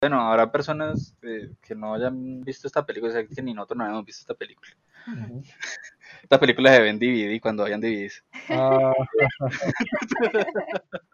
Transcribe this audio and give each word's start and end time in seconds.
Bueno, 0.00 0.18
habrá 0.20 0.50
personas 0.50 1.14
eh, 1.22 1.50
que 1.60 1.74
no 1.74 1.92
hayan 1.92 2.40
visto 2.42 2.66
esta 2.66 2.86
película, 2.86 3.10
o 3.10 3.14
sea, 3.14 3.26
que 3.26 3.42
ni 3.42 3.52
nosotros 3.52 3.76
no 3.76 3.84
habíamos 3.84 4.06
visto 4.06 4.22
esta 4.22 4.34
película. 4.34 4.70
Esta 6.22 6.40
película 6.40 6.74
se 6.74 6.80
ven 6.80 6.98
DVD 6.98 7.38
cuando 7.40 7.64
vayan 7.64 7.82
DVDs. 7.82 8.24
Ah. 8.48 8.92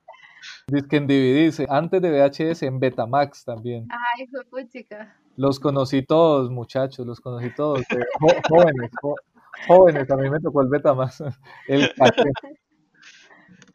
Dice 0.69 0.87
que 0.88 0.96
en 0.96 1.07
DVDs, 1.09 1.69
antes 1.69 2.01
de 2.01 2.11
VHS, 2.11 2.62
en 2.62 2.79
Betamax 2.79 3.45
también. 3.45 3.88
Ay, 3.91 4.29
fue 4.29 4.45
puchica. 4.45 5.16
Los 5.37 5.59
conocí 5.59 6.03
todos, 6.03 6.50
muchachos, 6.50 7.05
los 7.05 7.21
conocí 7.21 7.50
todos. 7.55 7.80
eh, 7.80 8.07
jóvenes, 8.48 8.91
jóvenes, 9.66 10.11
a 10.11 10.16
mí 10.16 10.30
me 10.30 10.39
tocó 10.39 10.62
el 10.62 10.68
Betamax. 10.68 11.23
El 11.66 11.93
cassette. 11.95 12.61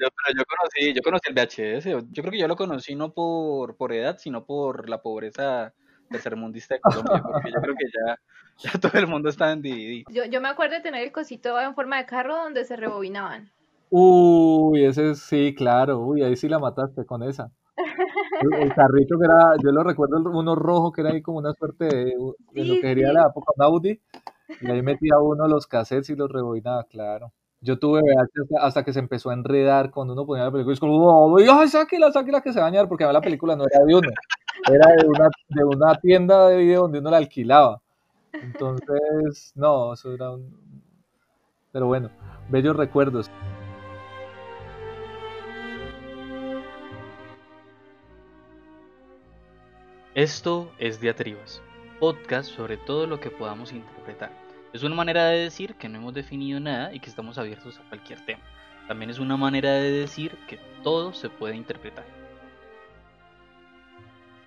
Yo, 0.01 0.07
pero 0.09 0.39
yo 0.39 0.43
conocí, 0.45 0.93
yo 0.95 1.01
conocí 1.03 1.29
el 1.29 1.35
VHS. 1.35 1.89
Yo 2.11 2.23
creo 2.23 2.31
que 2.31 2.39
yo 2.39 2.47
lo 2.47 2.55
conocí 2.55 2.95
no 2.95 3.13
por, 3.13 3.77
por 3.77 3.93
edad, 3.93 4.17
sino 4.17 4.45
por 4.45 4.89
la 4.89 4.99
pobreza 4.99 5.75
tercermundista 6.09 6.73
de 6.73 6.81
Colombia, 6.81 7.21
porque 7.23 7.51
yo 7.51 7.61
creo 7.61 7.75
que 7.75 7.85
ya, 7.85 8.17
ya 8.57 8.79
todo 8.79 8.99
el 8.99 9.05
mundo 9.05 9.29
está 9.29 9.51
en 9.51 9.61
DVD. 9.61 10.03
Yo, 10.09 10.25
yo 10.25 10.41
me 10.41 10.47
acuerdo 10.49 10.75
de 10.75 10.81
tener 10.81 11.03
el 11.03 11.11
cosito 11.11 11.59
en 11.61 11.75
forma 11.75 11.97
de 11.97 12.07
carro 12.07 12.35
donde 12.35 12.65
se 12.65 12.75
rebobinaban. 12.75 13.51
Uy, 13.91 14.85
ese 14.85 15.11
es- 15.11 15.19
sí, 15.19 15.53
claro. 15.55 15.99
Uy, 15.99 16.23
ahí 16.23 16.35
sí 16.35 16.49
la 16.49 16.57
mataste 16.57 17.05
con 17.05 17.21
esa. 17.21 17.51
El, 18.41 18.73
carrito 18.73 19.19
que 19.19 19.25
era, 19.25 19.55
yo 19.63 19.71
lo 19.71 19.83
recuerdo, 19.83 20.17
uno 20.17 20.55
rojo 20.55 20.91
que 20.91 21.01
era 21.01 21.11
ahí 21.11 21.21
como 21.21 21.37
una 21.37 21.53
suerte 21.53 21.85
de, 21.85 22.15
de 22.53 22.65
lo 22.65 22.73
que 22.75 22.81
sería 22.81 23.09
sí. 23.09 23.13
la 23.13 23.27
época 23.27 23.51
un 23.55 23.63
Audi. 23.63 24.01
Y 24.61 24.71
ahí 24.71 24.81
metía 24.81 25.19
uno 25.19 25.47
los 25.47 25.67
cassettes 25.67 26.09
y 26.09 26.15
los 26.15 26.31
rebobinaba, 26.31 26.85
claro. 26.85 27.31
Yo 27.63 27.77
tuve 27.77 28.01
hasta, 28.59 28.83
que 28.83 28.91
se 28.91 28.99
empezó 28.99 29.29
a 29.29 29.33
enredar 29.33 29.91
cuando 29.91 30.13
uno 30.13 30.25
ponía 30.25 30.45
la 30.45 30.51
película. 30.51 30.73
Y 30.73 30.75
es 30.75 30.79
como, 30.79 30.95
"Oh, 30.97 31.37
ay, 31.37 31.67
sáquela, 31.67 32.11
sáquela 32.11 32.41
que 32.41 32.51
se 32.51 32.59
va 32.59 32.65
a 32.65 32.69
dañar, 32.71 32.89
porque 32.89 33.05
la 33.05 33.21
película 33.21 33.55
no 33.55 33.65
era 33.65 33.85
de 33.85 33.95
uno, 33.95 34.09
era 34.67 34.87
de 34.95 35.07
una, 35.07 35.29
de 35.49 35.63
una 35.63 35.95
tienda 35.99 36.47
de 36.47 36.57
video 36.57 36.81
donde 36.83 36.99
uno 36.99 37.11
la 37.11 37.17
alquilaba. 37.17 37.79
Entonces, 38.33 39.51
no, 39.55 39.93
eso 39.93 40.11
era 40.13 40.31
un... 40.31 40.81
Pero 41.71 41.87
bueno, 41.87 42.09
bellos 42.49 42.75
recuerdos. 42.75 43.29
Esto 50.15 50.71
es 50.79 50.99
Diatribas, 50.99 51.61
podcast 51.99 52.49
sobre 52.49 52.77
todo 52.77 53.07
lo 53.07 53.19
que 53.19 53.29
podamos 53.29 53.71
interpretar. 53.71 54.40
Es 54.73 54.83
una 54.83 54.95
manera 54.95 55.25
de 55.25 55.39
decir 55.39 55.75
que 55.75 55.89
no 55.89 55.97
hemos 55.97 56.13
definido 56.13 56.57
nada 56.61 56.93
y 56.93 57.01
que 57.01 57.09
estamos 57.09 57.37
abiertos 57.37 57.77
a 57.77 57.89
cualquier 57.89 58.25
tema. 58.25 58.41
También 58.87 59.11
es 59.11 59.19
una 59.19 59.35
manera 59.35 59.73
de 59.73 59.91
decir 59.91 60.37
que 60.47 60.59
todo 60.81 61.13
se 61.13 61.29
puede 61.29 61.57
interpretar. 61.57 62.05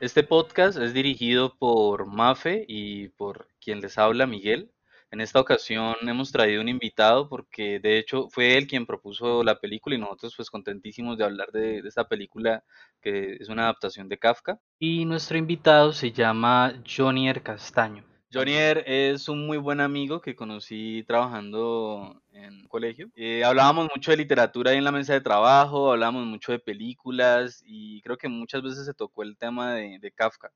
Este 0.00 0.22
podcast 0.22 0.78
es 0.78 0.95
dirigido 0.95 1.55
por 1.58 2.06
Mafe 2.06 2.64
y 2.67 3.08
por 3.08 3.48
quien 3.61 3.83
les 3.83 3.98
habla, 3.98 4.27
Miguel. 4.27 4.70
En 5.11 5.20
esta 5.20 5.41
ocasión 5.41 5.95
hemos 6.08 6.33
traído 6.33 6.62
un 6.62 6.70
invitado 6.70 7.28
porque 7.28 7.78
de 7.78 7.98
hecho 7.98 8.28
fue 8.30 8.56
él 8.56 8.67
quien 8.67 8.86
propuso 8.86 9.45
la 9.45 9.61
película 9.61 9.95
y 9.95 9.98
nosotros 9.98 10.33
pues 10.36 10.48
contentísimos 10.48 11.19
de 11.19 11.25
hablar 11.25 11.52
de, 11.52 11.83
de 11.83 11.89
esta 11.89 12.08
película 12.08 12.64
que 13.02 13.36
es 13.39 13.50
una 13.50 13.64
adaptación 13.64 14.08
de 14.08 14.17
Kafka. 14.17 14.58
Y 14.78 15.05
nuestro 15.05 15.36
invitado 15.36 15.92
se 15.92 16.12
llama 16.12 16.83
Jonier 16.89 17.42
Castaño. 17.42 18.14
Jonier 18.35 18.83
es 18.87 19.29
un 19.29 19.47
muy 19.47 19.59
buen 19.59 19.81
amigo 19.81 20.21
que 20.21 20.35
conocí 20.35 21.05
trabajando 21.07 22.21
en 22.33 22.67
colegio. 22.67 23.09
Eh, 23.15 23.45
hablábamos 23.45 23.89
mucho 23.95 24.11
de 24.11 24.17
literatura 24.17 24.73
ahí 24.73 24.79
en 24.79 24.83
la 24.83 24.91
mesa 24.91 25.13
de 25.13 25.21
trabajo, 25.21 25.93
hablábamos 25.93 26.27
mucho 26.27 26.51
de 26.51 26.59
películas 26.59 27.63
y 27.65 28.03
creo 28.03 28.19
que 28.19 28.29
muchas 28.29 28.61
veces 28.61 28.87
se 28.87 28.95
tocó 28.95 29.23
el 29.23 29.37
tema 29.37 29.75
de, 29.75 30.13
Kafka. 30.13 30.51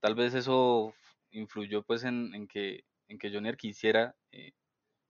Tal 0.00 0.14
vez 0.14 0.32
eso 0.34 0.94
influyó 1.32 1.82
pues 1.82 2.04
en, 2.04 2.34
en 2.34 2.48
que, 2.48 2.84
en 3.08 3.18
que 3.18 3.30
Jonier 3.30 3.58
quisiera 3.58 4.14
eh, 4.30 4.52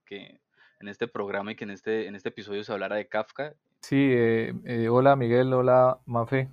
que 0.04 0.40
en 0.80 0.88
este 0.88 1.06
programa 1.06 1.52
y 1.52 1.54
que 1.54 1.64
en 1.64 1.70
este, 1.70 2.08
en 2.08 2.16
este 2.16 2.30
episodio 2.30 2.64
se 2.64 2.72
hablara 2.72 2.96
de 2.96 3.06
Kafka. 3.06 3.54
Sí, 3.80 4.10
eh, 4.10 4.52
eh, 4.64 4.88
hola 4.88 5.14
Miguel, 5.14 5.52
hola 5.54 6.00
Mafe. 6.06 6.48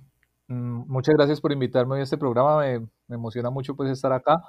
Mm, 0.46 0.84
muchas 0.86 1.16
gracias 1.16 1.40
por 1.40 1.50
invitarme 1.50 1.94
hoy 1.94 2.00
a 2.00 2.04
este 2.04 2.18
programa, 2.18 2.60
me, 2.60 2.78
me 3.08 3.16
emociona 3.16 3.50
mucho 3.50 3.74
pues 3.74 3.90
estar 3.90 4.12
acá. 4.12 4.40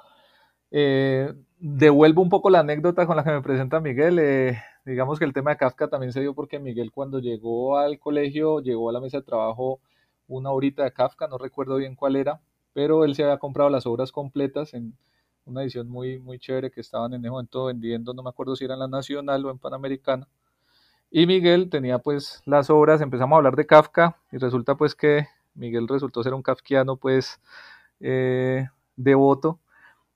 Eh, 0.74 1.34
devuelvo 1.58 2.22
un 2.22 2.30
poco 2.30 2.48
la 2.48 2.60
anécdota 2.60 3.06
con 3.06 3.14
la 3.16 3.22
que 3.22 3.30
me 3.30 3.42
presenta 3.42 3.78
Miguel. 3.78 4.18
eh, 4.18 4.58
digamos 4.86 5.18
que 5.18 5.26
el 5.26 5.34
tema 5.34 5.50
de 5.50 5.58
Kafka 5.58 5.88
también 5.88 6.12
se 6.12 6.20
dio 6.20 6.34
porque 6.34 6.58
Miguel 6.58 6.90
cuando 6.90 7.18
llegó 7.20 7.76
al 7.76 7.98
colegio, 7.98 8.60
llegó 8.60 8.88
a 8.88 8.92
la 8.92 9.00
mesa 9.00 9.18
de 9.18 9.24
trabajo 9.24 9.80
una 10.28 10.50
horita 10.50 10.82
de 10.84 10.92
Kafka, 10.92 11.28
no 11.28 11.36
recuerdo 11.36 11.76
bien 11.76 11.94
cuál 11.94 12.16
era, 12.16 12.40
pero 12.72 13.04
él 13.04 13.14
se 13.14 13.22
había 13.22 13.36
comprado 13.38 13.68
las 13.68 13.86
obras 13.86 14.12
completas 14.12 14.72
en 14.72 14.96
una 15.44 15.62
edición 15.62 15.88
muy, 15.88 16.18
muy 16.18 16.38
chévere 16.38 16.70
que 16.70 16.80
estaban 16.80 17.12
en 17.12 17.20
ese 17.20 17.30
momento 17.30 17.66
vendiendo, 17.66 18.14
no 18.14 18.22
me 18.22 18.30
acuerdo 18.30 18.56
si 18.56 18.64
era 18.64 18.74
en 18.74 18.80
la 18.80 18.88
Nacional 18.88 19.44
o 19.44 19.50
en 19.50 19.58
Panamericana. 19.58 20.26
Y 21.10 21.26
Miguel 21.26 21.68
tenía 21.68 21.98
pues 21.98 22.42
las 22.46 22.70
obras, 22.70 23.02
empezamos 23.02 23.36
a 23.36 23.38
hablar 23.38 23.56
de 23.56 23.66
Kafka 23.66 24.16
y 24.32 24.38
resulta 24.38 24.76
pues 24.76 24.94
que 24.94 25.26
Miguel 25.54 25.86
resultó 25.86 26.22
ser 26.22 26.32
un 26.32 26.42
kafkiano 26.42 26.96
pues 26.96 27.38
eh, 28.00 28.68
devoto 28.96 29.58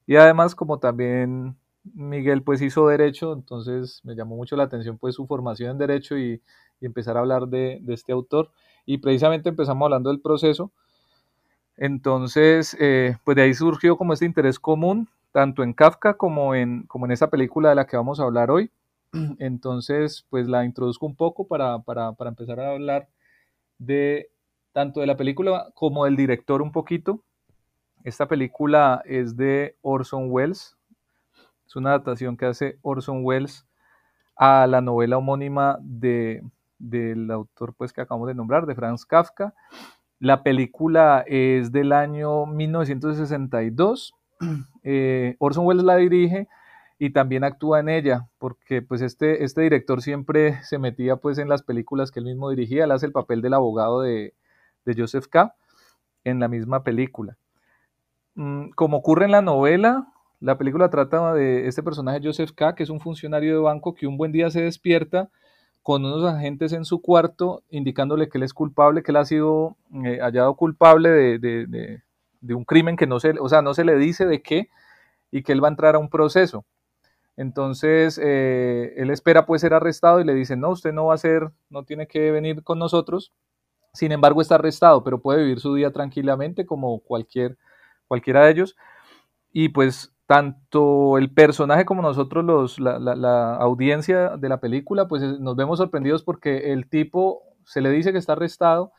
y 0.07 0.17
además 0.17 0.55
como 0.55 0.79
también 0.79 1.57
Miguel 1.95 2.43
pues 2.43 2.63
hizo 2.63 2.89
derecho, 2.89 3.33
entonces 3.33 4.01
me 4.05 4.15
llamó 4.15 4.37
mucho 4.37 4.57
la 4.57 4.65
atención 4.65 4.99
pues 4.99 5.15
su 5.15 5.27
formación 5.27 5.71
en 5.73 5.79
derecho 5.79 6.19
y, 6.19 6.43
empezar 6.83 7.17
a 7.17 7.21
hablar 7.21 7.49
de, 7.49 7.79
de, 7.81 7.95
este 7.95 8.13
autor 8.13 8.51
y 8.85 8.99
precisamente 8.99 9.49
empezamos 9.49 9.87
hablando 9.87 10.11
del 10.11 10.21
proceso. 10.21 10.71
Entonces 11.79 12.77
eh, 12.79 13.17
pues 13.25 13.35
de 13.35 13.43
ahí 13.43 13.55
surgió 13.55 13.97
como 13.97 14.13
este 14.13 14.27
interés 14.27 14.59
común 14.59 15.09
tanto 15.37 15.63
en 15.63 15.75
Kafka 15.75 16.15
como 16.15 16.55
en, 16.55 16.85
como 16.85 17.05
en 17.05 17.13
esa 17.13 17.29
película 17.29 17.69
de 17.69 17.75
la 17.75 17.87
que 17.87 17.99
vamos 17.99 18.19
a 18.19 18.23
hablar 18.23 18.51
hoy. 18.51 18.71
Entonces, 19.39 20.25
pues 20.31 20.49
la 20.49 20.65
introduzco 20.65 21.05
un 21.05 21.15
poco 21.15 21.47
para, 21.47 21.79
para, 21.81 22.13
para, 22.13 22.31
empezar 22.31 22.59
a 22.59 22.71
hablar 22.71 23.07
de 23.77 24.31
tanto 24.73 25.01
de 25.01 25.07
la 25.07 25.19
película 25.19 25.71
como 25.75 26.07
del 26.07 26.17
director 26.17 26.63
un 26.63 26.73
poquito. 26.73 27.23
Esta 28.07 28.29
película 28.29 29.03
es 29.05 29.37
de 29.37 29.75
Orson 29.83 30.31
Welles. 30.31 30.77
Es 31.67 31.75
una 31.75 31.89
adaptación 31.89 32.37
que 32.37 32.47
hace 32.47 32.79
Orson 32.83 33.25
Welles 33.25 33.67
a 34.37 34.69
la 34.69 34.81
novela 34.81 35.19
homónima 35.19 35.77
de, 35.81 36.45
del 36.79 37.29
autor 37.33 37.75
pues, 37.75 37.93
que 37.93 38.03
acabamos 38.03 38.29
de 38.29 38.37
nombrar, 38.37 38.65
de 38.65 38.77
Franz 38.77 39.05
Kafka. 39.05 39.55
La 40.21 40.45
película 40.45 41.25
es 41.27 41.73
del 41.73 41.91
año 41.93 42.47
1962. 42.47 44.15
Eh, 44.89 45.35
Orson 45.41 45.67
Welles 45.67 45.83
la 45.83 45.97
dirige 45.97 46.47
y 47.01 47.11
también 47.11 47.43
actúa 47.43 47.81
en 47.81 47.89
ella, 47.89 48.29
porque 48.39 48.83
pues 48.83 49.01
este, 49.01 49.43
este 49.43 49.63
director 49.63 50.01
siempre 50.01 50.63
se 50.63 50.79
metía 50.79 51.17
pues 51.17 51.39
en 51.39 51.49
las 51.49 51.65
películas 51.65 52.13
que 52.13 52.21
él 52.21 52.27
mismo 52.27 52.51
dirigía, 52.51 52.85
él 52.85 52.93
hace 52.93 53.07
el 53.07 53.11
papel 53.11 53.43
del 53.43 53.55
abogado 53.55 54.03
de, 54.03 54.33
de 54.85 54.95
Joseph 54.97 55.27
K. 55.27 55.57
en 56.23 56.39
la 56.39 56.47
misma 56.47 56.85
película. 56.85 57.37
Mm, 58.37 58.71
como 58.71 58.99
ocurre 58.99 59.25
en 59.25 59.33
la 59.33 59.43
novela, 59.43 60.07
la 60.41 60.59
película 60.59 60.91
trata 60.91 61.33
de 61.33 61.67
este 61.67 61.83
personaje 61.83 62.21
Joseph 62.23 62.53
K., 62.55 62.75
que 62.75 62.83
es 62.83 62.91
un 62.91 63.01
funcionario 63.01 63.55
de 63.55 63.61
banco 63.61 63.95
que 63.95 64.07
un 64.07 64.19
buen 64.19 64.31
día 64.31 64.51
se 64.51 64.61
despierta 64.61 65.31
con 65.83 66.05
unos 66.05 66.25
agentes 66.25 66.73
en 66.73 66.85
su 66.85 67.01
cuarto 67.01 67.63
indicándole 67.71 68.29
que 68.29 68.39
él 68.39 68.45
es 68.45 68.53
culpable, 68.53 69.03
que 69.03 69.13
él 69.13 69.17
ha 69.17 69.25
sido 69.25 69.77
eh, 70.05 70.19
hallado 70.21 70.55
culpable 70.55 71.39
de, 71.39 72.03
un 72.55 72.65
crimen 72.65 72.97
que 72.97 73.07
no 73.07 73.21
se, 73.21 73.31
o 73.41 73.49
sea, 73.49 73.63
no 73.63 73.73
se 73.73 73.85
le 73.85 73.97
dice 73.97 74.27
de 74.27 74.43
qué 74.43 74.69
y 75.31 75.43
que 75.43 75.53
él 75.53 75.63
va 75.63 75.69
a 75.69 75.71
entrar 75.71 75.95
a 75.95 75.99
un 75.99 76.11
proceso. 76.11 76.65
Entonces, 77.37 78.21
eh, 78.23 78.95
él 78.97 79.11
espera 79.11 79.47
pues 79.47 79.63
ser 79.63 79.75
arrestado 79.75 80.21
y 80.21 80.25
le 80.25 80.35
dicen, 80.35 80.61
no, 80.61 80.71
usted 80.71 80.93
no 80.93 81.07
va 81.07 81.15
a 81.15 81.19
ser, 81.19 81.51
no 81.71 81.85
tiene 81.85 82.07
que 82.07 82.31
venir 82.31 82.63
con 82.63 82.79
nosotros. 82.79 83.33
Sin 83.93 84.13
embargo, 84.13 84.43
está 84.43 84.57
arrestado, 84.57 85.03
pero 85.05 85.21
puede 85.21 85.43
vivir 85.43 85.61
su 85.61 85.75
día 85.75 85.91
tranquilamente 85.91 86.67
como 86.67 87.01
cualquier, 87.01 87.57
cualquiera 88.09 88.45
de 88.45 88.53
ellos. 88.53 88.77
Y 89.53 89.71
pues 89.71 90.15
tanto 90.27 91.19
el 91.19 91.33
personaje 91.33 91.85
como 91.85 92.03
nosotros, 92.03 92.45
los, 92.45 92.81
la, 92.81 92.99
la, 92.99 93.15
la 93.17 93.57
audiencia 93.57 94.37
de 94.37 94.49
la 94.49 94.61
película, 94.61 95.09
pues 95.09 95.23
nos 95.41 95.57
vemos 95.57 95.79
sorprendidos 95.79 96.23
porque 96.25 96.73
el 96.73 96.89
tipo 96.89 97.43
se 97.65 97.81
le 97.81 97.91
dice 97.91 98.13
que 98.13 98.19
está 98.19 98.33
arrestado, 98.33 98.93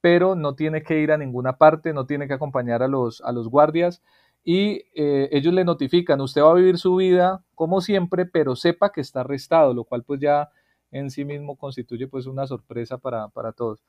pero 0.00 0.34
no 0.34 0.54
tiene 0.54 0.82
que 0.82 1.00
ir 1.00 1.12
a 1.12 1.18
ninguna 1.18 1.58
parte, 1.58 1.92
no 1.92 2.06
tiene 2.06 2.28
que 2.28 2.34
acompañar 2.34 2.82
a 2.82 2.88
los, 2.88 3.20
a 3.22 3.32
los 3.32 3.48
guardias 3.48 4.02
y 4.44 4.84
eh, 4.94 5.28
ellos 5.32 5.52
le 5.54 5.64
notifican, 5.64 6.20
usted 6.20 6.42
va 6.42 6.52
a 6.52 6.54
vivir 6.54 6.78
su 6.78 6.96
vida 6.96 7.44
como 7.54 7.80
siempre, 7.80 8.26
pero 8.26 8.54
sepa 8.54 8.92
que 8.92 9.00
está 9.00 9.20
arrestado, 9.20 9.74
lo 9.74 9.84
cual 9.84 10.04
pues 10.04 10.20
ya 10.20 10.50
en 10.92 11.10
sí 11.10 11.24
mismo 11.24 11.56
constituye 11.56 12.06
pues 12.06 12.26
una 12.26 12.46
sorpresa 12.46 12.98
para, 12.98 13.28
para 13.28 13.52
todos. 13.52 13.82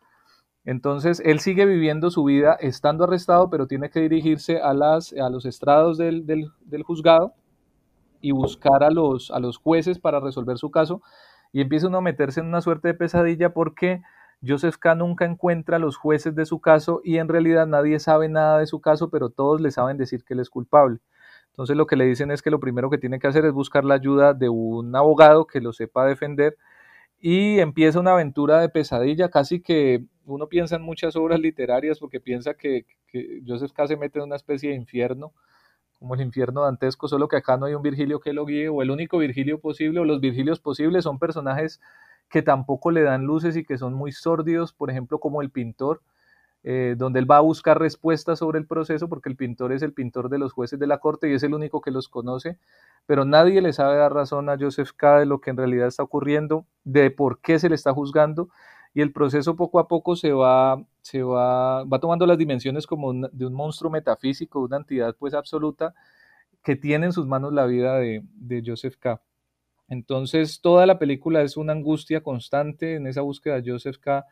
Entonces, 0.67 1.21
él 1.23 1.39
sigue 1.39 1.65
viviendo 1.65 2.11
su 2.11 2.25
vida 2.25 2.57
estando 2.59 3.05
arrestado, 3.05 3.49
pero 3.49 3.67
tiene 3.67 3.89
que 3.89 4.01
dirigirse 4.01 4.59
a, 4.59 4.73
las, 4.73 5.13
a 5.13 5.29
los 5.29 5.45
estrados 5.45 5.97
del, 5.97 6.25
del, 6.25 6.83
juzgado 6.83 7.33
y 8.19 8.31
buscar 8.31 8.83
a 8.83 8.91
los, 8.91 9.31
a 9.31 9.39
los 9.39 9.55
jueces 9.55 9.97
para 9.97 10.19
resolver 10.19 10.57
su 10.57 10.69
caso. 10.69 11.01
Y 11.53 11.61
empieza 11.61 11.87
uno 11.87 11.99
a 11.99 12.01
meterse 12.01 12.41
en 12.41 12.47
una 12.47 12.59
suerte 12.59 12.89
de 12.89 12.95
pesadilla 12.95 13.53
porque 13.53 14.01
Joseph 14.45 14.75
K. 14.75 14.93
nunca 14.95 15.23
encuentra 15.23 15.77
a 15.77 15.79
los 15.79 15.95
jueces 15.95 16.35
de 16.35 16.45
su 16.45 16.59
caso 16.59 16.99
y 17.01 17.15
en 17.15 17.29
realidad 17.29 17.65
nadie 17.65 17.97
sabe 17.99 18.27
nada 18.27 18.59
de 18.59 18.67
su 18.67 18.81
caso, 18.81 19.09
pero 19.09 19.29
todos 19.29 19.61
le 19.61 19.71
saben 19.71 19.95
decir 19.95 20.25
que 20.25 20.33
él 20.33 20.41
es 20.41 20.49
culpable. 20.49 20.99
Entonces 21.51 21.77
lo 21.77 21.87
que 21.87 21.95
le 21.95 22.03
dicen 22.05 22.29
es 22.29 22.41
que 22.41 22.51
lo 22.51 22.59
primero 22.59 22.89
que 22.89 22.97
tiene 22.97 23.19
que 23.19 23.27
hacer 23.27 23.45
es 23.45 23.53
buscar 23.53 23.85
la 23.85 23.95
ayuda 23.95 24.33
de 24.33 24.49
un 24.49 24.93
abogado 24.97 25.47
que 25.47 25.61
lo 25.61 25.71
sepa 25.71 26.05
defender 26.05 26.57
y 27.19 27.59
empieza 27.59 27.99
una 27.99 28.13
aventura 28.13 28.59
de 28.59 28.69
pesadilla, 28.69 29.29
casi 29.29 29.61
que 29.61 30.03
uno 30.25 30.47
piensa 30.47 30.75
en 30.75 30.83
muchas 30.83 31.15
obras 31.15 31.39
literarias 31.39 31.99
porque 31.99 32.19
piensa 32.19 32.53
que, 32.53 32.85
Joseph 33.45 33.71
K. 33.71 33.87
se 33.87 33.97
mete 33.97 34.19
en 34.19 34.25
una 34.25 34.35
especie 34.35 34.69
de 34.69 34.75
infierno, 34.75 35.33
como 35.97 36.13
el 36.13 36.21
infierno 36.21 36.63
dantesco, 36.63 37.07
solo 37.07 37.27
que 37.27 37.37
acá 37.37 37.57
no 37.57 37.65
hay 37.65 37.73
un 37.73 37.81
Virgilio 37.81 38.19
que 38.19 38.33
lo 38.33 38.45
guíe 38.45 38.69
o 38.69 38.83
el 38.83 38.91
único 38.91 39.17
Virgilio 39.17 39.59
posible 39.59 39.99
o 39.99 40.05
los 40.05 40.21
Virgilios 40.21 40.59
posibles 40.59 41.05
son 41.05 41.17
personajes 41.17 41.81
que 42.29 42.43
tampoco 42.43 42.91
le 42.91 43.01
dan 43.01 43.23
luces 43.23 43.55
y 43.57 43.63
que 43.63 43.77
son 43.77 43.93
muy 43.93 44.11
sórdidos, 44.11 44.73
por 44.73 44.91
ejemplo, 44.91 45.19
como 45.19 45.41
el 45.41 45.49
pintor, 45.49 46.01
eh, 46.69 46.95
donde 46.97 47.19
él 47.19 47.31
va 47.31 47.37
a 47.37 47.39
buscar 47.39 47.79
respuestas 47.79 48.39
sobre 48.39 48.59
el 48.59 48.67
proceso, 48.67 49.07
porque 49.07 49.29
el 49.29 49.37
pintor 49.37 49.71
es 49.71 49.81
el 49.83 49.93
pintor 49.93 50.27
de 50.27 50.37
los 50.37 50.51
jueces 50.51 50.77
de 50.77 50.85
la 50.85 50.97
corte 50.97 51.29
y 51.29 51.33
es 51.33 51.41
el 51.43 51.53
único 51.53 51.79
que 51.79 51.91
los 51.91 52.09
conoce, 52.09 52.59
pero 53.05 53.23
nadie 53.23 53.61
le 53.61 53.71
sabe 53.71 53.95
dar 53.95 54.13
razón 54.13 54.49
a 54.49 54.57
Joseph 54.59 54.91
K. 54.93 55.19
de 55.19 55.25
lo 55.25 55.39
que 55.39 55.51
en 55.51 55.55
realidad 55.55 55.87
está 55.87 56.03
ocurriendo, 56.03 56.65
de 56.83 57.09
por 57.09 57.39
qué 57.39 57.57
se 57.57 57.69
le 57.69 57.75
está 57.75 57.93
juzgando, 57.93 58.49
y 58.93 58.99
el 58.99 59.13
proceso 59.13 59.55
poco 59.55 59.79
a 59.79 59.87
poco 59.87 60.17
se 60.17 60.33
va, 60.33 60.83
se 60.99 61.23
va, 61.23 61.85
va 61.85 61.99
tomando 62.01 62.25
las 62.25 62.37
dimensiones 62.37 62.85
como 62.85 63.13
de 63.13 63.45
un 63.45 63.53
monstruo 63.53 63.89
metafísico, 63.89 64.59
una 64.59 64.75
entidad 64.75 65.15
pues 65.17 65.33
absoluta 65.33 65.93
que 66.65 66.75
tiene 66.75 67.05
en 67.05 67.13
sus 67.13 67.27
manos 67.27 67.53
la 67.53 67.65
vida 67.65 67.97
de, 67.97 68.23
de 68.33 68.61
Joseph 68.65 68.97
K. 68.99 69.21
Entonces, 69.87 70.59
toda 70.59 70.85
la 70.85 70.99
película 70.99 71.43
es 71.43 71.55
una 71.55 71.71
angustia 71.71 72.21
constante 72.21 72.95
en 72.95 73.07
esa 73.07 73.21
búsqueda 73.21 73.61
de 73.61 73.71
Joseph 73.71 73.99
K. 73.99 74.25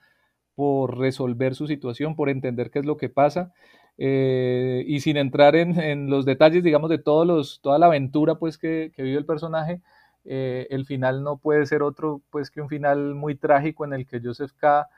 por 0.56 0.98
resolver 0.98 1.56
su 1.56 1.68
situación, 1.68 2.16
por 2.16 2.30
entender 2.30 2.72
qué 2.72 2.80
es 2.80 2.86
lo 2.86 2.98
que 2.98 3.10
pasa. 3.10 3.54
Eh, 3.98 4.84
y 4.88 5.00
sin 5.00 5.18
entrar 5.18 5.56
en, 5.56 6.10
los 6.10 6.26
detalles, 6.26 6.64
digamos, 6.64 6.90
de 6.90 6.98
todos 6.98 7.26
los, 7.26 7.62
toda 7.62 7.80
la 7.80 7.88
aventura 7.88 8.36
pues, 8.36 8.58
que, 8.58 8.92
vive 8.98 9.18
el 9.18 9.26
personaje, 9.26 9.82
eh, 10.26 10.68
el 10.70 10.86
final 10.86 11.24
no 11.24 11.38
puede 11.38 11.66
ser 11.66 11.84
otro 11.84 12.22
pues, 12.30 12.50
que 12.50 12.62
un 12.62 12.70
final 12.70 13.16
muy 13.16 13.36
trágico 13.36 13.86
en 13.86 13.94
el 13.94 14.08
que 14.08 14.22
Joseph 14.24 14.52
K., 14.58 14.90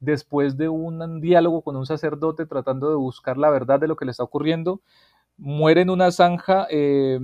después 0.00 0.56
de 0.56 0.68
un 0.68 1.20
diálogo 1.20 1.62
con 1.62 1.76
un 1.76 1.86
sacerdote 1.86 2.44
tratando 2.46 2.90
de 2.90 2.96
buscar 2.96 3.38
la 3.38 3.50
verdad 3.50 3.78
de 3.78 3.86
lo 3.86 3.94
que 3.94 4.04
le 4.04 4.10
está 4.10 4.24
ocurriendo, 4.24 4.80
muere 5.36 5.82
en 5.82 5.90
una 5.90 6.10
zanja. 6.10 6.66
Eh, 6.70 7.20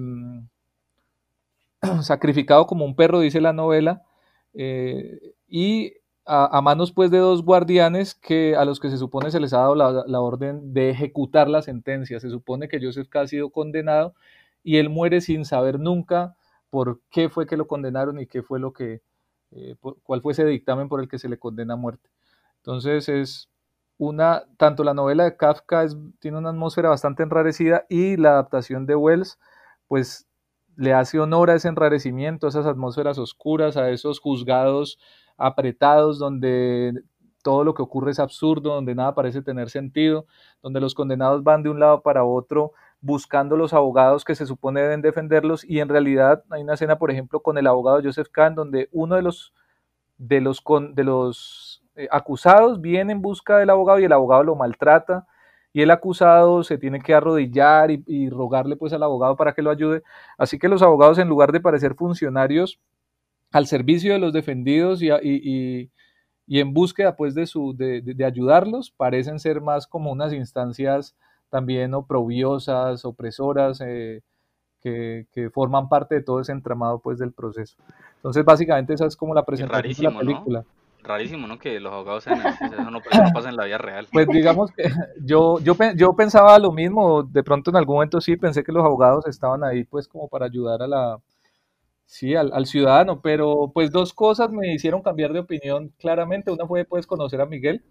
sacrificado 2.02 2.66
como 2.66 2.84
un 2.84 2.94
perro, 2.94 3.20
dice 3.20 3.40
la 3.40 3.52
novela, 3.52 4.02
eh, 4.54 5.34
y 5.48 5.94
a, 6.28 6.60
manos 6.60 6.92
pues 6.92 7.10
de 7.10 7.18
dos 7.18 7.42
guardianes 7.42 8.14
que 8.14 8.54
a 8.54 8.66
los 8.66 8.80
que 8.80 8.90
se 8.90 8.98
supone 8.98 9.30
se 9.30 9.40
les 9.40 9.54
ha 9.54 9.60
dado 9.60 9.74
la, 9.74 10.20
orden 10.20 10.74
de 10.74 10.90
ejecutar 10.90 11.48
la 11.48 11.62
sentencia. 11.62 12.20
Se 12.20 12.28
supone 12.28 12.68
que 12.68 12.78
Joseph 12.80 13.08
K. 13.08 13.22
ha 13.22 13.26
sido 13.26 13.50
condenado 13.50 14.14
y 14.62 14.76
él 14.76 14.90
muere 14.90 15.22
sin 15.22 15.46
saber 15.46 15.80
nunca 15.80 16.36
por 16.68 17.00
qué 17.10 17.30
fue 17.30 17.46
que 17.46 17.56
lo 17.56 17.66
condenaron 17.66 18.20
y 18.20 18.26
qué 18.26 18.42
fue 18.42 18.60
lo 18.60 18.74
que, 18.74 19.00
eh, 19.52 19.76
cuál 20.02 20.20
fue 20.20 20.32
ese 20.32 20.44
dictamen 20.44 20.90
por 20.90 21.00
el 21.00 21.08
que 21.08 21.18
se 21.18 21.30
le 21.30 21.38
condena 21.38 21.74
a 21.74 21.78
muerte. 21.78 22.10
Entonces 22.58 23.08
es 23.08 23.48
una, 23.96 24.44
tanto 24.58 24.84
la 24.84 24.92
novela 24.92 25.24
de 25.24 25.36
Kafka 25.36 25.86
tiene 26.18 26.36
una 26.36 26.50
atmósfera 26.50 26.90
bastante 26.90 27.22
enrarecida 27.22 27.86
y 27.88 28.18
la 28.18 28.30
adaptación 28.30 28.84
de 28.84 28.96
Wells, 28.96 29.38
pues 29.86 30.26
le 30.76 30.92
hace 30.92 31.18
honor 31.18 31.50
a 31.50 31.54
ese 31.54 31.68
enrarecimiento, 31.68 32.46
a 32.46 32.50
esas 32.50 32.66
atmósferas 32.66 33.18
oscuras, 33.18 33.78
a 33.78 33.90
esos 33.90 34.20
juzgados 34.20 34.98
apretados 35.38 36.18
donde 36.18 36.92
todo 37.42 37.64
lo 37.64 37.72
que 37.74 37.82
ocurre 37.82 38.10
es 38.10 38.18
absurdo, 38.18 38.74
donde 38.74 38.94
nada 38.94 39.14
parece 39.14 39.40
tener 39.40 39.70
sentido, 39.70 40.26
donde 40.62 40.80
los 40.80 40.94
condenados 40.94 41.42
van 41.42 41.62
de 41.62 41.70
un 41.70 41.80
lado 41.80 42.02
para 42.02 42.24
otro 42.24 42.72
buscando 43.00 43.56
los 43.56 43.72
abogados 43.72 44.24
que 44.24 44.34
se 44.34 44.44
supone 44.44 44.80
deben 44.82 45.02
defenderlos 45.02 45.64
y 45.64 45.80
en 45.80 45.88
realidad 45.88 46.42
hay 46.50 46.62
una 46.62 46.74
escena, 46.74 46.98
por 46.98 47.10
ejemplo, 47.10 47.40
con 47.40 47.56
el 47.56 47.66
abogado 47.66 48.00
Joseph 48.02 48.28
Kahn, 48.30 48.54
donde 48.54 48.88
uno 48.92 49.14
de 49.14 49.22
los, 49.22 49.54
de 50.18 50.40
los, 50.40 50.62
de 50.94 51.04
los 51.04 51.84
eh, 51.94 52.08
acusados 52.10 52.80
viene 52.80 53.12
en 53.12 53.22
busca 53.22 53.58
del 53.58 53.70
abogado 53.70 54.00
y 54.00 54.04
el 54.04 54.12
abogado 54.12 54.42
lo 54.42 54.56
maltrata, 54.56 55.26
y 55.72 55.82
el 55.82 55.90
acusado 55.90 56.64
se 56.64 56.78
tiene 56.78 57.00
que 57.00 57.14
arrodillar 57.14 57.90
y, 57.90 58.30
rogarle 58.30 58.76
pues 58.76 58.92
al 58.92 59.02
abogado 59.02 59.36
para 59.36 59.52
que 59.52 59.62
lo 59.62 59.70
ayude. 59.70 60.02
Así 60.36 60.58
que 60.58 60.68
los 60.68 60.82
abogados 60.82 61.18
en 61.18 61.28
lugar 61.28 61.52
de 61.52 61.60
parecer 61.60 61.94
funcionarios 61.94 62.80
al 63.50 63.66
servicio 63.66 64.12
de 64.12 64.18
los 64.18 64.32
defendidos 64.32 65.02
y, 65.02 65.08
y, 65.22 65.90
y 66.46 66.60
en 66.60 66.72
búsqueda 66.72 67.16
pues 67.16 67.34
de, 67.34 67.46
su, 67.46 67.74
de, 67.76 68.02
de, 68.02 68.24
ayudarlos, 68.24 68.90
parecen 68.90 69.38
ser 69.38 69.60
más 69.60 69.86
como 69.86 70.12
unas 70.12 70.32
instancias 70.32 71.16
también 71.50 71.94
oprobiosas, 71.94 73.04
opresoras, 73.04 73.80
eh, 73.80 74.22
que, 74.80 75.26
que, 75.32 75.50
forman 75.50 75.88
parte 75.88 76.16
de 76.16 76.22
todo 76.22 76.40
ese 76.40 76.52
entramado 76.52 77.00
pues 77.00 77.18
del 77.18 77.32
proceso. 77.32 77.76
Entonces 78.16 78.44
básicamente 78.44 78.94
esa 78.94 79.06
es 79.06 79.16
como 79.16 79.34
la 79.34 79.44
presentación 79.44 79.96
de 79.96 80.12
la 80.12 80.18
película 80.20 80.64
rarísimo, 81.02 81.46
¿no? 81.46 81.58
Que 81.58 81.80
los 81.80 81.92
abogados 81.92 82.24
sean 82.24 82.40
así, 82.46 82.64
eso 82.64 82.90
no, 82.90 83.00
pasa 83.00 83.48
en 83.48 83.56
la 83.56 83.64
vida 83.64 83.78
real. 83.78 84.06
Pues 84.12 84.28
digamos 84.28 84.70
que 84.72 84.82
yo, 85.24 85.58
yo, 85.60 85.74
yo 85.96 86.14
pensaba 86.14 86.58
lo 86.58 86.72
mismo, 86.72 87.22
de 87.22 87.42
pronto 87.42 87.70
en 87.70 87.76
algún 87.76 87.96
momento 87.96 88.20
sí 88.20 88.36
pensé 88.36 88.62
que 88.62 88.72
los 88.72 88.84
abogados 88.84 89.26
estaban 89.26 89.64
ahí 89.64 89.84
pues 89.84 90.06
como 90.06 90.28
para 90.28 90.46
ayudar 90.46 90.82
a 90.82 90.86
la, 90.86 91.18
sí, 92.08 92.34
al, 92.34 92.52
al 92.54 92.66
ciudadano, 92.66 93.20
pero 93.22 93.70
pues 93.74 93.92
dos 93.92 94.12
cosas 94.14 94.50
me 94.50 94.74
hicieron 94.74 95.02
cambiar 95.02 95.32
de 95.32 95.40
opinión 95.40 95.92
claramente, 95.98 96.50
una 96.50 96.66
fue 96.66 96.84
pues 96.86 97.06
conocer 97.06 97.40
a 97.40 97.46
Miguel, 97.46 97.84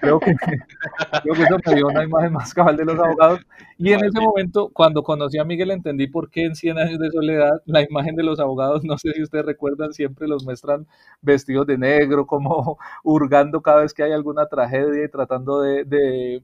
creo 0.00 0.20
que, 0.20 0.34
creo 1.22 1.34
que 1.34 1.42
eso 1.42 1.56
me 1.66 1.74
dio 1.74 1.86
una 1.88 2.04
imagen 2.04 2.32
más 2.32 2.54
cabal 2.54 2.76
de 2.76 2.84
los 2.84 2.98
abogados. 2.98 3.40
Y 3.78 3.92
en 3.92 4.04
ese 4.04 4.20
momento, 4.20 4.70
cuando 4.72 5.02
conocí 5.02 5.38
a 5.38 5.44
Miguel, 5.44 5.70
entendí 5.70 6.06
por 6.08 6.30
qué 6.30 6.44
en 6.44 6.54
100 6.54 6.78
años 6.78 6.98
de 6.98 7.10
soledad 7.10 7.62
la 7.66 7.82
imagen 7.82 8.16
de 8.16 8.22
los 8.22 8.40
abogados, 8.40 8.84
no 8.84 8.98
sé 8.98 9.12
si 9.12 9.22
ustedes 9.22 9.44
recuerdan, 9.46 9.92
siempre 9.92 10.28
los 10.28 10.44
muestran 10.44 10.86
vestidos 11.22 11.66
de 11.66 11.78
negro, 11.78 12.26
como 12.26 12.78
hurgando 13.04 13.62
cada 13.62 13.82
vez 13.82 13.94
que 13.94 14.02
hay 14.02 14.12
alguna 14.12 14.46
tragedia 14.46 15.04
y 15.04 15.10
tratando 15.10 15.60
de 15.60 16.42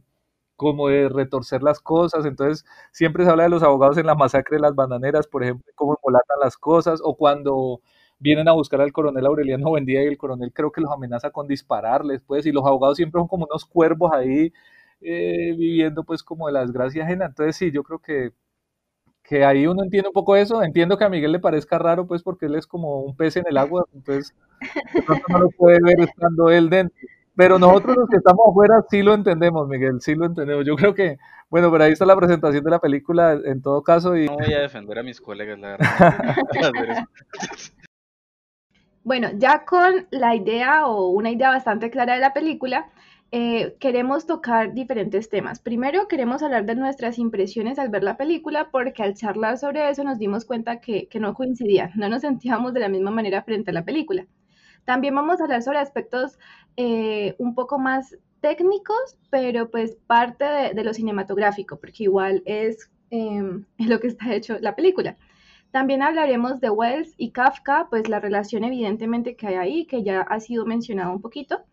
como 0.57 0.89
de 0.89 1.09
retorcer 1.09 1.63
las 1.63 1.81
cosas. 1.81 2.25
Entonces, 2.27 2.65
siempre 2.93 3.25
se 3.25 3.31
habla 3.31 3.45
de 3.45 3.49
los 3.51 3.63
abogados 3.63 3.99
en 3.99 4.07
la 4.07 4.15
masacre 4.15 4.57
de 4.57 4.63
las 4.63 4.75
bananeras, 4.75 5.27
por 5.27 5.43
ejemplo, 5.45 5.71
cómo 5.75 5.97
embolatan 5.97 6.39
las 6.43 6.57
cosas, 6.57 7.01
o 7.05 7.17
cuando 7.17 7.81
vienen 8.19 8.49
a 8.49 8.53
buscar 8.53 8.81
al 8.81 8.93
coronel 8.93 9.27
Aureliano 9.27 9.69
Buendía 9.71 10.03
y 10.05 10.07
el 10.07 10.17
coronel 10.19 10.53
creo 10.53 10.71
que 10.73 10.81
los 10.81 10.93
amenaza 10.93 11.31
con 11.31 11.49
dispararles, 11.49 12.23
pues, 12.27 12.47
y 12.47 12.53
los 12.53 12.65
abogados 12.67 12.97
siempre 12.97 13.21
son 13.21 13.29
como 13.29 13.47
unos 13.51 13.65
cuervos 13.65 14.13
ahí 14.13 14.53
eh, 15.01 15.55
viviendo 15.57 16.05
pues 16.05 16.23
como 16.23 16.47
de 16.47 16.53
la 16.55 16.61
desgracia 16.61 17.05
ajena. 17.05 17.27
Entonces 17.27 17.57
sí, 17.57 17.71
yo 17.73 17.83
creo 17.83 17.99
que, 17.99 18.33
que 19.23 19.45
ahí 19.45 19.67
uno 19.67 19.83
entiende 19.85 20.09
un 20.09 20.15
poco 20.15 20.37
eso. 20.37 20.63
Entiendo 20.63 20.99
que 20.99 21.05
a 21.05 21.09
Miguel 21.11 21.33
le 21.33 21.41
parezca 21.41 21.79
raro 21.79 22.07
pues 22.07 22.23
porque 22.23 22.47
él 22.47 22.57
es 22.57 22.67
como 22.67 23.01
un 23.03 23.17
pez 23.17 23.37
en 23.37 23.45
el 23.49 23.59
agua, 23.59 23.87
entonces 23.95 24.35
no 25.29 25.39
lo 25.41 25.51
puede 25.51 25.79
ver 25.83 26.01
estando 26.01 26.51
él 26.51 26.71
dentro. 26.71 26.97
Pero 27.35 27.59
nosotros 27.59 27.97
los 27.97 28.09
que 28.09 28.17
estamos 28.17 28.47
afuera 28.51 28.85
sí 28.91 29.03
lo 29.03 29.15
entendemos, 29.15 29.67
Miguel, 29.69 30.01
sí 30.01 30.15
lo 30.15 30.27
entendemos. 30.27 30.67
Yo 30.67 30.77
creo 30.77 30.95
que, 30.95 31.19
bueno, 31.49 31.71
pero 31.71 31.85
ahí 31.85 31.93
está 31.93 32.05
la 32.05 32.17
presentación 32.17 32.63
de 32.63 32.71
la 32.71 32.79
película 32.79 33.33
en 33.33 33.63
todo 33.63 33.83
caso. 33.83 34.17
Y... 34.17 34.27
No 34.27 34.37
voy 34.37 34.53
a 34.53 34.61
defender 34.61 34.99
a 34.99 35.03
mis 35.03 35.21
colegas, 35.21 35.59
la 35.59 35.77
verdad. 35.79 37.05
Bueno, 39.05 39.31
ya 39.37 39.65
con 39.65 40.07
la 40.13 40.37
idea 40.37 40.87
o 40.87 41.09
una 41.09 41.31
idea 41.31 41.49
bastante 41.49 41.91
clara 41.91 42.15
de 42.15 42.21
la 42.21 42.33
película, 42.33 42.89
eh, 43.33 43.77
queremos 43.81 44.27
tocar 44.27 44.75
diferentes 44.75 45.29
temas. 45.29 45.59
Primero, 45.59 46.07
queremos 46.07 46.43
hablar 46.43 46.67
de 46.67 46.77
nuestras 46.77 47.19
impresiones 47.19 47.79
al 47.79 47.89
ver 47.89 48.05
la 48.05 48.17
película, 48.17 48.69
porque 48.71 49.03
al 49.03 49.15
charlar 49.15 49.59
sobre 49.59 49.89
eso 49.89 50.05
nos 50.05 50.19
dimos 50.19 50.45
cuenta 50.45 50.81
que, 50.81 51.09
no 51.19 51.35
coincidían, 51.35 51.91
no 51.97 52.09
nos 52.09 52.21
sentíamos 52.21 52.75
de 52.75 52.81
la 52.81 52.89
misma 52.89 53.11
manera 53.11 53.43
frente 53.43 53.71
a 53.71 53.75
la 53.75 53.85
película. 53.85 54.27
También 54.85 55.15
vamos 55.15 55.41
a 55.41 55.45
hablar 55.45 55.63
sobre 55.63 55.79
aspectos 55.79 56.39
eh, 56.77 57.35
un 57.39 57.55
poco 57.55 57.79
más 57.79 58.17
técnicos, 58.41 59.17
pero 59.31 59.71
pues 59.71 59.97
parte 60.07 60.45
de, 60.75 60.85
lo 60.85 60.93
cinematográfico, 60.93 61.79
porque 61.79 62.05
igual 62.05 62.43
es 62.45 62.91
em, 63.11 63.65
lo 63.79 64.01
que 64.01 64.09
está 64.09 64.35
hecho 64.35 64.59
la 64.61 64.75
película. 64.75 65.17
También 65.71 66.03
hablaremos 66.03 66.61
de 66.61 66.69
Wells 66.69 67.15
y 67.17 67.31
Kafka, 67.31 67.87
pues 67.89 68.09
la 68.09 68.21
relación 68.21 68.65
evidentemente 68.65 69.37
que 69.37 69.47
hay 69.47 69.55
ahí, 69.55 69.87
que 69.87 70.03
ya 70.03 70.21
ha 70.21 70.39
sido 70.41 70.67
mencionado 70.67 71.13
un 71.13 71.23
poquito, 71.23 71.65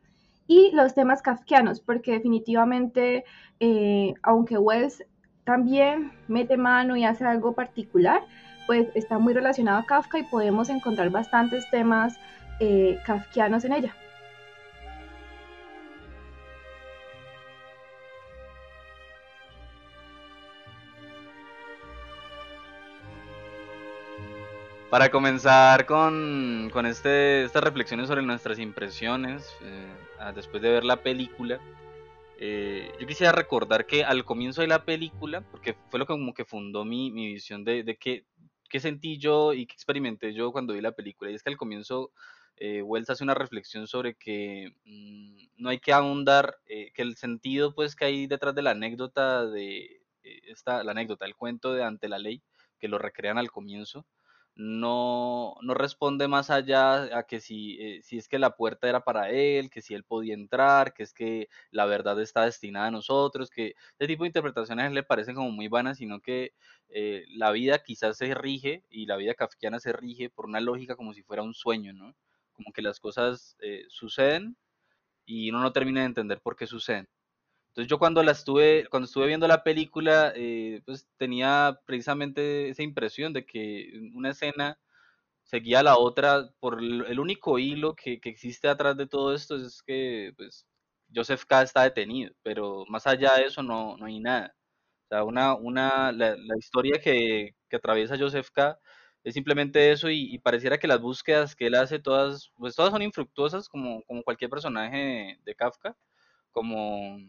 y 0.48 0.72
los 0.72 0.96
temas 0.96 1.22
kafkianos, 1.22 1.82
porque 1.82 2.14
definitivamente, 2.14 3.26
eh, 3.60 4.14
aunque 4.24 4.58
Wells 4.58 5.04
también 5.44 6.12
mete 6.28 6.58
mano 6.58 6.96
y 6.96 7.04
hace 7.04 7.26
algo 7.26 7.54
particular, 7.54 8.22
pues 8.66 8.88
está 8.96 9.20
muy 9.20 9.34
relacionado 9.34 9.80
a 9.80 9.86
Kafka 9.86 10.20
y 10.20 10.24
podemos 10.24 10.70
encontrar 10.70 11.10
bastantes 11.10 11.70
temas 11.72 12.20
eh, 12.60 13.00
kafkianos 13.06 13.66
en 13.66 13.74
ella. 13.74 13.96
Para 24.90 25.12
comenzar 25.12 25.86
con, 25.86 26.72
con 26.74 26.88
este, 26.88 27.44
estas 27.44 27.64
reflexiones 27.64 28.08
sobre 28.08 28.24
nuestras 28.24 28.58
impresiones 28.58 29.56
eh, 29.62 29.88
después 30.34 30.64
de 30.64 30.72
ver 30.72 30.84
la 30.84 31.04
película, 31.04 31.60
eh, 32.40 32.92
yo 33.00 33.06
quisiera 33.06 33.32
recordar 33.32 33.86
que 33.86 34.04
al 34.04 34.26
comienzo 34.26 34.62
de 34.62 34.68
la 34.68 34.86
película, 34.86 35.42
porque 35.42 35.76
fue 35.90 36.00
lo 36.00 36.08
que 36.08 36.14
como 36.14 36.34
que 36.34 36.44
fundó 36.44 36.86
mi, 36.86 37.12
mi 37.12 37.28
visión 37.28 37.64
de, 37.64 37.84
de 37.84 37.98
qué, 37.98 38.26
qué 38.68 38.80
sentí 38.80 39.20
yo 39.20 39.54
y 39.54 39.68
qué 39.68 39.74
experimenté 39.74 40.34
yo 40.34 40.52
cuando 40.52 40.74
vi 40.74 40.82
la 40.82 40.94
película, 40.94 41.30
y 41.30 41.36
es 41.36 41.44
que 41.44 41.52
al 41.52 41.58
comienzo 41.58 42.12
eh, 42.58 42.82
Wells 42.82 43.10
hace 43.10 43.24
una 43.24 43.34
reflexión 43.36 43.88
sobre 43.88 44.16
que 44.16 44.74
mm, 44.86 45.48
no 45.58 45.70
hay 45.70 45.80
que 45.80 45.94
ahondar, 45.94 46.58
eh, 46.66 46.92
que 46.94 47.02
el 47.02 47.16
sentido 47.16 47.74
pues 47.76 47.96
que 47.96 48.06
hay 48.06 48.28
detrás 48.28 48.56
de 48.56 48.62
la 48.62 48.72
anécdota 48.72 49.46
de 49.46 50.02
esta, 50.24 50.84
la 50.84 50.92
anécdota, 50.92 51.26
el 51.26 51.36
cuento 51.36 51.74
de 51.74 51.84
ante 51.84 52.10
la 52.10 52.20
ley, 52.20 52.44
que 52.80 52.88
lo 52.88 52.98
recrean 52.98 53.38
al 53.38 53.52
comienzo, 53.52 54.06
no, 54.56 55.56
no 55.62 55.74
responde 55.74 56.28
más 56.28 56.50
allá 56.50 57.18
a 57.18 57.24
que 57.24 57.40
si, 57.40 57.78
eh, 57.80 58.02
si 58.04 58.18
es 58.18 58.28
que 58.28 58.40
la 58.40 58.58
puerta 58.58 58.90
era 58.90 59.04
para 59.06 59.30
él, 59.30 59.70
que 59.70 59.82
si 59.82 59.94
él 59.94 60.04
podía 60.04 60.34
entrar, 60.34 60.94
que 60.94 61.04
es 61.04 61.14
que 61.14 61.48
la 61.72 61.86
verdad 61.86 62.20
está 62.22 62.44
destinada 62.44 62.88
a 62.88 62.92
nosotros, 62.92 63.50
que 63.50 63.76
ese 63.98 64.08
tipo 64.08 64.24
de 64.24 64.28
interpretaciones 64.28 64.92
le 64.92 65.04
parecen 65.04 65.36
como 65.36 65.52
muy 65.52 65.70
vanas, 65.70 65.98
sino 65.98 66.20
que 66.20 66.54
eh, 66.90 67.24
la 67.30 67.52
vida 67.52 67.80
quizás 67.80 68.18
se 68.18 68.34
rige 68.34 68.84
y 68.90 69.06
la 69.06 69.16
vida 69.16 69.34
kafkiana 69.34 69.80
se 69.80 69.94
rige 69.94 70.30
por 70.30 70.46
una 70.46 70.60
lógica 70.60 70.98
como 70.98 71.14
si 71.14 71.24
fuera 71.24 71.42
un 71.44 71.54
sueño, 71.54 71.94
¿no? 71.94 72.14
Como 72.60 72.74
que 72.74 72.82
las 72.82 73.00
cosas 73.00 73.56
eh, 73.62 73.86
suceden 73.88 74.58
y 75.26 75.50
uno 75.50 75.62
no 75.62 75.72
termina 75.72 76.02
de 76.02 76.08
entender 76.08 76.42
por 76.42 76.58
qué 76.58 76.68
suceden. 76.68 77.08
Entonces 77.70 77.90
yo 77.90 78.00
cuando 78.00 78.22
la 78.24 78.34
estuve, 78.34 78.88
cuando 78.90 79.06
estuve 79.06 79.28
viendo 79.28 79.48
la 79.48 79.64
película, 79.64 80.34
eh, 80.36 80.82
pues 80.86 81.08
tenía 81.18 81.80
precisamente 81.86 82.68
esa 82.70 82.84
impresión 82.84 83.32
de 83.32 83.46
que 83.46 83.94
una 84.14 84.32
escena 84.32 84.78
seguía 85.44 85.80
a 85.80 85.84
la 85.84 85.98
otra 85.98 86.50
por 86.60 86.80
el, 86.80 87.20
único 87.20 87.60
hilo 87.60 87.96
que, 87.96 88.20
que, 88.20 88.30
existe 88.30 88.68
atrás 88.68 88.98
de 88.98 89.08
todo 89.08 89.34
esto 89.34 89.56
es 89.56 89.82
que 89.84 90.34
pues 90.38 90.66
Joseph 91.16 91.46
K. 91.48 91.64
está 91.64 91.84
detenido, 91.84 92.34
pero 92.44 92.86
más 92.90 93.08
allá 93.08 93.36
de 93.36 93.46
eso 93.46 93.64
no, 93.64 93.98
no 93.98 94.06
hay 94.06 94.20
nada. 94.20 94.56
O 95.06 95.08
sea, 95.10 95.24
una, 95.24 95.56
una, 95.56 96.12
la, 96.12 96.36
historia 96.58 97.00
que, 97.02 97.56
que, 97.70 97.76
atraviesa 97.78 98.18
Joseph 98.18 98.50
K. 98.54 98.80
es 99.24 99.34
simplemente 99.34 99.92
eso 99.92 100.10
y, 100.10 100.34
y, 100.34 100.40
pareciera 100.40 100.78
que 100.78 100.88
las 100.88 101.02
búsquedas 101.02 101.56
que 101.56 101.68
él 101.68 101.76
hace 101.76 102.00
todas, 102.00 102.52
pues 102.56 102.76
todas 102.76 102.92
son 102.92 103.02
infructuosas 103.02 103.68
como, 103.70 104.04
como 104.04 104.24
cualquier 104.24 104.50
personaje 104.50 105.40
de, 105.44 105.56
Kafka, 105.56 105.96
como 106.52 107.20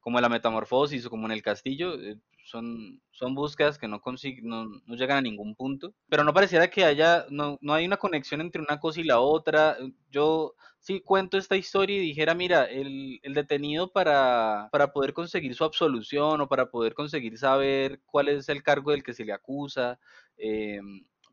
como 0.00 0.18
en 0.18 0.22
la 0.22 0.28
metamorfosis 0.28 1.06
o 1.06 1.10
como 1.10 1.26
en 1.26 1.32
el 1.32 1.42
castillo, 1.42 1.94
eh, 1.94 2.18
son, 2.44 3.00
son 3.12 3.34
búsquedas 3.36 3.78
que 3.78 3.86
no, 3.86 4.02
no, 4.42 4.64
no, 4.84 4.96
llegan 4.96 5.18
a 5.18 5.22
ningún 5.22 5.54
punto. 5.54 5.94
Pero 6.08 6.24
no 6.24 6.34
pareciera 6.34 6.68
que 6.68 6.84
haya, 6.84 7.24
no, 7.30 7.56
no 7.60 7.72
hay 7.72 7.86
una 7.86 7.96
conexión 7.96 8.40
entre 8.40 8.60
una 8.60 8.80
cosa 8.80 9.00
y 9.00 9.04
la 9.04 9.20
otra. 9.20 9.76
Yo 10.10 10.54
sí 10.80 11.00
cuento 11.00 11.38
esta 11.38 11.56
historia 11.56 11.96
y 11.96 12.00
dijera, 12.00 12.34
mira, 12.34 12.64
el, 12.64 13.20
el 13.22 13.34
detenido 13.34 13.92
para, 13.92 14.68
para 14.72 14.92
poder 14.92 15.12
conseguir 15.12 15.54
su 15.54 15.62
absolución 15.62 16.40
o 16.40 16.48
para 16.48 16.68
poder 16.68 16.94
conseguir 16.94 17.38
saber 17.38 18.00
cuál 18.04 18.28
es 18.28 18.48
el 18.48 18.64
cargo 18.64 18.90
del 18.90 19.04
que 19.04 19.14
se 19.14 19.24
le 19.24 19.32
acusa, 19.32 20.00
eh, 20.36 20.80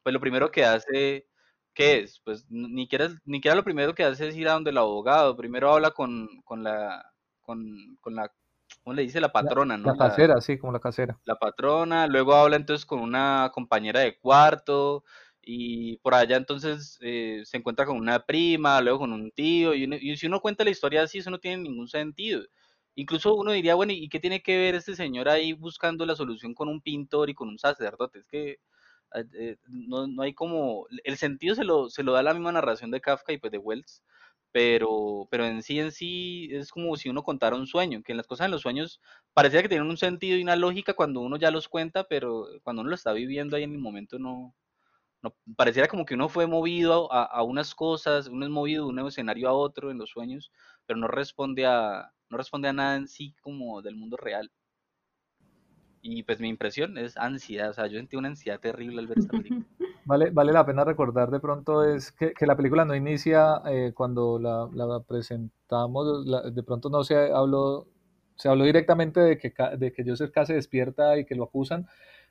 pues 0.03 0.13
lo 0.13 0.19
primero 0.19 0.51
que 0.51 0.65
hace... 0.65 1.25
¿Qué 1.73 1.99
es? 1.99 2.19
Pues 2.25 2.45
ni 2.49 2.83
siquiera, 2.83 3.09
ni 3.23 3.37
siquiera 3.37 3.55
lo 3.55 3.63
primero 3.63 3.95
que 3.95 4.03
hace 4.03 4.27
es 4.27 4.35
ir 4.35 4.49
a 4.49 4.53
donde 4.53 4.71
el 4.71 4.77
abogado. 4.77 5.37
Primero 5.37 5.71
habla 5.71 5.91
con, 5.91 6.27
con 6.43 6.61
la, 6.61 7.09
con, 7.39 7.95
con, 8.01 8.15
la 8.15 8.29
¿cómo 8.83 8.95
le 8.95 9.03
dice? 9.03 9.21
La 9.21 9.31
patrona, 9.31 9.77
¿no? 9.77 9.87
La 9.93 9.97
casera, 9.97 10.41
sí, 10.41 10.57
como 10.57 10.73
la 10.73 10.79
casera. 10.79 11.17
La 11.25 11.35
patrona, 11.35 12.07
luego 12.07 12.33
habla 12.33 12.55
entonces 12.55 12.85
con 12.85 12.99
una 12.99 13.51
compañera 13.53 14.01
de 14.01 14.17
cuarto 14.17 15.03
y 15.41 15.97
por 15.97 16.13
allá 16.13 16.37
entonces 16.37 16.97
eh, 17.01 17.41
se 17.45 17.57
encuentra 17.57 17.85
con 17.85 17.97
una 17.97 18.25
prima, 18.25 18.81
luego 18.81 18.99
con 18.99 19.13
un 19.13 19.31
tío 19.31 19.73
y, 19.73 20.17
si 20.17 20.27
uno 20.27 20.41
cuenta 20.41 20.63
la 20.63 20.69
historia 20.69 21.03
así, 21.03 21.19
eso 21.19 21.29
no 21.29 21.39
tiene 21.39 21.63
ningún 21.63 21.87
sentido. 21.87 22.41
Incluso 22.95 23.33
uno 23.35 23.51
diría, 23.51 23.75
bueno, 23.75 23.93
¿y 23.93 24.09
qué 24.09 24.19
tiene 24.19 24.41
que 24.41 24.57
ver 24.57 24.75
este 24.75 24.95
señor 24.95 25.29
ahí 25.29 25.53
buscando 25.53 26.05
la 26.05 26.15
solución 26.15 26.53
con 26.53 26.67
un 26.67 26.81
pintor 26.81 27.29
y 27.29 27.33
con 27.33 27.47
un 27.47 27.57
sacerdote? 27.57 28.19
Es 28.19 28.27
que 28.27 28.59
eh, 29.15 29.25
eh, 29.33 29.57
no, 29.67 30.07
no, 30.07 30.21
hay 30.23 30.33
como... 30.33 30.87
El 31.03 31.17
sentido 31.17 31.55
se 31.55 31.63
lo, 31.63 31.89
se 31.89 32.03
lo 32.03 32.13
da 32.13 32.23
la 32.23 32.33
misma 32.33 32.51
narración 32.51 32.91
de 32.91 33.01
Kafka 33.01 33.33
y 33.33 33.37
pues 33.37 33.51
de 33.51 33.57
Wells, 33.57 34.03
pero, 34.51 35.27
pero 35.31 35.45
en 35.45 35.63
sí 35.63 35.79
en 35.79 35.91
sí 35.91 36.49
es 36.51 36.71
como 36.71 36.95
si 36.97 37.09
uno 37.09 37.23
contara 37.23 37.55
un 37.55 37.67
sueño, 37.67 38.01
que 38.03 38.13
en 38.13 38.17
las 38.17 38.27
cosas 38.27 38.45
en 38.45 38.51
los 38.51 38.61
sueños 38.61 39.01
parecía 39.33 39.61
que 39.61 39.69
tienen 39.69 39.89
un 39.89 39.97
sentido 39.97 40.37
y 40.37 40.43
una 40.43 40.55
lógica 40.55 40.93
cuando 40.93 41.21
uno 41.21 41.37
ya 41.37 41.51
los 41.51 41.67
cuenta, 41.69 42.05
pero 42.05 42.47
cuando 42.63 42.81
uno 42.81 42.89
lo 42.89 42.95
está 42.95 43.13
viviendo 43.13 43.55
ahí 43.55 43.63
en 43.63 43.73
el 43.73 43.79
momento 43.79 44.19
no, 44.19 44.55
no 45.21 45.35
pareciera 45.55 45.87
como 45.87 46.05
que 46.05 46.15
uno 46.15 46.29
fue 46.29 46.47
movido 46.47 47.11
a, 47.13 47.23
a 47.25 47.43
unas 47.43 47.75
cosas, 47.75 48.27
uno 48.27 48.45
es 48.45 48.51
movido 48.51 48.85
de 48.85 48.91
un 48.91 49.07
escenario 49.07 49.49
a 49.49 49.53
otro 49.53 49.91
en 49.91 49.97
los 49.97 50.09
sueños, 50.11 50.51
pero 50.85 50.99
no 50.99 51.07
responde 51.07 51.65
a, 51.65 52.11
no 52.29 52.37
responde 52.37 52.69
a 52.69 52.73
nada 52.73 52.95
en 52.95 53.07
sí 53.07 53.35
como 53.41 53.81
del 53.81 53.95
mundo 53.95 54.17
real. 54.17 54.51
Y 56.01 56.23
pues 56.23 56.39
mi 56.39 56.47
impresión 56.49 56.97
es 56.97 57.17
ansiedad, 57.17 57.69
o 57.69 57.73
sea, 57.73 57.87
yo 57.87 57.97
sentí 57.97 58.15
una 58.15 58.29
ansiedad 58.29 58.59
terrible 58.59 58.99
al 58.99 59.07
ver 59.07 59.19
esta 59.19 59.31
película. 59.37 59.65
Vale, 60.05 60.31
vale 60.31 60.51
la 60.51 60.65
pena 60.65 60.83
recordar 60.83 61.29
de 61.29 61.39
pronto 61.39 61.83
es 61.83 62.11
que, 62.11 62.33
que 62.33 62.47
la 62.47 62.57
película 62.57 62.83
no 62.83 62.95
inicia 62.95 63.61
eh, 63.67 63.91
cuando 63.93 64.39
la, 64.39 64.67
la 64.73 65.01
presentamos, 65.01 66.25
la, 66.25 66.49
de 66.49 66.63
pronto 66.63 66.89
no 66.89 67.03
se 67.03 67.31
habló, 67.31 67.85
se 68.35 68.49
habló 68.49 68.63
directamente 68.63 69.19
de 69.19 69.37
que, 69.37 69.53
de 69.77 69.91
que 69.91 70.03
Joseph 70.03 70.31
K. 70.31 70.47
se 70.47 70.53
despierta 70.55 71.15
y 71.19 71.25
que 71.25 71.35
lo 71.35 71.43
acusan, 71.43 71.87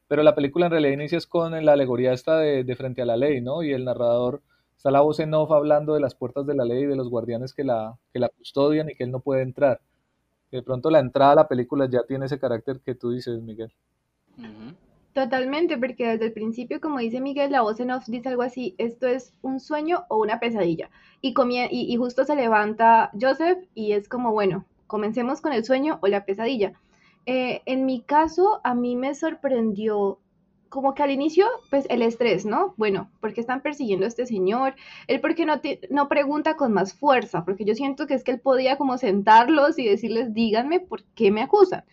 pero 0.08 0.24
la 0.24 0.34
película 0.34 0.66
en 0.66 0.72
realidad 0.72 0.94
inicia 0.94 1.20
con 1.28 1.64
la 1.64 1.72
alegoría 1.72 2.12
esta 2.12 2.38
de, 2.38 2.64
de, 2.64 2.74
frente 2.74 3.02
a 3.02 3.06
la 3.06 3.16
ley, 3.16 3.40
¿no? 3.40 3.62
Y 3.62 3.72
el 3.72 3.84
narrador, 3.84 4.42
está 4.76 4.90
la 4.90 5.02
voz 5.02 5.20
en 5.20 5.34
off 5.34 5.52
hablando 5.52 5.94
de 5.94 6.00
las 6.00 6.16
puertas 6.16 6.46
de 6.46 6.56
la 6.56 6.64
ley 6.64 6.82
y 6.82 6.86
de 6.86 6.96
los 6.96 7.08
guardianes 7.08 7.54
que 7.54 7.62
la, 7.62 7.96
que 8.12 8.18
la 8.18 8.28
custodian 8.30 8.88
y 8.90 8.96
que 8.96 9.04
él 9.04 9.12
no 9.12 9.20
puede 9.20 9.42
entrar. 9.42 9.80
De 10.50 10.62
pronto 10.62 10.90
la 10.90 11.00
entrada 11.00 11.32
a 11.32 11.36
la 11.36 11.48
película 11.48 11.88
ya 11.90 12.04
tiene 12.04 12.26
ese 12.26 12.38
carácter 12.38 12.80
que 12.80 12.94
tú 12.94 13.10
dices, 13.10 13.40
Miguel. 13.42 13.72
Totalmente, 15.12 15.76
porque 15.76 16.06
desde 16.06 16.26
el 16.26 16.32
principio, 16.32 16.80
como 16.80 16.98
dice 16.98 17.20
Miguel, 17.20 17.50
la 17.50 17.62
voz 17.62 17.80
en 17.80 17.90
off 17.90 18.06
dice 18.06 18.28
algo 18.28 18.42
así, 18.42 18.74
esto 18.78 19.06
es 19.06 19.32
un 19.42 19.58
sueño 19.58 20.04
o 20.08 20.18
una 20.18 20.38
pesadilla. 20.38 20.90
Y, 21.20 21.34
y, 21.70 21.92
y, 21.92 21.96
justo 21.96 22.24
se 22.24 22.36
levanta 22.36 23.10
Joseph 23.20 23.58
y 23.74 23.92
es 23.92 24.08
como, 24.08 24.32
bueno, 24.32 24.64
comencemos 24.86 25.40
con 25.40 25.52
el 25.52 25.64
sueño 25.64 25.98
o 26.02 26.06
la 26.06 26.24
pesadilla. 26.24 26.72
Eh, 27.26 27.62
en 27.66 27.84
mi 27.84 28.00
caso, 28.00 28.60
a 28.64 28.74
mí 28.74 28.96
me 28.96 29.14
sorprendió 29.14 30.18
como 30.68 30.94
que 30.94 31.02
al 31.02 31.10
inicio, 31.10 31.46
pues 31.70 31.86
el 31.88 32.02
estrés, 32.02 32.44
¿no? 32.44 32.74
Bueno, 32.76 33.10
¿por 33.20 33.32
qué 33.32 33.40
están 33.40 33.62
persiguiendo 33.62 34.04
a 34.04 34.08
este 34.08 34.26
señor? 34.26 34.74
Él, 35.06 35.20
¿por 35.20 35.34
qué 35.34 35.46
no, 35.46 36.08
pregunta 36.08 36.56
con 36.56 36.72
más 36.72 36.94
fuerza? 36.94 37.44
Porque 37.44 37.64
yo 37.64 37.74
siento 37.74 38.06
que 38.06 38.14
es 38.14 38.24
que 38.24 38.32
él 38.32 38.40
podía 38.40 38.76
como 38.76 38.98
sentarlos 38.98 39.78
y 39.78 39.86
decirles, 39.86 40.34
díganme 40.34 40.80
por 40.80 41.04
qué 41.14 41.30
me 41.30 41.42
acusan 41.42 41.84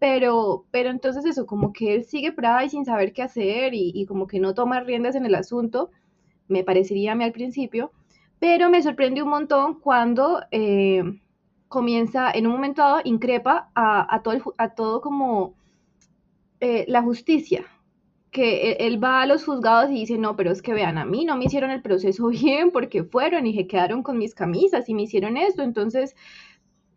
pero, 0.00 0.64
pero 0.70 0.90
entonces 0.90 1.24
eso, 1.24 1.44
como 1.44 1.72
que 1.72 1.96
él 1.96 2.04
sigue 2.04 2.30
por 2.30 2.46
ahí 2.46 2.70
sin 2.70 2.84
saber 2.84 3.12
qué 3.12 3.22
hacer 3.22 3.74
y, 3.74 3.90
y, 3.92 4.06
como 4.06 4.28
que 4.28 4.38
no 4.38 4.54
toma 4.54 4.78
riendas 4.78 5.16
en 5.16 5.26
el 5.26 5.34
asunto, 5.34 5.90
me 6.46 6.62
parecería 6.62 7.12
a 7.12 7.14
mí 7.16 7.24
al 7.24 7.32
principio, 7.32 7.90
pero 8.38 8.70
me 8.70 8.82
sorprende 8.82 9.22
un 9.22 9.30
montón 9.30 9.80
cuando 9.80 10.42
eh, 10.50 11.02
comienza, 11.68 12.30
en 12.30 12.46
un 12.46 12.52
momento 12.52 12.82
dado, 12.82 13.00
increpa 13.04 13.70
a, 13.74 14.20
todo, 14.22 14.54
a 14.56 14.70
todo 14.70 15.00
como 15.00 15.54
eh, 16.60 16.84
la 16.88 17.02
justicia, 17.02 17.64
que 18.38 18.70
él, 18.70 18.76
él, 18.78 19.02
va 19.02 19.22
a 19.22 19.26
los 19.26 19.44
juzgados 19.44 19.90
y 19.90 19.94
dice, 19.94 20.16
no, 20.16 20.36
pero 20.36 20.52
es 20.52 20.62
que 20.62 20.72
vean, 20.72 20.96
a 20.96 21.04
mí 21.04 21.24
no 21.24 21.36
me 21.36 21.46
hicieron 21.46 21.72
el 21.72 21.82
proceso 21.82 22.28
bien 22.28 22.70
porque 22.70 23.02
fueron 23.02 23.46
y 23.46 23.54
se 23.54 23.66
quedaron 23.66 24.04
con 24.04 24.16
mis 24.16 24.34
camisas 24.34 24.88
y 24.88 24.94
me 24.94 25.02
hicieron 25.02 25.36
esto, 25.36 25.62
entonces 25.62 26.14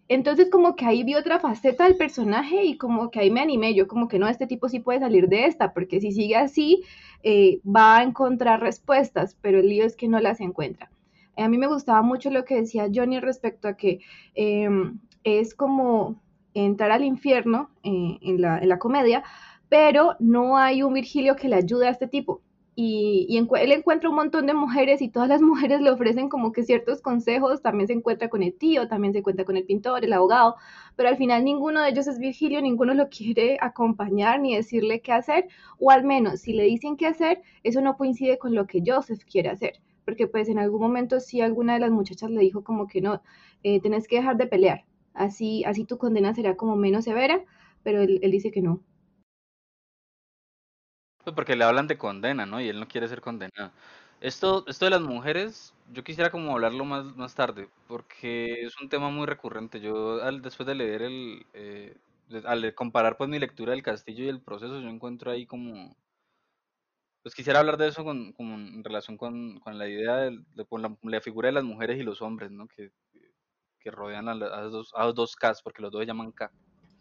entonces 0.07 0.49
como 0.51 0.75
que 0.75 0.85
ahí 0.85 1.03
vi 1.03 1.15
otra 1.15 1.39
faceta 1.39 1.85
del 1.85 1.95
personaje 1.95 2.65
y 2.65 2.77
como 2.77 3.09
que 3.09 3.21
ahí 3.21 3.31
me 3.31 3.39
animé, 3.39 3.73
yo 3.73 3.87
como 3.87 4.07
que 4.07 4.19
no, 4.19 4.27
este 4.27 4.45
tipo 4.45 4.69
sí 4.69 4.79
puede 4.79 4.99
salir 4.99 5.29
de 5.29 5.45
esta, 5.45 5.73
porque 5.73 6.01
si 6.01 6.11
sigue 6.11 6.35
así 6.35 6.83
eh, 7.23 7.61
va 7.65 7.97
a 7.97 8.03
encontrar 8.03 8.59
respuestas, 8.59 9.37
pero 9.41 9.59
el 9.59 9.69
lío 9.69 9.85
es 9.85 9.95
que 9.95 10.09
no 10.09 10.19
las 10.19 10.41
encuentra. 10.41 10.91
A 11.37 11.47
mí 11.47 11.57
me 11.57 11.67
gustaba 11.67 12.01
mucho 12.01 12.29
lo 12.29 12.43
que 12.43 12.55
decía 12.55 12.89
Johnny 12.93 13.19
respecto 13.19 13.69
a 13.69 13.77
que 13.77 14.01
eh, 14.35 14.69
es 15.23 15.55
como 15.55 16.21
entrar 16.53 16.91
al 16.91 17.05
infierno 17.05 17.69
eh, 17.83 18.17
en, 18.21 18.41
la, 18.41 18.59
en 18.59 18.67
la 18.69 18.79
comedia, 18.79 19.23
pero 19.71 20.17
no 20.19 20.57
hay 20.57 20.83
un 20.83 20.93
Virgilio 20.93 21.37
que 21.37 21.47
le 21.47 21.55
ayude 21.55 21.87
a 21.87 21.91
este 21.91 22.05
tipo 22.05 22.41
y, 22.75 23.25
y 23.29 23.37
él 23.37 23.71
encuentra 23.71 24.09
un 24.09 24.17
montón 24.17 24.45
de 24.45 24.53
mujeres 24.53 25.01
y 25.01 25.07
todas 25.07 25.29
las 25.29 25.41
mujeres 25.51 25.79
le 25.79 25.89
ofrecen 25.91 26.27
como 26.27 26.51
que 26.51 26.63
ciertos 26.63 27.01
consejos, 27.01 27.61
también 27.61 27.87
se 27.87 27.93
encuentra 27.93 28.27
con 28.29 28.43
el 28.43 28.53
tío, 28.53 28.89
también 28.89 29.13
se 29.13 29.19
encuentra 29.19 29.45
con 29.45 29.55
el 29.55 29.63
pintor, 29.63 30.03
el 30.03 30.11
abogado, 30.11 30.57
pero 30.97 31.07
al 31.07 31.15
final 31.15 31.45
ninguno 31.45 31.81
de 31.81 31.89
ellos 31.89 32.07
es 32.07 32.19
Virgilio, 32.19 32.61
ninguno 32.61 32.93
lo 32.93 33.07
quiere 33.17 33.57
acompañar 33.61 34.41
ni 34.41 34.57
decirle 34.57 34.99
qué 34.99 35.13
hacer, 35.13 35.47
o 35.79 35.89
al 35.89 36.03
menos 36.03 36.41
si 36.41 36.51
le 36.51 36.63
dicen 36.65 36.97
qué 36.97 37.07
hacer, 37.07 37.41
eso 37.63 37.79
no 37.79 37.95
coincide 37.95 38.37
con 38.37 38.53
lo 38.53 38.67
que 38.67 38.83
Joseph 38.85 39.21
quiere 39.23 39.47
hacer, 39.47 39.79
porque 40.03 40.27
pues 40.27 40.49
en 40.49 40.59
algún 40.59 40.81
momento 40.81 41.21
sí 41.21 41.39
alguna 41.39 41.75
de 41.75 41.79
las 41.79 41.91
muchachas 41.91 42.29
le 42.29 42.41
dijo 42.41 42.65
como 42.65 42.87
que 42.87 42.99
no, 42.99 43.21
eh, 43.63 43.79
tenés 43.79 44.09
que 44.09 44.17
dejar 44.17 44.35
de 44.35 44.47
pelear, 44.47 44.83
así, 45.13 45.63
así 45.63 45.85
tu 45.85 45.97
condena 45.97 46.33
será 46.35 46.57
como 46.57 46.75
menos 46.75 47.05
severa, 47.05 47.41
pero 47.83 48.01
él, 48.01 48.19
él 48.21 48.31
dice 48.31 48.51
que 48.51 48.61
no. 48.61 48.81
Porque 51.35 51.55
le 51.55 51.63
hablan 51.63 51.87
de 51.87 51.97
condena, 51.97 52.45
¿no? 52.45 52.61
Y 52.61 52.69
él 52.69 52.79
no 52.79 52.87
quiere 52.87 53.07
ser 53.07 53.21
condenado. 53.21 53.71
Esto, 54.21 54.65
esto 54.67 54.85
de 54.85 54.91
las 54.91 55.01
mujeres, 55.01 55.73
yo 55.91 56.03
quisiera 56.03 56.29
como 56.31 56.51
hablarlo 56.51 56.85
más, 56.85 57.05
más 57.15 57.35
tarde, 57.35 57.69
porque 57.87 58.61
es 58.63 58.79
un 58.79 58.89
tema 58.89 59.09
muy 59.09 59.25
recurrente. 59.25 59.79
Yo 59.81 60.21
al, 60.23 60.41
después 60.41 60.67
de 60.67 60.75
leer 60.75 61.01
el, 61.01 61.45
eh, 61.53 61.95
al 62.45 62.73
comparar 62.75 63.17
pues 63.17 63.29
mi 63.29 63.39
lectura 63.39 63.71
del 63.71 63.83
castillo 63.83 64.23
y 64.23 64.29
el 64.29 64.41
proceso, 64.41 64.79
yo 64.79 64.89
encuentro 64.89 65.31
ahí 65.31 65.45
como, 65.45 65.95
pues 67.23 67.35
quisiera 67.35 67.59
hablar 67.59 67.77
de 67.77 67.87
eso 67.87 68.03
con, 68.03 68.33
en 68.37 68.83
relación 68.83 69.17
con, 69.17 69.59
con 69.59 69.77
la 69.77 69.87
idea 69.87 70.17
de, 70.17 70.39
la, 71.03 71.21
figura 71.21 71.47
de 71.47 71.53
las 71.53 71.63
mujeres 71.63 71.99
y 71.99 72.03
los 72.03 72.21
hombres, 72.21 72.51
¿no? 72.51 72.67
Que, 72.67 72.91
que 73.79 73.91
rodean 73.91 74.27
a, 74.29 74.35
los 74.35 74.71
dos, 74.71 74.91
a 74.95 75.05
los 75.05 75.15
dos 75.15 75.35
Ks, 75.35 75.61
porque 75.63 75.81
los 75.81 75.91
dos 75.91 76.01
se 76.01 76.07
llaman 76.07 76.31
K. 76.31 76.51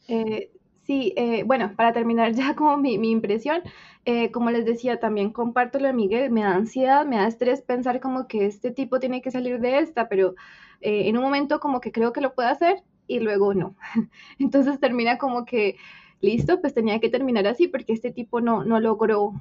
Eh, 0.08 0.50
Sí, 0.82 1.12
eh, 1.16 1.44
bueno, 1.44 1.72
para 1.76 1.92
terminar 1.92 2.32
ya 2.34 2.54
como 2.54 2.76
mi, 2.76 2.94
impresión, 2.94 3.62
eh, 4.04 4.30
como 4.30 4.50
les 4.50 4.64
decía, 4.64 4.98
también 4.98 5.30
comparto 5.30 5.78
lo 5.78 5.86
de 5.86 5.92
Miguel, 5.92 6.30
me 6.30 6.42
da 6.42 6.54
ansiedad, 6.54 7.06
me 7.06 7.16
da 7.16 7.26
estrés 7.26 7.62
pensar 7.62 8.00
como 8.00 8.26
que 8.26 8.46
este 8.46 8.70
tipo 8.70 8.98
tiene 9.00 9.22
que 9.22 9.30
salir 9.30 9.60
de 9.60 9.78
esta, 9.78 10.08
pero 10.08 10.34
eh, 10.80 11.08
en 11.08 11.16
un 11.16 11.22
momento 11.22 11.60
como 11.60 11.80
que 11.80 11.92
creo 11.92 12.12
que 12.12 12.20
lo 12.20 12.34
puede 12.34 12.48
hacer 12.48 12.82
y 13.06 13.20
luego 13.20 13.54
no. 13.54 13.74
Entonces 14.38 14.80
termina 14.80 15.18
como 15.18 15.44
que, 15.44 15.76
listo, 16.20 16.60
pues 16.60 16.74
tenía 16.74 17.00
que 17.00 17.10
terminar 17.10 17.46
así 17.46 17.68
porque 17.68 17.92
este 17.92 18.10
tipo 18.10 18.40
no, 18.40 18.64
no 18.64 18.80
logró 18.80 19.34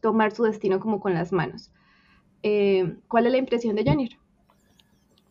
tomar 0.00 0.32
su 0.32 0.42
destino 0.42 0.80
como 0.80 1.00
con 1.00 1.14
las 1.14 1.32
manos. 1.32 1.70
¿Cuál 3.08 3.26
es 3.26 3.32
la 3.32 3.38
impresión 3.38 3.76
de 3.76 3.84
Janir? 3.84 4.18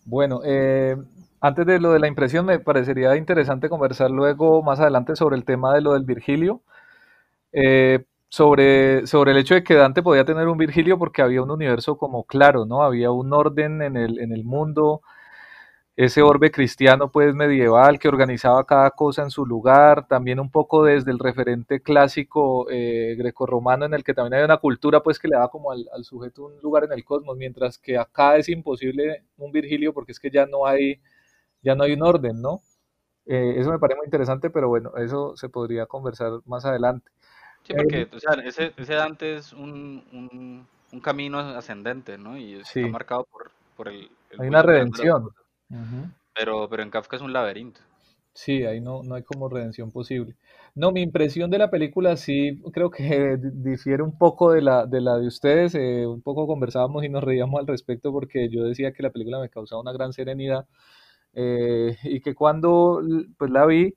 Bueno, 0.05 0.41
antes 1.45 1.65
de 1.65 1.79
lo 1.79 1.93
de 1.93 1.99
la 1.99 2.07
impresión, 2.07 2.45
me 2.45 2.59
parecería 2.59 3.15
interesante 3.15 3.69
conversar 3.69 4.09
luego, 4.11 4.63
más 4.63 4.79
adelante, 4.79 5.15
sobre 5.15 5.35
el 5.35 5.45
tema 5.45 5.73
de 5.75 5.81
lo 5.81 5.93
del 5.93 6.03
Virgilio. 6.03 6.61
Eh, 7.51 8.05
sobre, 8.29 9.07
sobre 9.07 9.31
el 9.31 9.37
hecho 9.37 9.53
de 9.55 9.63
que 9.63 9.75
Dante 9.75 10.03
podía 10.03 10.25
tener 10.25 10.47
un 10.47 10.57
Virgilio 10.57 10.97
porque 10.99 11.21
había 11.21 11.41
un 11.43 11.51
universo 11.51 11.97
como 11.97 12.25
claro, 12.25 12.65
¿no? 12.65 12.81
Había 12.83 13.11
un 13.11 13.31
orden 13.33 13.81
en 13.81 13.95
el, 13.95 14.19
en 14.19 14.33
el 14.33 14.43
mundo, 14.43 15.01
ese 15.95 16.21
orbe 16.21 16.51
cristiano 16.51 17.11
pues 17.11 17.33
medieval 17.35 17.99
que 17.99 18.09
organizaba 18.09 18.65
cada 18.65 18.91
cosa 18.91 19.23
en 19.23 19.31
su 19.31 19.45
lugar, 19.45 20.07
también 20.07 20.39
un 20.39 20.51
poco 20.51 20.83
desde 20.83 21.11
el 21.11 21.19
referente 21.19 21.81
clásico 21.81 22.67
eh, 22.69 23.15
grecorromano 23.17 23.85
en 23.85 23.93
el 23.93 24.03
que 24.03 24.13
también 24.13 24.39
hay 24.39 24.45
una 24.45 24.57
cultura 24.57 25.01
pues 25.03 25.19
que 25.19 25.27
le 25.29 25.37
da 25.37 25.47
como 25.49 25.71
al, 25.71 25.87
al, 25.93 26.03
sujeto 26.03 26.45
un 26.47 26.59
lugar 26.61 26.83
en 26.85 26.91
el 26.93 27.05
cosmos, 27.05 27.37
mientras 27.37 27.77
que 27.77 27.97
acá 27.97 28.35
es 28.37 28.49
imposible 28.49 29.23
un 29.37 29.51
Virgilio 29.51 29.93
porque 29.93 30.11
es 30.11 30.19
que 30.19 30.31
ya 30.31 30.45
no 30.45 30.65
hay 30.65 30.99
ya 31.65 31.75
no 31.75 31.83
hay 31.83 31.93
un 31.93 32.03
orden, 32.03 32.41
¿no? 32.41 32.61
Eh, 33.25 33.55
eso 33.57 33.71
me 33.71 33.79
parece 33.79 33.97
muy 33.97 34.05
interesante, 34.05 34.49
pero 34.49 34.69
bueno, 34.69 34.91
eso 34.97 35.35
se 35.35 35.49
podría 35.49 35.87
conversar 35.87 36.31
más 36.45 36.63
adelante. 36.63 37.09
Sí, 37.63 37.73
porque 37.75 38.01
eh, 38.01 38.09
o 38.13 38.19
sea, 38.19 38.33
ese, 38.43 38.71
ese, 38.77 38.93
Dante 38.93 39.35
es 39.35 39.51
un, 39.51 40.03
un, 40.91 40.99
camino 41.01 41.39
ascendente, 41.39 42.17
¿no? 42.17 42.37
Y 42.37 42.53
está 42.53 42.79
marcado 42.87 43.25
por, 43.25 43.51
por 43.75 43.89
el, 43.89 44.09
Hay 44.37 44.47
una 44.47 44.61
redención. 44.61 45.29
pero, 46.33 46.69
pero 46.69 46.83
en 46.83 46.91
Kafka 46.91 47.15
es 47.15 47.21
un 47.21 47.33
laberinto. 47.33 47.81
Sí, 48.33 48.65
ahí 48.65 48.79
no, 48.79 49.01
no 49.01 49.15
hay 49.15 49.23
como 49.23 49.49
redención 49.49 49.91
posible. 49.91 50.35
No, 50.75 50.91
mi 50.91 51.01
impresión 51.01 51.49
de 51.49 51.57
la 51.57 51.71
película 51.71 52.17
sí 52.17 52.61
creo 52.73 52.91
que 52.91 53.37
difiere 53.41 54.03
un 54.03 54.17
poco 54.17 54.51
de 54.51 54.61
la 54.61 54.85
de, 54.85 55.01
la 55.01 55.17
de 55.17 55.27
ustedes. 55.27 55.73
Eh, 55.73 56.05
un 56.05 56.21
poco 56.21 56.45
conversábamos 56.45 57.03
y 57.03 57.09
nos 57.09 57.23
reíamos 57.23 57.59
al 57.59 57.67
respecto 57.67 58.11
porque 58.11 58.49
yo 58.49 58.63
decía 58.65 58.91
que 58.91 59.03
la 59.03 59.09
película 59.09 59.39
me 59.39 59.49
causaba 59.49 59.81
una 59.81 59.93
gran 59.93 60.13
serenidad 60.13 60.67
eh, 61.35 61.97
y 62.03 62.21
que 62.21 62.33
cuando 62.33 63.01
pues, 63.37 63.51
la 63.51 63.65
vi, 63.65 63.95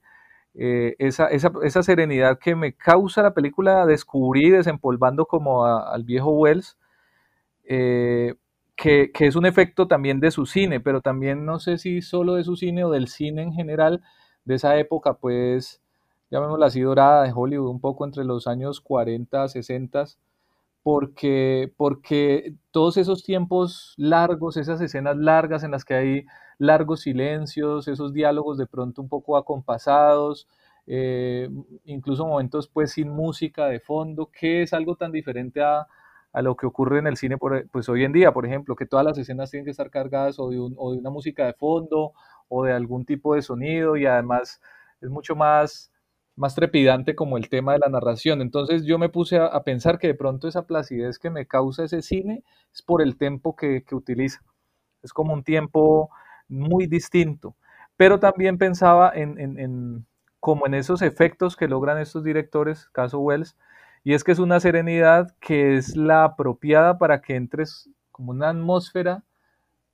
eh, 0.54 0.96
esa, 0.98 1.28
esa, 1.28 1.52
esa, 1.62 1.82
serenidad 1.84 2.38
que 2.38 2.56
me 2.56 2.74
causa 2.74 3.22
la 3.22 3.34
película, 3.34 3.86
descubrí 3.86 4.50
desempolvando 4.50 5.26
como 5.26 5.64
al 5.64 6.02
viejo 6.04 6.30
Wells, 6.32 6.76
eh, 7.64 8.34
que, 8.76 9.12
que, 9.12 9.26
es 9.26 9.36
un 9.36 9.46
efecto 9.46 9.86
también 9.88 10.20
de 10.20 10.32
su 10.32 10.46
cine, 10.46 10.80
pero 10.80 11.00
también 11.00 11.44
no 11.46 11.60
sé 11.60 11.78
si 11.78 12.02
solo 12.02 12.34
de 12.34 12.44
su 12.44 12.56
cine 12.56 12.84
o 12.84 12.90
del 12.90 13.08
cine 13.08 13.42
en 13.42 13.52
general 13.52 14.02
de 14.44 14.56
esa 14.56 14.76
época, 14.78 15.14
pues 15.14 15.80
llamémosla 16.30 16.66
así 16.66 16.80
dorada 16.80 17.24
de 17.24 17.32
Hollywood, 17.34 17.70
un 17.70 17.80
poco 17.80 18.04
entre 18.04 18.24
los 18.24 18.46
años 18.46 18.80
40, 18.80 19.48
60, 19.48 20.04
porque, 20.82 21.72
porque 21.76 22.54
todos 22.70 22.96
esos 22.96 23.22
tiempos 23.22 23.94
largos, 23.96 24.56
esas 24.56 24.80
escenas 24.80 25.16
largas 25.16 25.62
en 25.64 25.70
las 25.70 25.84
que 25.84 25.94
hay 25.94 26.26
largos 26.58 27.00
silencios, 27.00 27.88
esos 27.88 28.12
diálogos 28.12 28.58
de 28.58 28.66
pronto 28.66 29.00
un 29.02 29.08
poco 29.08 29.36
acompasados, 29.36 30.48
eh, 30.86 31.48
incluso 31.84 32.26
momentos 32.26 32.68
pues 32.68 32.92
sin 32.92 33.10
música 33.10 33.66
de 33.66 33.80
fondo, 33.80 34.30
que 34.32 34.62
es 34.62 34.72
algo 34.72 34.96
tan 34.96 35.12
diferente 35.12 35.62
a, 35.62 35.86
lo 36.40 36.56
que 36.56 36.66
ocurre 36.66 37.00
en 37.00 37.08
el 37.08 37.16
cine 37.16 37.36
pues 37.72 37.88
hoy 37.88 38.04
en 38.04 38.12
día, 38.12 38.32
por 38.32 38.46
ejemplo, 38.46 38.76
que 38.76 38.86
todas 38.86 39.04
las 39.04 39.18
escenas 39.18 39.50
tienen 39.50 39.64
que 39.64 39.72
estar 39.72 39.90
cargadas 39.90 40.38
o 40.38 40.50
de, 40.50 40.58
o 40.58 40.92
de 40.92 40.98
una 40.98 41.10
música 41.10 41.46
de 41.46 41.52
fondo 41.54 42.12
o 42.48 42.64
de 42.64 42.72
algún 42.72 43.04
tipo 43.04 43.34
de 43.34 43.42
sonido 43.42 43.96
y 43.96 44.06
además 44.06 44.60
es 45.00 45.10
mucho 45.10 45.34
más 45.34 45.90
más 46.38 46.54
trepidante 46.54 47.14
como 47.16 47.36
el 47.36 47.48
tema 47.48 47.72
de 47.72 47.80
la 47.80 47.88
narración. 47.88 48.40
Entonces 48.40 48.84
yo 48.84 48.98
me 48.98 49.08
puse 49.08 49.38
a, 49.38 49.62
pensar 49.64 49.98
que 49.98 50.06
de 50.06 50.14
pronto 50.14 50.48
esa 50.48 50.66
placidez 50.66 51.18
que 51.18 51.30
me 51.30 51.46
causa 51.46 51.84
ese 51.84 52.00
cine 52.00 52.44
es 52.72 52.80
por 52.82 53.02
el 53.02 53.16
tiempo 53.18 53.56
que, 53.56 53.84
que 53.84 53.94
utiliza. 53.96 54.40
Es 55.02 55.12
como 55.12 55.34
un 55.34 55.42
tiempo 55.42 56.10
muy 56.48 56.86
distinto. 56.86 57.56
Pero 57.96 58.20
también 58.20 58.58
pensaba 58.58 59.12
en, 59.14 60.06
como 60.40 60.66
en 60.66 60.74
esos 60.74 61.02
efectos 61.02 61.56
que 61.56 61.68
logran 61.68 61.98
estos 61.98 62.24
directores, 62.24 62.88
caso 62.92 63.20
Wells, 63.20 63.56
y 64.04 64.14
es 64.14 64.24
que 64.24 64.32
es 64.32 64.38
una 64.38 64.60
serenidad 64.60 65.34
que 65.40 65.76
es 65.76 65.96
la 65.96 66.24
apropiada 66.24 66.98
para 66.98 67.20
que 67.20 67.36
entres 67.36 67.90
como 68.12 68.30
una 68.32 68.50
atmósfera 68.50 69.24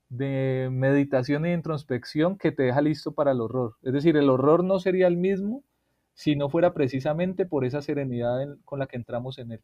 de 0.09 0.69
meditación 0.71 1.45
e 1.45 1.53
introspección 1.53 2.37
que 2.37 2.51
te 2.51 2.63
deja 2.63 2.81
listo 2.81 3.13
para 3.13 3.31
el 3.31 3.41
horror. 3.41 3.75
Es 3.81 3.93
decir, 3.93 4.17
el 4.17 4.29
horror 4.29 4.63
no 4.63 4.79
sería 4.79 5.07
el 5.07 5.17
mismo 5.17 5.63
si 6.13 6.35
no 6.35 6.49
fuera 6.49 6.73
precisamente 6.73 7.45
por 7.45 7.65
esa 7.65 7.81
serenidad 7.81 8.57
con 8.63 8.79
la 8.79 8.87
que 8.87 8.97
entramos 8.97 9.37
en 9.39 9.53
él. 9.53 9.61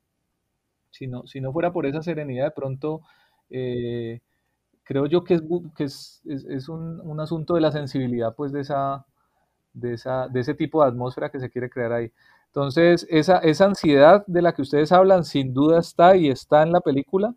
Si 0.89 1.07
no, 1.07 1.25
si 1.25 1.39
no 1.41 1.53
fuera 1.53 1.71
por 1.71 1.85
esa 1.85 2.01
serenidad, 2.01 2.45
de 2.45 2.51
pronto 2.51 3.01
eh, 3.49 4.19
creo 4.83 5.05
yo 5.07 5.23
que 5.23 5.35
es, 5.35 5.43
que 5.75 5.83
es, 5.85 6.21
es, 6.25 6.69
un, 6.69 6.99
un, 7.01 7.19
asunto 7.19 7.55
de 7.55 7.61
la 7.61 7.71
sensibilidad, 7.71 8.35
pues, 8.35 8.51
de, 8.51 8.61
esa, 8.61 9.05
de, 9.73 9.93
esa, 9.93 10.27
de 10.27 10.39
ese 10.41 10.53
tipo 10.55 10.83
de 10.83 10.89
atmósfera 10.89 11.31
que 11.31 11.39
se 11.39 11.49
quiere 11.49 11.69
crear 11.69 11.93
ahí. 11.93 12.11
Entonces, 12.47 13.07
esa, 13.09 13.37
esa 13.39 13.65
ansiedad 13.65 14.25
de 14.27 14.41
la 14.41 14.53
que 14.53 14.61
ustedes 14.63 14.91
hablan, 14.91 15.23
sin 15.25 15.53
duda 15.53 15.79
está 15.79 16.15
y 16.17 16.29
está 16.29 16.63
en 16.63 16.71
la 16.73 16.81
película, 16.81 17.33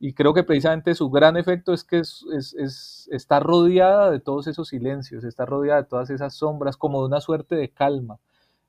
y 0.00 0.12
creo 0.14 0.34
que 0.34 0.44
precisamente 0.44 0.94
su 0.94 1.10
gran 1.10 1.36
efecto 1.36 1.72
es 1.72 1.84
que 1.84 1.98
es, 2.00 2.24
es, 2.32 3.08
está 3.12 3.40
rodeada 3.40 4.10
de 4.10 4.20
todos 4.20 4.46
esos 4.46 4.68
silencios, 4.68 5.24
está 5.24 5.44
rodeada 5.46 5.82
de 5.82 5.88
todas 5.88 6.10
esas 6.10 6.34
sombras, 6.34 6.76
como 6.76 7.00
de 7.00 7.08
una 7.08 7.20
suerte 7.20 7.56
de 7.56 7.70
calma. 7.70 8.18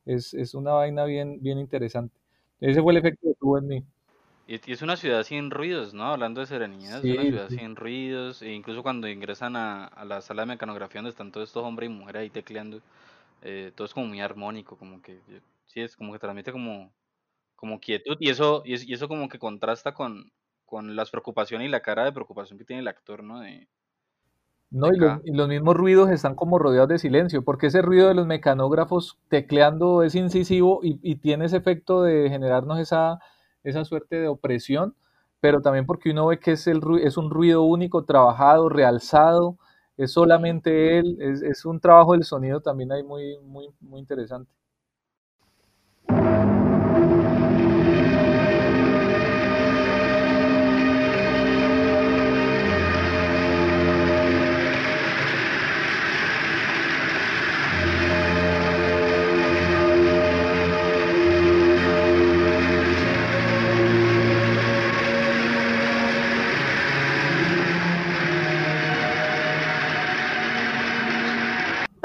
Es, 0.05 0.33
una 0.55 0.73
vaina 0.73 1.05
bien, 1.05 1.39
bien 1.41 1.59
interesante. 1.59 2.15
Ese 2.59 2.81
fue 2.81 2.93
el 2.93 2.97
efecto 2.99 3.27
que 3.27 3.35
tuvo 3.39 3.59
en 3.59 3.67
mí. 3.67 3.85
Y, 4.49 4.71
es 4.71 4.81
una 4.81 4.97
ciudad 4.97 5.21
sin 5.21 5.51
ruidos, 5.51 5.93
¿no? 5.93 6.05
Hablando 6.05 6.41
de 6.41 6.47
serenidad, 6.47 7.05
es 7.05 7.13
una 7.13 7.21
ciudad 7.21 7.49
sin 7.49 7.75
ruidos, 7.75 8.41
e 8.41 8.51
incluso 8.51 8.81
cuando 8.81 9.07
ingresan 9.07 9.55
a, 9.55 9.91
la 10.05 10.21
sala 10.21 10.41
de 10.41 10.47
mecanografía 10.47 11.01
donde 11.01 11.11
están 11.11 11.31
todos 11.31 11.49
estos 11.49 11.63
hombres 11.63 11.87
y 11.87 11.93
mujeres 11.93 12.21
ahí 12.21 12.29
tecleando, 12.31 12.81
eh, 13.43 13.71
todo 13.75 13.85
es 13.85 13.93
como 13.93 14.07
muy 14.07 14.21
armónico, 14.21 14.75
como 14.75 15.03
que, 15.03 15.19
sí, 15.67 15.81
es 15.81 15.95
como 15.95 16.13
que 16.13 16.17
transmite 16.17 16.51
como, 16.51 16.91
como 17.55 17.79
quietud, 17.79 18.17
y 18.19 18.31
eso, 18.31 18.63
y, 18.65 18.91
eso 18.91 19.07
como 19.07 19.29
que 19.29 19.37
contrasta 19.37 19.93
con, 19.93 20.31
con 20.65 20.95
las 20.95 21.11
preocupaciones 21.11 21.67
y 21.67 21.71
la 21.71 21.81
cara 21.81 22.05
de 22.05 22.11
preocupación 22.11 22.57
que 22.57 22.65
tiene 22.65 22.81
el 22.81 22.87
actor, 22.87 23.23
¿no? 23.23 23.41
De, 23.41 23.67
no, 24.71 24.87
y 24.91 25.31
los, 25.31 25.47
mismos 25.47 25.75
ruidos 25.75 26.09
están 26.09 26.33
como 26.33 26.57
rodeados 26.57 26.89
de 26.89 26.97
silencio, 26.97 27.43
porque 27.43 27.67
ese 27.67 27.83
ruido 27.83 28.07
de 28.07 28.15
los 28.15 28.25
mecanógrafos 28.25 29.19
tecleando 29.27 30.01
es 30.01 30.15
incisivo 30.15 30.79
y, 30.81 30.99
y 31.03 31.17
tiene 31.17 31.45
ese 31.45 31.57
efecto 31.57 32.01
de 32.01 32.29
generarnos 32.29 32.79
esa 32.79 33.19
esa 33.63 33.85
suerte 33.85 34.17
de 34.17 34.27
opresión, 34.27 34.95
pero 35.39 35.61
también 35.61 35.85
porque 35.85 36.11
uno 36.11 36.27
ve 36.27 36.39
que 36.39 36.51
es, 36.53 36.67
el, 36.67 36.81
es 37.01 37.17
un 37.17 37.29
ruido 37.31 37.63
único, 37.63 38.05
trabajado, 38.05 38.69
realzado, 38.69 39.57
es 39.97 40.11
solamente 40.11 40.97
él, 40.99 41.17
es, 41.21 41.41
es 41.41 41.65
un 41.65 41.79
trabajo 41.79 42.13
del 42.13 42.23
sonido 42.23 42.61
también 42.61 42.91
ahí 42.91 43.03
muy, 43.03 43.37
muy, 43.39 43.69
muy 43.81 43.99
interesante. 43.99 44.51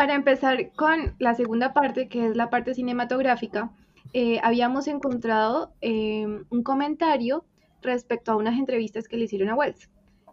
Para 0.05 0.17
empezar 0.17 0.71
con 0.73 1.15
la 1.19 1.35
segunda 1.35 1.73
parte, 1.73 2.09
que 2.09 2.27
es 2.27 2.37
la 2.37 2.51
parte 2.51 2.75
cinematográfica, 2.75 3.71
eh, 4.13 4.39
habíamos 4.43 4.87
encontrado 4.87 5.73
em, 5.81 6.45
un 6.51 6.63
comentario 6.63 7.47
respecto 7.81 8.31
a 8.31 8.37
unas 8.37 8.59
entrevistas 8.59 9.09
que 9.09 9.17
le 9.17 9.25
hicieron 9.25 9.49
a 9.49 9.55
Wells. 9.55 9.89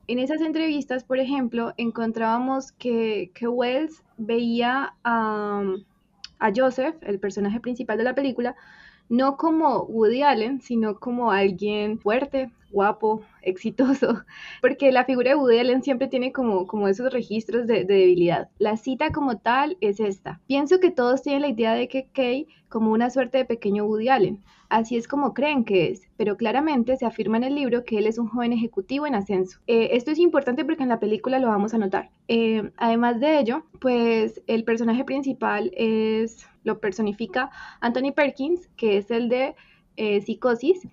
En 0.09 0.19
esas 0.19 0.41
entrevistas, 0.41 1.05
por 1.05 1.19
ejemplo, 1.19 1.73
encontrábamos 1.77 2.73
que, 2.73 3.31
Wells 3.41 4.03
veía 4.17 4.93
a 5.05 5.63
Joseph, 6.53 6.97
el 7.03 7.21
personaje 7.21 7.61
principal 7.61 7.97
de 7.97 8.03
la 8.03 8.13
película, 8.13 8.57
no 9.07 9.37
como 9.37 9.83
Woody 9.83 10.21
Allen, 10.21 10.59
sino 10.59 10.99
como 10.99 11.31
alguien 11.31 11.97
fuerte, 11.97 12.51
guapo, 12.71 13.21
exitoso, 13.41 14.23
porque 14.61 14.91
la 14.91 15.05
figura 15.05 15.31
de 15.31 15.35
Woody 15.35 15.59
Allen 15.59 15.83
siempre 15.83 16.07
tiene 16.07 16.31
como, 16.31 16.67
como 16.67 16.87
esos 16.87 17.11
registros 17.11 17.67
de, 17.67 17.85
debilidad. 17.85 18.49
La 18.59 18.77
cita 18.77 19.11
como 19.11 19.37
tal 19.37 19.77
es 19.81 19.99
esta. 19.99 20.39
Pienso 20.47 20.79
que 20.79 20.91
todos 20.91 21.21
tienen 21.21 21.41
la 21.41 21.49
idea 21.49 21.73
de 21.73 21.87
que 21.87 22.07
Kay 22.13 22.47
como 22.69 22.91
una 22.91 23.09
suerte 23.09 23.39
de 23.39 23.45
pequeño 23.45 23.85
Woody 23.85 24.09
Allen. 24.09 24.43
Así 24.69 24.95
es 24.95 25.05
como 25.05 25.33
creen 25.33 25.65
que 25.65 25.89
es, 25.89 26.07
pero 26.15 26.37
claramente 26.37 26.95
se 26.95 27.05
afirma 27.05 27.35
en 27.35 27.43
el 27.43 27.55
libro 27.55 27.83
que 27.83 27.97
él 27.97 28.07
es 28.07 28.17
un 28.17 28.29
joven 28.29 28.53
ejecutivo 28.53 29.05
en 29.05 29.15
ascenso. 29.15 29.59
Eh, 29.67 29.89
esto 29.91 30.11
es 30.11 30.17
importante 30.17 30.63
porque 30.63 30.83
en 30.83 30.89
la 30.89 30.99
película 30.99 31.39
lo 31.39 31.49
vamos 31.49 31.73
a 31.73 31.77
notar. 31.77 32.09
Eh, 32.29 32.71
además 32.77 33.19
de 33.19 33.39
ello, 33.39 33.65
pues 33.81 34.41
el 34.47 34.63
personaje 34.63 35.03
principal 35.03 35.71
es, 35.75 36.47
lo 36.63 36.79
personifica 36.79 37.51
Anthony 37.81 38.13
Perkins, 38.15 38.69
que 38.77 38.95
es 38.95 39.11
el 39.11 39.27
de 39.27 39.55
eh, 39.97 40.21
Psicosis, 40.21 40.87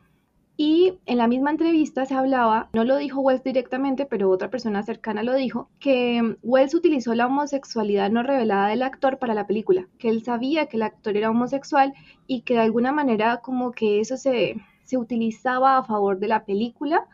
y 0.60 0.98
en 1.06 1.18
la 1.18 1.28
misma 1.28 1.52
entrevista 1.52 2.04
se 2.04 2.16
hablaba, 2.16 2.68
no 2.72 2.82
lo 2.82 2.96
dijo 2.96 3.20
Wells 3.20 3.44
directamente, 3.44 4.06
pero 4.06 4.28
otra 4.28 4.50
persona 4.50 4.82
cercana 4.82 5.22
lo 5.22 5.36
dijo, 5.36 5.70
que 5.78 6.36
Wells 6.42 6.74
utilizó 6.74 7.14
la 7.14 7.26
homosexualidad 7.26 8.10
no 8.10 8.24
revelada 8.24 8.66
del 8.66 8.82
actor 8.82 9.18
para 9.18 9.34
la 9.34 9.46
película, 9.46 9.86
que 9.98 10.08
él 10.08 10.24
sabía 10.24 10.66
que 10.66 10.76
el 10.76 10.82
actor 10.82 11.16
era 11.16 11.30
homosexual 11.30 11.94
y 12.26 12.40
que 12.40 12.54
de 12.54 12.60
alguna 12.60 12.90
manera 12.90 13.36
como 13.36 13.70
que 13.70 14.00
eso 14.00 14.16
se, 14.16 14.56
se 14.82 14.96
utilizaba 14.96 15.78
a 15.78 15.84
favor 15.84 16.18
de 16.18 16.26
la 16.26 16.44
película. 16.44 17.06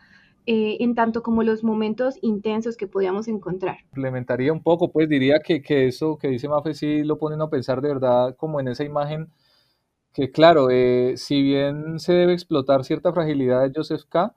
Eh, 0.46 0.76
en 0.80 0.94
tanto 0.94 1.22
como 1.22 1.42
los 1.42 1.64
momentos 1.64 2.18
intensos 2.20 2.76
que 2.76 2.86
podíamos 2.86 3.28
encontrar. 3.28 3.78
Implementaría 3.96 4.52
un 4.52 4.62
poco, 4.62 4.92
pues 4.92 5.08
diría 5.08 5.36
que, 5.42 5.62
que 5.62 5.86
eso 5.86 6.18
que 6.18 6.28
dice 6.28 6.50
Mafe 6.50 6.74
sí 6.74 7.02
lo 7.02 7.16
ponen 7.16 7.40
a 7.40 7.48
pensar 7.48 7.80
de 7.80 7.88
verdad 7.88 8.36
como 8.36 8.60
en 8.60 8.68
esa 8.68 8.84
imagen 8.84 9.30
que 10.14 10.30
claro, 10.30 10.70
eh, 10.70 11.14
si 11.16 11.42
bien 11.42 11.98
se 12.00 12.12
debe 12.14 12.32
explotar 12.34 12.84
cierta 12.84 13.12
fragilidad 13.12 13.62
de 13.62 13.72
Joseph 13.74 14.04
K., 14.08 14.34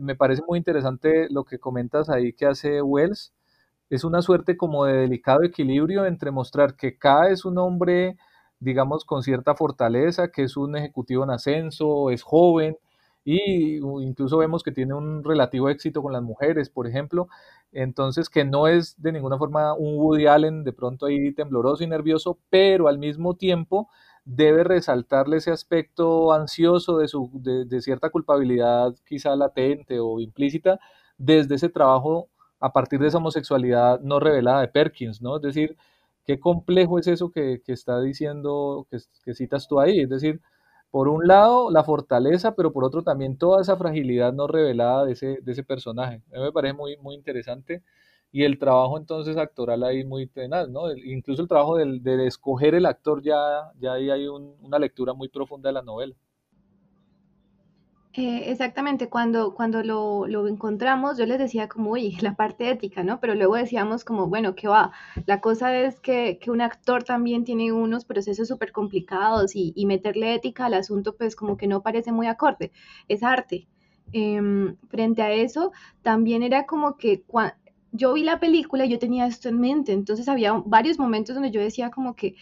me 0.00 0.16
parece 0.16 0.42
muy 0.48 0.58
interesante 0.58 1.28
lo 1.30 1.44
que 1.44 1.58
comentas 1.58 2.10
ahí 2.10 2.32
que 2.32 2.46
hace 2.46 2.82
Wells. 2.82 3.32
Es 3.90 4.04
una 4.04 4.22
suerte 4.22 4.56
como 4.56 4.86
de 4.86 4.94
delicado 4.94 5.42
equilibrio 5.44 6.06
entre 6.06 6.30
mostrar 6.30 6.76
que 6.76 6.98
K 6.98 7.30
es 7.30 7.44
un 7.44 7.58
hombre, 7.58 8.16
digamos, 8.60 9.04
con 9.04 9.22
cierta 9.22 9.54
fortaleza, 9.54 10.28
que 10.32 10.44
es 10.44 10.56
un 10.56 10.76
ejecutivo 10.76 11.24
en 11.24 11.30
ascenso, 11.30 12.10
es 12.10 12.22
joven, 12.22 12.78
y 13.24 13.76
incluso 13.78 14.38
vemos 14.38 14.62
que 14.62 14.72
tiene 14.72 14.94
un 14.94 15.22
relativo 15.24 15.68
éxito 15.68 16.02
con 16.02 16.12
las 16.12 16.22
mujeres, 16.22 16.70
por 16.70 16.86
ejemplo. 16.88 17.28
Entonces, 17.72 18.28
que 18.28 18.44
no 18.44 18.66
es 18.66 19.00
de 19.00 19.12
ninguna 19.12 19.38
forma 19.38 19.74
un 19.74 19.96
Woody 19.98 20.26
Allen 20.26 20.64
de 20.64 20.72
pronto 20.72 21.06
ahí 21.06 21.32
tembloroso 21.32 21.84
y 21.84 21.86
nervioso, 21.86 22.38
pero 22.50 22.88
al 22.88 22.98
mismo 22.98 23.34
tiempo 23.36 23.88
debe 24.24 24.64
resaltarle 24.64 25.38
ese 25.38 25.50
aspecto 25.50 26.32
ansioso 26.32 26.98
de, 26.98 27.08
su, 27.08 27.30
de, 27.34 27.80
cierta 27.80 28.10
culpabilidad 28.10 28.94
quizá 29.06 29.34
latente 29.36 29.98
o 30.00 30.20
implícita 30.20 30.78
desde 31.18 31.56
ese 31.56 31.68
trabajo 31.68 32.28
a 32.60 32.72
partir 32.72 33.00
de 33.00 33.08
esa 33.08 33.18
homosexualidad 33.18 34.00
no 34.00 34.20
revelada 34.20 34.60
de 34.60 34.68
Perkins, 34.68 35.20
¿no? 35.20 35.36
Es 35.36 35.42
decir, 35.42 35.76
qué 36.24 36.38
complejo 36.38 36.98
es 36.98 37.08
eso 37.08 37.32
que, 37.32 37.60
está 37.66 38.00
diciendo, 38.00 38.86
que, 38.90 39.34
citas 39.34 39.66
tú 39.68 39.80
ahí, 39.80 40.00
es 40.00 40.08
decir, 40.08 40.40
por 40.90 41.08
un 41.08 41.26
lado 41.26 41.70
la 41.70 41.84
fortaleza, 41.84 42.54
pero 42.54 42.72
por 42.72 42.84
otro 42.84 43.02
también 43.02 43.38
toda 43.38 43.62
esa 43.62 43.76
fragilidad 43.76 44.32
no 44.32 44.46
revelada 44.46 45.04
de 45.06 45.12
ese, 45.12 45.38
de 45.42 45.52
ese 45.52 45.64
personaje. 45.64 46.22
A 46.32 46.38
mí 46.38 46.44
me 46.44 46.52
parece 46.52 46.74
muy, 46.74 46.96
muy 46.98 47.14
interesante 47.16 47.82
y 48.32 48.44
el 48.44 48.58
trabajo 48.58 48.98
entonces 48.98 49.36
actoral 49.36 49.84
ahí 49.84 50.04
muy 50.04 50.26
tenaz, 50.26 50.68
¿no? 50.68 50.90
incluso 50.96 51.42
el 51.42 51.48
trabajo 51.48 51.76
de 51.76 52.26
escoger 52.26 52.74
el 52.74 52.86
actor 52.86 53.22
ya, 53.22 53.70
ya 53.78 53.92
ahí 53.92 54.10
hay 54.10 54.26
una 54.26 54.78
lectura 54.78 55.12
muy 55.12 55.28
profunda 55.28 55.68
de 55.68 55.74
la 55.74 55.82
novela. 55.82 56.14
Eh, 58.14 58.50
exactamente, 58.50 59.08
cuando, 59.08 59.54
cuando 59.54 59.82
lo, 59.82 60.26
lo, 60.26 60.46
encontramos, 60.46 61.16
yo 61.16 61.24
les 61.24 61.38
decía 61.38 61.68
como, 61.68 61.92
uy, 61.92 62.16
la 62.20 62.34
parte 62.34 62.70
ética, 62.70 63.02
¿no? 63.02 63.20
Pero 63.20 63.34
luego 63.34 63.56
decíamos 63.56 64.04
como, 64.04 64.26
bueno, 64.26 64.54
¿qué 64.54 64.68
va? 64.68 64.92
La 65.26 65.40
cosa 65.40 65.74
es 65.78 65.98
que, 66.00 66.38
que 66.38 66.50
un 66.50 66.60
actor 66.60 67.04
también 67.04 67.44
tiene 67.44 67.72
unos 67.72 68.04
procesos 68.04 68.48
súper 68.48 68.70
complicados 68.70 69.56
y, 69.56 69.72
y, 69.74 69.86
meterle 69.86 70.34
ética 70.34 70.66
al 70.66 70.74
asunto, 70.74 71.16
pues 71.16 71.34
como 71.36 71.56
que 71.56 71.66
no 71.66 71.82
parece 71.82 72.12
muy 72.12 72.26
acorde, 72.26 72.70
es 73.08 73.22
arte. 73.22 73.66
Em, 74.12 74.76
frente 74.88 75.22
a 75.22 75.32
eso, 75.32 75.72
también 76.02 76.42
era 76.42 76.66
como 76.66 76.98
que 76.98 77.22
yo 77.92 78.14
vi 78.14 78.24
la 78.24 78.40
película 78.40 78.86
y 78.86 78.88
yo 78.88 78.98
tenía 78.98 79.26
esto 79.26 79.48
en 79.48 79.60
mente, 79.60 79.92
entonces 79.92 80.28
había 80.28 80.52
varios 80.64 80.98
momentos 80.98 81.34
donde 81.34 81.50
yo 81.50 81.60
decía 81.60 81.90
como 81.90 82.16
que 82.16 82.34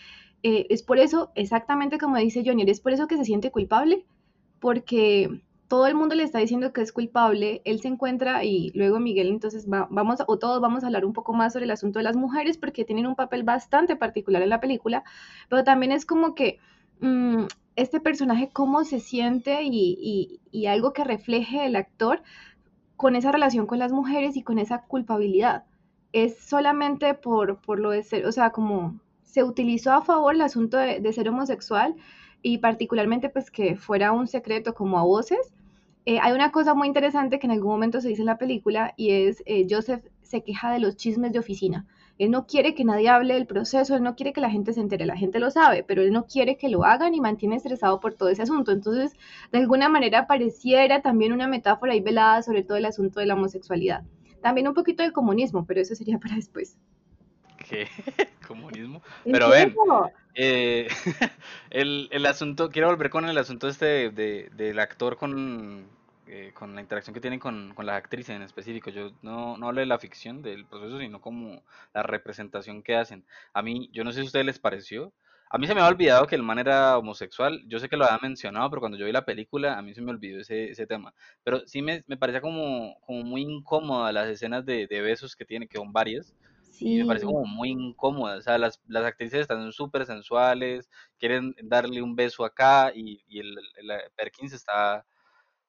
eh, 0.43 0.67
es 0.71 0.83
por 0.83 0.99
eso, 0.99 1.33
exactamente 1.35 1.99
como 1.99 2.17
dice 2.17 2.43
Johnny, 2.47 2.65
es 2.67 2.81
por 2.81 2.93
eso 2.93 3.07
que 3.09 3.17
se 3.17 3.25
siente 3.25 3.51
culpable, 3.51 4.07
porque 4.61 5.43
todo 5.69 5.87
el 5.87 5.95
mundo 5.95 6.15
le 6.15 6.23
está 6.23 6.39
diciendo 6.39 6.73
que 6.73 6.81
es 6.81 6.93
culpable, 6.93 7.63
él 7.65 7.81
se 7.81 7.89
encuentra 7.89 8.45
y 8.45 8.71
luego 8.75 9.01
Miguel, 9.01 9.29
entonces 9.29 9.69
vamos, 9.69 10.21
o 10.27 10.39
todos 10.39 10.61
vamos 10.61 10.83
a 10.83 10.87
hablar 10.87 11.05
un 11.05 11.13
poco 11.13 11.33
más 11.33 11.53
sobre 11.53 11.67
el 11.67 11.71
asunto 11.73 11.99
de 11.99 12.05
las 12.05 12.17
mujeres 12.17 12.57
porque 12.57 12.85
tienen 12.85 13.07
un 13.07 13.17
papel 13.17 13.43
bastante 13.43 13.97
particular 13.97 14.43
en 14.43 14.49
la 14.51 14.61
película, 14.61 15.05
pero 15.49 15.65
también 15.65 15.93
es 15.93 16.07
como 16.07 16.35
que 16.35 16.59
mm, 17.01 17.45
este 17.77 18.01
personaje, 18.01 18.51
cómo 18.53 18.85
se 18.85 19.01
siente 19.01 19.63
y 19.63 20.67
algo 20.67 20.93
que 20.93 21.05
refleje 21.05 21.67
el 21.67 21.77
actor, 21.77 22.23
con 23.01 23.17
esa 23.17 23.33
relación 23.33 23.67
con 23.67 23.79
las 23.79 23.93
mujeres 23.93 24.37
y 24.37 24.43
con 24.43 24.59
esa 24.59 24.83
culpabilidad. 24.83 25.65
Es 26.13 26.37
solamente 26.39 27.15
por, 27.15 27.59
por 27.63 27.81
lo 27.81 27.93
de 27.93 28.03
ser, 28.03 28.27
o 28.27 28.33
sea, 28.33 28.51
como 28.51 29.01
se 29.23 29.43
utilizó 29.43 29.93
a 29.93 30.03
favor 30.03 30.35
el 30.35 30.43
asunto 30.43 30.77
de, 30.77 31.11
ser 31.15 31.27
homosexual 31.31 31.97
y 32.43 32.59
particularmente 32.59 33.31
pues 33.31 33.51
que 33.51 33.75
fuera 33.75 34.13
un 34.13 34.27
secreto 34.27 34.75
como 34.75 34.99
a 34.99 35.03
voces. 35.03 35.55
Eh, 36.05 36.19
hay 36.21 36.33
una 36.33 36.53
cosa 36.53 36.75
muy 36.75 36.89
interesante 36.89 37.39
que 37.39 37.47
en 37.47 37.53
algún 37.53 37.71
momento 37.71 38.03
se 38.03 38.09
dice 38.09 38.21
en 38.21 38.27
la 38.27 38.37
película 38.37 38.93
y 38.99 39.13
es 39.13 39.43
eh, 39.47 39.67
Joseph 39.71 40.05
se 40.21 40.43
queja 40.43 40.71
de 40.71 40.81
los 40.81 40.97
chismes 40.97 41.33
de 41.33 41.39
oficina. 41.39 41.87
Él 42.21 42.31
no 42.31 42.47
quiere 42.47 42.75
que 42.75 42.85
nadie 42.85 43.09
hable 43.09 43.33
del 43.33 43.47
proceso, 43.47 43.97
él 43.97 44.03
no 44.03 44.15
quiere 44.15 44.35
que 44.35 44.43
la 44.43 44.51
gente 44.51 44.75
se 44.75 44.81
entere, 44.81 45.07
la 45.07 45.17
gente 45.17 45.39
lo 45.39 45.51
sabe, 45.51 45.83
pero 45.83 46.03
él 46.03 46.13
no 46.13 46.27
quiere 46.27 46.59
que 46.59 46.69
lo 46.69 46.85
hagan 46.85 47.15
y 47.15 47.21
mantiene 47.23 47.57
estresado 47.57 47.99
por 47.99 48.13
todo 48.13 48.29
ese 48.29 48.43
asunto. 48.43 48.73
Entonces, 48.73 49.17
de 49.51 49.59
alguna 49.59 49.89
manera 49.89 50.27
pareciera 50.27 51.01
también 51.01 51.33
una 51.33 51.49
metáfora 51.49 51.95
ahí 51.95 52.03
velada 52.03 52.43
sobre 52.43 52.63
todo 52.63 52.77
el 52.77 52.85
asunto 52.85 53.21
de 53.21 53.27
la 53.27 53.33
homosexualidad. 53.33 54.03
También 54.43 54.69
un 54.69 54.75
poquito 54.75 55.03
del 55.03 55.15
comunismo, 55.15 55.65
pero 55.65 55.81
eso 55.81 55.95
sería 55.95 56.19
para 56.23 56.35
después. 56.35 56.77
¿Qué? 57.57 57.89
¿Comunismo? 58.47 59.01
Pero 59.25 59.49
ven, 59.49 59.75
eh, 60.35 60.89
el, 61.71 62.11
el, 62.13 62.27
asunto, 62.27 62.69
quiero 62.69 62.89
volver 62.89 63.09
con 63.09 63.31
el 63.31 63.39
asunto 63.39 63.67
este 63.67 64.11
del 64.11 64.79
actor 64.79 65.17
con, 65.17 65.87
eh, 66.33 66.53
con 66.55 66.77
la 66.77 66.81
interacción 66.81 67.13
que 67.13 67.21
tienen 67.21 67.41
con, 67.41 67.75
con, 67.75 67.87
las 67.87 67.97
actrices 67.97 68.37
en 68.37 68.43
específico. 68.43 68.91
Yo 68.91 69.11
no, 69.21 69.57
no 69.57 69.67
hablo 69.67 69.81
de 69.81 69.87
la 69.87 69.99
ficción 69.99 70.43
del 70.43 70.65
proceso, 70.65 71.01
sino 71.01 71.21
como 71.21 71.65
la 71.93 72.05
representación 72.05 72.85
que 72.85 72.95
hacen. 72.95 73.25
A 73.53 73.63
mí, 73.63 73.91
yo 73.93 74.05
no 74.05 74.13
sé 74.13 74.21
si 74.21 74.23
a 74.23 74.27
ustedes 74.27 74.47
les 74.47 74.61
pareció. 74.61 75.13
A 75.51 75.59
mí 75.59 75.67
se 75.67 75.75
me 75.75 75.81
había 75.81 75.91
olvidado 75.91 76.29
que 76.29 76.37
el 76.37 76.45
man 76.45 76.61
era 76.61 76.97
homosexual. 76.99 77.61
Yo 77.67 77.81
sé 77.81 77.89
que 77.89 77.97
lo 77.97 78.05
había 78.05 78.21
mencionado, 78.23 78.71
pero 78.71 78.81
cuando 78.81 78.97
yo 78.97 79.07
vi 79.07 79.13
la 79.13 79.25
película, 79.25 79.77
a 79.77 79.83
mí 79.83 79.93
se 79.93 80.03
me 80.03 80.13
olvidó 80.13 80.41
ese, 80.41 80.71
ese 80.71 80.87
tema. 80.87 81.13
Pero 81.43 81.67
sí 81.67 81.83
me, 81.83 82.05
me 82.07 82.17
parecía 82.17 82.41
como, 82.41 82.97
como 83.01 83.25
muy 83.25 83.43
incómoda 83.43 84.13
las 84.13 84.29
escenas 84.29 84.65
de, 84.65 84.87
de 84.87 85.01
besos 85.01 85.35
que 85.35 85.45
tiene, 85.45 85.67
que 85.67 85.79
son 85.79 85.93
varias. 85.93 86.33
Y 86.79 86.99
me 87.01 87.07
parece 87.07 87.27
como 87.27 87.45
muy 87.45 87.71
incómoda. 87.71 88.37
O 88.37 88.41
sea, 88.41 88.57
las, 88.57 88.81
las 88.87 89.05
actrices 89.05 89.41
están 89.41 89.73
súper 89.73 90.07
sensuales, 90.07 90.89
quieren 91.19 91.57
darle 91.65 92.03
un 92.03 92.15
beso 92.15 92.45
acá 92.45 92.93
y, 92.95 93.21
y 93.27 93.41
el, 93.41 93.59
el 93.79 93.91
Perkins 94.17 94.53
está 94.53 95.05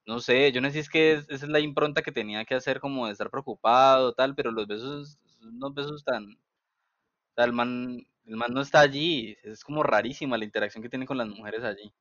no 0.05 0.19
sé, 0.19 0.51
yo 0.51 0.61
no 0.61 0.67
sé 0.69 0.73
si 0.73 0.79
es 0.79 0.89
que 0.89 1.13
esa 1.13 1.33
es 1.33 1.47
la 1.47 1.59
impronta 1.59 2.01
que 2.01 2.11
tenía 2.11 2.45
que 2.45 2.55
hacer 2.55 2.79
como 2.79 3.05
de 3.07 3.13
estar 3.13 3.29
preocupado, 3.29 4.13
tal, 4.13 4.35
pero 4.35 4.51
los 4.51 4.67
besos, 4.67 5.17
unos 5.41 5.73
besos 5.73 6.03
tan... 6.03 6.25
O 6.33 7.33
sea, 7.35 7.45
el 7.45 7.53
man, 7.53 8.05
el 8.25 8.35
man 8.35 8.53
no 8.53 8.61
está 8.61 8.81
allí, 8.81 9.37
es 9.43 9.63
como 9.63 9.83
rarísima 9.83 10.37
la 10.37 10.45
interacción 10.45 10.83
que 10.83 10.89
tiene 10.89 11.05
con 11.05 11.17
las 11.17 11.27
mujeres 11.27 11.63
allí. 11.63 11.93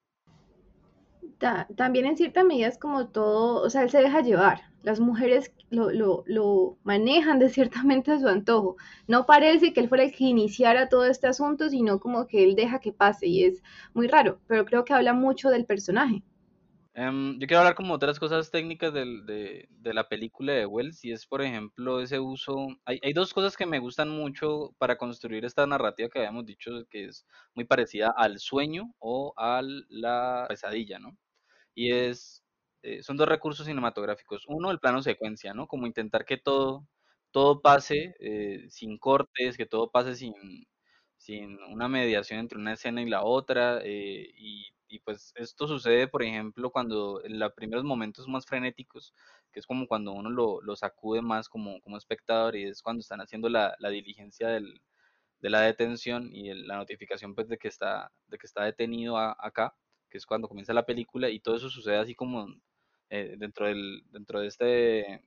también 1.77 2.07
en 2.07 2.17
cierta 2.17 2.45
medida 2.45 2.69
es 2.69 2.79
como 2.79 3.09
todo, 3.09 3.63
o 3.63 3.71
sea, 3.71 3.83
él 3.83 3.91
se 3.91 3.99
deja 3.99 4.21
llevar, 4.21 4.61
las 4.83 5.01
mujeres 5.01 5.53
lo, 5.71 5.91
lo, 5.91 6.25
lo 6.27 6.79
manejan 6.85 7.39
de 7.39 7.49
ciertamente 7.51 8.13
a 8.13 8.19
su 8.19 8.29
antojo. 8.29 8.77
No 9.07 9.27
parece 9.27 9.73
que 9.73 9.81
él 9.81 9.89
fuera 9.89 10.05
el 10.05 10.13
que 10.13 10.25
iniciara 10.25 10.89
todo 10.89 11.05
este 11.07 11.27
asunto, 11.29 11.69
sino 11.69 12.01
como 12.01 12.27
que 12.27 12.45
él 12.45 12.55
deja 12.57 12.81
que 12.81 12.93
pase 12.93 13.27
y 13.27 13.45
es 13.45 13.63
muy 13.95 14.09
raro, 14.09 14.41
pero 14.47 14.65
creo 14.65 14.85
que 14.85 14.95
habla 14.95 15.13
mucho 15.15 15.51
del 15.51 15.67
personaje. 15.67 16.23
Em, 16.94 17.38
yo 17.38 17.46
quiero 17.46 17.61
hablar 17.61 17.76
como 17.76 17.94
otras 17.94 18.18
cosas 18.18 18.50
técnicas 18.50 18.92
del- 18.92 19.24
de, 19.24 19.66
de 19.70 19.94
la 19.94 20.09
película 20.09 20.53
de 20.53 20.66
Wells 20.66 21.05
y 21.05 21.12
es, 21.12 21.24
por 21.26 21.40
ejemplo, 21.42 22.00
ese 22.00 22.18
uso. 22.18 22.66
Hay, 22.85 22.98
hay 23.03 23.12
dos 23.12 23.33
cosas 23.33 23.57
que 23.57 23.64
me 23.66 23.79
gustan 23.79 24.09
mucho 24.11 24.74
para 24.79 24.98
construir 24.98 25.44
esta 25.44 25.66
narrativa 25.66 26.09
que 26.09 26.18
habíamos 26.18 26.46
dicho 26.46 26.72
que 26.90 27.05
es 27.07 27.26
muy 27.55 27.64
parecida 27.64 28.12
al 28.16 28.38
sueño 28.40 28.92
o 28.98 29.33
a 29.37 29.62
la 29.88 30.46
pesadilla, 30.48 30.98
¿no? 30.98 31.16
Y 31.74 31.92
es, 31.92 32.44
eh, 32.83 33.03
son 33.03 33.16
dos 33.18 33.29
recursos 33.29 33.66
cinematográficos. 33.66 34.44
Uno, 34.48 34.70
el 34.70 34.81
plano 34.81 35.03
secuencia, 35.03 35.55
¿no? 35.55 35.66
Como 35.68 35.87
intentar 35.87 36.24
que 36.24 36.38
todo, 36.38 36.87
todo 37.33 37.62
pase 37.62 38.14
eh, 38.20 38.66
sin 38.70 38.98
cortes, 38.98 39.57
que 39.57 39.66
todo 39.66 39.90
pase 39.90 40.16
sin, 40.16 40.35
sin 41.16 41.59
una 41.72 41.88
mediación 41.88 42.40
entre 42.40 42.59
una 42.59 42.72
escena 42.74 43.03
y 43.03 43.09
la 43.09 43.22
otra. 43.24 43.81
eh, 43.85 44.31
y, 44.37 44.66
y 44.90 44.98
pues 45.00 45.33
esto 45.37 45.66
sucede, 45.68 46.09
por 46.09 46.22
ejemplo, 46.22 46.70
cuando 46.70 47.22
en 47.24 47.38
los 47.38 47.53
primeros 47.55 47.85
momentos 47.85 48.29
más 48.29 48.44
frenéticos, 48.46 49.14
que 49.53 49.61
es 49.61 49.66
como 49.66 49.87
cuando 49.87 50.12
uno 50.12 50.31
lo, 50.31 50.61
lo 50.62 50.76
sacude 50.76 51.22
más 51.22 51.48
como, 51.48 51.81
como 51.81 51.96
espectador 51.96 52.57
y 52.57 52.64
es 52.64 52.83
cuando 52.83 53.00
están 53.00 53.20
haciendo 53.20 53.48
la, 53.48 53.74
la 53.79 53.90
diligencia 53.90 54.48
del, 54.48 54.83
de 55.40 55.50
la 55.50 55.62
detención 55.62 56.31
y 56.35 56.53
la 56.55 56.76
notificación 56.76 57.35
pues 57.35 57.48
de 57.48 57.59
que 57.59 57.68
está, 57.68 58.12
de 58.29 58.38
que 58.38 58.46
está 58.46 58.64
detenido 58.64 59.16
acá, 59.18 59.74
que 60.11 60.18
es 60.18 60.26
cuando 60.26 60.48
comienza 60.48 60.74
la 60.74 60.87
película 60.87 61.31
y 61.31 61.40
todo 61.40 61.57
eso 61.57 61.70
sucede 61.70 61.96
así 61.96 62.14
como 62.14 62.48
eh, 63.11 63.37
dentro 63.38 63.66
del, 63.66 64.03
dentro 64.11 64.40
de 64.40 64.46
este, 64.48 65.22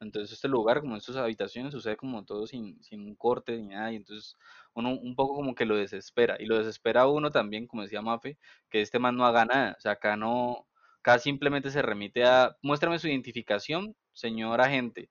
entonces 0.00 0.32
este 0.32 0.48
lugar, 0.48 0.80
como 0.80 0.94
en 0.94 1.00
sus 1.00 1.16
habitaciones, 1.16 1.72
sucede 1.72 1.96
como 1.96 2.24
todo 2.24 2.46
sin, 2.46 2.82
sin 2.82 3.00
un 3.02 3.14
corte 3.16 3.56
ni 3.56 3.68
nada, 3.68 3.92
y 3.92 3.96
entonces 3.96 4.36
uno 4.74 4.90
un 4.90 5.14
poco 5.16 5.34
como 5.36 5.54
que 5.54 5.64
lo 5.66 5.76
desespera, 5.76 6.36
y 6.40 6.46
lo 6.46 6.58
desespera 6.58 7.06
uno 7.08 7.30
también, 7.30 7.66
como 7.66 7.82
decía 7.82 8.02
Mafe, 8.02 8.38
que 8.70 8.82
este 8.82 8.98
man 8.98 9.16
no 9.16 9.26
haga 9.26 9.44
nada, 9.46 9.74
o 9.78 9.80
sea, 9.80 9.92
acá 9.92 10.16
no, 10.16 10.66
acá 11.00 11.18
simplemente 11.18 11.70
se 11.70 11.82
remite 11.82 12.24
a, 12.24 12.56
muéstrame 12.62 12.98
su 12.98 13.08
identificación, 13.08 13.96
señor 14.12 14.60
agente, 14.60 15.10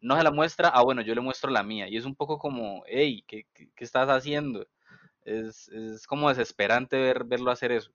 no 0.00 0.16
se 0.16 0.24
la 0.24 0.30
muestra, 0.32 0.68
ah 0.68 0.82
bueno, 0.82 1.02
yo 1.02 1.14
le 1.14 1.20
muestro 1.20 1.50
la 1.50 1.62
mía, 1.62 1.88
y 1.88 1.96
es 1.96 2.04
un 2.04 2.16
poco 2.16 2.38
como, 2.38 2.82
hey, 2.86 3.24
¿qué, 3.28 3.46
qué, 3.54 3.70
qué 3.74 3.84
estás 3.84 4.08
haciendo? 4.08 4.66
Es, 5.22 5.68
es 5.68 6.06
como 6.06 6.28
desesperante 6.30 6.98
ver, 6.98 7.24
verlo 7.24 7.50
hacer 7.50 7.72
eso. 7.72 7.92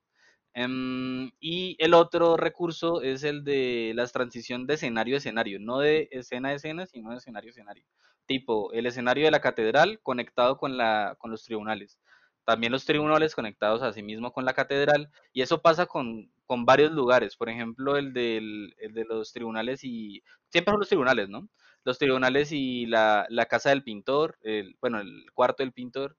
Em, 0.58 1.30
y 1.38 1.76
el 1.78 1.92
otro 1.92 2.36
recurso 2.38 3.02
es 3.02 3.24
el 3.24 3.44
de 3.44 3.92
la 3.94 4.06
transición 4.06 4.66
de 4.66 4.74
escenario 4.74 5.14
a 5.16 5.18
escenario, 5.18 5.58
no 5.60 5.80
de 5.80 6.08
escena 6.10 6.48
a 6.48 6.54
escena, 6.54 6.86
sino 6.86 7.10
de 7.10 7.18
escenario 7.18 7.50
a 7.50 7.52
escenario. 7.52 7.84
Tipo, 8.26 8.72
el 8.72 8.86
escenario 8.86 9.26
de 9.26 9.30
la 9.30 9.40
catedral 9.42 10.00
conectado 10.02 10.56
con, 10.56 10.78
la, 10.78 11.16
con 11.18 11.30
los 11.30 11.44
tribunales. 11.44 11.98
También 12.46 12.72
los 12.72 12.86
tribunales 12.86 13.34
conectados 13.34 13.82
a 13.82 13.92
sí 13.92 14.02
mismo 14.02 14.32
con 14.32 14.46
la 14.46 14.54
catedral. 14.54 15.10
Y 15.34 15.42
eso 15.42 15.60
pasa 15.60 15.84
con, 15.86 16.32
con 16.46 16.64
varios 16.64 16.90
lugares. 16.92 17.36
Por 17.36 17.50
ejemplo, 17.50 17.98
el, 17.98 18.12
del, 18.14 18.74
el 18.78 18.94
de 18.94 19.04
los 19.04 19.32
tribunales 19.32 19.84
y... 19.84 20.22
Siempre 20.48 20.72
son 20.72 20.80
los 20.80 20.88
tribunales, 20.88 21.28
¿no? 21.28 21.48
Los 21.84 21.98
tribunales 21.98 22.50
y 22.52 22.86
la, 22.86 23.26
la 23.28 23.46
casa 23.46 23.70
del 23.70 23.84
pintor, 23.84 24.38
bueno, 24.80 25.00
el 25.00 25.26
cuarto 25.34 25.62
del 25.62 25.72
pintor 25.72 26.16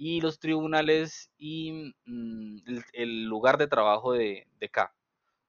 y 0.00 0.22
los 0.22 0.38
tribunales 0.38 1.30
y 1.36 1.94
mm, 2.06 2.56
el, 2.94 3.24
lugar 3.24 3.58
de 3.58 3.66
trabajo 3.66 4.14
de, 4.14 4.48
de 4.58 4.68
K. 4.70 4.94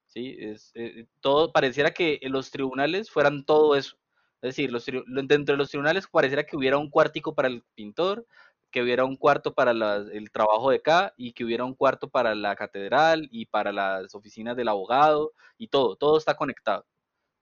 ¿sí? 0.08 0.36
Es, 0.38 0.72
eh, 0.74 1.06
todo, 1.20 1.52
pareciera 1.52 1.92
que 1.92 2.20
los 2.24 2.50
tribunales 2.50 3.10
fueran 3.10 3.46
todo 3.46 3.76
eso. 3.76 3.96
Es 4.42 4.50
decir, 4.50 4.70
los, 4.70 4.84
dentro 4.84 5.54
de 5.54 5.56
los 5.56 5.70
tribunales 5.70 6.06
pareciera 6.06 6.44
que 6.44 6.58
hubiera 6.58 6.76
un 6.76 6.90
cuartico 6.90 7.34
para 7.34 7.48
el 7.48 7.62
pintor, 7.74 8.26
que 8.70 8.82
hubiera 8.82 9.06
un 9.06 9.16
cuarto 9.16 9.54
para 9.54 9.70
el 9.70 10.30
trabajo 10.30 10.70
de 10.70 10.82
K 10.82 11.14
y 11.16 11.32
que 11.32 11.44
hubiera 11.44 11.64
un 11.64 11.74
cuarto 11.74 12.10
para 12.10 12.34
la 12.34 12.54
catedral 12.54 13.28
y 13.32 13.46
para 13.46 13.72
las 13.72 14.14
oficinas 14.14 14.54
del 14.54 14.68
abogado 14.68 15.32
y 15.56 15.68
todo, 15.68 15.96
todo 15.96 16.18
está 16.18 16.36
conectado. 16.36 16.84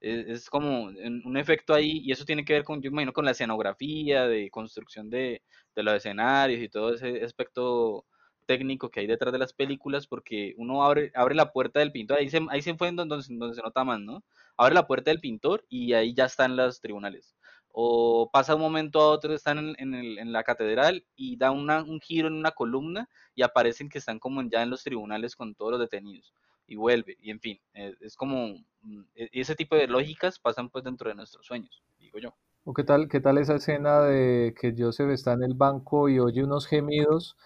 Es, 0.01 0.27
es 0.29 0.51
como 0.51 0.85
un, 0.85 1.37
efecto 1.37 1.75
ahí, 1.75 2.01
y 2.05 2.13
eso 2.13 2.25
tiene 2.25 2.45
que 2.45 2.55
ver 2.55 2.65
con, 2.65 2.81
yo 2.83 2.91
imagino, 2.91 3.13
con 3.13 3.25
la 3.25 3.33
escenografía, 3.33 4.27
de 4.27 4.51
construcción 4.51 5.11
de, 5.11 5.43
de 5.75 5.83
los 5.83 5.95
escenarios 5.95 6.63
y 6.63 6.69
todo 6.69 6.95
ese 6.95 7.23
aspecto 7.25 8.07
técnico 8.47 8.91
que 8.91 9.01
hay 9.01 9.07
detrás 9.07 9.33
de 9.33 9.39
las 9.39 9.53
películas, 9.53 10.07
porque 10.07 10.55
uno 10.57 10.83
abre, 10.83 11.13
abre 11.15 11.35
la 11.35 11.53
puerta 11.53 11.81
del 11.81 11.93
pintor, 11.93 12.19
ahí 12.19 12.29
se, 12.31 12.41
ahí 12.51 12.63
se 12.63 12.75
fue 12.75 12.89
en 12.89 12.97
donde, 12.97 13.17
donde 13.29 13.55
se 13.55 13.63
nota 13.63 13.85
más, 13.85 14.01
¿no? 14.01 14.25
Abre 14.57 14.75
la 14.75 14.87
puerta 14.87 15.11
del 15.11 15.21
pintor 15.21 15.65
y 15.69 15.93
ahí 15.93 16.15
ya 16.15 16.25
están 16.25 16.57
los 16.57 16.81
tribunales. 16.81 17.37
O 17.73 18.29
pasa 18.33 18.57
un 18.57 18.61
momento 18.63 19.01
a 19.01 19.09
otro, 19.09 19.35
están 19.35 19.59
en, 19.59 19.77
en, 19.79 19.95
el, 19.95 20.19
en 20.19 20.33
la 20.33 20.43
catedral 20.43 21.05
y 21.15 21.37
da 21.37 21.53
una, 21.53 21.83
un 21.85 22.01
giro 22.01 22.27
en 22.29 22.35
una 22.35 22.51
columna 22.51 23.09
y 23.37 23.43
aparecen 23.43 23.89
que 23.89 23.99
están 23.99 24.19
como 24.19 24.43
ya 24.43 24.63
en 24.63 24.71
los 24.71 24.83
tribunales 24.83 25.37
con 25.37 25.55
todos 25.55 25.73
los 25.73 25.81
detenidos 25.81 26.35
y 26.71 26.77
vuelve, 26.77 27.17
y 27.21 27.31
en 27.31 27.41
fin, 27.41 27.59
es, 27.75 28.01
es 28.01 28.17
como 28.17 28.55
mm, 28.83 29.01
e, 29.17 29.29
ese 29.33 29.57
tipo 29.57 29.75
de 29.75 29.89
lógicas 29.89 30.39
pasan 30.39 30.71
pues 30.71 30.85
dentro 30.85 31.09
de 31.09 31.17
nuestros 31.17 31.45
sueños, 31.45 31.83
digo 31.99 32.19
yo. 32.19 32.33
¿O 32.65 32.73
qué 32.73 32.85
tal, 32.85 33.09
qué 33.09 33.21
tal 33.21 33.39
esa 33.39 33.57
escena 33.57 34.03
de 34.03 34.55
que 34.59 34.75
Joseph 34.79 35.11
está 35.11 35.33
en 35.33 35.43
el 35.43 35.55
banco 35.55 36.09
y 36.09 36.21
oye 36.21 36.45
unos 36.45 36.67
gemidos 36.67 37.37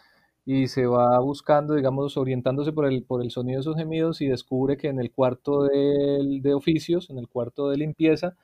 y 0.44 0.66
se 0.66 0.86
va 0.86 1.18
buscando, 1.20 1.74
digamos, 1.74 2.18
orientándose 2.18 2.72
por 2.72 2.86
el, 2.86 3.02
por 3.04 3.22
el 3.22 3.30
sonido 3.30 3.56
de 3.56 3.60
esos 3.62 3.76
gemidos 3.76 4.20
y 4.20 4.26
descubre 4.26 4.76
que 4.76 4.88
en 4.88 5.00
el 5.00 5.10
cuarto 5.10 5.64
de, 5.64 6.40
de 6.42 6.54
oficios, 6.54 7.08
en 7.08 7.18
el 7.18 7.28
cuarto 7.28 7.70
de 7.70 7.78
limpieza, 7.78 8.36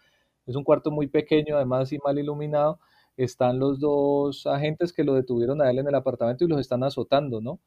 es 0.46 0.56
un 0.56 0.64
cuarto 0.64 0.90
muy 0.90 1.08
pequeño, 1.08 1.56
además 1.56 1.92
y 1.92 1.98
mal 1.98 2.18
iluminado, 2.18 2.80
están 3.18 3.58
los 3.58 3.80
dos 3.80 4.46
agentes 4.46 4.94
que 4.94 5.04
lo 5.04 5.14
detuvieron 5.14 5.60
a 5.60 5.70
él 5.70 5.78
en 5.78 5.88
el 5.88 5.94
apartamento 5.94 6.44
y 6.44 6.48
los 6.48 6.60
están 6.60 6.82
azotando, 6.84 7.42
¿no? 7.42 7.60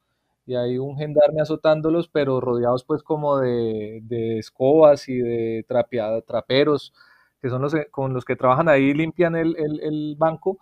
Y 0.46 0.54
hay 0.56 0.78
un 0.78 0.96
gendarme 0.96 1.40
azotándolos, 1.42 2.08
pero 2.08 2.40
rodeados 2.40 2.84
pues 2.84 3.02
como 3.02 3.38
de, 3.38 4.00
de 4.04 4.38
escobas 4.38 5.08
y 5.08 5.18
de 5.18 5.64
trapeada, 5.68 6.20
traperos, 6.22 6.92
que 7.40 7.48
son 7.50 7.62
los 7.62 7.74
con 7.90 8.14
los 8.14 8.24
que 8.24 8.36
trabajan 8.36 8.68
ahí 8.68 8.92
limpian 8.94 9.36
el, 9.36 9.56
el, 9.58 9.80
el 9.82 10.16
banco. 10.18 10.58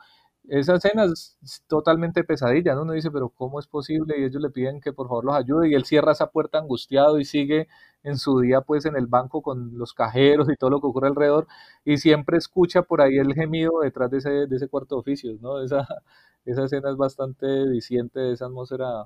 Esa 0.49 0.75
escena 0.75 1.05
es 1.05 1.39
totalmente 1.69 2.25
pesadilla, 2.25 2.75
¿no? 2.75 2.83
Uno 2.83 2.93
dice, 2.95 3.13
pero 3.13 3.29
¿cómo 3.29 3.61
es 3.61 3.69
posible? 3.69 4.19
Y 4.19 4.25
ellos 4.25 4.43
le 4.43 4.51
piden 4.51 4.81
que 4.81 4.93
por 4.93 5.07
favor 5.09 5.25
los 5.25 5.37
ayude 5.37 5.69
y 5.71 5.75
él 5.75 5.85
cierra 5.85 6.13
esa 6.13 6.31
puerta 6.33 6.59
angustiado 6.59 7.21
y 7.21 7.25
sigue 7.25 7.69
en 8.03 8.19
su 8.19 8.41
día 8.41 8.61
pues 8.61 8.85
en 8.85 8.97
el 8.97 9.07
banco 9.07 9.41
con 9.43 9.79
los 9.79 9.95
cajeros 9.95 10.49
y 10.51 10.57
todo 10.57 10.71
lo 10.71 10.81
que 10.81 10.89
ocurre 10.89 11.07
alrededor 11.09 11.47
y 11.85 11.99
siempre 11.99 12.39
escucha 12.39 12.83
por 12.83 13.01
ahí 13.01 13.17
el 13.19 13.35
gemido 13.35 13.81
detrás 13.83 14.11
de 14.11 14.19
ese, 14.19 14.31
de 14.49 14.57
ese 14.57 14.67
cuarto 14.69 14.97
de 14.97 15.01
oficios, 15.01 15.41
¿no? 15.41 15.63
Esa, 15.63 15.87
esa 16.45 16.65
escena 16.65 16.91
es 16.91 16.97
bastante 16.97 17.69
diciente 17.71 18.19
de 18.21 18.33
esa 18.33 18.47
atmósfera 18.47 19.05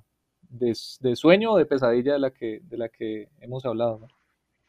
de, 0.50 0.76
de, 1.00 1.16
sueño 1.16 1.52
o 1.52 1.58
de 1.58 1.66
pesadilla 1.66 2.14
de 2.14 2.18
la 2.18 2.30
que, 2.30 2.60
de 2.64 2.76
la 2.76 2.88
que 2.88 3.28
hemos 3.40 3.64
hablado. 3.64 3.98
¿no? 4.00 4.08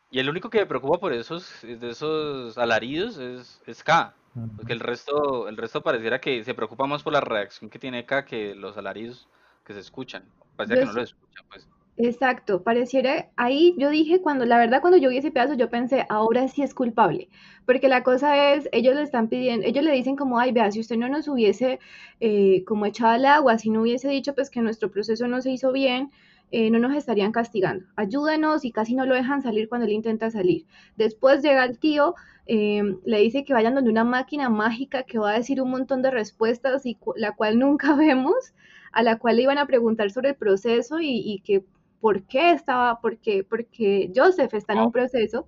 Y 0.09 0.19
el 0.19 0.29
único 0.29 0.49
que 0.49 0.59
me 0.59 0.65
preocupa 0.65 0.99
por 0.99 1.13
esos, 1.13 1.61
de 1.61 1.89
esos 1.89 2.57
alaridos 2.57 3.17
es, 3.17 3.61
es 3.65 3.83
K. 3.83 4.13
Porque 4.55 4.73
el 4.73 4.79
resto, 4.79 5.47
el 5.47 5.57
resto 5.57 5.81
pareciera 5.81 6.21
que 6.21 6.43
se 6.43 6.53
preocupa 6.53 6.85
más 6.85 7.01
por 7.01 7.11
la 7.11 7.21
reacción 7.21 7.71
que 7.71 7.79
tiene 7.79 8.05
K 8.05 8.23
que 8.23 8.53
los 8.53 8.77
alaridos 8.77 9.27
que 9.65 9.73
se 9.73 9.79
escuchan. 9.79 10.25
Pareciera 10.55 10.83
yo 10.83 10.87
que 10.87 10.93
no 10.93 10.97
lo 10.99 11.03
escuchan, 11.03 11.45
pues. 11.49 11.67
Exacto, 11.99 12.61
pareciera, 12.61 13.27
ahí 13.37 13.73
yo 13.79 13.89
dije 13.89 14.21
cuando, 14.21 14.45
la 14.45 14.59
verdad 14.59 14.81
cuando 14.81 14.99
yo 14.99 15.09
vi 15.09 15.17
ese 15.17 15.31
pedazo 15.31 15.55
yo 15.55 15.71
pensé, 15.71 16.05
ahora 16.09 16.47
sí 16.47 16.61
es 16.61 16.75
culpable, 16.75 17.27
porque 17.65 17.87
la 17.87 18.03
cosa 18.03 18.53
es, 18.53 18.69
ellos 18.71 18.93
le 18.95 19.01
están 19.01 19.29
pidiendo, 19.29 19.65
ellos 19.65 19.83
le 19.83 19.93
dicen 19.93 20.15
como, 20.15 20.37
ay, 20.39 20.51
vea, 20.51 20.69
si 20.71 20.79
usted 20.79 20.95
no 20.97 21.09
nos 21.09 21.27
hubiese 21.27 21.79
eh, 22.19 22.63
como 22.65 22.85
echado 22.85 23.13
al 23.13 23.25
agua, 23.25 23.57
si 23.57 23.71
no 23.71 23.81
hubiese 23.81 24.09
dicho 24.09 24.35
pues 24.35 24.51
que 24.51 24.61
nuestro 24.61 24.91
proceso 24.91 25.27
no 25.27 25.41
se 25.41 25.49
hizo 25.51 25.71
bien, 25.71 26.11
eh, 26.51 26.69
no 26.69 26.77
nos 26.77 26.95
estarían 26.95 27.31
castigando, 27.31 27.85
ayúdenos 27.95 28.63
y 28.63 28.71
casi 28.71 28.93
no 28.95 29.05
lo 29.07 29.15
dejan 29.15 29.41
salir 29.41 29.67
cuando 29.67 29.87
él 29.87 29.93
intenta 29.93 30.29
salir. 30.29 30.65
Después 30.97 31.41
llega 31.41 31.65
el 31.65 31.79
tío, 31.79 32.13
eh, 32.45 32.83
le 33.05 33.19
dice 33.21 33.43
que 33.43 33.53
vayan 33.53 33.73
donde 33.73 33.89
una 33.89 34.03
máquina 34.03 34.49
mágica 34.49 35.01
que 35.03 35.17
va 35.17 35.31
a 35.31 35.37
decir 35.37 35.61
un 35.63 35.71
montón 35.71 36.03
de 36.03 36.11
respuestas 36.11 36.85
y 36.85 36.95
la 37.15 37.31
cual 37.35 37.57
nunca 37.57 37.95
vemos, 37.97 38.53
a 38.91 39.01
la 39.03 39.17
cual 39.17 39.37
le 39.37 39.43
iban 39.43 39.57
a 39.57 39.65
preguntar 39.65 40.11
sobre 40.11 40.29
el 40.29 40.35
proceso 40.35 40.99
y, 40.99 41.07
y 41.25 41.39
que 41.39 41.63
por 41.99 42.23
qué 42.23 42.51
estaba, 42.51 42.99
por 42.99 43.17
qué, 43.17 43.43
porque 43.43 44.11
Joseph 44.15 44.53
está 44.53 44.73
en 44.73 44.79
un 44.79 44.91
proceso. 44.91 45.47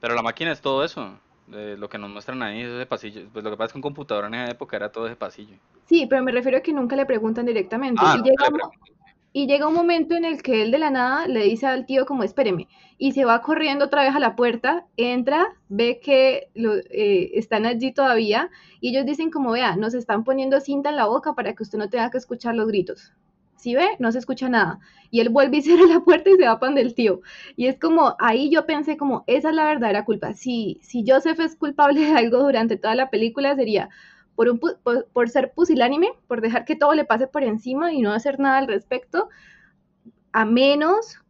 Pero 0.00 0.14
la 0.14 0.22
máquina 0.22 0.52
es 0.52 0.60
todo 0.60 0.84
eso. 0.84 1.18
De 1.46 1.76
lo 1.76 1.88
que 1.88 1.98
nos 1.98 2.08
muestran 2.08 2.42
ahí 2.42 2.62
es 2.62 2.68
ese 2.68 2.86
pasillo. 2.86 3.28
Pues 3.32 3.44
lo 3.44 3.50
que 3.50 3.56
pasa 3.56 3.66
es 3.66 3.72
que 3.72 3.78
un 3.78 3.82
computador 3.82 4.26
en 4.26 4.34
esa 4.34 4.52
época 4.52 4.76
era 4.76 4.90
todo 4.90 5.06
ese 5.06 5.16
pasillo. 5.16 5.56
Sí, 5.86 6.06
pero 6.06 6.22
me 6.22 6.32
refiero 6.32 6.58
a 6.58 6.60
que 6.60 6.72
nunca 6.72 6.96
le 6.96 7.04
preguntan 7.04 7.46
directamente. 7.46 8.00
Ah, 8.02 8.14
y, 8.16 8.18
no 8.18 8.24
llega 8.24 8.48
un, 8.48 8.60
y, 9.32 9.46
llega 9.46 9.68
un, 9.68 9.74
momento 9.74 10.14
en 10.14 10.24
el 10.24 10.42
que 10.42 10.62
él 10.62 10.70
de 10.70 10.78
la 10.78 10.90
nada 10.90 11.26
le 11.26 11.44
dice 11.44 11.66
al 11.66 11.84
tío 11.84 12.06
como 12.06 12.22
espéreme. 12.22 12.68
Y 12.96 13.12
se 13.12 13.24
va 13.24 13.42
corriendo 13.42 13.86
otra 13.86 14.02
vez 14.02 14.14
a 14.14 14.20
la 14.20 14.36
puerta, 14.36 14.86
entra, 14.96 15.48
ve 15.68 16.00
que 16.02 16.48
lo, 16.54 16.76
eh, 16.76 17.32
están 17.34 17.66
allí 17.66 17.92
todavía. 17.92 18.50
Y 18.80 18.90
ellos 18.90 19.04
dicen 19.04 19.30
como, 19.30 19.50
vea, 19.50 19.76
nos 19.76 19.94
están 19.94 20.24
poniendo 20.24 20.60
cinta 20.60 20.90
en 20.90 20.96
la 20.96 21.06
boca 21.06 21.34
para 21.34 21.54
que 21.54 21.64
usted 21.64 21.78
no 21.78 21.90
tenga 21.90 22.10
que 22.10 22.18
escuchar 22.18 22.54
los 22.54 22.68
gritos. 22.68 23.12
Si 23.62 23.76
ve, 23.76 23.86
no 24.00 24.10
se 24.10 24.18
escucha 24.18 24.48
nada. 24.48 24.80
Y 25.12 25.20
él 25.20 25.28
vuelve 25.28 25.58
y 25.58 25.62
cierra 25.62 25.86
la 25.86 26.00
puerta 26.00 26.30
y 26.30 26.34
se 26.34 26.44
va 26.44 26.58
pan 26.58 26.74
del 26.74 26.94
tío. 26.96 27.20
Y 27.54 27.66
es 27.68 27.78
como, 27.78 28.16
ahí 28.18 28.50
yo 28.50 28.66
pensé 28.66 28.96
como, 28.96 29.22
esa 29.28 29.50
es 29.50 29.54
la 29.54 29.66
verdadera 29.66 30.04
culpa. 30.04 30.34
Si, 30.34 30.80
si 30.82 31.04
Joseph 31.06 31.38
es 31.38 31.54
culpable 31.54 32.00
de 32.00 32.12
algo 32.12 32.38
durante 32.38 32.76
toda 32.76 32.96
la 32.96 33.08
película, 33.08 33.54
sería 33.54 33.88
por, 34.34 34.48
un, 34.48 34.58
por, 34.58 35.06
por, 35.12 35.28
ser 35.28 35.52
pusilánime, 35.52 36.08
por 36.26 36.40
dejar 36.40 36.64
que 36.64 36.74
todo 36.74 36.92
le 36.94 37.04
pase 37.04 37.28
por 37.28 37.44
encima 37.44 37.92
y 37.92 38.02
no 38.02 38.12
hacer 38.12 38.40
nada 38.40 38.58
al 38.58 38.66
respecto, 38.66 39.28
a 40.32 40.44
menos 40.44 41.20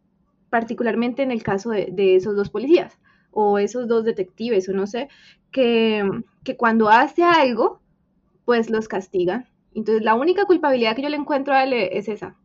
particularmente 0.49 1.21
en 1.21 1.31
el 1.31 1.43
caso 1.43 1.69
de, 1.69 1.89
de, 1.91 2.15
esos 2.15 2.35
dos 2.35 2.49
policías 2.49 2.99
o 3.29 3.59
esos 3.59 3.87
dos 3.87 4.05
detectives 4.05 4.67
o 4.69 4.73
no 4.73 4.87
sé, 4.87 5.07
que, 5.51 6.03
que 6.43 6.57
cuando 6.57 6.89
hace 6.89 7.23
algo, 7.23 7.79
pues 8.45 8.71
los 8.71 8.87
castigan. 8.87 9.52
Entonces 9.75 10.03
la 10.03 10.15
única 10.15 10.45
culpabilidad 10.45 10.95
que 10.95 11.01
yo 11.01 11.09
le 11.09 11.17
encuentro 11.17 11.53
a 11.53 11.63
él 11.63 11.73
es 11.73 12.07
esa. 12.07 12.35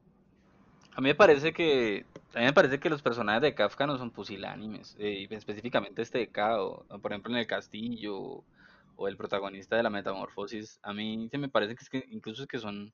A 0.95 1.01
mí 1.01 1.09
me 1.09 1.15
parece 1.15 1.53
que 1.53 2.05
a 2.35 2.41
mí 2.41 2.45
me 2.45 2.53
parece 2.53 2.79
que 2.79 2.91
los 2.91 3.03
personajes 3.03 3.43
de 3.43 3.55
Kafka 3.55 3.87
no 3.87 3.97
son 3.97 4.11
pusilánimes, 4.11 4.95
eh, 4.99 5.27
específicamente 5.31 6.03
este 6.03 6.19
de 6.19 6.29
K, 6.29 6.57
por 7.01 7.13
ejemplo 7.13 7.33
en 7.33 7.39
el 7.39 7.47
castillo, 7.47 8.45
o 8.99 9.09
el 9.09 9.17
protagonista 9.17 9.77
de 9.77 9.83
la 9.85 9.91
metamorfosis, 9.91 10.81
a 10.83 10.93
mí 10.93 11.29
se 11.31 11.39
me 11.39 11.49
parece 11.49 11.77
que, 11.77 11.85
es 11.85 11.89
que 11.89 12.05
incluso 12.11 12.43
es 12.43 12.49
que 12.49 12.59
son, 12.59 12.93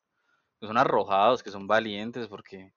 son 0.60 0.76
arrojados, 0.76 1.42
que 1.42 1.50
son 1.50 1.66
valientes, 1.66 2.28
porque, 2.28 2.72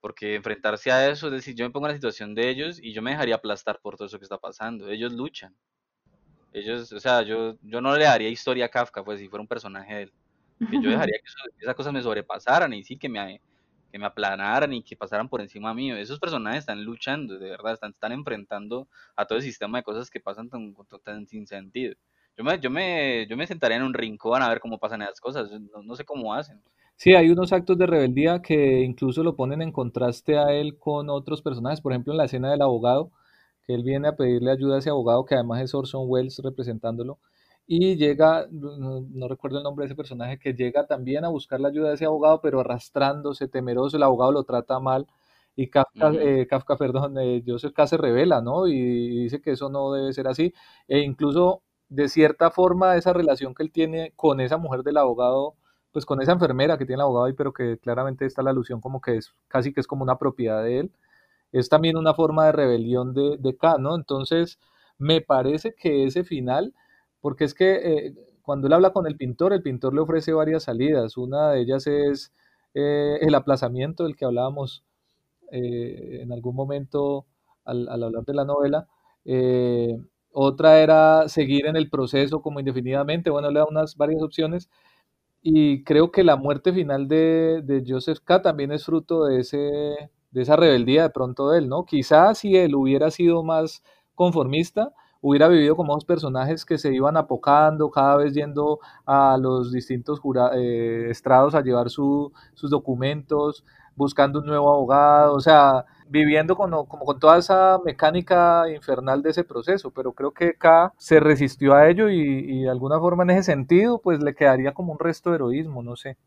porque 0.00 0.36
enfrentarse 0.36 0.90
a 0.92 1.10
eso, 1.10 1.26
es 1.26 1.32
decir, 1.32 1.54
yo 1.56 1.64
me 1.64 1.70
pongo 1.70 1.86
en 1.86 1.92
la 1.92 1.96
situación 1.96 2.34
de 2.34 2.48
ellos 2.48 2.78
y 2.80 2.92
yo 2.92 3.02
me 3.02 3.10
dejaría 3.10 3.34
aplastar 3.34 3.80
por 3.80 3.96
todo 3.96 4.06
eso 4.06 4.18
que 4.18 4.24
está 4.24 4.38
pasando, 4.38 4.88
ellos 4.88 5.12
luchan, 5.12 5.54
ellos, 6.52 6.92
o 6.92 7.00
sea, 7.00 7.22
yo, 7.22 7.56
yo 7.60 7.80
no 7.80 7.96
le 7.96 8.04
daría 8.04 8.28
historia 8.28 8.66
a 8.66 8.68
Kafka, 8.68 9.04
pues 9.04 9.18
si 9.18 9.28
fuera 9.28 9.42
un 9.42 9.48
personaje 9.48 9.94
de 9.94 10.02
él, 10.04 10.12
que 10.66 10.80
yo 10.80 10.90
dejaría 10.90 11.18
que 11.18 11.60
esas 11.60 11.74
cosas 11.74 11.92
me 11.92 12.02
sobrepasaran 12.02 12.72
y 12.72 12.84
sí 12.84 12.96
que 12.96 13.08
me 13.08 13.40
que 13.94 13.98
me 14.00 14.06
aplanaran 14.06 14.72
y 14.72 14.82
que 14.82 14.96
pasaran 14.96 15.28
por 15.28 15.40
encima 15.40 15.72
mío. 15.72 15.96
Esos 15.96 16.18
personajes 16.18 16.58
están 16.58 16.82
luchando, 16.82 17.38
de 17.38 17.50
verdad, 17.50 17.74
están, 17.74 17.92
están 17.92 18.10
enfrentando 18.10 18.88
a 19.14 19.24
todo 19.24 19.38
el 19.38 19.44
sistema 19.44 19.78
de 19.78 19.84
cosas 19.84 20.10
que 20.10 20.18
pasan 20.18 20.48
tan, 20.48 20.74
tan 21.04 21.28
sin 21.28 21.46
sentido. 21.46 21.94
Yo 22.36 22.42
me, 22.42 22.58
yo, 22.58 22.70
me, 22.70 23.24
yo 23.28 23.36
me 23.36 23.46
sentaría 23.46 23.76
en 23.76 23.84
un 23.84 23.94
rincón 23.94 24.42
a 24.42 24.48
ver 24.48 24.58
cómo 24.58 24.80
pasan 24.80 25.02
esas 25.02 25.20
cosas, 25.20 25.48
no, 25.72 25.84
no 25.84 25.94
sé 25.94 26.04
cómo 26.04 26.34
hacen. 26.34 26.60
Sí, 26.96 27.14
hay 27.14 27.30
unos 27.30 27.52
actos 27.52 27.78
de 27.78 27.86
rebeldía 27.86 28.42
que 28.42 28.80
incluso 28.80 29.22
lo 29.22 29.36
ponen 29.36 29.62
en 29.62 29.70
contraste 29.70 30.38
a 30.38 30.52
él 30.52 30.76
con 30.76 31.08
otros 31.08 31.40
personajes, 31.40 31.80
por 31.80 31.92
ejemplo 31.92 32.12
en 32.12 32.18
la 32.18 32.24
escena 32.24 32.50
del 32.50 32.62
abogado, 32.62 33.12
que 33.64 33.74
él 33.74 33.84
viene 33.84 34.08
a 34.08 34.16
pedirle 34.16 34.50
ayuda 34.50 34.74
a 34.74 34.78
ese 34.80 34.90
abogado 34.90 35.24
que 35.24 35.36
además 35.36 35.62
es 35.62 35.72
Orson 35.72 36.06
Welles 36.06 36.40
representándolo, 36.42 37.20
y 37.66 37.96
llega, 37.96 38.46
no, 38.50 39.28
recuerdo 39.28 39.58
el 39.58 39.64
nombre 39.64 39.84
de 39.84 39.86
ese 39.86 39.96
personaje, 39.96 40.38
que 40.38 40.52
llega 40.54 40.86
también 40.86 41.24
a 41.24 41.28
buscar 41.28 41.60
la 41.60 41.68
ayuda 41.68 41.88
de 41.88 41.94
ese 41.94 42.04
abogado, 42.04 42.40
pero 42.42 42.60
arrastrándose, 42.60 43.48
temeroso, 43.48 43.96
el 43.96 44.02
abogado 44.02 44.32
lo 44.32 44.44
trata 44.44 44.78
mal 44.80 45.06
y 45.56 45.68
Kafka, 45.68 46.12
eh, 46.14 46.46
Kafka 46.48 46.76
perdón, 46.76 47.16
eh, 47.18 47.42
Joseph 47.46 47.72
K. 47.72 47.86
se 47.86 47.96
revela, 47.96 48.42
¿no? 48.42 48.66
Y, 48.66 49.22
dice 49.24 49.40
que 49.40 49.52
eso 49.52 49.68
no 49.70 49.92
debe 49.92 50.12
ser 50.12 50.28
así, 50.28 50.52
e 50.88 51.00
incluso 51.00 51.62
de 51.88 52.08
cierta 52.08 52.50
forma 52.50 52.96
esa 52.96 53.12
relación 53.12 53.54
que 53.54 53.62
él 53.62 53.72
tiene 53.72 54.12
con 54.16 54.40
esa 54.40 54.56
mujer 54.58 54.82
del 54.82 54.96
abogado, 54.98 55.54
pues 55.92 56.04
con 56.06 56.20
esa 56.20 56.32
enfermera 56.32 56.76
que 56.76 56.86
tiene 56.86 56.96
el 56.96 57.02
abogado 57.02 57.26
ahí, 57.26 57.34
pero 57.34 57.52
que 57.52 57.78
claramente 57.78 58.26
está 58.26 58.42
la 58.42 58.50
alusión 58.50 58.80
como 58.80 59.00
que 59.00 59.16
es 59.16 59.34
casi 59.48 59.72
que 59.72 59.80
es 59.80 59.86
como 59.86 60.02
una 60.02 60.18
propiedad 60.18 60.62
de 60.62 60.80
él, 60.80 60.92
es 61.52 61.68
también 61.68 61.96
una 61.96 62.14
forma 62.14 62.46
de 62.46 62.52
rebelión 62.52 63.14
de, 63.14 63.36
de 63.38 63.56
K, 63.56 63.78
¿no? 63.78 63.94
Entonces, 63.94 64.58
me 64.98 65.20
parece 65.20 65.74
que 65.74 66.04
ese 66.06 66.24
final 66.24 66.74
porque 67.24 67.44
es 67.44 67.54
que 67.54 67.76
eh, 67.76 68.14
cuando 68.42 68.66
él 68.66 68.74
habla 68.74 68.92
con 68.92 69.06
el 69.06 69.16
pintor, 69.16 69.54
el 69.54 69.62
pintor 69.62 69.94
le 69.94 70.02
ofrece 70.02 70.34
varias 70.34 70.64
salidas. 70.64 71.16
Una 71.16 71.52
de 71.52 71.62
ellas 71.62 71.86
es 71.86 72.34
eh, 72.74 73.16
el 73.22 73.34
aplazamiento 73.34 74.04
del 74.04 74.14
que 74.14 74.26
hablábamos 74.26 74.84
eh, 75.50 76.18
en 76.20 76.32
algún 76.32 76.54
momento 76.54 77.24
al, 77.64 77.88
hablar 77.88 78.26
de 78.26 78.34
la 78.34 78.44
novela. 78.44 78.86
otra 80.32 80.80
era 80.80 81.26
seguir 81.30 81.64
en 81.64 81.76
el 81.76 81.88
proceso 81.88 82.42
como 82.42 82.60
indefinidamente. 82.60 83.30
Bueno, 83.30 83.50
le 83.50 83.60
da 83.60 83.64
unas 83.64 83.96
varias 83.96 84.22
opciones. 84.22 84.68
Y 85.40 85.82
creo 85.84 86.12
que 86.12 86.24
la 86.24 86.36
muerte 86.36 86.74
final 86.74 87.08
de, 87.08 87.62
de 87.64 87.84
Joseph 87.88 88.18
K. 88.22 88.42
también 88.42 88.70
es 88.70 88.84
fruto 88.84 89.24
de, 89.24 89.40
ese, 89.40 89.58
de 89.58 90.42
esa 90.42 90.56
rebeldía 90.56 91.04
de 91.04 91.10
pronto 91.10 91.48
de 91.50 91.60
él, 91.60 91.70
¿no? 91.70 91.86
Quizás 91.86 92.36
si 92.40 92.54
él 92.54 92.74
hubiera 92.74 93.10
sido 93.10 93.42
más 93.44 93.82
conformista, 94.14 94.92
hubiera 95.26 95.48
vivido 95.48 95.74
como 95.74 95.94
dos 95.94 96.04
personajes 96.04 96.66
que 96.66 96.76
se 96.76 96.92
iban 96.92 97.16
apocando, 97.16 97.90
cada 97.90 98.16
vez 98.18 98.34
yendo 98.34 98.78
a 99.06 99.38
los 99.38 99.72
distintos 99.72 100.20
eh, 100.54 101.06
estrados 101.08 101.54
a 101.54 101.62
llevar 101.62 101.88
sus 101.88 102.30
documentos, 102.60 103.64
buscando 103.96 104.40
un 104.40 104.46
nuevo 104.46 104.70
abogado, 104.70 105.34
o 105.34 105.40
sea, 105.40 105.86
viviendo 106.08 106.56
con, 106.56 106.70
como 106.86 107.06
con 107.06 107.18
toda 107.18 107.38
esa 107.38 107.78
mecánica 107.86 108.68
infernal 108.70 109.22
de 109.22 109.30
ese 109.30 109.44
proceso, 109.44 109.90
pero 109.92 110.12
creo 110.12 110.32
que 110.32 110.58
K 110.58 110.92
se 110.98 111.20
resistió 111.20 111.72
a 111.74 111.88
ello 111.88 112.10
y, 112.10 112.20
y 112.20 112.62
de 112.64 112.70
alguna 112.70 112.98
forma 113.00 113.22
en 113.22 113.30
ese 113.30 113.44
sentido, 113.44 114.00
pues 114.02 114.22
le 114.22 114.34
quedaría 114.34 114.74
como 114.74 114.92
un 114.92 114.98
resto 114.98 115.30
de 115.30 115.36
heroísmo, 115.36 115.82
no 115.82 115.96
sé. 115.96 116.18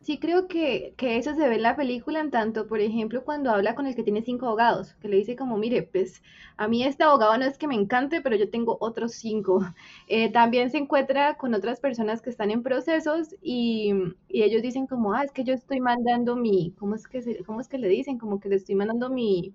Sí, 0.00 0.18
creo 0.20 0.46
que, 0.48 0.94
que, 0.96 1.18
eso 1.18 1.34
se 1.34 1.48
ve 1.48 1.56
en 1.56 1.62
la 1.62 1.76
película, 1.76 2.20
en 2.20 2.30
tanto, 2.30 2.66
por 2.68 2.80
ejemplo, 2.80 3.24
cuando 3.24 3.50
habla 3.50 3.74
con 3.74 3.86
el 3.86 3.94
que 3.96 4.04
tiene 4.04 4.22
cinco 4.22 4.46
abogados, 4.46 4.94
que 4.94 5.08
le 5.08 5.16
dice 5.16 5.34
como, 5.36 5.56
mire, 5.58 5.82
pues 5.82 6.22
a 6.56 6.68
mí 6.68 6.84
este 6.84 7.02
abogado 7.02 7.36
no 7.36 7.44
es 7.44 7.58
que 7.58 7.66
me 7.66 7.74
encante, 7.74 8.20
pero 8.22 8.36
yo 8.36 8.48
tengo 8.48 8.78
otros 8.80 9.12
cinco. 9.14 9.60
Eh, 10.08 10.30
también 10.32 10.70
se 10.70 10.78
encuentra 10.78 11.36
con 11.36 11.52
otras 11.54 11.80
personas 11.80 12.22
que 12.22 12.30
están 12.30 12.50
en 12.50 12.62
procesos 12.62 13.34
y, 13.42 13.92
y, 14.28 14.42
ellos 14.42 14.62
dicen 14.62 14.86
como, 14.86 15.12
ah, 15.12 15.22
es 15.24 15.32
que 15.32 15.44
yo 15.44 15.52
estoy 15.54 15.80
mandando 15.80 16.36
mi, 16.36 16.72
¿cómo 16.78 16.94
es 16.94 17.06
que, 17.06 17.20
se, 17.20 17.44
cómo 17.44 17.60
es 17.60 17.68
que 17.68 17.78
le 17.78 17.88
dicen? 17.88 18.18
Como 18.18 18.40
que 18.40 18.48
le 18.48 18.56
estoy 18.56 18.74
mandando 18.76 19.10
mi, 19.10 19.52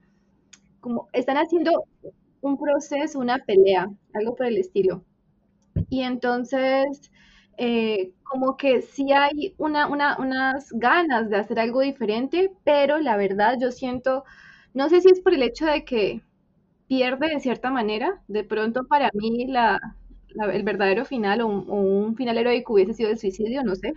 como, 0.81 1.07
están 1.13 1.37
haciendo 1.37 1.85
un 2.41 2.57
proceso, 2.57 3.19
una 3.19 3.39
pelea, 3.39 3.89
algo 4.13 4.35
por 4.35 4.47
el 4.47 4.57
estilo. 4.57 5.03
Y 5.89 6.01
entonces 6.01 7.11
eh, 7.57 8.11
como 8.23 8.57
que 8.57 8.81
sí 8.81 9.11
hay 9.11 9.53
una, 9.57 9.87
unas 9.87 10.71
ganas 10.73 11.29
de 11.29 11.37
hacer 11.37 11.59
algo 11.59 11.81
diferente, 11.81 12.51
pero 12.63 12.99
la 12.99 13.17
verdad 13.17 13.57
yo 13.61 13.71
siento, 13.71 14.23
no 14.73 14.89
sé 14.89 15.01
si 15.01 15.09
es 15.09 15.21
por 15.21 15.33
el 15.33 15.43
hecho 15.43 15.65
de 15.65 15.85
que 15.85 16.21
pierde 16.87 17.29
de 17.29 17.39
cierta 17.39 17.71
manera, 17.71 18.21
de 18.27 18.43
pronto 18.43 18.87
para 18.87 19.11
mí 19.13 19.47
el 20.51 20.63
verdadero 20.63 21.05
final 21.05 21.41
o 21.41 21.47
un, 21.47 21.65
o 21.69 21.75
un, 21.75 22.15
final 22.15 22.37
heroico 22.37 22.73
hubiese 22.73 22.93
sido 22.93 23.09
el 23.11 23.19
suicidio, 23.19 23.63
no 23.63 23.75
sé, 23.75 23.93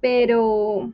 pero, 0.00 0.92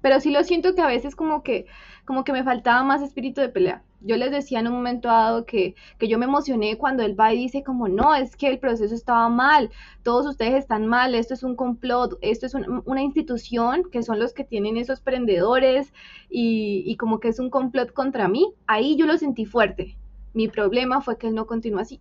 pero 0.00 0.20
sí 0.20 0.30
lo 0.30 0.44
siento 0.44 0.74
que 0.74 0.82
a 0.82 0.86
veces 0.86 1.16
como 1.16 1.42
que, 1.42 1.66
como 2.04 2.24
que 2.24 2.32
me 2.32 2.44
faltaba 2.44 2.82
más 2.84 3.02
espíritu 3.02 3.40
de 3.40 3.48
pelea 3.48 3.82
yo 4.04 4.16
les 4.16 4.30
decía 4.30 4.60
en 4.60 4.68
un 4.68 4.74
momento 4.74 5.08
dado 5.08 5.46
que, 5.46 5.74
yo 6.00 6.18
me 6.18 6.26
emocioné 6.26 6.76
cuando 6.76 7.02
él 7.02 7.18
va 7.18 7.32
y 7.32 7.38
dice 7.38 7.62
como, 7.62 7.88
no, 7.88 8.14
es 8.14 8.36
que 8.36 8.48
el 8.48 8.58
proceso 8.58 8.94
estaba 8.94 9.28
mal, 9.28 9.70
todos 10.02 10.26
ustedes 10.26 10.54
están 10.54 10.86
mal, 10.86 11.14
esto 11.14 11.34
es 11.34 11.42
un 11.42 11.56
complot, 11.56 12.18
esto 12.20 12.46
es 12.46 12.54
una 12.54 13.02
institución 13.02 13.84
que 13.90 14.02
son 14.02 14.18
los 14.18 14.32
que 14.32 14.44
tienen 14.44 14.76
esos 14.76 15.00
prendedores 15.00 15.92
y, 16.28 16.82
y 16.86 16.96
como 16.96 17.20
que 17.20 17.28
es 17.28 17.38
un 17.38 17.50
complot 17.50 17.92
contra 17.92 18.28
mí. 18.28 18.52
Ahí 18.66 18.96
yo 18.96 19.06
lo 19.06 19.16
sentí 19.18 19.44
fuerte. 19.44 19.96
Mi 20.34 20.48
problema 20.48 21.00
fue 21.00 21.18
que 21.18 21.28
él 21.28 21.34
no 21.34 21.46
continuó 21.46 21.80
así. 21.80 22.00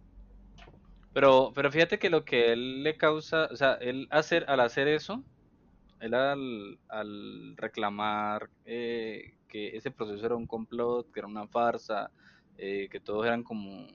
Pero, 1.14 1.52
pero 1.54 1.72
fíjate 1.72 2.00
que 2.00 2.10
lo 2.10 2.24
que 2.24 2.54
él 2.54 2.84
le 2.84 2.96
causa, 2.96 3.50
o 3.52 3.56
sea, 3.56 3.74
él 3.76 4.08
hacer, 4.12 4.46
al 4.48 4.62
hacer 4.62 4.88
eso, 4.88 5.24
él 6.00 6.14
al, 6.14 6.80
al 6.88 7.56
reclamar 7.58 8.50
eh, 8.66 9.34
que 9.52 9.76
ese 9.76 9.92
proceso 9.92 10.26
era 10.26 10.36
un 10.36 10.48
complot, 10.48 11.12
que 11.12 11.20
era 11.20 11.28
una 11.28 11.46
farsa, 11.46 12.10
eh, 12.58 12.88
que 12.90 13.00
todos 13.00 13.26
eran 13.26 13.44
como, 13.44 13.86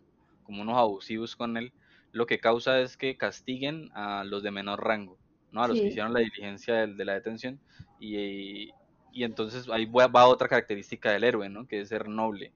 como 0.44 0.62
unos 0.62 0.76
abusivos 0.76 1.34
con 1.34 1.56
él, 1.56 1.72
lo 2.12 2.26
que 2.26 2.38
causa 2.38 2.78
es 2.80 2.96
que 2.96 3.16
castiguen 3.16 3.90
a 3.94 4.22
los 4.24 4.42
de 4.42 4.50
menor 4.50 4.84
rango, 4.84 5.18
¿no? 5.50 5.62
A 5.62 5.68
los 5.68 5.80
que 5.80 5.86
hicieron 5.86 6.12
la 6.12 6.20
diligencia 6.20 6.86
de, 6.86 7.04
la 7.04 7.14
detención. 7.14 7.58
Y, 7.98 8.70
y, 9.12 9.24
entonces 9.24 9.68
ahí 9.70 9.86
va, 9.86 10.26
otra 10.26 10.48
característica 10.48 11.10
del 11.10 11.24
héroe, 11.24 11.48
¿no? 11.48 11.66
Que 11.66 11.80
es 11.80 11.88
ser 11.88 12.08
noble. 12.08 12.52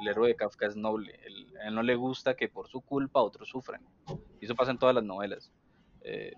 El, 0.00 0.08
héroe 0.08 0.28
de 0.28 0.34
Kafka 0.34 0.66
es 0.66 0.76
noble. 0.76 1.20
a 1.62 1.68
él 1.68 1.74
no 1.74 1.82
le 1.82 1.94
gusta 1.94 2.34
que 2.34 2.48
por 2.48 2.68
su 2.68 2.80
culpa 2.80 3.20
otros 3.20 3.48
sufran. 3.48 3.82
Y 4.40 4.46
eso 4.46 4.54
pasa 4.54 4.72
en 4.72 4.78
todas 4.78 4.94
las 4.94 5.04
novelas. 5.04 5.52
Eh, 6.02 6.32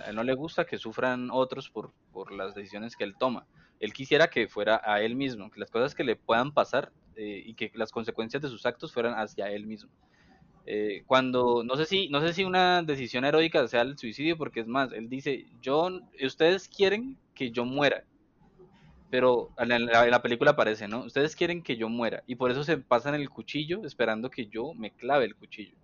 a 0.00 0.10
él 0.10 0.16
no 0.16 0.24
le 0.24 0.34
gusta 0.34 0.64
que 0.64 0.78
sufran 0.78 1.30
otros 1.30 1.68
por, 1.68 1.92
por 2.12 2.32
las 2.32 2.54
decisiones 2.54 2.96
que 2.96 3.04
él 3.04 3.16
toma 3.18 3.46
él 3.80 3.92
quisiera 3.92 4.28
que 4.28 4.48
fuera 4.48 4.80
a 4.84 5.02
él 5.02 5.14
mismo, 5.14 5.50
que 5.50 5.60
las 5.60 5.70
cosas 5.70 5.94
que 5.94 6.04
le 6.04 6.16
puedan 6.16 6.52
pasar 6.52 6.92
eh, 7.16 7.42
y 7.44 7.54
que 7.54 7.70
las 7.74 7.92
consecuencias 7.92 8.42
de 8.42 8.48
sus 8.48 8.64
actos 8.66 8.92
fueran 8.92 9.14
hacia 9.14 9.50
él 9.50 9.66
mismo. 9.66 9.90
Eh, 10.66 11.04
cuando, 11.06 11.62
no 11.62 11.76
sé 11.76 11.84
si, 11.84 12.08
no 12.08 12.20
sé 12.20 12.32
si 12.32 12.44
una 12.44 12.82
decisión 12.82 13.24
heroica 13.24 13.66
sea 13.68 13.82
el 13.82 13.96
suicidio, 13.96 14.36
porque 14.36 14.60
es 14.60 14.66
más, 14.66 14.92
él 14.92 15.08
dice, 15.08 15.46
yo, 15.60 16.00
ustedes 16.24 16.68
quieren 16.68 17.16
que 17.34 17.50
yo 17.50 17.64
muera, 17.64 18.04
pero 19.10 19.50
en 19.58 19.86
la, 19.86 20.22
película 20.22 20.52
aparece, 20.52 20.88
¿no? 20.88 21.04
Ustedes 21.04 21.36
quieren 21.36 21.62
que 21.62 21.76
yo 21.76 21.88
muera, 21.88 22.24
y 22.26 22.34
por 22.34 22.50
eso 22.50 22.64
se 22.64 22.78
pasan 22.78 23.14
el 23.14 23.30
cuchillo 23.30 23.84
esperando 23.84 24.28
que 24.28 24.46
yo 24.46 24.74
me 24.74 24.90
clave 24.90 25.26
el 25.26 25.36
cuchillo, 25.36 25.76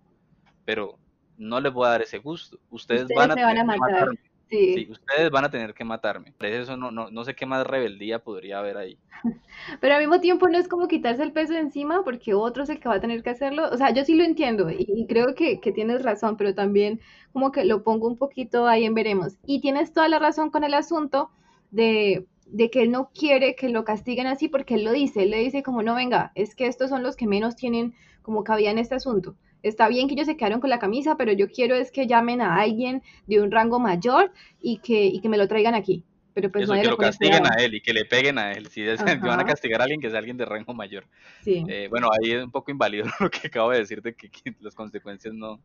pero 0.65 0.99
no 1.37 1.61
les 1.61 1.71
voy 1.71 1.87
a 1.87 1.91
dar 1.91 2.01
ese 2.01 2.17
gusto, 2.17 2.59
ustedes, 2.69 3.07
van 3.15 3.31
a, 3.31 3.35
van 3.35 3.57
a 3.57 3.63
matarme 3.63 4.19
Sí. 4.53 4.87
ustedes 4.91 5.31
van 5.31 5.45
a 5.45 5.49
tener 5.49 5.73
que 5.73 5.83
matarme. 5.83 6.33
Eso 6.39 6.77
no, 6.77 6.91
no, 6.91 7.09
no 7.09 7.23
sé 7.23 7.35
qué 7.35 7.45
más 7.45 7.65
rebeldía 7.65 8.19
podría 8.19 8.59
haber 8.59 8.77
ahí. 8.77 8.97
Pero 9.81 9.95
al 9.95 10.01
mismo 10.01 10.19
tiempo 10.19 10.47
no 10.47 10.57
es 10.57 10.67
como 10.67 10.87
quitarse 10.87 11.23
el 11.23 11.31
peso 11.31 11.53
de 11.53 11.59
encima 11.59 12.03
porque 12.03 12.35
otro 12.35 12.63
es 12.63 12.69
el 12.69 12.79
que 12.79 12.89
va 12.89 12.95
a 12.95 13.01
tener 13.01 13.23
que 13.23 13.31
hacerlo. 13.31 13.69
O 13.71 13.77
sea, 13.77 13.91
yo 13.91 14.05
sí 14.05 14.13
lo 14.13 14.23
entiendo 14.23 14.69
y, 14.69 15.07
creo 15.07 15.33
que, 15.33 15.59
que, 15.59 15.71
tienes 15.71 16.03
razón, 16.03 16.37
pero 16.37 16.53
también 16.53 17.01
como 17.31 17.51
que 17.51 17.65
lo 17.65 17.83
pongo 17.83 18.07
un 18.07 18.17
poquito 18.17 18.67
ahí 18.67 18.85
en 18.85 18.93
veremos. 18.93 19.37
Y 19.45 19.59
tienes 19.61 19.91
toda 19.91 20.07
la 20.07 20.19
razón 20.19 20.51
con 20.51 20.63
el 20.63 20.75
asunto 20.75 21.31
de, 21.71 22.27
de 22.45 22.69
que 22.69 22.83
él 22.83 22.91
no 22.91 23.09
quiere 23.11 23.55
que 23.55 23.69
lo 23.69 23.83
castiguen 23.83 24.27
así 24.27 24.49
porque 24.49 24.75
él 24.75 24.83
lo 24.83 24.91
dice, 24.91 25.23
él 25.23 25.31
le 25.31 25.39
dice 25.39 25.63
como 25.63 25.81
no 25.81 25.95
venga, 25.95 26.31
es 26.35 26.53
que 26.53 26.67
estos 26.67 26.89
son 26.89 27.01
los 27.01 27.15
que 27.15 27.25
menos 27.25 27.55
tienen 27.55 27.95
como 28.21 28.43
cabida 28.43 28.69
en 28.69 28.77
este 28.77 28.95
asunto. 28.95 29.35
Está 29.63 29.87
bien 29.87 30.07
que 30.07 30.13
ellos 30.13 30.27
se 30.27 30.37
quedaron 30.37 30.59
con 30.59 30.69
la 30.69 30.77
camisa, 30.79 31.15
pero 31.17 31.31
yo 31.31 31.49
quiero 31.49 31.75
es 31.75 31.91
que 31.91 32.05
llamen 32.05 32.41
a 32.41 32.57
alguien 32.57 33.01
de 33.27 33.41
un 33.41 33.49
rango 33.49 33.79
mayor 33.79 34.31
y 34.61 34.77
que, 34.77 35.05
y 35.05 35.21
que 35.21 35.29
me 35.29 35.37
lo 35.37 35.47
traigan 35.47 35.73
aquí. 35.73 36.03
Pero 36.33 36.51
pues 36.51 36.63
Eso, 36.63 36.73
nadie 36.73 36.81
que 36.83 36.87
le 36.87 36.91
lo 36.91 36.97
castiguen 36.97 37.43
a 37.45 37.55
él 37.63 37.75
y 37.75 37.81
que 37.81 37.93
le 37.93 38.05
peguen 38.05 38.37
a 38.39 38.51
él. 38.53 38.67
Si 38.67 38.81
es- 38.81 39.03
van 39.03 39.39
a 39.39 39.45
castigar 39.45 39.79
a 39.81 39.83
alguien, 39.83 40.01
que 40.01 40.09
sea 40.09 40.19
alguien 40.19 40.35
de 40.35 40.45
rango 40.45 40.73
mayor. 40.73 41.05
Sí. 41.41 41.63
Eh, 41.67 41.87
bueno, 41.89 42.09
ahí 42.11 42.31
es 42.31 42.43
un 42.43 42.51
poco 42.51 42.71
inválido 42.71 43.05
lo 43.19 43.29
que 43.29 43.47
acabo 43.47 43.69
de 43.71 43.79
decir 43.79 44.01
de 44.01 44.13
que, 44.15 44.29
que 44.29 44.55
las 44.59 44.73
consecuencias 44.75 45.33
no 45.33 45.59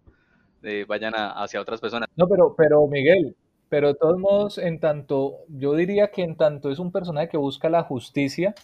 eh, 0.62 0.84
vayan 0.86 1.14
a- 1.14 1.30
hacia 1.42 1.60
otras 1.60 1.80
personas. 1.80 2.08
No, 2.16 2.28
pero, 2.28 2.54
pero 2.56 2.86
Miguel, 2.86 3.34
pero 3.68 3.88
de 3.88 3.94
todos 3.94 4.18
modos, 4.18 4.58
en 4.58 4.78
tanto, 4.78 5.38
yo 5.48 5.74
diría 5.74 6.08
que 6.10 6.22
en 6.22 6.36
tanto 6.36 6.70
es 6.70 6.78
un 6.78 6.92
personaje 6.92 7.28
que 7.28 7.36
busca 7.36 7.68
la 7.68 7.82
justicia, 7.82 8.54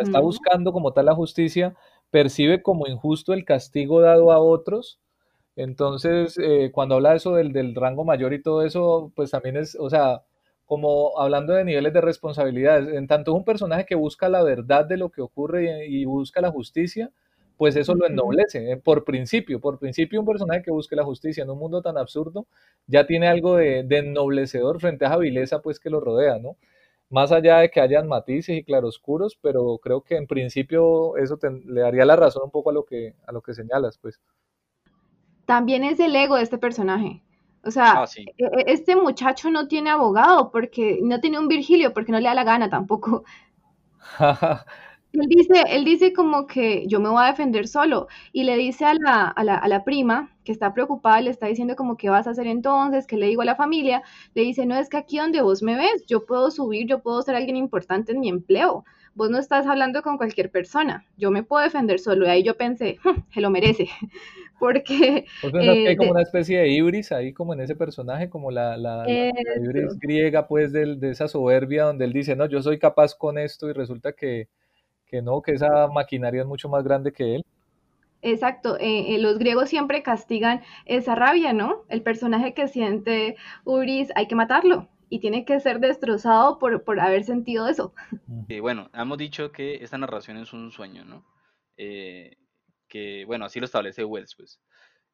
está 0.00 0.20
buscando 0.20 0.72
como 0.72 0.92
tal 0.92 1.06
la 1.06 1.14
justicia, 1.14 1.74
percibe 2.10 2.62
como 2.62 2.86
injusto 2.86 3.32
el 3.34 3.44
castigo 3.44 4.00
dado 4.00 4.32
a 4.32 4.38
otros. 4.40 5.00
Entonces, 5.56 6.38
eh, 6.38 6.70
cuando 6.72 6.96
habla 6.96 7.14
eso 7.14 7.34
del, 7.34 7.52
del 7.52 7.74
rango 7.74 8.04
mayor 8.04 8.32
y 8.34 8.42
todo 8.42 8.62
eso, 8.64 9.12
pues 9.16 9.30
también 9.30 9.56
es, 9.56 9.76
o 9.80 9.88
sea, 9.90 10.22
como 10.66 11.18
hablando 11.20 11.54
de 11.54 11.64
niveles 11.64 11.92
de 11.94 12.00
responsabilidades, 12.02 12.94
en 12.94 13.06
tanto 13.06 13.32
es 13.32 13.36
un 13.38 13.44
personaje 13.44 13.86
que 13.86 13.94
busca 13.94 14.28
la 14.28 14.42
verdad 14.42 14.84
de 14.84 14.96
lo 14.98 15.10
que 15.10 15.22
ocurre 15.22 15.86
y, 15.88 16.02
y 16.02 16.04
busca 16.04 16.40
la 16.42 16.50
justicia, 16.50 17.10
pues 17.56 17.74
eso 17.76 17.94
lo 17.94 18.06
ennoblece, 18.06 18.72
eh, 18.72 18.76
por 18.76 19.04
principio, 19.04 19.60
por 19.60 19.78
principio 19.78 20.20
un 20.20 20.26
personaje 20.26 20.62
que 20.62 20.70
busque 20.70 20.94
la 20.96 21.04
justicia 21.04 21.42
en 21.44 21.50
un 21.50 21.58
mundo 21.58 21.80
tan 21.82 21.96
absurdo 21.96 22.46
ya 22.86 23.06
tiene 23.06 23.28
algo 23.28 23.56
de, 23.56 23.82
de 23.84 23.98
ennoblecedor 23.98 24.78
frente 24.80 25.04
a 25.06 25.08
esa 25.08 25.16
vileza 25.18 25.62
pues 25.62 25.80
que 25.80 25.88
lo 25.90 26.00
rodea, 26.00 26.38
¿no? 26.38 26.56
Más 27.10 27.32
allá 27.32 27.58
de 27.58 27.70
que 27.70 27.80
hayan 27.80 28.06
matices 28.06 28.56
y 28.58 28.62
claroscuros, 28.64 29.36
pero 29.42 29.78
creo 29.78 30.02
que 30.02 30.16
en 30.16 30.28
principio 30.28 31.16
eso 31.16 31.36
te- 31.36 31.50
le 31.50 31.80
daría 31.80 32.04
la 32.04 32.14
razón 32.16 32.44
un 32.44 32.50
poco 32.52 32.70
a 32.70 32.72
lo 32.72 32.84
que, 32.84 33.14
a 33.26 33.32
lo 33.32 33.42
que 33.42 33.54
señalas, 33.54 33.98
pues. 33.98 34.20
También 35.46 35.84
es 35.84 36.00
el 36.00 36.14
ego 36.16 36.36
de 36.36 36.42
este 36.42 36.58
personaje. 36.58 37.22
O 37.64 37.70
sea, 37.70 38.02
Ah, 38.02 38.06
sí. 38.06 38.34
e- 38.38 38.44
e- 38.44 38.64
este 38.72 38.96
muchacho 38.96 39.50
no 39.50 39.68
tiene 39.68 39.90
abogado 39.90 40.50
porque 40.50 40.98
no 41.02 41.20
tiene 41.20 41.38
un 41.38 41.48
Virgilio 41.48 41.92
porque 41.94 42.12
no 42.12 42.18
le 42.20 42.28
da 42.28 42.34
la 42.34 42.44
gana 42.44 42.68
tampoco. 42.70 43.24
Él 45.12 45.26
dice, 45.28 45.54
él 45.70 45.84
dice 45.84 46.12
como 46.12 46.46
que 46.46 46.86
yo 46.88 47.00
me 47.00 47.08
voy 47.08 47.22
a 47.24 47.28
defender 47.28 47.68
solo. 47.68 48.06
Y 48.32 48.44
le 48.44 48.56
dice 48.56 48.84
a 48.84 48.94
la, 48.94 49.24
a 49.28 49.44
la, 49.44 49.56
a 49.56 49.66
la 49.68 49.82
prima 49.84 50.30
que 50.44 50.52
está 50.52 50.74
preocupada, 50.74 51.20
le 51.22 51.30
está 51.30 51.46
diciendo 51.46 51.74
como 51.74 51.96
qué 51.96 52.10
vas 52.10 52.26
a 52.26 52.30
hacer 52.30 52.46
entonces, 52.46 53.06
que 53.06 53.16
le 53.16 53.26
digo 53.26 53.42
a 53.42 53.46
la 53.46 53.56
familia, 53.56 54.02
le 54.34 54.42
dice, 54.42 54.66
no 54.66 54.76
es 54.76 54.88
que 54.90 54.98
aquí 54.98 55.18
donde 55.18 55.40
vos 55.42 55.62
me 55.62 55.76
ves, 55.76 56.04
yo 56.06 56.26
puedo 56.26 56.50
subir, 56.50 56.86
yo 56.86 57.00
puedo 57.02 57.22
ser 57.22 57.34
alguien 57.34 57.56
importante 57.56 58.12
en 58.12 58.20
mi 58.20 58.28
empleo, 58.28 58.84
vos 59.14 59.30
no 59.30 59.38
estás 59.38 59.66
hablando 59.66 60.02
con 60.02 60.18
cualquier 60.18 60.50
persona, 60.50 61.06
yo 61.16 61.30
me 61.30 61.42
puedo 61.42 61.62
defender 61.64 61.98
solo. 61.98 62.26
Y 62.26 62.28
ahí 62.28 62.42
yo 62.44 62.56
pensé, 62.56 62.98
"Hmm, 63.02 63.22
se 63.32 63.40
lo 63.40 63.50
merece, 63.50 63.88
porque 64.60 65.24
¿Vos 65.40 65.52
pensás 65.52 65.78
que 65.82 65.90
eh, 65.90 65.90
hay 65.90 65.96
como 65.96 66.10
de- 66.10 66.12
una 66.12 66.22
especie 66.22 66.58
de 66.58 66.68
ibris 66.70 67.12
ahí 67.12 67.32
como 67.32 67.52
en 67.52 67.60
ese 67.60 67.76
personaje, 67.76 68.30
como 68.30 68.50
la, 68.50 68.76
la, 68.76 69.08
la, 69.08 69.18
la 69.54 69.64
ibris 69.64 69.98
griega 70.00 70.48
pues 70.48 70.72
del- 70.72 70.98
de 70.98 71.10
esa 71.10 71.28
soberbia 71.28 71.84
donde 71.84 72.04
él 72.06 72.12
dice, 72.12 72.36
no, 72.36 72.46
yo 72.46 72.62
soy 72.62 72.78
capaz 72.78 73.14
con 73.14 73.38
esto 73.38 73.68
y 73.68 73.72
resulta 73.72 74.12
que, 74.14 74.48
que 75.06 75.22
no, 75.22 75.42
que 75.42 75.52
esa 75.52 75.88
maquinaria 75.88 76.42
es 76.42 76.46
mucho 76.46 76.68
más 76.68 76.84
grande 76.84 77.12
que 77.12 77.36
él. 77.36 77.44
Exacto, 78.22 78.76
eh, 78.78 79.14
eh, 79.14 79.18
los 79.18 79.38
griegos 79.38 79.68
siempre 79.68 80.02
castigan 80.02 80.62
esa 80.84 81.14
rabia, 81.14 81.52
¿no? 81.52 81.84
El 81.88 82.02
personaje 82.02 82.54
que 82.54 82.66
siente 82.66 83.36
Uris 83.64 84.10
hay 84.16 84.26
que 84.26 84.34
matarlo 84.34 84.88
y 85.08 85.20
tiene 85.20 85.44
que 85.44 85.60
ser 85.60 85.80
destrozado 85.80 86.58
por, 86.58 86.82
por 86.82 87.00
haber 87.00 87.24
sentido 87.24 87.68
eso. 87.68 87.94
Eh, 88.48 88.60
bueno, 88.60 88.90
hemos 88.92 89.18
dicho 89.18 89.52
que 89.52 89.76
esta 89.76 89.98
narración 89.98 90.36
es 90.38 90.52
un 90.52 90.70
sueño, 90.72 91.04
¿no? 91.04 91.24
Eh, 91.76 92.36
que, 92.88 93.24
bueno, 93.26 93.44
así 93.44 93.60
lo 93.60 93.66
establece 93.66 94.04
Wells, 94.04 94.34
pues. 94.36 94.60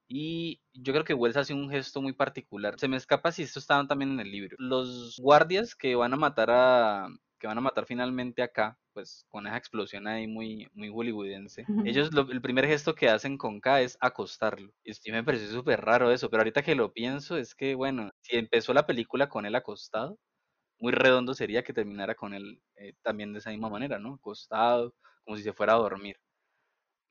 Y 0.08 0.60
yo 0.74 0.92
creo 0.92 1.04
que 1.04 1.14
Wells 1.14 1.36
hace 1.36 1.54
un 1.54 1.70
gesto 1.70 2.02
muy 2.02 2.12
particular. 2.12 2.78
Se 2.78 2.88
me 2.88 2.96
escapa 2.96 3.32
si 3.32 3.42
esto 3.42 3.58
estaba 3.58 3.86
también 3.86 4.12
en 4.12 4.20
el 4.20 4.30
libro. 4.30 4.56
Los 4.58 5.18
guardias 5.18 5.74
que 5.74 5.94
van 5.94 6.12
a 6.12 6.16
matar 6.16 6.50
a, 6.50 7.08
que 7.42 7.48
van 7.48 7.58
a 7.58 7.62
matar 7.62 7.86
finalmente 7.86 8.42
acá, 8.42 8.78
pues 8.94 9.26
con 9.28 9.48
esa 9.48 9.58
explosión 9.58 10.06
ahí 10.06 10.28
muy, 10.28 10.68
muy 10.74 10.90
hollywoodense. 10.90 11.70
Ellos, 11.82 12.14
lo- 12.14 12.30
el 12.32 12.40
primer 12.40 12.68
gesto 12.68 12.94
que 12.94 13.08
hacen 13.10 13.36
con 13.38 13.60
K 13.60 13.82
es 13.82 13.98
acostarlo. 14.00 14.72
Y 14.84 14.94
sí 14.94 15.10
me 15.12 15.24
pareció 15.24 15.48
súper 15.50 15.80
raro 15.82 16.12
eso, 16.12 16.30
pero 16.30 16.42
ahorita 16.42 16.62
que 16.62 16.76
lo 16.76 16.92
pienso 16.92 17.36
es 17.38 17.56
que, 17.56 17.74
bueno, 17.74 18.12
si 18.22 18.36
empezó 18.36 18.72
la 18.74 18.86
película 18.86 19.28
con 19.28 19.44
él 19.46 19.56
acostado, 19.56 20.20
muy 20.80 20.92
redondo 20.92 21.34
sería 21.34 21.64
que 21.64 21.72
terminara 21.74 22.14
con 22.16 22.34
él 22.34 22.62
eh, 22.76 22.94
también 23.02 23.32
de 23.32 23.40
esa 23.40 23.50
misma 23.50 23.70
manera, 23.70 23.98
¿no? 23.98 24.14
Acostado, 24.14 24.94
como 25.24 25.36
si 25.38 25.42
se 25.44 25.52
fuera 25.54 25.74
a 25.74 25.78
dormir. 25.78 26.16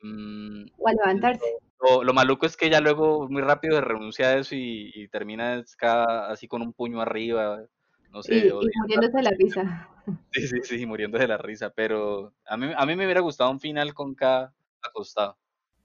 Mm, 0.04 0.66
O 0.78 0.88
a 0.88 0.94
levantarse 0.94 1.46
lo, 1.82 2.04
lo 2.04 2.14
maluco 2.14 2.46
es 2.46 2.58
que 2.58 2.70
ya 2.70 2.80
luego 2.82 3.28
muy 3.30 3.42
rápido 3.42 3.76
se 3.76 3.82
renuncia 3.82 4.28
a 4.30 4.38
eso 4.38 4.56
y, 4.56 4.92
y 4.94 5.08
termina 5.10 5.64
ca- 5.78 6.28
así 6.30 6.48
con 6.48 6.62
un 6.62 6.74
puño 6.74 7.02
arriba, 7.02 7.66
no 8.12 8.20
y, 8.20 8.24
sé, 8.24 8.48
y 8.48 8.50
a 8.50 8.54
muriéndose 8.54 9.18
de 9.18 9.24
la 9.24 9.32
risa. 9.38 9.90
Sí, 10.32 10.48
sí, 10.48 10.58
sí, 10.64 10.86
muriendo 10.86 11.18
de 11.18 11.28
la 11.28 11.38
risa, 11.38 11.72
pero 11.72 12.34
a 12.46 12.58
mí, 12.58 12.72
a 12.76 12.86
mí 12.86 12.96
me 12.96 13.06
hubiera 13.06 13.22
gustado 13.22 13.52
un 13.52 13.60
final 13.60 13.94
con 13.94 14.16
K 14.16 14.54
acostado, 14.82 15.38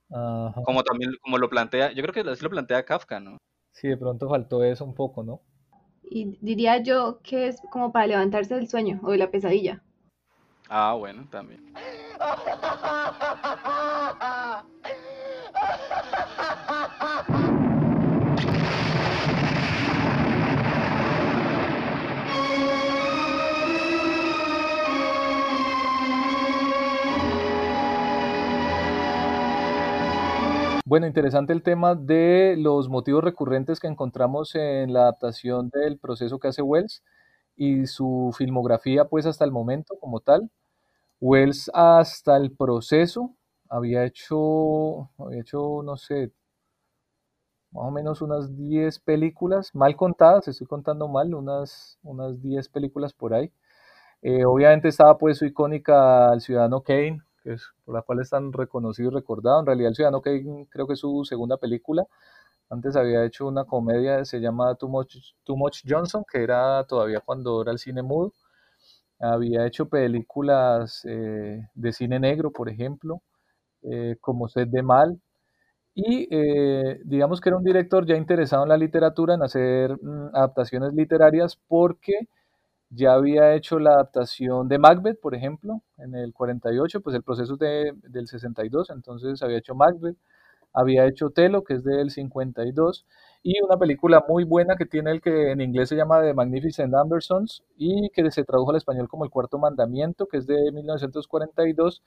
Ajá. 0.09 0.61
como 0.63 0.83
también 0.83 1.11
como 1.21 1.37
lo 1.37 1.49
plantea, 1.49 1.91
yo 1.91 2.01
creo 2.03 2.13
que 2.13 2.29
así 2.29 2.43
lo 2.43 2.49
plantea 2.49 2.83
Kafka, 2.83 3.19
¿no? 3.19 3.37
Sí, 3.71 3.87
de 3.87 3.97
pronto 3.97 4.29
faltó 4.29 4.63
eso 4.63 4.85
un 4.85 4.95
poco, 4.95 5.23
¿no? 5.23 5.41
Y 6.03 6.37
diría 6.41 6.81
yo 6.81 7.19
que 7.21 7.47
es 7.47 7.61
como 7.69 7.91
para 7.91 8.07
levantarse 8.07 8.55
del 8.55 8.69
sueño 8.69 8.99
o 9.03 9.11
de 9.11 9.17
la 9.17 9.29
pesadilla. 9.29 9.83
Ah, 10.69 10.93
bueno, 10.93 11.27
también. 11.29 11.73
Bueno, 30.89 31.05
interesante 31.05 31.51
el 31.51 31.63
tema 31.63 31.95
de 31.95 32.55
los 32.57 32.87
motivos 32.87 33.21
recurrentes 33.21 33.81
que 33.81 33.87
encontramos 33.87 34.55
en 34.55 34.93
la 34.93 35.01
adaptación 35.01 35.69
del 35.69 35.97
proceso 35.99 36.39
que 36.39 36.47
hace 36.47 36.61
Wells 36.61 37.03
y 37.57 37.87
su 37.87 38.33
filmografía, 38.37 39.03
pues 39.03 39.25
hasta 39.25 39.43
el 39.43 39.51
momento 39.51 39.99
como 39.99 40.21
tal. 40.21 40.49
Wells 41.21 41.69
hasta 41.73 42.37
el 42.37 42.51
proceso 42.55 43.35
había 43.69 44.05
hecho, 44.05 45.09
había 45.19 45.41
hecho, 45.41 45.83
no 45.83 45.97
sé, 45.97 46.31
más 47.71 47.85
o 47.85 47.91
menos 47.91 48.21
unas 48.21 48.55
10 48.55 48.99
películas, 48.99 49.73
mal 49.75 49.95
contadas, 49.95 50.47
estoy 50.47 50.67
contando 50.67 51.07
mal, 51.07 51.33
unas, 51.33 51.99
unas 52.03 52.41
10 52.41 52.69
películas 52.69 53.13
por 53.13 53.33
ahí. 53.33 53.51
Eh, 54.21 54.45
obviamente 54.45 54.89
estaba 54.89 55.17
pues 55.17 55.39
su 55.39 55.45
icónica 55.45 56.33
El 56.33 56.41
Ciudadano 56.41 56.81
Kane, 56.83 57.21
por 57.85 57.95
la 57.95 58.01
cual 58.01 58.21
es 58.21 58.29
tan 58.29 58.51
reconocido 58.53 59.09
y 59.11 59.13
recordado. 59.13 59.59
En 59.61 59.65
realidad 59.65 59.89
El 59.89 59.95
Ciudadano 59.95 60.21
Kane 60.21 60.67
creo 60.69 60.87
que 60.87 60.93
es 60.93 60.99
su 60.99 61.23
segunda 61.25 61.57
película. 61.57 62.05
Antes 62.69 62.95
había 62.97 63.25
hecho 63.25 63.47
una 63.47 63.65
comedia, 63.65 64.25
se 64.25 64.39
llama 64.41 64.75
Too 64.75 64.89
Much, 64.89 65.17
Too 65.43 65.57
Much 65.57 65.83
Johnson, 65.87 66.23
que 66.31 66.43
era 66.43 66.83
todavía 66.85 67.21
cuando 67.21 67.61
era 67.61 67.71
el 67.71 67.79
cine 67.79 68.03
mudo. 68.03 68.33
Había 69.19 69.65
hecho 69.65 69.89
películas 69.89 71.03
eh, 71.05 71.67
de 71.73 71.93
cine 71.93 72.19
negro, 72.19 72.51
por 72.51 72.69
ejemplo, 72.69 73.21
eh, 73.83 74.17
como 74.21 74.47
Sed 74.49 74.67
de 74.69 74.83
Mal. 74.83 75.19
Y 75.95 76.27
eh, 76.31 77.01
digamos 77.05 77.41
que 77.41 77.49
era 77.49 77.57
un 77.57 77.63
director 77.63 78.05
ya 78.05 78.15
interesado 78.17 78.63
en 78.63 78.69
la 78.69 78.77
literatura, 78.77 79.33
en 79.35 79.43
hacer 79.43 79.97
mm, 80.01 80.35
adaptaciones 80.35 80.93
literarias, 80.93 81.59
porque 81.67 82.27
ya 82.89 83.13
había 83.13 83.53
hecho 83.55 83.79
la 83.79 83.91
adaptación 83.91 84.67
de 84.67 84.79
Macbeth, 84.79 85.19
por 85.19 85.35
ejemplo, 85.35 85.81
en 85.97 86.15
el 86.15 86.33
48, 86.33 87.01
pues 87.01 87.15
el 87.15 87.23
proceso 87.23 87.53
es 87.53 87.59
de, 87.59 87.93
del 88.03 88.27
62, 88.27 88.89
entonces 88.91 89.41
había 89.43 89.57
hecho 89.57 89.75
Macbeth, 89.75 90.17
había 90.73 91.05
hecho 91.07 91.31
Telo, 91.31 91.63
que 91.63 91.75
es 91.75 91.83
del 91.83 92.11
52, 92.11 93.05
y 93.43 93.61
una 93.61 93.77
película 93.77 94.23
muy 94.27 94.43
buena 94.43 94.75
que 94.75 94.85
tiene 94.85 95.11
el 95.11 95.21
que 95.21 95.51
en 95.51 95.61
inglés 95.61 95.89
se 95.89 95.95
llama 95.95 96.21
The 96.21 96.33
Magnificent 96.33 96.93
Ambersons 96.93 97.63
y 97.77 98.09
que 98.11 98.29
se 98.31 98.43
tradujo 98.43 98.71
al 98.71 98.77
español 98.77 99.07
como 99.09 99.25
El 99.25 99.31
Cuarto 99.31 99.57
Mandamiento, 99.59 100.27
que 100.27 100.37
es 100.37 100.47
de 100.47 100.71
1942, 100.71 102.03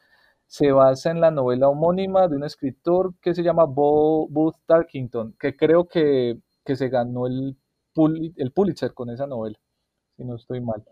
se 0.46 0.72
basa 0.72 1.10
en 1.10 1.20
la 1.20 1.30
novela 1.30 1.68
homónima 1.68 2.28
de 2.28 2.36
un 2.36 2.44
escritor 2.44 3.14
que 3.20 3.34
se 3.34 3.42
llama 3.42 3.64
Bo, 3.64 4.28
Booth 4.28 4.56
Tarkington, 4.66 5.34
que 5.38 5.56
creo 5.56 5.86
que, 5.88 6.38
que 6.64 6.76
se 6.76 6.88
ganó 6.88 7.26
el, 7.26 7.56
el 8.36 8.52
Pulitzer 8.52 8.94
con 8.94 9.10
esa 9.10 9.26
novela 9.26 9.58
si 10.20 10.24
no 10.26 10.36
estoy 10.36 10.60
mal. 10.60 10.84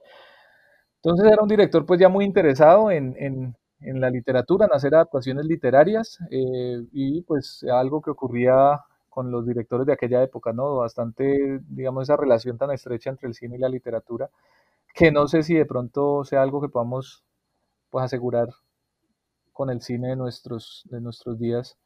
Entonces 1.02 1.30
era 1.32 1.42
un 1.42 1.48
director 1.48 1.86
pues 1.86 2.00
ya 2.00 2.08
muy 2.08 2.24
interesado 2.24 2.90
en, 2.90 3.14
en, 3.18 3.56
en 3.80 4.00
la 4.00 4.10
literatura, 4.10 4.66
en 4.66 4.72
hacer 4.74 4.94
adaptaciones 4.94 5.46
literarias 5.46 6.18
eh, 6.30 6.84
y 6.92 7.22
pues 7.22 7.64
algo 7.70 8.00
que 8.02 8.10
ocurría 8.10 8.80
con 9.08 9.30
los 9.30 9.46
directores 9.46 9.86
de 9.86 9.92
aquella 9.92 10.22
época, 10.22 10.52
¿no? 10.52 10.76
Bastante, 10.76 11.60
digamos, 11.68 12.04
esa 12.04 12.16
relación 12.16 12.58
tan 12.58 12.70
estrecha 12.70 13.10
entre 13.10 13.28
el 13.28 13.34
cine 13.34 13.56
y 13.56 13.60
la 13.60 13.68
literatura. 13.68 14.30
que 14.94 15.12
no 15.12 15.28
sé 15.28 15.42
si 15.44 15.54
de 15.54 15.66
pronto 15.66 16.24
sea 16.24 16.42
algo 16.42 16.60
que 16.62 16.68
podamos 16.70 17.24
pues, 17.90 18.04
asegurar 18.06 18.48
con 19.52 19.68
el 19.68 19.82
cine 19.82 20.08
de 20.08 20.16
nuestros, 20.16 20.82
de 20.90 21.00
nuestros 21.02 21.38
días. 21.38 21.76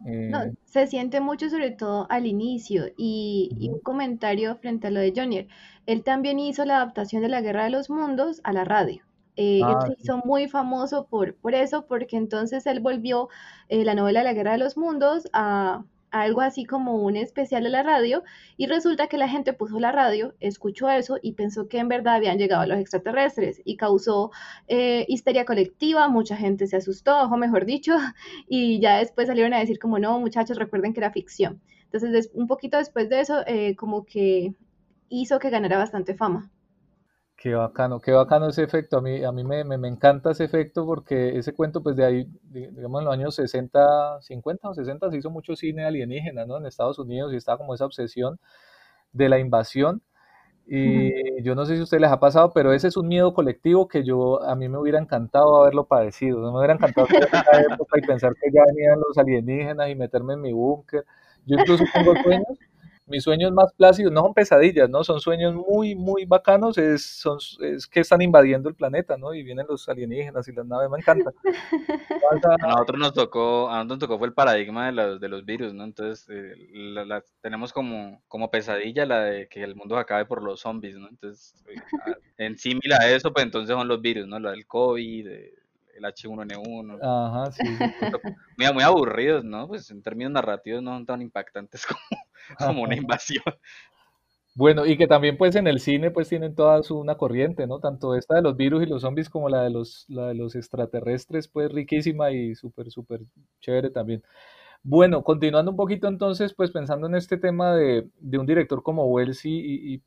No, 0.00 0.42
eh, 0.42 0.52
se 0.64 0.86
siente 0.86 1.20
mucho 1.20 1.48
sobre 1.48 1.70
todo 1.70 2.06
al 2.10 2.26
inicio 2.26 2.86
y, 2.96 3.68
un 3.72 3.80
comentario 3.80 4.56
frente 4.56 4.88
a 4.88 4.90
lo 4.90 5.00
de 5.00 5.12
Jonier. 5.14 5.48
Él 5.86 6.02
también 6.04 6.38
hizo 6.38 6.64
la 6.64 6.76
adaptación 6.76 7.22
de 7.22 7.28
La 7.28 7.40
Guerra 7.40 7.64
de 7.64 7.70
los 7.70 7.90
Mundos 7.90 8.40
a 8.44 8.52
la 8.52 8.64
radio. 8.64 9.02
Eh, 9.36 9.58
él 9.58 9.64
ah, 9.64 9.86
se 9.86 9.94
hizo 10.00 10.18
muy 10.18 10.48
famoso 10.48 11.06
por, 11.06 11.34
por 11.34 11.54
eso, 11.54 11.86
porque 11.86 12.16
entonces 12.16 12.66
él 12.66 12.80
volvió 12.80 13.28
eh, 13.68 13.84
la 13.84 13.94
novela 13.94 14.22
La 14.22 14.32
Guerra 14.32 14.52
de 14.52 14.58
los 14.58 14.76
Mundos 14.76 15.28
a, 15.32 15.84
algo 16.10 16.40
así 16.40 16.64
como 16.64 16.96
un 16.96 17.16
especial 17.16 17.64
de 17.64 17.70
la 17.70 17.82
radio 17.82 18.22
y 18.56 18.66
resulta 18.66 19.08
que 19.08 19.18
la 19.18 19.28
gente 19.28 19.52
puso 19.52 19.78
la 19.80 19.92
radio, 19.92 20.34
escuchó 20.40 20.88
eso 20.90 21.18
y 21.22 21.32
pensó 21.32 21.68
que 21.68 21.78
en 21.78 21.88
verdad 21.88 22.16
habían 22.16 22.38
llegado 22.38 22.66
los 22.66 22.78
extraterrestres 22.78 23.60
y 23.64 23.76
causó 23.76 24.30
eh, 24.68 25.04
histeria 25.08 25.44
colectiva, 25.44 26.08
mucha 26.08 26.36
gente 26.36 26.66
se 26.66 26.76
asustó, 26.76 27.22
o 27.22 27.36
mejor 27.36 27.66
dicho, 27.66 27.96
y 28.48 28.80
ya 28.80 28.98
después 28.98 29.28
salieron 29.28 29.54
a 29.54 29.60
decir 29.60 29.78
como 29.78 29.98
no, 29.98 30.18
muchachos, 30.20 30.58
recuerden 30.58 30.92
que 30.92 31.00
era 31.00 31.12
ficción. 31.12 31.60
Entonces, 31.84 32.30
un 32.34 32.46
poquito 32.46 32.78
después 32.78 33.08
de 33.08 33.20
eso, 33.20 33.42
eh, 33.46 33.76
como 33.76 34.04
que 34.04 34.54
hizo 35.08 35.38
que 35.38 35.50
ganara 35.50 35.78
bastante 35.78 36.14
fama. 36.14 36.50
Qué 37.38 37.54
bacano, 37.54 38.00
qué 38.00 38.12
bacano 38.12 38.48
ese 38.48 38.62
efecto. 38.62 38.96
A 38.96 39.02
mí, 39.02 39.22
a 39.22 39.30
mí 39.30 39.44
me, 39.44 39.62
me, 39.64 39.88
encanta 39.88 40.30
ese 40.30 40.44
efecto 40.44 40.86
porque 40.86 41.36
ese 41.36 41.52
cuento, 41.52 41.82
pues 41.82 41.94
de 41.94 42.04
ahí, 42.04 42.26
digamos, 42.44 43.00
en 43.00 43.04
los 43.04 43.14
años 43.14 43.34
60, 43.34 44.22
50 44.22 44.70
o 44.70 44.74
60 44.74 45.10
se 45.10 45.18
hizo 45.18 45.30
mucho 45.30 45.54
cine 45.54 45.84
alienígena, 45.84 46.46
¿no? 46.46 46.56
En 46.56 46.66
Estados 46.66 46.98
Unidos 46.98 47.34
y 47.34 47.36
estaba 47.36 47.58
como 47.58 47.74
esa 47.74 47.84
obsesión 47.84 48.38
de 49.12 49.28
la 49.28 49.38
invasión. 49.38 50.02
Y 50.66 51.42
yo 51.44 51.54
no 51.54 51.66
sé 51.66 51.74
si 51.74 51.80
a 51.80 51.84
ustedes 51.84 52.00
les 52.02 52.10
ha 52.10 52.20
pasado, 52.20 52.52
pero 52.52 52.72
ese 52.72 52.88
es 52.88 52.96
un 52.96 53.08
miedo 53.08 53.34
colectivo 53.34 53.88
que 53.88 54.04
yo, 54.04 54.42
a 54.42 54.56
mí 54.56 54.68
me 54.68 54.78
hubiera 54.78 54.98
encantado 55.00 55.56
haberlo 55.62 55.86
padecido. 55.86 56.40
No 56.40 56.52
me 56.52 56.58
hubiera 56.58 56.74
encantado 56.74 57.06
en 57.10 57.22
esa 57.22 57.60
época 57.72 57.98
y 57.98 58.06
pensar 58.06 58.34
que 58.34 58.50
ya 58.52 58.62
venían 58.66 59.00
los 59.00 59.18
alienígenas 59.18 59.90
y 59.90 59.94
meterme 59.94 60.34
en 60.34 60.40
mi 60.42 60.52
búnker. 60.52 61.04
Yo 61.46 61.56
incluso 61.58 61.84
tengo 61.94 62.14
sueños 62.22 62.58
mis 63.06 63.22
sueños 63.22 63.52
más 63.52 63.72
plácidos 63.74 64.12
no 64.12 64.22
son 64.22 64.34
pesadillas, 64.34 64.90
¿no? 64.90 65.04
Son 65.04 65.20
sueños 65.20 65.54
muy, 65.54 65.94
muy 65.94 66.24
bacanos, 66.24 66.76
es, 66.78 67.04
son, 67.04 67.38
es 67.60 67.86
que 67.86 68.00
están 68.00 68.20
invadiendo 68.22 68.68
el 68.68 68.74
planeta, 68.74 69.16
¿no? 69.16 69.32
Y 69.34 69.42
vienen 69.42 69.66
los 69.68 69.88
alienígenas 69.88 70.48
y 70.48 70.52
las 70.52 70.66
naves, 70.66 70.90
me 70.90 70.98
encanta. 70.98 71.32
A 72.60 72.66
nosotros 72.66 72.98
nos 72.98 73.12
tocó, 73.14 73.70
a 73.70 73.76
nosotros 73.76 73.98
nos 73.98 74.08
tocó 74.08 74.18
fue 74.18 74.26
el 74.26 74.34
paradigma 74.34 74.86
de 74.86 74.92
los, 74.92 75.20
de 75.20 75.28
los 75.28 75.44
virus, 75.44 75.72
¿no? 75.72 75.84
Entonces, 75.84 76.26
eh, 76.28 76.54
tenemos 77.40 77.72
como, 77.72 78.20
como 78.26 78.50
pesadilla 78.50 79.06
la 79.06 79.20
de 79.24 79.48
que 79.48 79.62
el 79.62 79.76
mundo 79.76 79.96
acabe 79.96 80.24
por 80.24 80.42
los 80.42 80.60
zombies, 80.60 80.96
¿no? 80.96 81.08
Entonces, 81.08 81.54
eh, 81.68 82.14
en 82.38 82.58
símil 82.58 82.92
a 82.92 83.08
eso, 83.08 83.32
pues 83.32 83.44
entonces 83.44 83.74
son 83.74 83.86
los 83.86 84.00
virus, 84.00 84.26
¿no? 84.26 84.40
Lo 84.40 84.50
del 84.50 84.66
COVID, 84.66 85.28
el 85.96 86.04
H1N1. 86.04 86.98
Ajá, 87.02 87.52
sí. 87.52 87.62
Muy, 88.56 88.72
muy 88.72 88.82
aburridos, 88.82 89.44
¿no? 89.44 89.66
Pues 89.68 89.90
en 89.90 90.02
términos 90.02 90.32
narrativos 90.32 90.82
no 90.82 90.92
son 90.92 91.06
tan 91.06 91.22
impactantes 91.22 91.86
como 91.86 92.00
como 92.58 92.82
una 92.82 92.96
invasión. 92.96 93.44
Bueno, 94.54 94.86
y 94.86 94.96
que 94.96 95.06
también 95.06 95.36
pues 95.36 95.54
en 95.54 95.66
el 95.66 95.80
cine 95.80 96.10
pues 96.10 96.30
tienen 96.30 96.54
toda 96.54 96.82
su 96.82 96.98
una 96.98 97.16
corriente, 97.16 97.66
¿no? 97.66 97.78
Tanto 97.78 98.14
esta 98.14 98.36
de 98.36 98.42
los 98.42 98.56
virus 98.56 98.82
y 98.82 98.86
los 98.86 99.02
zombies 99.02 99.28
como 99.28 99.50
la 99.50 99.62
de 99.62 99.70
los, 99.70 100.06
la 100.08 100.28
de 100.28 100.34
los 100.34 100.54
extraterrestres, 100.54 101.46
pues 101.46 101.70
riquísima 101.70 102.30
y 102.30 102.54
súper, 102.54 102.90
súper 102.90 103.20
chévere 103.60 103.90
también. 103.90 104.22
Bueno, 104.82 105.22
continuando 105.24 105.72
un 105.72 105.76
poquito 105.76 106.08
entonces, 106.08 106.54
pues 106.54 106.70
pensando 106.70 107.06
en 107.06 107.16
este 107.16 107.36
tema 107.36 107.74
de, 107.76 108.08
un 108.38 108.46
director 108.46 108.82
como 108.82 109.04
Wells 109.06 109.42
y, 109.44 110.02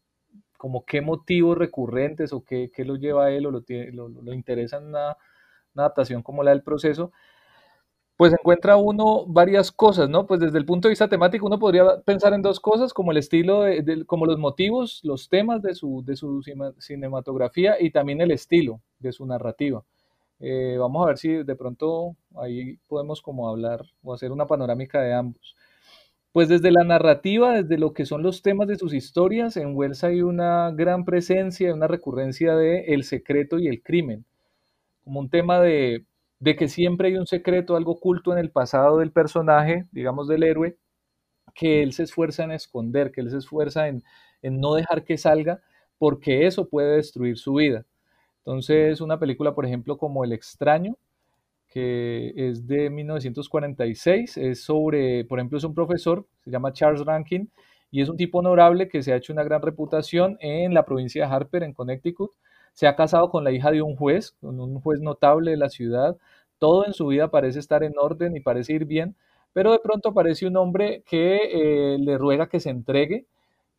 como 0.57 0.83
qué 0.85 1.01
motivos 1.01 1.57
recurrentes 1.57 2.33
o 2.33 2.43
qué, 2.43 2.71
qué 2.73 2.85
lo 2.85 2.95
lleva 2.95 3.25
a 3.25 3.31
él 3.31 3.45
o 3.45 3.51
lo, 3.51 3.63
lo, 3.93 4.09
lo 4.09 4.33
interesa 4.33 4.77
en 4.77 4.91
una, 5.73 5.83
adaptación 5.83 6.23
como 6.23 6.43
la 6.43 6.51
del 6.51 6.63
proceso, 6.63 7.11
pues 8.17 8.33
encuentra 8.33 8.75
uno 8.75 9.25
varias 9.27 9.71
cosas, 9.71 10.09
¿no? 10.09 10.27
Pues 10.27 10.41
desde 10.41 10.57
el 10.57 10.65
punto 10.65 10.87
de 10.87 10.91
vista 10.91 11.07
temático 11.07 11.45
uno 11.45 11.57
podría 11.57 12.01
pensar 12.01 12.33
en 12.33 12.41
dos 12.41 12.59
cosas, 12.59 12.93
como 12.93 13.11
el 13.11 13.17
estilo, 13.17 13.61
de, 13.61 14.05
como 14.05 14.25
los 14.25 14.37
motivos, 14.37 14.99
los 15.03 15.29
temas 15.29 15.61
de 15.61 15.73
su, 15.73 16.03
de 16.05 16.17
su 16.17 16.41
cinematografía 16.79 17.77
y 17.79 17.91
también 17.91 18.19
el 18.21 18.31
estilo 18.31 18.81
de 18.99 19.13
su 19.13 19.25
narrativa. 19.25 19.83
Eh, 20.39 20.77
vamos 20.79 21.03
a 21.03 21.07
ver 21.07 21.17
si 21.17 21.29
de 21.43 21.55
pronto 21.55 22.15
ahí 22.35 22.77
podemos 22.87 23.21
como 23.21 23.49
hablar 23.49 23.85
o 24.03 24.13
hacer 24.13 24.31
una 24.31 24.47
panorámica 24.47 25.01
de 25.01 25.13
ambos. 25.13 25.55
Pues 26.31 26.47
desde 26.47 26.71
la 26.71 26.83
narrativa, 26.83 27.53
desde 27.53 27.77
lo 27.77 27.93
que 27.93 28.05
son 28.05 28.21
los 28.21 28.41
temas 28.41 28.67
de 28.67 28.77
sus 28.77 28.93
historias, 28.93 29.57
en 29.57 29.75
Wells 29.75 30.03
hay 30.03 30.21
una 30.21 30.71
gran 30.71 31.03
presencia, 31.03 31.73
una 31.73 31.87
recurrencia 31.87 32.55
de 32.55 32.81
el 32.93 33.03
secreto 33.03 33.59
y 33.59 33.67
el 33.67 33.81
crimen, 33.81 34.25
como 35.09 35.21
un 35.21 35.29
tema 35.31 35.59
de 35.59 36.05
que 36.55 36.67
siempre 36.67 37.07
hay 37.07 37.15
un 37.15 37.25
secreto, 37.25 37.75
algo 37.75 37.93
oculto 37.93 38.31
en 38.31 38.37
el 38.37 38.51
pasado 38.51 38.99
del 38.99 39.11
personaje, 39.11 39.87
digamos 39.91 40.27
del 40.27 40.43
héroe, 40.43 40.77
que 41.55 41.81
él 41.81 41.93
se 41.93 42.03
esfuerza 42.03 42.43
en 42.43 42.51
esconder, 42.51 43.11
que 43.11 43.21
él 43.21 43.31
se 43.31 43.37
esfuerza 43.37 43.87
en, 43.87 44.03
no 44.43 44.75
dejar 44.75 45.05
que 45.05 45.17
salga, 45.17 45.61
porque 45.97 46.45
eso 46.45 46.69
puede 46.69 46.97
destruir 46.97 47.39
su 47.39 47.55
vida. 47.55 47.87
Entonces, 48.45 49.01
una 49.01 49.17
película, 49.17 49.55
por 49.55 49.65
ejemplo, 49.65 49.97
como 49.97 50.23
El 50.23 50.31
extraño, 50.31 50.95
que 51.69 52.31
es 52.35 52.67
de 52.67 52.91
1946, 52.91 54.37
es 54.37 54.61
sobre, 54.61 55.25
por 55.25 55.39
ejemplo, 55.39 55.57
es 55.57 55.63
un 55.63 55.73
profesor, 55.73 56.27
se 56.43 56.51
llama 56.51 56.71
Charles 56.71 57.03
Rankin, 57.03 57.49
y 57.89 58.01
es 58.01 58.09
un 58.09 58.17
tipo 58.17 58.37
honorable 58.37 58.87
que 58.87 59.01
se 59.01 59.11
ha 59.11 59.15
hecho 59.15 59.33
una 59.33 59.43
gran 59.43 59.63
reputación 59.63 60.37
en 60.39 60.75
la 60.75 60.85
provincia 60.85 61.25
de 61.25 61.33
Harper, 61.33 61.63
en 61.63 61.73
Connecticut, 61.73 62.29
se 62.73 62.87
ha 62.87 62.95
casado 62.95 63.29
con 63.29 63.43
la 63.43 63.51
hija 63.51 63.71
de 63.71 63.81
un 63.81 63.95
juez, 63.95 64.35
con 64.41 64.59
un 64.59 64.79
juez 64.81 65.01
notable 65.01 65.51
de 65.51 65.57
la 65.57 65.69
ciudad, 65.69 66.17
todo 66.59 66.85
en 66.85 66.93
su 66.93 67.07
vida 67.07 67.29
parece 67.31 67.59
estar 67.59 67.83
en 67.83 67.93
orden 67.97 68.35
y 68.35 68.41
parece 68.41 68.73
ir 68.73 68.85
bien, 68.85 69.15
pero 69.53 69.71
de 69.71 69.79
pronto 69.79 70.09
aparece 70.09 70.47
un 70.47 70.57
hombre 70.57 71.03
que 71.05 71.93
eh, 71.95 71.97
le 71.99 72.17
ruega 72.17 72.47
que 72.49 72.59
se 72.59 72.69
entregue 72.69 73.25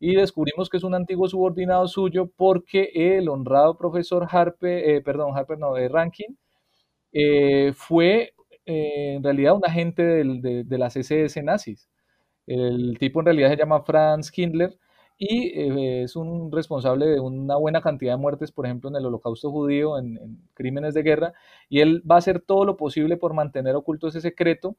y 0.00 0.14
descubrimos 0.16 0.68
que 0.70 0.78
es 0.78 0.84
un 0.84 0.94
antiguo 0.94 1.28
subordinado 1.28 1.86
suyo 1.88 2.30
porque 2.36 2.90
el 2.94 3.28
honrado 3.28 3.76
profesor 3.76 4.26
Harper, 4.30 4.88
eh, 4.88 5.02
perdón, 5.02 5.36
Harper 5.36 5.58
no, 5.58 5.74
de 5.74 5.88
Rankin, 5.88 6.38
eh, 7.12 7.72
fue 7.74 8.34
en 8.66 9.22
realidad 9.22 9.56
un 9.56 9.64
agente 9.66 10.02
de, 10.02 10.64
de 10.64 10.78
las 10.78 10.96
SS 10.96 11.42
nazis. 11.42 11.88
El 12.46 12.98
tipo 12.98 13.20
en 13.20 13.26
realidad 13.26 13.50
se 13.50 13.56
llama 13.56 13.82
Franz 13.82 14.30
Kindler 14.30 14.76
y 15.22 15.48
eh, 15.48 16.02
es 16.04 16.16
un 16.16 16.50
responsable 16.50 17.06
de 17.06 17.20
una 17.20 17.56
buena 17.56 17.82
cantidad 17.82 18.14
de 18.14 18.16
muertes, 18.16 18.52
por 18.52 18.64
ejemplo, 18.64 18.88
en 18.88 18.96
el 18.96 19.04
holocausto 19.04 19.50
judío, 19.50 19.98
en, 19.98 20.18
crímenes 20.54 20.94
de 20.94 21.02
guerra, 21.02 21.34
y 21.68 21.80
él 21.80 22.02
va 22.10 22.14
a 22.16 22.18
hacer 22.18 22.40
todo 22.40 22.64
lo 22.64 22.78
posible 22.78 23.18
por 23.18 23.34
mantener 23.34 23.76
oculto 23.76 24.08
ese 24.08 24.22
secreto 24.22 24.76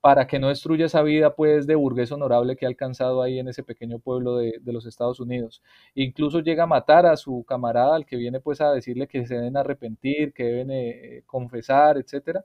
para 0.00 0.26
que 0.26 0.40
no 0.40 0.48
destruya 0.48 0.86
esa 0.86 1.02
vida 1.02 1.34
pues 1.36 1.66
de 1.68 1.76
burgués 1.76 2.10
honorable 2.12 2.56
que 2.56 2.66
ha 2.66 2.68
alcanzado 2.68 3.22
ahí 3.22 3.38
en 3.38 3.48
ese 3.48 3.62
pequeño 3.62 4.00
pueblo 4.00 4.36
de, 4.36 4.60
los 4.66 4.84
Estados 4.86 5.20
Unidos. 5.20 5.62
Incluso 5.94 6.40
llega 6.40 6.64
a 6.64 6.66
matar 6.66 7.06
a 7.06 7.16
su 7.16 7.44
camarada, 7.46 7.94
al 7.96 8.04
que 8.04 8.16
viene 8.16 8.40
pues 8.40 8.60
a 8.60 8.72
decirle 8.72 9.06
que 9.06 9.26
se 9.26 9.36
deben 9.36 9.56
arrepentir, 9.56 10.32
que 10.32 10.44
deben 10.44 10.70
eh, 10.72 11.22
confesar, 11.26 11.98
etcétera, 11.98 12.44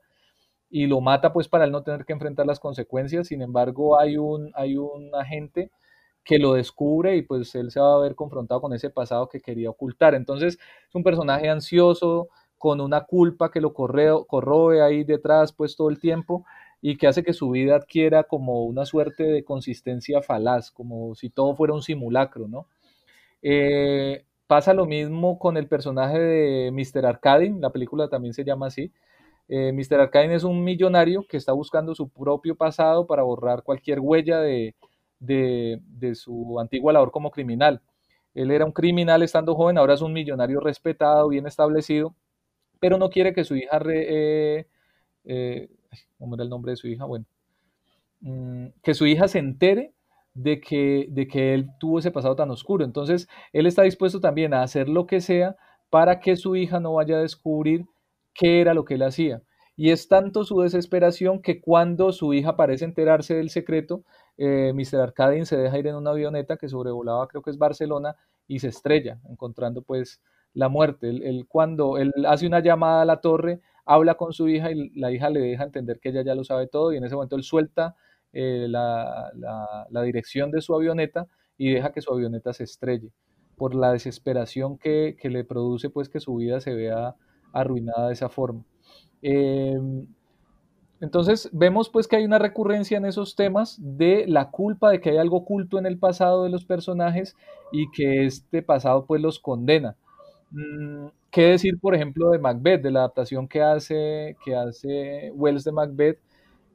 y 0.70 0.86
lo 0.86 1.00
mata 1.00 1.32
pues 1.32 1.48
para 1.48 1.64
él 1.64 1.72
no 1.72 1.82
tener 1.82 2.04
que 2.04 2.12
enfrentar 2.12 2.46
las 2.46 2.60
consecuencias. 2.60 3.28
Sin 3.28 3.42
embargo, 3.42 3.98
hay 4.00 4.16
un, 4.16 4.52
hay 4.54 4.76
un 4.76 5.14
agente 5.14 5.70
que 6.24 6.38
lo 6.38 6.54
descubre 6.54 7.16
y 7.16 7.22
pues 7.22 7.54
él 7.54 7.70
se 7.70 7.80
va 7.80 7.94
a 7.94 8.00
ver 8.00 8.14
confrontado 8.14 8.60
con 8.60 8.72
ese 8.72 8.90
pasado 8.90 9.28
que 9.28 9.40
quería 9.40 9.70
ocultar. 9.70 10.14
Entonces 10.14 10.58
es 10.88 10.94
un 10.94 11.02
personaje 11.02 11.48
ansioso, 11.48 12.28
con 12.60 12.82
una 12.82 13.04
culpa 13.04 13.50
que 13.50 13.58
lo 13.58 13.72
corroe 13.72 14.82
ahí 14.82 15.02
detrás 15.02 15.50
pues 15.50 15.76
todo 15.76 15.88
el 15.88 15.98
tiempo 15.98 16.44
y 16.82 16.98
que 16.98 17.06
hace 17.06 17.22
que 17.22 17.32
su 17.32 17.48
vida 17.48 17.74
adquiera 17.76 18.24
como 18.24 18.64
una 18.64 18.84
suerte 18.84 19.24
de 19.24 19.44
consistencia 19.44 20.20
falaz, 20.20 20.70
como 20.70 21.14
si 21.14 21.30
todo 21.30 21.54
fuera 21.56 21.72
un 21.72 21.80
simulacro, 21.80 22.48
¿no? 22.48 22.66
Eh, 23.40 24.26
pasa 24.46 24.74
lo 24.74 24.84
mismo 24.84 25.38
con 25.38 25.56
el 25.56 25.68
personaje 25.68 26.18
de 26.18 26.70
Mr. 26.70 27.06
Arcadin, 27.06 27.62
la 27.62 27.70
película 27.70 28.08
también 28.08 28.34
se 28.34 28.44
llama 28.44 28.66
así. 28.66 28.92
Eh, 29.48 29.72
Mr. 29.72 30.00
Arcadin 30.00 30.32
es 30.32 30.44
un 30.44 30.62
millonario 30.62 31.24
que 31.26 31.38
está 31.38 31.52
buscando 31.52 31.94
su 31.94 32.10
propio 32.10 32.56
pasado 32.56 33.06
para 33.06 33.22
borrar 33.22 33.62
cualquier 33.62 34.00
huella 34.00 34.38
de, 34.40 34.74
de, 35.20 35.80
su 36.14 36.58
antigua 36.58 36.92
labor 36.92 37.12
como 37.12 37.30
criminal. 37.30 37.80
Él 38.34 38.50
era 38.50 38.64
un 38.64 38.72
criminal 38.72 39.22
estando 39.22 39.54
joven, 39.54 39.78
ahora 39.78 39.94
es 39.94 40.00
un 40.00 40.12
millonario 40.12 40.60
respetado, 40.60 41.28
bien 41.28 41.46
establecido, 41.46 42.14
pero 42.80 42.98
no 42.98 43.10
quiere 43.10 43.32
que 43.34 43.44
su 43.44 43.56
hija, 43.56 43.80
eh, 43.88 44.66
eh, 45.24 45.68
¿cómo 46.18 46.34
era 46.34 46.44
el 46.44 46.50
nombre 46.50 46.72
de 46.72 46.76
su 46.76 46.88
hija? 46.88 47.04
Bueno, 47.04 47.26
mm, 48.20 48.66
que 48.82 48.94
su 48.94 49.06
hija 49.06 49.28
se 49.28 49.38
entere 49.38 49.92
de 50.34 50.60
que, 50.60 51.06
de 51.10 51.26
que 51.28 51.54
él 51.54 51.68
tuvo 51.78 51.98
ese 51.98 52.10
pasado 52.10 52.36
tan 52.36 52.50
oscuro. 52.50 52.84
Entonces, 52.84 53.28
él 53.52 53.66
está 53.66 53.82
dispuesto 53.82 54.20
también 54.20 54.54
a 54.54 54.62
hacer 54.62 54.88
lo 54.88 55.06
que 55.06 55.20
sea 55.20 55.56
para 55.90 56.20
que 56.20 56.36
su 56.36 56.56
hija 56.56 56.80
no 56.80 56.94
vaya 56.94 57.16
a 57.16 57.22
descubrir 57.22 57.84
qué 58.32 58.60
era 58.60 58.74
lo 58.74 58.84
que 58.84 58.94
él 58.94 59.02
hacía. 59.02 59.42
Y 59.76 59.90
es 59.90 60.08
tanto 60.08 60.44
su 60.44 60.60
desesperación 60.60 61.40
que 61.42 61.60
cuando 61.60 62.12
su 62.12 62.34
hija 62.34 62.56
parece 62.56 62.84
enterarse 62.84 63.34
del 63.34 63.50
secreto, 63.50 64.04
eh, 64.42 64.72
Mr. 64.74 65.02
Arcadin 65.02 65.44
se 65.44 65.58
deja 65.58 65.78
ir 65.78 65.86
en 65.86 65.96
una 65.96 66.12
avioneta 66.12 66.56
que 66.56 66.66
sobrevolaba, 66.66 67.28
creo 67.28 67.42
que 67.42 67.50
es 67.50 67.58
Barcelona, 67.58 68.16
y 68.48 68.58
se 68.60 68.68
estrella, 68.68 69.20
encontrando 69.28 69.82
pues 69.82 70.22
la 70.54 70.70
muerte. 70.70 71.10
Él, 71.10 71.44
cuando 71.46 71.98
él 71.98 72.10
hace 72.26 72.46
una 72.46 72.60
llamada 72.60 73.02
a 73.02 73.04
la 73.04 73.20
torre, 73.20 73.60
habla 73.84 74.14
con 74.14 74.32
su 74.32 74.48
hija 74.48 74.70
y 74.70 74.88
la 74.98 75.12
hija 75.12 75.28
le 75.28 75.40
deja 75.40 75.64
entender 75.64 76.00
que 76.00 76.08
ella 76.08 76.22
ya 76.24 76.34
lo 76.34 76.42
sabe 76.44 76.68
todo 76.68 76.90
y 76.92 76.96
en 76.96 77.04
ese 77.04 77.16
momento 77.16 77.36
él 77.36 77.42
suelta 77.42 77.96
eh, 78.32 78.66
la, 78.66 79.30
dirección 80.04 80.50
de 80.50 80.62
su 80.62 80.74
avioneta 80.74 81.26
y 81.58 81.74
deja 81.74 81.92
que 81.92 82.00
su 82.00 82.10
avioneta 82.10 82.54
se 82.54 82.64
estrelle 82.64 83.12
por 83.56 83.74
la 83.74 83.92
desesperación 83.92 84.78
que, 84.78 85.16
le 85.22 85.44
produce 85.44 85.90
pues 85.90 86.08
que 86.08 86.18
su 86.18 86.36
vida 86.36 86.60
se 86.60 86.74
vea 86.74 87.14
arruinada 87.52 88.06
de 88.06 88.14
esa 88.14 88.30
forma. 88.30 88.64
Em, 89.20 90.06
entonces 91.00 91.48
vemos 91.52 91.88
pues 91.88 92.06
que 92.06 92.16
hay 92.16 92.24
una 92.24 92.38
recurrencia 92.38 92.98
en 92.98 93.06
esos 93.06 93.34
temas 93.34 93.78
de 93.80 94.26
la 94.28 94.50
culpa, 94.50 94.90
de 94.90 95.00
que 95.00 95.10
hay 95.10 95.16
algo 95.16 95.38
oculto 95.38 95.78
en 95.78 95.86
el 95.86 95.98
pasado 95.98 96.44
de 96.44 96.50
los 96.50 96.64
personajes 96.64 97.36
y 97.72 97.90
que 97.90 98.26
este 98.26 98.62
pasado 98.62 99.06
pues 99.06 99.22
los 99.22 99.38
condena. 99.38 99.96
Mm, 100.50 101.06
¿Qué 101.30 101.42
decir, 101.42 101.78
por 101.80 101.94
ejemplo, 101.94 102.30
de 102.30 102.38
Macbeth, 102.38 102.82
de 102.82 102.90
la 102.90 103.00
adaptación 103.00 103.48
que 103.48 103.62
hace, 103.62 104.36
que 104.44 104.54
hace 104.56 105.32
Wells 105.34 105.64
de 105.64 105.72
Macbeth? 105.72 106.18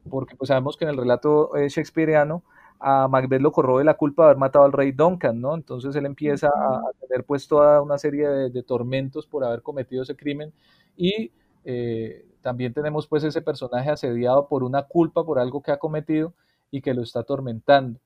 Porque 0.10 0.36
pues 0.36 0.48
sabemos 0.48 0.78
que 0.78 0.86
en 0.86 0.92
el 0.92 0.98
relato 0.98 1.56
eh, 1.58 1.68
shakespeareano 1.70 2.44
a 2.80 3.08
Macbeth 3.08 3.42
lo 3.42 3.52
corrobe 3.52 3.84
la 3.84 3.96
culpa 3.96 4.24
de 4.24 4.28
haber 4.30 4.38
matado 4.40 4.66
al 4.66 4.74
rey 4.74 4.92
Duncan, 4.92 5.40
¿no? 5.42 5.56
Entonces 5.56 5.96
él 5.96 6.06
empieza 6.06 6.48
a, 6.48 6.82
tener 7.02 7.26
pues 7.26 7.48
toda 7.48 7.82
una 7.82 7.98
serie 7.98 8.28
de, 8.28 8.64
tormentos 8.64 9.28
por 9.28 9.44
haber 9.44 9.62
cometido 9.62 10.04
ese 10.04 10.16
crimen 10.16 10.54
y 10.98 11.32
eh, 11.64 12.26
también 12.46 12.76
tenemos 12.76 13.08
pues 13.08 13.24
ese 13.24 13.42
personaje 13.42 13.90
asediado 13.90 14.48
por 14.48 14.64
una 14.64 14.84
culpa, 14.84 15.26
por 15.26 15.40
algo 15.40 15.64
que 15.64 15.72
ha 15.72 15.80
cometido 15.80 16.36
y 16.70 16.82
que 16.82 16.94
lo 16.94 17.02
está 17.02 17.22
atormentando. 17.22 18.00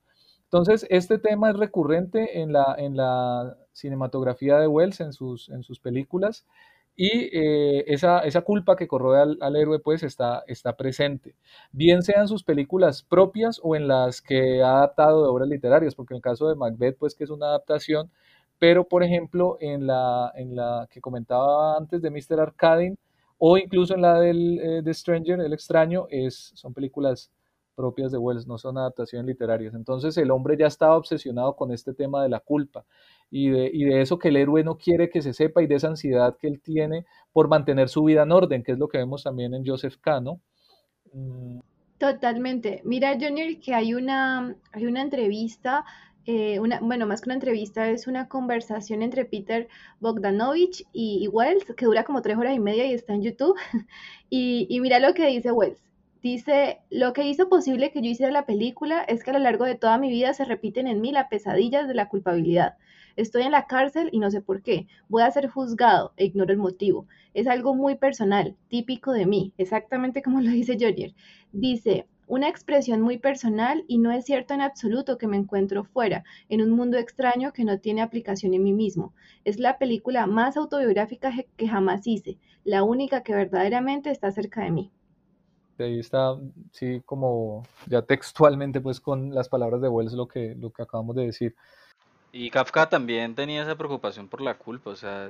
Entonces, 0.46 0.88
este 0.90 1.20
tema 1.20 1.50
es 1.50 1.58
recurrente 1.58 2.40
en 2.40 2.54
la, 2.54 2.74
en 2.78 2.96
la 2.96 3.58
cinematografía 3.74 4.58
de 4.58 4.68
Wells, 4.68 5.02
en 5.02 5.12
sus, 5.12 5.50
en 5.50 5.62
sus 5.64 5.82
películas, 5.82 6.46
y 6.96 7.30
eh, 7.38 7.84
esa, 7.88 8.20
esa, 8.20 8.42
culpa 8.42 8.78
que 8.78 8.88
corroe 8.88 9.20
al, 9.42 9.56
héroe 9.58 9.80
pues 9.80 10.04
está, 10.04 10.44
está 10.48 10.78
presente, 10.78 11.36
bien 11.74 12.02
sean 12.02 12.30
sus 12.30 12.44
películas 12.44 13.04
propias 13.04 13.60
o 13.62 13.76
en 13.76 13.90
las 13.90 14.22
que 14.22 14.62
ha 14.64 14.78
adaptado 14.78 15.24
de 15.24 15.30
obras 15.30 15.50
literarias, 15.50 15.96
porque 15.96 16.14
en 16.14 16.18
el 16.18 16.22
caso 16.22 16.48
de 16.48 16.56
Macbeth 16.56 16.98
pues 16.98 17.14
que 17.14 17.26
es 17.26 17.30
una 17.30 17.48
adaptación, 17.48 18.10
pero 18.58 18.86
por 18.86 19.04
ejemplo 19.04 19.58
en 19.60 19.86
la, 19.86 20.32
en 20.36 20.56
la 20.56 20.88
que 20.90 21.02
comentaba 21.02 21.78
antes 21.78 22.02
de 22.02 22.10
Mr. 22.10 22.40
Arcadine 22.40 22.98
o 23.40 23.58
incluso 23.58 23.96
en 23.96 24.02
la 24.02 24.20
del 24.20 24.60
eh, 24.60 24.82
The 24.84 24.94
Stranger, 24.94 25.40
El 25.40 25.54
extraño, 25.54 26.08
es, 26.10 26.52
son 26.54 26.74
películas 26.74 27.32
propias 27.74 28.12
de 28.12 28.18
Wells, 28.18 28.46
no 28.46 28.58
son 28.58 28.78
adaptaciones 28.78 29.26
literarias. 29.26 29.74
Entonces 29.74 30.18
el 30.18 30.32
hombre 30.32 30.58
ya 30.58 30.68
estaba 30.68 30.98
obsesionado 30.98 31.56
con 31.56 31.72
este 31.72 31.94
tema 31.94 32.22
de 32.22 32.28
la 32.28 32.42
culpa 32.42 32.86
y 33.32 33.50
de, 33.50 33.72
y 33.74 33.86
de 33.86 34.02
eso 34.02 34.20
que 34.20 34.28
el 34.28 34.36
héroe 34.36 34.64
no 34.66 34.78
quiere 34.78 35.10
que 35.10 35.22
se 35.22 35.34
sepa 35.34 35.64
y 35.64 35.68
de 35.68 35.76
esa 35.76 35.88
ansiedad 35.88 36.36
que 36.38 36.48
él 36.48 36.60
tiene 36.62 37.06
por 37.32 37.48
mantener 37.48 37.88
su 37.88 38.04
vida 38.04 38.24
en 38.24 38.34
orden, 38.34 38.64
que 38.64 38.74
es 38.74 38.78
lo 38.78 38.90
que 38.90 38.98
vemos 38.98 39.24
también 39.24 39.54
en 39.54 39.66
Joseph 39.66 39.96
K., 40.02 40.20
¿no? 40.20 40.42
Mm. 41.14 41.60
Totalmente. 41.98 42.82
Mira, 42.86 43.14
Junior, 43.20 43.60
que 43.60 43.74
hay 43.74 43.94
una, 43.94 44.56
hay 44.72 44.86
una 44.86 45.02
entrevista 45.02 45.86
eh, 46.32 46.60
una, 46.60 46.80
bueno, 46.80 47.08
más 47.08 47.22
que 47.22 47.30
una 47.30 47.34
entrevista, 47.34 47.90
es 47.90 48.06
una 48.06 48.28
conversación 48.28 49.02
entre 49.02 49.26
Peter 49.26 49.68
Bogdanovich 50.00 50.86
y, 50.94 51.28
Wells, 51.28 51.66
que 51.76 51.86
dura 51.86 52.04
como 52.04 52.22
tres 52.22 52.38
horas 52.38 52.56
y 52.56 52.60
media 52.60 52.86
y 52.86 52.94
está 52.94 53.16
en 53.16 53.24
YouTube. 53.24 53.58
y, 54.30 54.80
mira 54.80 55.00
lo 55.00 55.16
que 55.16 55.26
dice 55.26 55.52
Wells. 55.52 55.80
Dice, 56.22 56.82
lo 56.92 57.14
que 57.14 57.24
hizo 57.24 57.50
posible 57.50 57.92
que 57.92 58.04
yo 58.04 58.12
hiciera 58.12 58.32
la 58.32 58.46
película 58.46 59.02
es 59.02 59.24
que 59.24 59.32
a 59.32 59.34
lo 59.34 59.40
largo 59.40 59.66
de 59.66 59.74
toda 59.74 59.98
mi 59.98 60.08
vida 60.12 60.36
se 60.36 60.46
repiten 60.46 60.86
en 60.86 61.02
mí 61.02 61.12
las 61.12 61.30
pesadillas 61.30 61.88
de 61.88 61.96
la 61.96 62.10
culpabilidad. 62.10 62.76
Estoy 63.16 63.42
en 63.42 63.52
la 63.52 63.66
cárcel 63.66 64.10
y 64.12 64.20
no 64.20 64.30
sé 64.30 64.40
por 64.40 64.62
qué. 64.62 64.86
Voy 65.08 65.24
a 65.24 65.32
ser 65.32 65.48
juzgado 65.48 66.14
e 66.16 66.26
ignoro 66.26 66.54
el 66.54 66.60
motivo. 66.60 67.08
Es 67.34 67.48
algo 67.48 67.74
muy 67.74 67.96
personal, 67.96 68.56
típico 68.68 69.14
de 69.14 69.26
mí, 69.26 69.52
exactamente 69.58 70.22
como 70.22 70.42
lo 70.42 70.52
dice 70.52 70.78
George. 70.78 71.16
Dice, 71.52 72.06
una 72.30 72.48
expresión 72.48 73.02
muy 73.02 73.18
personal 73.18 73.84
y 73.88 73.98
no 73.98 74.12
es 74.12 74.24
cierto 74.24 74.54
en 74.54 74.62
absoluto 74.62 75.18
que 75.18 75.28
me 75.28 75.36
encuentro 75.36 75.84
fuera, 75.84 76.24
en 76.48 76.62
un 76.62 76.70
mundo 76.70 76.98
extraño 76.98 77.52
que 77.52 77.66
no 77.66 77.80
tiene 77.80 78.02
aplicación 78.02 78.54
en 78.54 78.64
mí 78.64 78.72
mismo. 78.72 79.14
Es 79.44 79.60
la 79.60 79.80
película 79.80 80.28
más 80.28 80.56
autobiográfica 80.56 81.34
que 81.58 81.68
jamás 81.68 82.06
hice, 82.06 82.38
la 82.64 82.84
única 82.84 83.24
que 83.24 83.34
verdaderamente 83.34 84.12
está 84.12 84.32
cerca 84.32 84.64
de 84.64 84.72
mí 84.72 84.92
ahí 85.84 86.00
está, 86.00 86.36
sí, 86.72 87.02
como 87.06 87.64
ya 87.88 88.02
textualmente, 88.02 88.82
pues 88.82 89.00
con 89.00 89.34
las 89.34 89.48
palabras 89.48 89.82
de 89.82 89.88
Wells 89.88 90.12
lo 90.14 90.28
que, 90.28 90.56
lo 90.60 90.72
que 90.72 90.84
acabamos 90.84 91.16
de 91.16 91.28
decir. 91.28 91.56
Y 92.32 92.50
Kafka 92.50 92.90
también 92.90 93.34
tenía 93.34 93.64
esa 93.64 93.78
preocupación 93.78 94.28
por 94.28 94.42
la 94.42 94.58
culpa, 94.58 94.92
o 94.92 94.96
sea, 94.96 95.30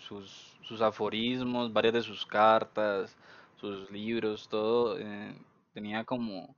sus, 0.00 0.56
sus 0.62 0.80
aforismos, 0.80 1.72
varias 1.72 1.94
de 1.94 2.02
sus 2.02 2.26
cartas, 2.26 3.14
sus 3.60 3.90
libros, 3.90 4.48
todo, 4.48 4.98
eh, 4.98 5.34
tenía 5.72 6.04
como, 6.04 6.56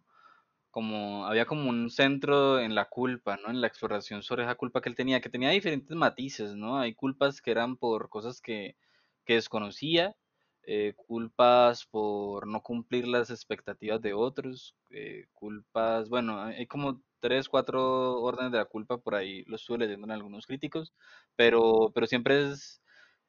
como, 0.70 1.26
había 1.26 1.46
como 1.46 1.70
un 1.70 1.90
centro 1.90 2.60
en 2.60 2.74
la 2.74 2.86
culpa, 2.86 3.36
¿no? 3.38 3.50
En 3.50 3.60
la 3.60 3.68
exploración 3.68 4.22
sobre 4.22 4.44
esa 4.44 4.56
culpa 4.56 4.80
que 4.82 4.88
él 4.90 4.96
tenía, 4.96 5.20
que 5.20 5.30
tenía 5.30 5.50
diferentes 5.50 5.96
matices, 5.96 6.54
¿no? 6.56 6.78
Hay 6.78 6.94
culpas 6.94 7.40
que 7.42 7.50
eran 7.52 7.76
por 7.76 8.08
cosas 8.10 8.40
que, 8.40 8.76
que 9.24 9.34
desconocía, 9.34 10.16
eh, 10.64 10.94
culpas 10.96 11.86
por 11.86 12.46
no 12.46 12.62
cumplir 12.62 13.06
las 13.06 13.30
expectativas 13.30 14.00
de 14.00 14.14
otros, 14.14 14.74
eh, 14.90 15.26
culpas, 15.32 16.08
bueno, 16.08 16.40
hay 16.42 16.66
como 16.66 17.02
tres, 17.20 17.48
cuatro 17.48 18.20
órdenes 18.22 18.52
de 18.52 18.58
la 18.58 18.64
culpa 18.66 18.98
por 18.98 19.14
ahí, 19.14 19.44
lo 19.46 19.56
estuve 19.56 19.78
leyendo 19.78 20.06
en 20.06 20.12
algunos 20.12 20.46
críticos, 20.46 20.92
pero, 21.36 21.90
pero 21.94 22.06
siempre 22.06 22.50
es, 22.50 22.82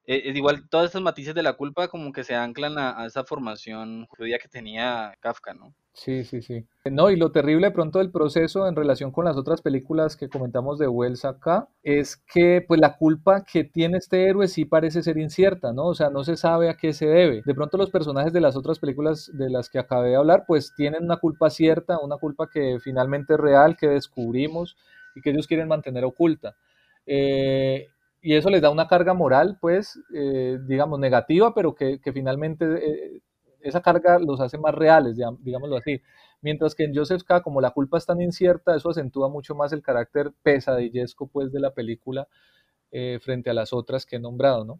e, 0.07 0.29
es, 0.29 0.35
igual, 0.35 0.67
todas 0.69 0.89
esas 0.89 1.01
matices 1.01 1.35
de 1.35 1.43
la 1.43 1.53
culpa 1.53 1.87
como 1.87 2.11
que 2.11 2.23
se 2.23 2.35
anclan 2.35 2.77
a, 2.77 2.99
a 3.01 3.05
esa 3.05 3.23
formación 3.23 4.05
judía 4.07 4.37
que 4.39 4.47
tenía 4.47 5.13
Kafka, 5.19 5.53
¿no? 5.53 5.73
Sí, 5.95 6.25
sí, 6.25 6.41
sí. 6.41 6.67
No, 6.91 7.09
y 7.09 7.15
lo 7.15 7.31
terrible 7.31 7.67
de 7.67 7.71
pronto 7.73 7.99
del 7.99 8.11
proceso 8.11 8.67
en 8.67 8.75
relación 8.75 9.11
con 9.11 9.23
las 9.23 9.37
otras 9.37 9.61
películas 9.61 10.17
que 10.17 10.27
comentamos 10.27 10.77
de 10.77 10.89
Wells 10.89 11.23
acá, 11.23 11.69
es 11.83 12.17
que 12.17 12.63
pues 12.67 12.81
la 12.81 12.97
culpa 12.97 13.45
que 13.45 13.63
tiene 13.63 13.97
este 13.97 14.27
héroe 14.27 14.49
sí 14.49 14.65
parece 14.65 15.01
ser 15.01 15.17
incierta, 15.17 15.71
¿no? 15.71 15.85
O 15.85 15.95
sea, 15.95 16.09
no 16.09 16.25
se 16.25 16.35
sabe 16.35 16.69
a 16.69 16.75
qué 16.75 16.91
se 16.91 17.05
debe. 17.07 17.43
De 17.45 17.55
pronto 17.55 17.77
los 17.77 17.91
personajes 17.91 18.33
de 18.33 18.41
las 18.41 18.57
otras 18.57 18.77
películas 18.79 19.31
de 19.33 19.49
las 19.49 19.69
que 19.69 19.79
acabé 19.79 20.09
de 20.09 20.17
hablar, 20.17 20.43
pues 20.45 20.73
tienen 20.75 21.05
una 21.05 21.17
culpa 21.17 21.49
cierta, 21.49 21.97
una 21.99 22.17
culpa 22.17 22.49
que 22.51 22.77
finalmente 22.83 23.35
es 23.35 23.39
real, 23.39 23.77
que 23.77 23.87
descubrimos 23.87 24.75
y 25.15 25.21
que 25.21 25.29
ellos 25.29 25.47
quieren 25.47 25.69
mantener 25.69 26.03
oculta. 26.03 26.57
Eh, 27.05 27.87
y 28.25 28.33
eso 28.33 28.49
les 28.49 28.59
da 28.59 28.71
una 28.71 28.87
carga 28.87 29.13
moral, 29.13 29.59
pues, 29.61 30.01
eh, 30.11 30.57
digamos, 30.65 30.97
negativa, 30.97 31.53
pero 31.53 31.75
que, 31.75 31.99
finalmente 32.11 32.65
eh, 32.65 33.21
esa 33.61 33.83
carga 33.83 34.17
los 34.17 34.41
hace 34.41 34.57
más 34.57 34.73
reales, 34.73 35.15
digámoslo 35.41 35.77
así. 35.77 36.01
Mientras 36.41 36.73
que 36.73 36.85
en 36.85 36.95
Joseph 36.95 37.21
K., 37.21 37.43
como 37.43 37.61
la 37.61 37.69
culpa 37.69 37.99
es 37.99 38.05
tan 38.07 38.19
incierta, 38.21 38.75
eso 38.75 38.89
acentúa 38.89 39.29
mucho 39.29 39.53
más 39.53 39.73
el 39.73 39.83
carácter 39.83 40.33
pesadillesco 40.41 41.27
pues, 41.27 41.51
de 41.51 41.59
la 41.59 41.75
película 41.75 42.27
eh, 42.91 43.19
frente 43.21 43.51
a 43.51 43.53
las 43.53 43.71
otras 43.73 44.07
que 44.07 44.15
he 44.15 44.19
nombrado, 44.19 44.65
¿no? 44.65 44.79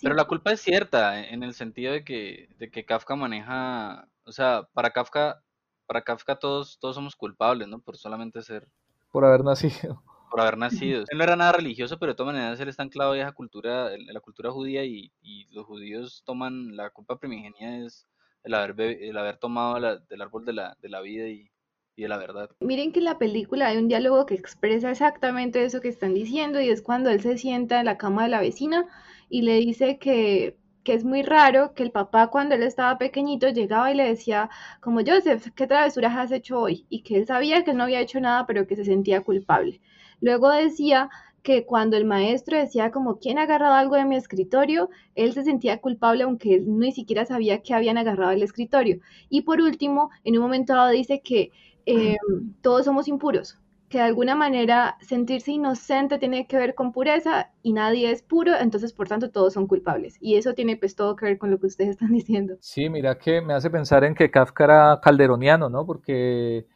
Pero 0.00 0.14
la 0.14 0.24
culpa 0.24 0.50
es 0.50 0.62
cierta, 0.62 1.22
en 1.28 1.42
el 1.42 1.52
sentido 1.52 1.92
de 1.92 2.02
que, 2.02 2.48
de 2.58 2.70
que 2.70 2.86
Kafka 2.86 3.14
maneja, 3.14 4.08
o 4.24 4.32
sea, 4.32 4.66
para 4.72 4.88
Kafka, 4.92 5.42
para 5.84 6.00
Kafka 6.00 6.38
todos, 6.38 6.78
todos 6.78 6.94
somos 6.94 7.14
culpables, 7.14 7.68
¿no? 7.68 7.78
Por 7.78 7.98
solamente 7.98 8.40
ser... 8.40 8.66
Por 9.12 9.26
haber 9.26 9.44
nacido 9.44 10.02
por 10.28 10.40
haber 10.40 10.58
nacido. 10.58 11.04
Él 11.08 11.18
no 11.18 11.24
era 11.24 11.36
nada 11.36 11.52
religioso, 11.52 11.98
pero 11.98 12.12
de 12.12 12.16
todas 12.16 12.34
maneras 12.34 12.60
él 12.60 12.68
está 12.68 12.82
anclado 12.82 13.14
en 13.14 13.22
esa 13.22 13.32
cultura, 13.32 13.94
en 13.94 14.06
la 14.06 14.20
cultura 14.20 14.50
judía 14.50 14.84
y, 14.84 15.10
los 15.50 15.66
judíos 15.66 16.22
toman 16.24 16.76
la 16.76 16.90
culpa 16.90 17.18
primigenia 17.18 17.84
es 17.84 18.06
el 18.44 18.54
haber, 18.54 19.02
el 19.02 19.16
haber 19.16 19.38
tomado 19.38 19.98
del 20.08 20.22
árbol 20.22 20.44
de 20.44 20.52
la, 20.52 20.76
de 20.80 20.88
la 20.88 21.00
vida 21.00 21.26
y, 21.26 21.50
y, 21.96 22.02
de 22.02 22.08
la 22.08 22.16
verdad. 22.16 22.50
Miren 22.60 22.92
que 22.92 23.00
en 23.00 23.06
la 23.06 23.18
película 23.18 23.66
hay 23.66 23.78
un 23.78 23.88
diálogo 23.88 24.26
que 24.26 24.34
expresa 24.34 24.90
exactamente 24.90 25.64
eso 25.64 25.80
que 25.80 25.88
están 25.88 26.14
diciendo 26.14 26.60
y 26.60 26.68
es 26.68 26.82
cuando 26.82 27.10
él 27.10 27.20
se 27.20 27.38
sienta 27.38 27.80
en 27.80 27.86
la 27.86 27.98
cama 27.98 28.24
de 28.24 28.28
la 28.28 28.40
vecina 28.40 28.86
y 29.28 29.42
le 29.42 29.54
dice 29.54 29.98
que 29.98 30.56
que 30.88 30.94
es 30.94 31.04
muy 31.04 31.22
raro 31.22 31.74
que 31.74 31.82
el 31.82 31.90
papá 31.90 32.28
cuando 32.28 32.54
él 32.54 32.62
estaba 32.62 32.96
pequeñito 32.96 33.50
llegaba 33.50 33.92
y 33.92 33.94
le 33.94 34.04
decía 34.04 34.48
como 34.80 35.00
Joseph, 35.06 35.48
¿qué 35.54 35.66
travesuras 35.66 36.16
has 36.16 36.32
hecho 36.32 36.58
hoy? 36.58 36.86
Y 36.88 37.02
que 37.02 37.18
él 37.18 37.26
sabía 37.26 37.62
que 37.62 37.74
no 37.74 37.82
había 37.82 38.00
hecho 38.00 38.18
nada 38.20 38.46
pero 38.46 38.66
que 38.66 38.74
se 38.74 38.86
sentía 38.86 39.20
culpable. 39.20 39.82
Luego 40.20 40.50
decía 40.50 41.10
que 41.42 41.64
cuando 41.64 41.96
el 41.96 42.04
maestro 42.04 42.58
decía 42.58 42.90
como 42.90 43.18
quién 43.18 43.38
ha 43.38 43.42
agarrado 43.42 43.74
algo 43.74 43.96
de 43.96 44.04
mi 44.04 44.16
escritorio, 44.16 44.90
él 45.14 45.32
se 45.32 45.44
sentía 45.44 45.80
culpable 45.80 46.24
aunque 46.24 46.56
él 46.56 46.78
ni 46.78 46.92
siquiera 46.92 47.24
sabía 47.24 47.62
que 47.62 47.74
habían 47.74 47.96
agarrado 47.96 48.32
el 48.32 48.42
escritorio. 48.42 49.00
Y 49.30 49.42
por 49.42 49.60
último, 49.60 50.10
en 50.24 50.36
un 50.36 50.42
momento 50.42 50.74
dado 50.74 50.90
dice 50.90 51.22
que 51.22 51.52
em, 51.86 52.16
todos 52.60 52.84
somos 52.84 53.08
impuros, 53.08 53.58
que 53.88 53.96
de 53.96 54.04
alguna 54.04 54.34
manera 54.34 54.98
sentirse 55.00 55.52
inocente 55.52 56.18
tiene 56.18 56.46
que 56.46 56.58
ver 56.58 56.74
con 56.74 56.92
pureza 56.92 57.50
y 57.62 57.72
nadie 57.72 58.10
es 58.10 58.22
puro, 58.22 58.52
entonces 58.60 58.92
por 58.92 59.08
tanto 59.08 59.30
todos 59.30 59.54
son 59.54 59.66
culpables. 59.66 60.18
Y 60.20 60.36
eso 60.36 60.52
tiene 60.52 60.76
pues 60.76 60.96
todo 60.96 61.16
que 61.16 61.24
ver 61.24 61.38
con 61.38 61.50
lo 61.50 61.58
que 61.58 61.68
ustedes 61.68 61.90
están 61.92 62.12
diciendo. 62.12 62.56
Sí, 62.60 62.90
mira 62.90 63.18
que 63.18 63.40
me 63.40 63.54
hace 63.54 63.70
pensar 63.70 64.04
en 64.04 64.14
que 64.14 64.30
Kafka 64.30 64.64
era 64.64 65.00
calderoniano, 65.02 65.70
¿no? 65.70 65.86
Porque 65.86 66.66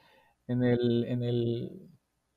en 0.46 0.62
el, 0.62 1.04
en 1.04 1.22
el 1.22 1.91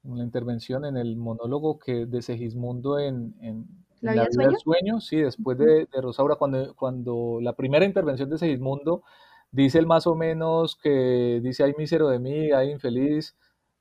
la 0.08 0.24
intervención 0.24 0.86
en 0.86 0.97
el 0.97 1.16
monólogo 1.18 1.80
que 1.80 2.06
de 2.06 2.22
Segismundo 2.22 2.99
en, 2.99 3.36
en, 3.41 3.68
¿La 4.01 4.14
La 4.16 4.28
vida 4.28 4.47
del 4.47 4.58
sueño, 4.58 5.01
sí, 5.01 5.18
después 5.18 5.58
de, 5.58 5.88
de 5.91 6.01
Rosaura, 6.01 6.36
cuando, 6.36 6.76
cuando 6.76 7.39
la 7.41 7.53
primera 7.53 7.86
intervención 7.86 8.30
de 8.30 8.38
Segismundo, 8.38 9.03
dice 9.51 9.80
él 9.80 9.88
más 9.88 10.06
o 10.06 10.16
menos 10.16 10.76
que 10.76 11.39
dice, 11.41 11.64
ay 11.64 11.74
mísero 11.78 12.10
de 12.10 12.20
mí, 12.20 12.51
ay 12.51 12.72
infeliz, 12.72 13.36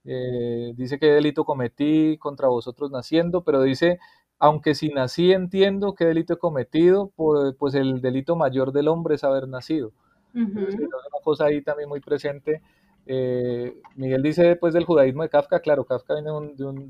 eh, 0.05 0.73
dice 0.77 0.99
qué 0.99 1.07
delito 1.07 1.45
cometí 1.45 2.17
contra 2.19 2.49
vosotros 2.49 2.91
naciendo, 2.91 3.43
pero 3.43 3.63
dice, 3.63 3.99
aunque 4.39 4.75
si 4.75 4.89
nací 4.91 5.33
entiendo 5.33 5.95
qué 5.95 6.05
delito 6.05 6.35
he 6.35 6.39
cometido, 6.39 7.11
pues, 7.17 7.55
pues 7.59 7.75
el 7.75 8.01
delito 8.01 8.37
mayor 8.37 8.73
del 8.73 8.89
hombre 8.89 9.17
es 9.17 9.25
haber 9.25 9.49
nacido. 9.49 9.93
Entonces, 10.35 10.75
es 10.75 10.81
una 10.81 11.23
cosa 11.23 11.47
ahí 11.47 11.63
también 11.63 11.89
muy 11.89 12.01
presente. 12.01 12.61
Eh, 13.07 13.75
Miguel 13.97 14.23
dice 14.23 14.45
después 14.45 14.75
del 14.75 14.85
judaísmo 14.85 15.23
de 15.23 15.29
Kafka, 15.29 15.61
claro, 15.61 15.85
Kafka 15.85 16.15
viene 16.15 16.31
un, 16.33 16.57
de 16.57 16.65
un- 16.65 16.89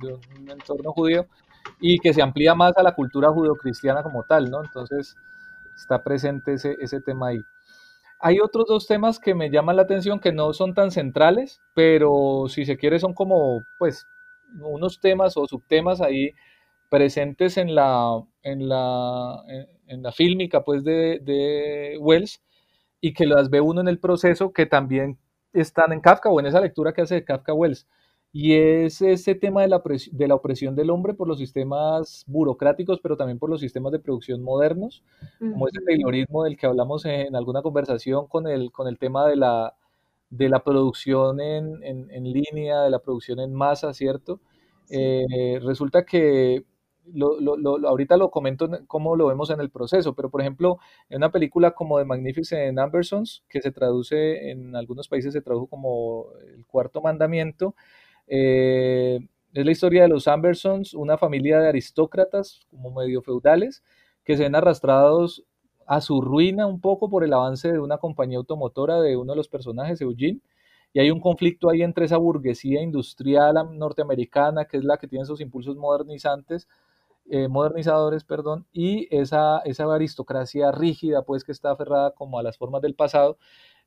entorno 0.50 0.92
judío 0.92 1.26
y 1.80 1.98
que 1.98 2.14
se 2.14 2.22
amplía 2.22 2.54
más 2.54 2.76
a 2.76 2.82
la 2.82 2.94
cultura 2.94 3.30
judeocristiana 3.30 4.02
como 4.02 4.22
tal, 4.24 4.50
¿no? 4.50 4.62
Entonces 4.64 5.16
está 5.76 6.02
presente 6.04 6.54
ese, 6.54 7.00
tema 7.00 7.28
ahí. 7.28 7.40
Hay 8.20 8.40
otros 8.40 8.66
dos 8.66 8.86
temas 8.86 9.18
que 9.18 9.34
me 9.34 9.50
llaman 9.50 9.76
la 9.76 9.82
atención 9.82 10.20
que 10.20 10.32
no 10.32 10.52
son 10.52 10.74
tan 10.74 10.90
centrales, 10.90 11.60
pero 11.74 12.46
si 12.48 12.64
se 12.64 12.76
quiere 12.78 12.98
son 12.98 13.12
como, 13.14 13.62
pues, 13.78 14.06
unos 14.60 15.00
temas 15.00 15.36
o 15.36 15.46
subtemas 15.46 16.00
ahí 16.00 16.30
presentes 16.90 17.56
en 17.58 17.74
la, 17.74 18.22
en 18.42 18.68
la, 18.68 19.42
en 19.88 20.02
la 20.02 20.12
fílmica, 20.12 20.62
pues, 20.64 20.84
de, 20.84 21.20
de 21.22 21.98
Wells 22.00 22.42
y 23.00 23.14
que 23.14 23.26
las 23.26 23.50
ve 23.50 23.60
uno 23.60 23.80
en 23.80 23.88
el 23.88 23.98
proceso 24.00 24.52
que 24.52 24.66
también 24.66 25.18
están 25.54 25.92
en 25.92 26.00
Kafka 26.00 26.28
o 26.28 26.40
en 26.40 26.46
esa 26.46 26.60
lectura 26.60 26.92
que 26.92 27.02
hace 27.02 27.14
de 27.16 27.24
Kafka 27.24 27.54
Wells. 27.54 27.86
Y 28.36 28.54
es 28.54 29.00
ese 29.00 29.36
tema 29.36 29.62
de 29.62 29.68
la, 29.68 29.80
de 30.10 30.28
la 30.28 30.34
opresión 30.34 30.74
del 30.74 30.90
hombre 30.90 31.14
por 31.14 31.28
los 31.28 31.38
sistemas 31.38 32.24
burocráticos, 32.26 32.98
pero 33.00 33.16
también 33.16 33.38
por 33.38 33.48
los 33.48 33.60
sistemas 33.60 33.92
de 33.92 34.00
producción 34.00 34.42
modernos, 34.42 35.04
como 35.38 35.68
ese 35.68 35.78
taylorismo 35.86 36.42
del 36.42 36.56
que 36.56 36.66
hablamos 36.66 37.04
en 37.04 37.36
alguna 37.36 37.62
conversación 37.62 38.26
con 38.26 38.48
el, 38.48 38.72
con 38.72 38.88
el 38.88 38.98
tema 38.98 39.24
de 39.28 39.36
la, 39.36 39.74
de 40.30 40.48
la 40.48 40.64
producción 40.64 41.40
en, 41.40 41.80
en, 41.84 42.10
en 42.10 42.24
línea, 42.24 42.82
de 42.82 42.90
la 42.90 42.98
producción 42.98 43.38
en 43.38 43.54
masa, 43.54 43.94
¿cierto? 43.94 44.40
Sí. 44.86 44.96
Eh, 44.98 45.60
resulta 45.62 46.04
que 46.04 46.64
lo, 47.12 47.40
lo, 47.40 47.56
lo, 47.56 47.88
ahorita 47.88 48.16
lo 48.16 48.30
comento 48.30 48.68
cómo 48.86 49.16
lo 49.16 49.26
vemos 49.26 49.50
en 49.50 49.60
el 49.60 49.70
proceso, 49.70 50.14
pero 50.14 50.30
por 50.30 50.40
ejemplo, 50.40 50.78
en 51.08 51.18
una 51.18 51.30
película 51.30 51.72
como 51.72 51.98
The 51.98 52.04
Magnificent 52.04 52.78
Ambersons, 52.78 53.44
que 53.48 53.60
se 53.60 53.70
traduce 53.70 54.50
en 54.50 54.74
algunos 54.76 55.08
países, 55.08 55.32
se 55.32 55.42
tradujo 55.42 55.66
como 55.66 56.26
El 56.54 56.66
Cuarto 56.66 57.02
Mandamiento, 57.02 57.74
eh, 58.26 59.20
es 59.52 59.64
la 59.64 59.70
historia 59.70 60.02
de 60.02 60.08
los 60.08 60.26
Ambersons, 60.26 60.94
una 60.94 61.16
familia 61.16 61.60
de 61.60 61.68
aristócratas, 61.68 62.60
como 62.70 62.90
medio 62.90 63.22
feudales, 63.22 63.82
que 64.24 64.36
se 64.36 64.42
ven 64.42 64.54
arrastrados 64.54 65.44
a 65.86 66.00
su 66.00 66.20
ruina 66.20 66.66
un 66.66 66.80
poco 66.80 67.08
por 67.10 67.24
el 67.24 67.32
avance 67.32 67.70
de 67.70 67.78
una 67.78 67.98
compañía 67.98 68.38
automotora 68.38 69.00
de 69.00 69.16
uno 69.16 69.32
de 69.32 69.36
los 69.36 69.48
personajes, 69.48 70.00
Eugene, 70.00 70.40
y 70.92 71.00
hay 71.00 71.10
un 71.10 71.20
conflicto 71.20 71.68
ahí 71.68 71.82
entre 71.82 72.06
esa 72.06 72.16
burguesía 72.16 72.80
industrial 72.80 73.54
norteamericana, 73.76 74.64
que 74.64 74.78
es 74.78 74.84
la 74.84 74.96
que 74.96 75.08
tiene 75.08 75.24
esos 75.24 75.40
impulsos 75.40 75.76
modernizantes, 75.76 76.68
eh, 77.30 77.48
modernizadores, 77.48 78.24
perdón, 78.24 78.66
y 78.72 79.08
esa, 79.14 79.60
esa 79.60 79.92
aristocracia 79.92 80.70
rígida, 80.72 81.22
pues 81.22 81.44
que 81.44 81.52
está 81.52 81.70
aferrada 81.72 82.12
como 82.12 82.38
a 82.38 82.42
las 82.42 82.58
formas 82.58 82.82
del 82.82 82.94
pasado. 82.94 83.38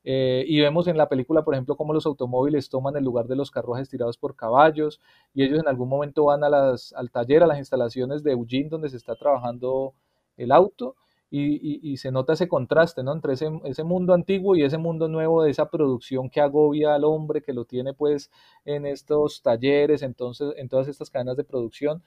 Eh, 0.04 0.44
y 0.46 0.60
vemos 0.60 0.86
en 0.88 0.96
la 0.96 1.08
película, 1.08 1.44
por 1.44 1.54
ejemplo, 1.54 1.76
cómo 1.76 1.92
los 1.92 2.06
automóviles 2.06 2.68
toman 2.70 2.96
el 2.96 3.04
lugar 3.04 3.26
de 3.26 3.36
los 3.36 3.50
carruajes 3.50 3.88
tirados 3.88 4.16
por 4.16 4.36
caballos, 4.36 5.00
y 5.34 5.44
ellos 5.44 5.60
en 5.60 5.68
algún 5.68 5.88
momento 5.88 6.24
van 6.24 6.44
a 6.44 6.48
las, 6.48 6.92
al 6.94 7.10
taller, 7.10 7.42
a 7.42 7.46
las 7.46 7.58
instalaciones 7.58 8.22
de 8.22 8.32
Eugene, 8.32 8.68
donde 8.70 8.88
se 8.88 8.96
está 8.96 9.16
trabajando 9.16 9.94
el 10.36 10.52
auto, 10.52 10.96
y, 11.30 11.56
y, 11.56 11.92
y 11.92 11.96
se 11.98 12.10
nota 12.10 12.32
ese 12.32 12.48
contraste 12.48 13.02
¿no? 13.02 13.12
entre 13.12 13.34
ese, 13.34 13.48
ese, 13.64 13.84
mundo 13.84 14.14
antiguo 14.14 14.56
y 14.56 14.62
ese 14.62 14.78
mundo 14.78 15.08
nuevo 15.08 15.42
de 15.42 15.50
esa 15.50 15.68
producción 15.70 16.30
que 16.30 16.40
agobia 16.40 16.94
al 16.94 17.04
hombre, 17.04 17.42
que 17.42 17.52
lo 17.52 17.66
tiene 17.66 17.92
pues 17.92 18.30
en 18.64 18.86
estos 18.86 19.42
talleres, 19.42 20.02
entonces, 20.02 20.54
en 20.56 20.68
todas 20.68 20.88
estas 20.88 21.10
cadenas 21.10 21.36
de 21.36 21.44
producción. 21.44 22.02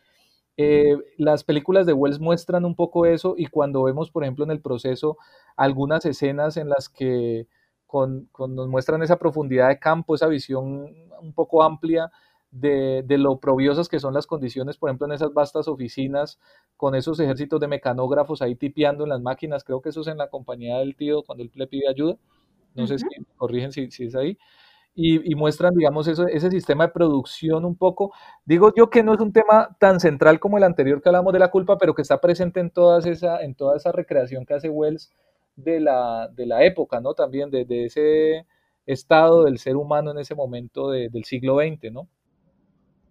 Eh, 0.58 0.98
las 1.18 1.44
películas 1.44 1.86
de 1.86 1.94
Wells 1.94 2.20
muestran 2.20 2.66
un 2.66 2.76
poco 2.76 3.06
eso 3.06 3.36
y 3.38 3.48
cuando 3.48 3.84
vemos, 3.84 4.12
por 4.12 4.24
ejemplo, 4.24 4.44
en 4.44 4.52
el 4.52 4.62
proceso 4.62 5.18
algunas 5.56 6.06
escenas 6.06 6.58
en 6.58 6.70
las 6.70 6.90
que 6.90 7.48
con, 7.88 8.28
con 8.32 8.56
nos 8.56 8.68
muestran 8.68 9.02
esa 9.02 9.18
profundidad 9.18 9.70
de 9.70 9.80
campo, 9.80 10.16
esa 10.16 10.28
visión 10.28 10.94
un 11.22 11.34
poco 11.34 11.64
amplia 11.64 12.12
de, 12.52 13.04
de, 13.06 13.18
lo 13.18 13.40
probiosas 13.40 13.88
que 13.88 14.00
son 14.00 14.14
las 14.14 14.28
condiciones, 14.28 14.78
por 14.78 14.90
ejemplo, 14.90 15.08
en 15.08 15.14
esas 15.14 15.34
vastas 15.34 15.68
oficinas, 15.68 16.40
con 16.76 16.96
esos 16.96 17.20
ejércitos 17.20 17.60
de 17.62 17.68
mecanógrafos 17.68 18.42
ahí 18.42 18.56
tipeando 18.56 19.06
en 19.06 19.10
las 19.10 19.22
máquinas, 19.22 19.64
creo 19.64 19.82
que 19.82 19.90
eso 19.90 20.02
es 20.02 20.08
en 20.08 20.18
la 20.18 20.30
compañía 20.30 20.78
del 20.80 20.96
tío 20.96 21.24
cuando 21.24 21.44
él 21.44 21.52
le 21.54 21.68
pide 21.68 21.88
ayuda, 21.88 22.18
no 22.76 22.84
uh 22.84 22.86
-huh. 22.86 22.90
sé 22.90 23.00
si 23.00 23.06
me 23.06 23.26
corrigen 23.38 23.72
si, 23.72 23.90
si 23.90 24.06
es 24.06 24.16
ahí, 24.16 24.38
y, 24.94 25.32
y, 25.32 25.36
muestran, 25.36 25.74
digamos, 25.74 26.08
eso, 26.08 26.28
ese 26.28 26.52
sistema 26.52 26.88
de 26.88 26.94
producción 26.94 27.66
un 27.66 27.76
poco. 27.76 28.14
Digo 28.46 28.74
yo 28.76 28.90
que 28.90 29.04
no 29.04 29.14
es 29.14 29.22
un 29.22 29.32
tema 29.32 29.76
tan 29.80 30.00
central 30.00 30.40
como 30.40 30.58
el 30.58 30.64
anterior 30.64 31.02
que 31.02 31.10
hablamos 31.10 31.34
de 31.34 31.40
la 31.40 31.52
culpa, 31.52 31.78
pero 31.78 31.96
que 31.96 32.02
está 32.02 32.20
presente 32.20 32.60
en, 32.60 32.70
todas 32.70 33.06
esa, 33.06 33.42
en 33.42 33.56
toda 33.56 33.78
esa 33.78 33.92
recreación 33.92 34.46
que 34.46 34.54
hace 34.54 34.70
Wells 34.70 35.12
de 35.56 35.80
la, 35.80 36.30
de 36.36 36.46
la 36.46 36.64
época, 36.66 37.00
¿no? 37.00 37.14
También 37.14 37.50
de, 37.52 37.66
ese 37.86 38.46
estado 38.86 39.44
del 39.46 39.60
ser 39.60 39.78
humano 39.78 40.12
en 40.12 40.20
ese 40.20 40.36
momento 40.36 40.90
de, 40.90 41.10
del 41.10 41.24
siglo 41.24 41.60
XX, 41.60 41.92
¿no? 41.92 42.08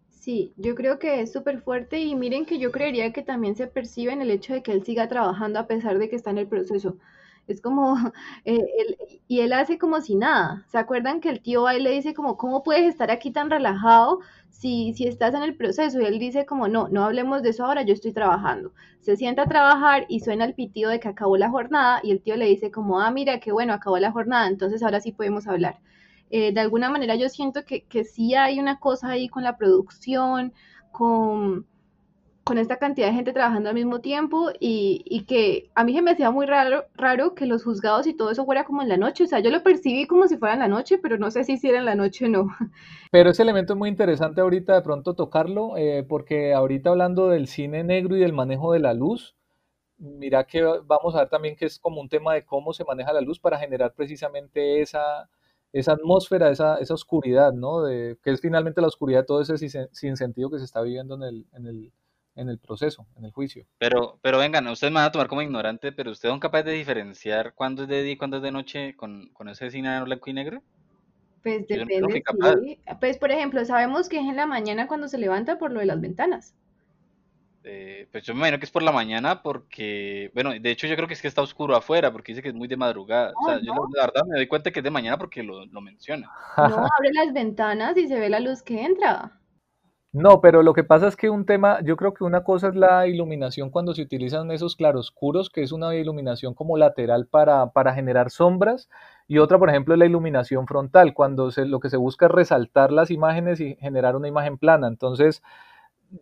Sí, 0.08 0.52
yo 0.58 0.74
creo 0.74 0.98
que 0.98 1.22
es 1.22 1.32
súper 1.32 1.62
fuerte 1.62 1.98
y 1.98 2.14
miren 2.14 2.44
que 2.44 2.58
yo 2.58 2.70
creería 2.70 3.10
que 3.10 3.22
también 3.22 3.56
se 3.56 3.66
percibe 3.66 4.12
en 4.12 4.20
el 4.20 4.30
hecho 4.30 4.52
de 4.52 4.62
que 4.62 4.72
él 4.72 4.84
siga 4.84 5.08
trabajando 5.08 5.58
a 5.58 5.66
pesar 5.66 5.98
de 5.98 6.10
que 6.10 6.16
está 6.16 6.30
en 6.30 6.38
el 6.38 6.46
proceso. 6.46 6.98
Es 7.50 7.60
como, 7.60 7.96
eh, 8.44 8.64
él, 8.78 8.96
y 9.28 9.40
él 9.40 9.52
hace 9.52 9.78
como 9.78 10.00
si 10.00 10.14
nada. 10.16 10.64
¿Se 10.68 10.78
acuerdan 10.78 11.20
que 11.20 11.30
el 11.30 11.42
tío 11.42 11.66
ahí 11.66 11.82
le 11.82 11.90
dice 11.90 12.14
como, 12.14 12.36
¿cómo 12.36 12.62
puedes 12.62 12.86
estar 12.86 13.10
aquí 13.10 13.30
tan 13.32 13.50
relajado 13.50 14.20
si, 14.50 14.94
si 14.94 15.06
estás 15.06 15.34
en 15.34 15.42
el 15.42 15.56
proceso? 15.56 16.00
Y 16.00 16.04
él 16.04 16.18
dice 16.18 16.46
como, 16.46 16.68
no, 16.68 16.88
no 16.88 17.04
hablemos 17.04 17.42
de 17.42 17.50
eso 17.50 17.64
ahora, 17.64 17.82
yo 17.82 17.92
estoy 17.94 18.12
trabajando. 18.12 18.72
Se 19.00 19.16
sienta 19.16 19.42
a 19.42 19.48
trabajar 19.48 20.06
y 20.08 20.20
suena 20.20 20.44
el 20.44 20.54
pitido 20.54 20.90
de 20.90 21.00
que 21.00 21.08
acabó 21.08 21.36
la 21.36 21.50
jornada 21.50 22.00
y 22.02 22.12
el 22.12 22.22
tío 22.22 22.36
le 22.36 22.46
dice 22.46 22.70
como, 22.70 23.00
ah, 23.00 23.10
mira, 23.10 23.40
qué 23.40 23.52
bueno, 23.52 23.72
acabó 23.72 23.98
la 23.98 24.12
jornada, 24.12 24.46
entonces 24.48 24.82
ahora 24.82 25.00
sí 25.00 25.12
podemos 25.12 25.46
hablar. 25.48 25.80
Eh, 26.30 26.52
de 26.52 26.60
alguna 26.60 26.90
manera 26.90 27.16
yo 27.16 27.28
siento 27.28 27.64
que, 27.64 27.82
que 27.86 28.04
sí 28.04 28.34
hay 28.34 28.60
una 28.60 28.78
cosa 28.78 29.08
ahí 29.10 29.28
con 29.28 29.42
la 29.42 29.56
producción, 29.56 30.52
con 30.92 31.66
con 32.44 32.58
esta 32.58 32.76
cantidad 32.76 33.08
de 33.08 33.14
gente 33.14 33.32
trabajando 33.32 33.68
al 33.68 33.74
mismo 33.74 34.00
tiempo 34.00 34.50
y, 34.58 35.02
y, 35.04 35.24
que 35.24 35.70
a 35.74 35.84
mí 35.84 35.94
se 35.94 36.02
me 36.02 36.12
hacía 36.12 36.30
muy 36.30 36.46
raro, 36.46 36.86
raro 36.94 37.34
que 37.34 37.46
los 37.46 37.64
juzgados 37.64 38.06
y 38.06 38.14
todo 38.14 38.30
eso 38.30 38.44
fuera 38.44 38.64
como 38.64 38.82
en 38.82 38.88
la 38.88 38.96
noche, 38.96 39.24
o 39.24 39.26
sea, 39.26 39.40
yo 39.40 39.50
lo 39.50 39.62
percibí 39.62 40.06
como 40.06 40.26
si 40.26 40.36
fuera 40.36 40.54
en 40.54 40.60
la 40.60 40.68
noche, 40.68 40.98
pero 40.98 41.18
no 41.18 41.30
sé 41.30 41.44
si, 41.44 41.58
si 41.58 41.68
era 41.68 41.78
en 41.78 41.84
la 41.84 41.94
noche 41.94 42.26
o 42.26 42.28
no. 42.28 42.48
Pero 43.12 43.30
ese 43.30 43.42
elemento 43.42 43.72
es 43.72 43.78
muy 43.78 43.88
interesante 43.88 44.40
ahorita 44.40 44.74
de 44.74 44.82
pronto 44.82 45.14
tocarlo, 45.14 45.76
eh, 45.76 46.04
porque 46.08 46.54
ahorita 46.54 46.90
hablando 46.90 47.28
del 47.28 47.48
cine 47.48 47.82
negro 47.82 48.16
y 48.16 48.20
del 48.20 48.32
manejo 48.32 48.72
de 48.72 48.78
la 48.78 48.94
luz, 48.94 49.34
mira 49.98 50.44
que 50.44 50.62
vamos 50.62 51.14
a 51.14 51.20
ver 51.20 51.28
también 51.28 51.56
que 51.56 51.66
es 51.66 51.78
como 51.78 52.00
un 52.00 52.08
tema 52.08 52.34
de 52.34 52.44
cómo 52.44 52.72
se 52.72 52.84
maneja 52.84 53.12
la 53.12 53.20
luz 53.20 53.38
para 53.38 53.58
generar 53.58 53.92
precisamente 53.94 54.80
esa, 54.80 55.28
esa 55.72 55.92
atmósfera, 55.92 56.50
esa, 56.50 56.76
esa 56.78 56.94
oscuridad, 56.94 57.52
¿no? 57.52 57.82
De, 57.82 58.18
que 58.22 58.30
es 58.30 58.40
finalmente 58.40 58.80
la 58.80 58.88
oscuridad 58.88 59.20
de 59.20 59.26
todo 59.26 59.40
ese 59.40 59.56
sin 59.92 60.16
sentido 60.16 60.50
que 60.50 60.58
se 60.58 60.64
está 60.64 60.80
viviendo 60.80 61.14
en 61.16 61.22
el, 61.22 61.46
en 61.52 61.66
el, 61.66 61.92
en 62.40 62.48
el 62.48 62.58
proceso, 62.58 63.06
en 63.16 63.26
el 63.26 63.32
juicio. 63.32 63.66
Pero, 63.78 64.18
pero 64.22 64.38
vengan, 64.38 64.66
ustedes 64.68 64.90
me 64.90 65.00
van 65.00 65.08
a 65.08 65.12
tomar 65.12 65.28
como 65.28 65.42
ignorante, 65.42 65.92
pero 65.92 66.10
ustedes 66.10 66.32
son 66.32 66.40
capaces 66.40 66.66
de 66.66 66.72
diferenciar 66.72 67.52
cuándo 67.54 67.82
es 67.82 67.88
de 67.88 68.02
día 68.02 68.12
y 68.12 68.16
cuándo 68.16 68.38
es 68.38 68.42
de 68.42 68.50
noche 68.50 68.96
con, 68.96 69.28
con 69.34 69.48
ese 69.50 69.70
cine 69.70 70.02
blanco 70.02 70.30
y 70.30 70.32
negro? 70.32 70.62
Pues 71.42 71.66
Yo 71.68 71.76
depende, 71.76 72.22
no 72.32 72.60
sí. 72.60 72.80
Pues 72.98 73.18
por 73.18 73.30
ejemplo, 73.30 73.62
sabemos 73.64 74.08
que 74.08 74.18
es 74.18 74.26
en 74.26 74.36
la 74.36 74.46
mañana 74.46 74.88
cuando 74.88 75.08
se 75.08 75.18
levanta 75.18 75.58
por 75.58 75.70
lo 75.70 75.80
de 75.80 75.86
las 75.86 76.00
ventanas. 76.00 76.54
Eh, 77.62 78.08
pues 78.10 78.24
yo 78.24 78.32
me 78.32 78.38
imagino 78.40 78.58
que 78.58 78.64
es 78.64 78.70
por 78.70 78.82
la 78.82 78.92
mañana 78.92 79.42
porque, 79.42 80.30
bueno, 80.32 80.52
de 80.58 80.70
hecho 80.70 80.86
yo 80.86 80.96
creo 80.96 81.06
que 81.06 81.12
es 81.12 81.20
que 81.20 81.28
está 81.28 81.42
oscuro 81.42 81.76
afuera 81.76 82.10
porque 82.10 82.32
dice 82.32 82.42
que 82.42 82.48
es 82.48 82.54
muy 82.54 82.68
de 82.68 82.78
madrugada. 82.78 83.32
No, 83.32 83.40
o 83.40 83.50
sea, 83.50 83.58
no. 83.58 83.64
yo 83.64 83.74
la 83.94 84.06
verdad 84.06 84.24
me 84.26 84.36
doy 84.36 84.46
cuenta 84.46 84.70
que 84.70 84.80
es 84.80 84.84
de 84.84 84.90
mañana 84.90 85.18
porque 85.18 85.42
lo, 85.42 85.66
lo 85.66 85.80
menciona. 85.82 86.30
No, 86.56 86.64
abre 86.64 87.12
las 87.12 87.34
ventanas 87.34 87.98
y 87.98 88.08
se 88.08 88.18
ve 88.18 88.30
la 88.30 88.40
luz 88.40 88.62
que 88.62 88.82
entra. 88.82 89.39
No, 90.12 90.40
pero 90.40 90.64
lo 90.64 90.74
que 90.74 90.82
pasa 90.82 91.06
es 91.06 91.14
que 91.14 91.30
un 91.30 91.46
tema, 91.46 91.78
yo 91.84 91.96
creo 91.96 92.12
que 92.14 92.24
una 92.24 92.42
cosa 92.42 92.68
es 92.68 92.74
la 92.74 93.06
iluminación 93.06 93.70
cuando 93.70 93.94
se 93.94 94.02
utilizan 94.02 94.50
esos 94.50 94.74
claroscuros, 94.74 95.50
que 95.50 95.62
es 95.62 95.70
una 95.70 95.94
iluminación 95.94 96.52
como 96.52 96.76
lateral 96.76 97.26
para, 97.28 97.70
para 97.70 97.94
generar 97.94 98.30
sombras, 98.30 98.88
y 99.28 99.38
otra, 99.38 99.58
por 99.58 99.70
ejemplo, 99.70 99.94
es 99.94 100.00
la 100.00 100.06
iluminación 100.06 100.66
frontal, 100.66 101.14
cuando 101.14 101.52
se, 101.52 101.64
lo 101.64 101.78
que 101.78 101.90
se 101.90 101.96
busca 101.96 102.26
es 102.26 102.32
resaltar 102.32 102.90
las 102.90 103.12
imágenes 103.12 103.60
y 103.60 103.76
generar 103.76 104.16
una 104.16 104.26
imagen 104.26 104.58
plana. 104.58 104.88
Entonces, 104.88 105.44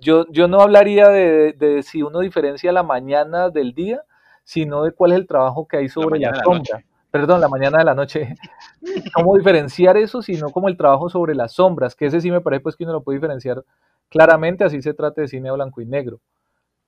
yo, 0.01 0.27
yo 0.31 0.49
no 0.49 0.61
hablaría 0.61 1.09
de, 1.09 1.55
de 1.55 1.83
si 1.83 2.03
uno 2.03 2.21
diferencia 2.21 2.73
la 2.73 2.83
mañana 2.83 3.49
del 3.49 3.73
día, 3.73 4.03
sino 4.45 4.83
de 4.83 4.93
cuál 4.93 5.13
es 5.13 5.19
el 5.19 5.27
trabajo 5.27 5.67
que 5.67 5.79
hay 5.79 5.89
sobre 5.89 6.21
la, 6.21 6.33
la 6.33 6.43
sombra. 6.43 6.85
Perdón, 7.11 7.41
la 7.41 7.49
mañana 7.49 7.79
de 7.79 7.85
la 7.85 7.95
noche, 7.95 8.35
cómo 9.15 9.37
diferenciar 9.37 9.97
eso, 9.97 10.23
sino 10.23 10.51
como 10.51 10.69
el 10.69 10.77
trabajo 10.77 11.09
sobre 11.09 11.35
las 11.35 11.53
sombras, 11.53 11.95
que 11.95 12.07
ese 12.07 12.21
sí 12.21 12.31
me 12.31 12.41
parece 12.41 12.61
pues 12.61 12.77
que 12.77 12.85
uno 12.85 12.93
lo 12.93 13.03
puede 13.03 13.19
diferenciar 13.19 13.65
claramente, 14.09 14.65
así 14.65 14.83
se 14.83 14.95
trata 14.95 15.23
de 15.23 15.29
cine 15.29 15.51
blanco 15.51 15.81
y 15.81 15.87
negro. 15.87 16.21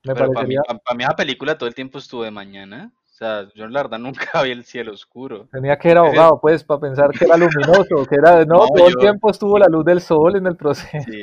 Me 0.04 0.14
Pero 0.14 0.32
para 0.32 0.46
mí, 0.46 0.54
parecería, 0.56 0.80
para 0.84 0.96
mí 0.96 1.04
la 1.04 1.16
película 1.16 1.58
todo 1.58 1.68
el 1.68 1.74
tiempo 1.74 1.98
estuvo 1.98 2.22
de 2.22 2.30
mañana. 2.30 2.92
O 3.20 3.22
sea, 3.22 3.46
yo 3.54 3.68
la 3.68 3.82
verdad 3.82 3.98
nunca 3.98 4.42
vi 4.44 4.50
el 4.50 4.64
cielo 4.64 4.92
oscuro. 4.92 5.46
tenía 5.52 5.76
que 5.76 5.90
ser 5.90 5.98
abogado, 5.98 6.38
pues, 6.40 6.64
para 6.64 6.80
pensar 6.80 7.10
que 7.10 7.26
era 7.26 7.36
luminoso, 7.36 8.06
que 8.08 8.14
era, 8.14 8.44
no, 8.46 8.60
no, 8.60 8.66
todo 8.74 8.88
el 8.88 8.96
tiempo 8.96 9.30
estuvo 9.30 9.58
la 9.58 9.66
luz 9.66 9.84
del 9.84 10.00
sol 10.00 10.36
en 10.36 10.46
el 10.46 10.56
proceso. 10.56 11.04
sí, 11.04 11.22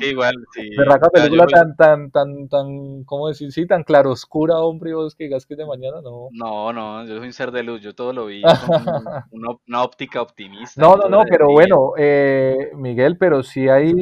que 0.00 0.08
igual, 0.08 0.34
sí, 0.54 0.70
Berraca 0.78 1.08
o 1.08 1.10
sea, 1.10 1.22
yo, 1.22 1.30
película 1.30 1.46
tan, 1.46 1.76
tan, 1.76 2.10
tan, 2.10 2.48
tan, 2.48 3.04
¿cómo 3.04 3.28
decir? 3.28 3.52
Sí, 3.52 3.66
tan 3.66 3.82
claroscura, 3.82 4.56
hombre, 4.56 4.90
y 4.90 4.92
vos 4.94 5.14
que 5.14 5.24
digas 5.24 5.44
que 5.44 5.54
de 5.54 5.66
mañana, 5.66 6.00
no. 6.02 6.28
no, 6.32 6.72
no, 6.72 7.04
yo 7.04 7.18
soy 7.18 7.26
un 7.26 7.32
ser 7.34 7.50
de 7.50 7.62
luz, 7.62 7.82
yo 7.82 7.94
todo 7.94 8.14
lo 8.14 8.24
vi 8.24 8.40
con 8.40 9.20
una, 9.32 9.50
una 9.68 9.82
óptica 9.82 10.22
optimista, 10.22 10.80
No, 10.80 10.96
no, 10.96 11.10
no, 11.10 11.24
pero 11.28 11.48
bueno, 11.50 11.92
eh, 11.98 12.70
Miguel, 12.74 13.18
pero 13.18 13.42
sí 13.42 13.68
hay 13.68 13.92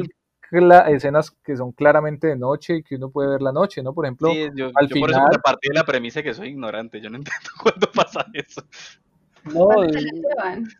escenas 0.89 1.31
que 1.43 1.55
son 1.57 1.71
claramente 1.71 2.27
de 2.27 2.37
noche 2.37 2.77
y 2.77 2.83
que 2.83 2.95
uno 2.95 3.09
puede 3.11 3.29
ver 3.29 3.41
la 3.41 3.51
noche, 3.51 3.81
¿no? 3.83 3.93
Por 3.93 4.05
ejemplo, 4.05 4.29
Sí, 4.29 4.49
yo, 4.55 4.71
al 4.73 4.87
yo 4.87 4.97
por 4.97 5.09
eso 5.11 5.21
final, 5.21 5.39
partí 5.43 5.69
de 5.69 5.75
la 5.75 5.83
premisa 5.85 6.23
que 6.23 6.33
soy 6.33 6.49
ignorante, 6.49 7.01
yo 7.01 7.09
no 7.09 7.17
entiendo 7.17 7.49
cuándo 7.61 7.91
pasa 7.91 8.25
eso. 8.33 8.63
no, 9.43 9.69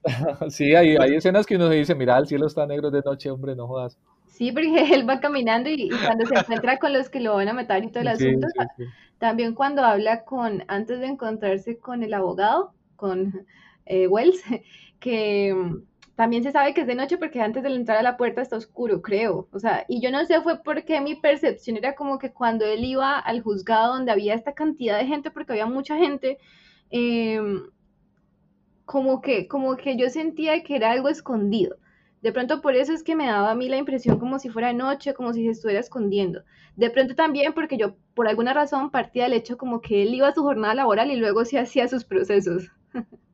sí, 0.50 0.76
hay, 0.76 0.96
hay 0.98 1.16
escenas 1.16 1.46
que 1.46 1.56
uno 1.56 1.70
se 1.70 1.76
dice, 1.76 1.96
mira, 1.96 2.18
el 2.18 2.28
cielo 2.28 2.48
está 2.48 2.66
negro 2.66 2.92
de 2.92 3.02
noche, 3.06 3.30
hombre, 3.30 3.56
no 3.56 3.68
jodas. 3.68 3.98
Sí, 4.26 4.52
porque 4.52 4.66
él 4.96 5.08
va 5.08 5.20
caminando 5.20 5.70
y, 5.70 5.76
y 5.76 6.02
cuando 6.02 6.26
se 6.26 6.36
encuentra 6.36 6.80
con 6.80 6.94
los 6.94 7.10
que 7.10 7.20
lo 7.20 7.36
van 7.36 7.50
a 7.50 7.54
matar 7.54 7.84
y 7.84 7.92
todo 7.92 8.02
el 8.02 8.08
Sí, 8.18 8.26
asunto, 8.26 8.48
sí, 8.58 8.66
sí. 8.78 8.84
también 9.20 9.54
cuando 9.54 9.84
habla 9.84 10.24
con, 10.26 10.64
antes 10.68 11.00
de 11.00 11.08
encontrarse 11.08 11.78
con 11.80 12.04
el 12.04 12.14
abogado, 12.14 12.74
con 12.96 13.46
eh, 13.86 14.08
Wells, 14.08 14.42
que 15.00 15.56
también 16.16 16.44
se 16.44 16.52
sabe 16.52 16.74
que 16.74 16.82
es 16.82 16.88
de 16.88 16.96
noche 16.96 17.18
porque 17.18 17.42
antes 17.42 17.64
de 17.64 17.70
entrar 17.74 17.98
a 17.98 18.04
la 18.04 18.18
puerta 18.18 18.42
está 18.42 18.58
oscuro, 18.58 19.02
creo. 19.02 19.48
O 19.52 19.60
sea, 19.60 19.86
y 19.88 20.02
yo 20.02 20.12
no 20.12 20.24
sé 20.26 20.42
fue 20.42 20.62
porque 20.64 21.02
mi 21.02 21.16
percepción 21.16 21.78
era 21.78 21.96
como 21.96 22.20
que 22.20 22.32
cuando 22.32 22.66
él 22.66 22.84
iba 22.86 23.18
al 23.20 23.42
juzgado 23.42 23.94
donde 23.96 24.12
había 24.12 24.36
esta 24.36 24.54
cantidad 24.54 25.00
de 25.00 25.08
gente, 25.08 25.32
porque 25.32 25.54
había 25.54 25.66
mucha 25.66 25.98
gente, 25.98 26.38
em, 26.92 27.64
como 28.86 29.22
que, 29.22 29.48
como 29.48 29.76
que 29.78 29.98
yo 29.98 30.10
sentía 30.10 30.64
que 30.64 30.76
era 30.76 30.92
algo 30.92 31.10
escondido. 31.10 31.78
De 32.22 32.32
pronto 32.32 32.62
por 32.62 32.76
eso 32.76 32.94
es 32.94 33.04
que 33.04 33.16
me 33.16 33.28
daba 33.28 33.52
a 33.52 33.56
mí 33.56 33.68
la 33.68 33.78
impresión 33.78 34.20
como 34.20 34.40
si 34.40 34.50
fuera 34.50 34.72
noche, 34.74 35.14
como 35.14 35.34
si 35.34 35.44
se 35.44 35.52
estuviera 35.52 35.82
escondiendo. 35.82 36.44
De 36.76 36.90
pronto 36.90 37.16
también 37.16 37.54
porque 37.54 37.78
yo 37.78 37.96
por 38.14 38.28
alguna 38.28 38.54
razón 38.54 38.92
partía 38.92 39.24
del 39.24 39.34
hecho 39.34 39.58
como 39.58 39.82
que 39.82 40.04
él 40.04 40.14
iba 40.14 40.28
a 40.30 40.34
su 40.34 40.42
jornada 40.44 40.76
laboral 40.76 41.12
y 41.12 41.18
luego 41.18 41.44
se 41.46 41.60
hacía 41.60 41.88
sus 41.88 42.06
procesos. 42.06 42.70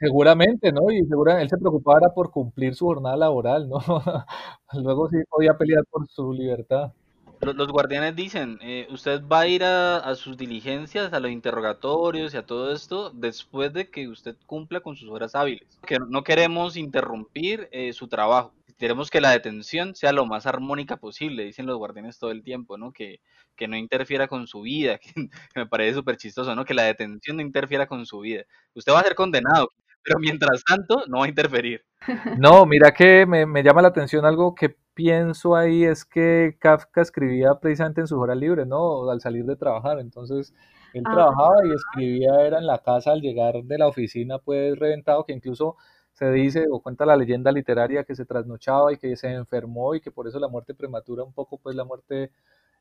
Seguramente, 0.00 0.72
¿no? 0.72 0.90
Y 0.90 1.04
seguramente 1.06 1.44
él 1.44 1.50
se 1.50 1.56
preocupaba 1.58 1.98
era 1.98 2.14
por 2.14 2.30
cumplir 2.30 2.74
su 2.74 2.86
jornada 2.86 3.16
laboral, 3.16 3.68
¿no? 3.68 3.78
Luego 4.72 5.08
sí 5.08 5.16
podía 5.28 5.56
pelear 5.56 5.84
por 5.90 6.06
su 6.08 6.32
libertad. 6.32 6.92
Los, 7.40 7.54
los 7.54 7.68
guardianes 7.68 8.16
dicen, 8.16 8.58
eh, 8.62 8.86
usted 8.90 9.22
va 9.26 9.40
a 9.40 9.46
ir 9.46 9.62
a, 9.64 9.98
a 9.98 10.14
sus 10.16 10.36
diligencias, 10.36 11.12
a 11.12 11.20
los 11.20 11.30
interrogatorios 11.30 12.34
y 12.34 12.36
a 12.36 12.46
todo 12.46 12.72
esto 12.72 13.10
después 13.10 13.72
de 13.72 13.90
que 13.90 14.08
usted 14.08 14.36
cumpla 14.46 14.80
con 14.80 14.96
sus 14.96 15.08
horas 15.10 15.34
hábiles. 15.36 15.78
Que 15.86 15.98
no 16.08 16.24
queremos 16.24 16.76
interrumpir 16.76 17.68
eh, 17.70 17.92
su 17.92 18.08
trabajo. 18.08 18.52
Queremos 18.76 19.10
que 19.10 19.20
la 19.20 19.30
detención 19.30 19.94
sea 19.94 20.12
lo 20.12 20.26
más 20.26 20.46
armónica 20.46 20.96
posible, 20.96 21.44
dicen 21.44 21.66
los 21.66 21.78
guardianes 21.78 22.18
todo 22.18 22.30
el 22.32 22.42
tiempo, 22.42 22.76
¿no? 22.76 22.92
Que, 22.92 23.20
que 23.56 23.68
no 23.68 23.76
interfiera 23.76 24.26
con 24.28 24.46
su 24.48 24.62
vida, 24.62 24.98
que, 24.98 25.12
que 25.54 25.60
me 25.60 25.66
parece 25.66 25.94
súper 25.94 26.16
chistoso, 26.16 26.54
¿no? 26.56 26.64
Que 26.64 26.74
la 26.74 26.84
detención 26.84 27.36
no 27.36 27.42
interfiera 27.42 27.86
con 27.86 28.04
su 28.06 28.20
vida. 28.20 28.44
Usted 28.74 28.92
va 28.92 29.00
a 29.00 29.04
ser 29.04 29.14
condenado, 29.14 29.70
pero 30.02 30.18
mientras 30.18 30.62
tanto 30.64 31.04
no 31.08 31.18
va 31.20 31.26
a 31.26 31.28
interferir. 31.28 31.84
No, 32.42 32.64
mira 32.66 32.92
que 32.92 33.26
me, 33.26 33.46
me 33.46 33.62
llama 33.62 33.82
la 33.82 33.88
atención 33.88 34.24
algo 34.24 34.54
que 34.54 34.76
pienso 34.94 35.56
ahí 35.56 35.84
es 35.84 36.04
que 36.04 36.56
Kafka 36.60 37.00
escribía 37.02 37.54
precisamente 37.60 38.00
en 38.00 38.06
sus 38.06 38.18
horas 38.18 38.36
libres, 38.36 38.66
¿no? 38.66 39.10
Al 39.10 39.20
salir 39.20 39.44
de 39.44 39.56
trabajar. 39.56 39.98
Entonces, 40.00 40.54
él 40.92 41.02
Ah, 41.06 41.12
trabajaba 41.14 41.56
y 41.66 41.72
escribía, 41.72 42.46
era 42.46 42.58
en 42.58 42.66
la 42.66 42.78
casa 42.78 43.12
al 43.12 43.20
llegar 43.20 43.54
de 43.64 43.78
la 43.78 43.88
oficina, 43.88 44.38
pues 44.38 44.78
reventado, 44.78 45.24
que 45.24 45.32
incluso 45.32 45.76
se 46.12 46.30
dice 46.32 46.66
o 46.70 46.80
cuenta 46.80 47.06
la 47.06 47.16
leyenda 47.16 47.52
literaria 47.52 48.04
que 48.04 48.14
se 48.16 48.24
trasnochaba 48.24 48.92
y 48.92 48.96
que 48.98 49.16
se 49.16 49.32
enfermó 49.32 49.94
y 49.94 50.00
que 50.00 50.10
por 50.10 50.26
eso 50.28 50.38
la 50.40 50.48
muerte 50.48 50.74
prematura, 50.74 51.22
un 51.24 51.32
poco, 51.32 51.58
pues 51.58 51.76
la 51.76 51.84
muerte 51.84 52.32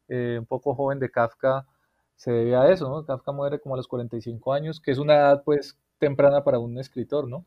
eh, 0.07 0.37
un 0.39 0.45
poco 0.45 0.75
joven 0.75 0.99
de 0.99 1.11
Kafka 1.11 1.67
se 2.15 2.31
debe 2.31 2.55
a 2.55 2.69
eso, 2.71 2.89
¿no? 2.89 3.05
Kafka 3.05 3.31
muere 3.31 3.59
como 3.59 3.75
a 3.75 3.77
los 3.77 3.87
45 3.87 4.53
años, 4.53 4.79
que 4.81 4.91
es 4.91 4.97
una 4.97 5.15
edad, 5.15 5.43
pues, 5.43 5.77
temprana 5.99 6.43
para 6.43 6.59
un 6.59 6.77
escritor, 6.77 7.27
¿no? 7.27 7.45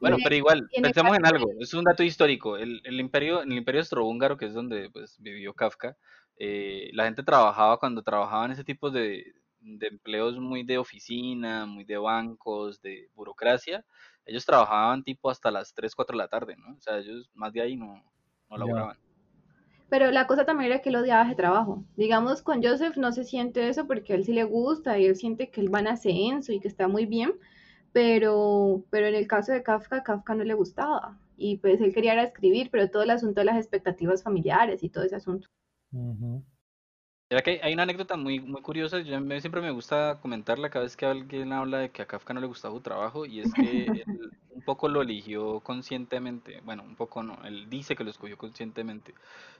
Bueno, 0.00 0.16
pero 0.24 0.34
igual, 0.34 0.68
pensemos 0.80 1.14
en 1.16 1.26
algo, 1.26 1.50
es 1.60 1.74
un 1.74 1.84
dato 1.84 2.02
histórico. 2.02 2.56
El, 2.56 2.80
el 2.84 2.98
imperio, 2.98 3.42
el 3.42 3.52
imperio 3.52 3.82
austrohúngaro, 3.82 4.38
que 4.38 4.46
es 4.46 4.54
donde 4.54 4.88
pues, 4.90 5.16
vivió 5.20 5.52
Kafka, 5.52 5.96
eh, 6.38 6.90
la 6.94 7.04
gente 7.04 7.22
trabajaba 7.22 7.78
cuando 7.78 8.02
trabajaban 8.02 8.50
ese 8.50 8.64
tipo 8.64 8.90
de, 8.90 9.34
de 9.60 9.86
empleos 9.88 10.38
muy 10.38 10.62
de 10.62 10.78
oficina, 10.78 11.66
muy 11.66 11.84
de 11.84 11.98
bancos, 11.98 12.80
de 12.80 13.10
burocracia. 13.14 13.84
Ellos 14.24 14.46
trabajaban 14.46 15.02
tipo 15.02 15.30
hasta 15.30 15.50
las 15.50 15.74
3 15.74 15.94
4 15.94 16.16
de 16.16 16.22
la 16.22 16.28
tarde, 16.28 16.56
¿no? 16.56 16.74
O 16.74 16.80
sea, 16.80 16.98
ellos 16.98 17.30
más 17.34 17.52
de 17.52 17.60
ahí 17.60 17.76
no, 17.76 18.02
no 18.48 18.56
laboraban. 18.56 18.96
Pero 19.90 20.10
la 20.12 20.26
cosa 20.26 20.46
también 20.46 20.70
era 20.70 20.80
que 20.80 20.88
él 20.88 20.96
odiaba 20.96 21.24
ese 21.24 21.34
trabajo. 21.34 21.84
Digamos, 21.96 22.42
con 22.42 22.62
Joseph 22.62 22.96
no 22.96 23.12
se 23.12 23.24
siente 23.24 23.68
eso 23.68 23.86
porque 23.86 24.12
a 24.12 24.16
él 24.16 24.24
sí 24.24 24.32
le 24.32 24.44
gusta 24.44 24.98
y 24.98 25.06
él 25.06 25.16
siente 25.16 25.50
que 25.50 25.60
él 25.60 25.74
va 25.74 25.80
en 25.80 25.88
ascenso 25.88 26.52
y 26.52 26.60
que 26.60 26.68
está 26.68 26.86
muy 26.86 27.06
bien, 27.06 27.34
pero, 27.92 28.84
pero 28.90 29.06
en 29.06 29.14
el 29.14 29.26
caso 29.26 29.52
de 29.52 29.62
Kafka, 29.62 30.02
Kafka 30.02 30.34
no 30.34 30.44
le 30.44 30.54
gustaba. 30.54 31.18
Y 31.36 31.58
pues 31.58 31.80
él 31.80 31.94
quería 31.94 32.12
era 32.12 32.22
escribir, 32.22 32.70
pero 32.70 32.90
todo 32.90 33.02
el 33.02 33.10
asunto 33.10 33.40
de 33.40 33.46
las 33.46 33.56
expectativas 33.56 34.22
familiares 34.22 34.82
y 34.82 34.90
todo 34.90 35.04
ese 35.04 35.16
asunto. 35.16 35.48
Ujú. 35.92 36.44
Mira 37.30 37.42
que 37.42 37.60
hay 37.62 37.72
una 37.72 37.84
anécdota 37.84 38.16
muy, 38.16 38.40
muy 38.40 38.60
curiosa, 38.60 38.98
yo 38.98 39.18
siempre 39.40 39.60
me 39.60 39.70
gusta 39.70 40.18
comentarla 40.20 40.68
cada 40.68 40.82
vez 40.82 40.96
que 40.96 41.06
alguien 41.06 41.52
habla 41.52 41.78
de 41.78 41.90
que 41.90 42.02
a 42.02 42.06
Kafka 42.06 42.34
no 42.34 42.40
le 42.40 42.48
gustaba 42.48 42.74
su 42.74 42.80
trabajo, 42.80 43.24
y 43.24 43.38
es 43.38 43.54
que 43.54 43.86
él 44.08 44.32
un 44.50 44.62
poco 44.62 44.88
lo 44.88 45.00
eligió 45.00 45.60
conscientemente, 45.60 46.60
bueno, 46.64 46.82
un 46.82 46.96
poco 46.96 47.22
no, 47.22 47.38
él 47.44 47.70
dice 47.70 47.94
que 47.94 48.02
lo 48.02 48.10
escogió 48.10 48.36
conscientemente. 48.36 49.14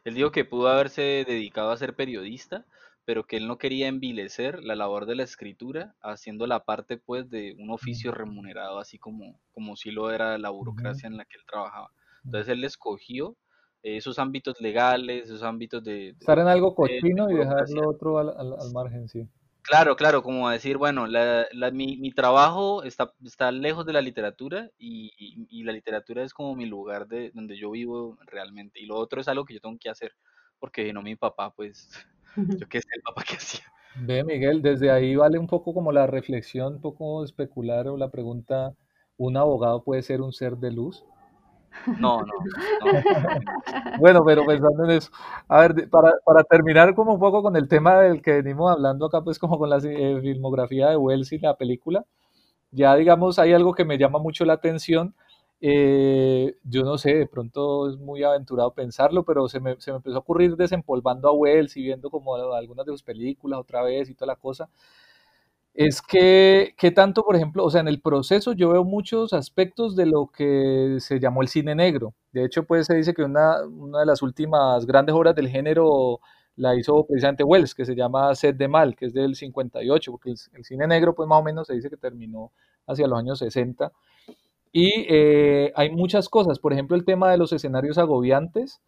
Él 0.05 0.14
dijo 0.14 0.33
que 0.33 0.45
pudo 0.45 0.68
haberse 0.68 1.24
dedicado 1.24 1.70
a 1.70 1.76
ser 1.76 1.95
periodista, 1.95 2.64
pero 3.11 3.25
que 3.27 3.39
él 3.39 3.49
no 3.49 3.59
quería 3.59 3.89
envilecer 3.89 4.63
la 4.63 4.77
labor 4.77 5.05
de 5.05 5.17
la 5.17 5.25
escritura, 5.25 5.97
haciendo 6.01 6.47
la 6.47 6.65
parte 6.65 6.97
pues 6.97 7.29
de 7.29 7.57
un 7.59 7.71
oficio 7.73 8.13
remunerado, 8.13 8.79
así 8.79 9.01
como, 9.01 9.41
como 9.51 9.75
si 9.75 9.91
lo 9.91 10.13
era 10.13 10.39
la 10.39 10.51
burocracia 10.51 11.09
en 11.09 11.17
la 11.17 11.25
que 11.25 11.37
él 11.37 11.45
trabajaba. 11.45 11.91
Entonces 12.27 12.49
él 12.51 12.63
escogió 12.63 13.37
eh, 13.83 13.97
esos 13.97 14.21
ámbitos 14.21 14.61
legales, 14.61 15.25
esos 15.25 15.43
ámbitos 15.43 15.83
de, 15.83 15.93
de- 15.93 16.11
Estar 16.21 16.39
en 16.39 16.47
algo 16.47 16.69
de- 16.69 16.93
de 16.95 17.01
cochino 17.01 17.29
y 17.33 17.35
dejar 17.35 17.69
lo 17.71 17.89
otro 17.89 18.19
al, 18.21 18.29
al- 18.29 18.61
al 18.61 18.73
margen, 18.73 19.09
sí. 19.09 19.27
Claro, 19.63 19.97
claro, 19.97 20.23
como 20.23 20.49
decir, 20.49 20.77
bueno, 20.77 21.09
la, 21.09 21.47
la- 21.51 21.73
mi, 21.73 21.97
mi 21.97 22.13
trabajo 22.13 22.85
está, 22.85 23.13
está 23.25 23.51
lejos 23.51 23.85
de 23.87 23.93
la 23.93 24.01
literatura 24.03 24.71
y, 24.79 25.11
y- 25.19 25.47
y 25.51 25.65
la 25.65 25.73
literatura 25.73 26.23
es 26.23 26.33
como 26.33 26.55
mi 26.55 26.67
lugar 26.67 27.09
de 27.09 27.33
donde 27.35 27.57
yo 27.59 27.73
vivo 27.73 28.19
realmente. 28.27 28.79
Y 28.81 28.87
lo 28.87 28.95
otro 28.95 29.21
es 29.21 29.27
algo 29.27 29.45
que 29.45 29.55
yo 29.55 29.61
tengo 29.61 29.77
que 29.81 29.91
hacer, 29.91 30.13
porque 30.61 30.87
si 30.87 30.93
no 30.93 31.03
mi 31.03 31.17
papá, 31.17 31.53
pues, 31.53 31.91
yo 32.59 32.68
qué 32.68 32.81
sé, 32.81 32.89
el 32.95 33.03
papá 33.03 33.22
que 33.24 33.37
hacía. 33.37 33.64
Ve, 33.95 34.24
Miguel, 34.24 34.62
desde 34.62 34.91
ahí 34.91 35.16
vale 35.16 35.39
un 35.39 35.47
poco 35.47 35.74
como 35.74 35.93
la 35.93 36.07
reflexión, 36.07 36.74
un 36.74 36.81
poco 36.81 37.24
especular 37.24 37.89
o 37.89 37.97
la 37.97 38.11
pregunta, 38.11 38.74
¿un 39.16 39.37
abogado 39.37 39.83
puede 39.83 40.03
ser 40.03 40.20
un 40.22 40.33
ser 40.33 40.57
de 40.59 40.70
luz? 40.72 41.05
No, 41.99 42.22
no. 42.22 42.33
Bueno, 44.01 44.24
pero 44.24 44.45
pensando 44.47 44.85
en 44.85 44.91
eso, 44.93 45.11
a 45.49 45.61
ver, 45.62 45.89
para, 45.91 46.12
para 46.24 46.45
terminar 46.45 46.95
como 46.95 47.14
un 47.14 47.20
poco 47.20 47.43
con 47.43 47.57
el 47.57 47.68
tema 47.68 48.01
del 48.01 48.22
que 48.22 48.43
venimos 48.43 48.70
hablando 48.72 49.07
acá, 49.07 49.22
pues 49.22 49.39
como 49.39 49.59
con 49.59 49.70
la 49.70 49.78
eh, 49.78 50.20
filmografía 50.20 50.89
de 50.91 50.97
Wells 50.97 51.33
y 51.33 51.39
la 51.39 51.57
película, 51.57 52.05
ya 52.72 52.97
digamos, 52.97 53.39
hay 53.39 53.53
algo 53.53 53.74
que 53.74 53.85
me 53.85 53.99
llama 53.99 54.18
mucho 54.18 54.45
la 54.45 54.55
atención. 54.55 55.14
Eh, 55.61 56.57
yo 56.65 56.83
no 56.85 56.99
sé, 56.99 57.15
de 57.15 57.27
pronto 57.27 57.89
es 57.91 57.99
muy 57.99 58.23
aventurado 58.25 58.73
pensarlo, 58.75 59.25
pero 59.25 59.49
se 59.49 59.61
me, 59.61 59.81
se 59.81 59.91
me 59.93 59.99
empezó 59.99 60.17
a 60.17 60.21
ocurrir 60.21 60.57
desempolvando 60.57 61.29
a 61.29 61.33
Wells 61.33 61.77
y 61.77 61.83
viendo 61.83 62.11
como 62.11 62.35
algunas 62.55 62.87
de 62.87 62.93
sus 62.93 63.03
películas 63.03 63.61
otra 63.61 63.83
vez 63.83 64.09
y 64.11 64.15
toda 64.15 64.29
la 64.29 64.37
cosa. 64.37 64.71
Es 65.73 66.03
que, 66.03 66.75
que 66.77 66.91
tanto, 66.91 67.23
por 67.25 67.37
ejemplo, 67.37 67.65
o 67.65 67.71
sea, 67.71 67.81
en 67.81 67.89
el 67.89 68.01
proceso 68.01 68.53
yo 68.53 68.71
veo 68.71 68.85
muchos 68.85 69.33
aspectos 69.33 69.95
de 69.97 70.05
lo 70.07 70.27
que 70.27 70.97
se 71.01 71.21
llamó 71.21 71.43
el 71.43 71.49
cine 71.49 71.75
negro. 71.75 72.13
De 72.33 72.45
hecho, 72.45 72.65
pues 72.65 72.87
se 72.87 72.97
dice 72.97 73.15
que 73.15 73.23
una, 73.23 73.63
una 73.65 74.01
de 74.01 74.07
las 74.07 74.21
últimas 74.23 74.85
grandes 74.85 75.15
obras 75.15 75.35
del 75.37 75.49
género 75.49 76.21
la 76.57 76.75
hizo 76.75 77.07
precisamente 77.07 77.45
Wells, 77.45 77.75
que 77.75 77.85
se 77.87 77.95
llama 77.95 78.35
Sed 78.35 78.57
de 78.57 78.69
Mal, 78.69 78.97
que 78.97 79.07
es 79.07 79.15
del 79.15 79.37
58, 79.37 80.11
porque 80.11 80.31
el, 80.31 80.37
el 80.55 80.65
cine 80.65 80.87
negro, 80.89 81.15
pues 81.15 81.29
más 81.29 81.39
o 81.41 81.43
menos 81.45 81.69
se 81.69 81.75
dice 81.75 81.89
que 81.89 81.97
terminó 81.97 82.53
hacia 82.87 83.07
los 83.07 83.19
años 83.19 83.39
60. 83.39 83.93
Y 84.73 85.07
eh, 85.09 85.73
hay 85.75 85.91
muchas 85.91 86.29
cosas, 86.29 86.59
por 86.59 86.73
ejemplo, 86.73 86.97
el 86.97 87.05
tema 87.05 87.31
de 87.31 87.39
los 87.39 87.53
escenarios 87.53 87.99
agobiantes, 87.99 88.81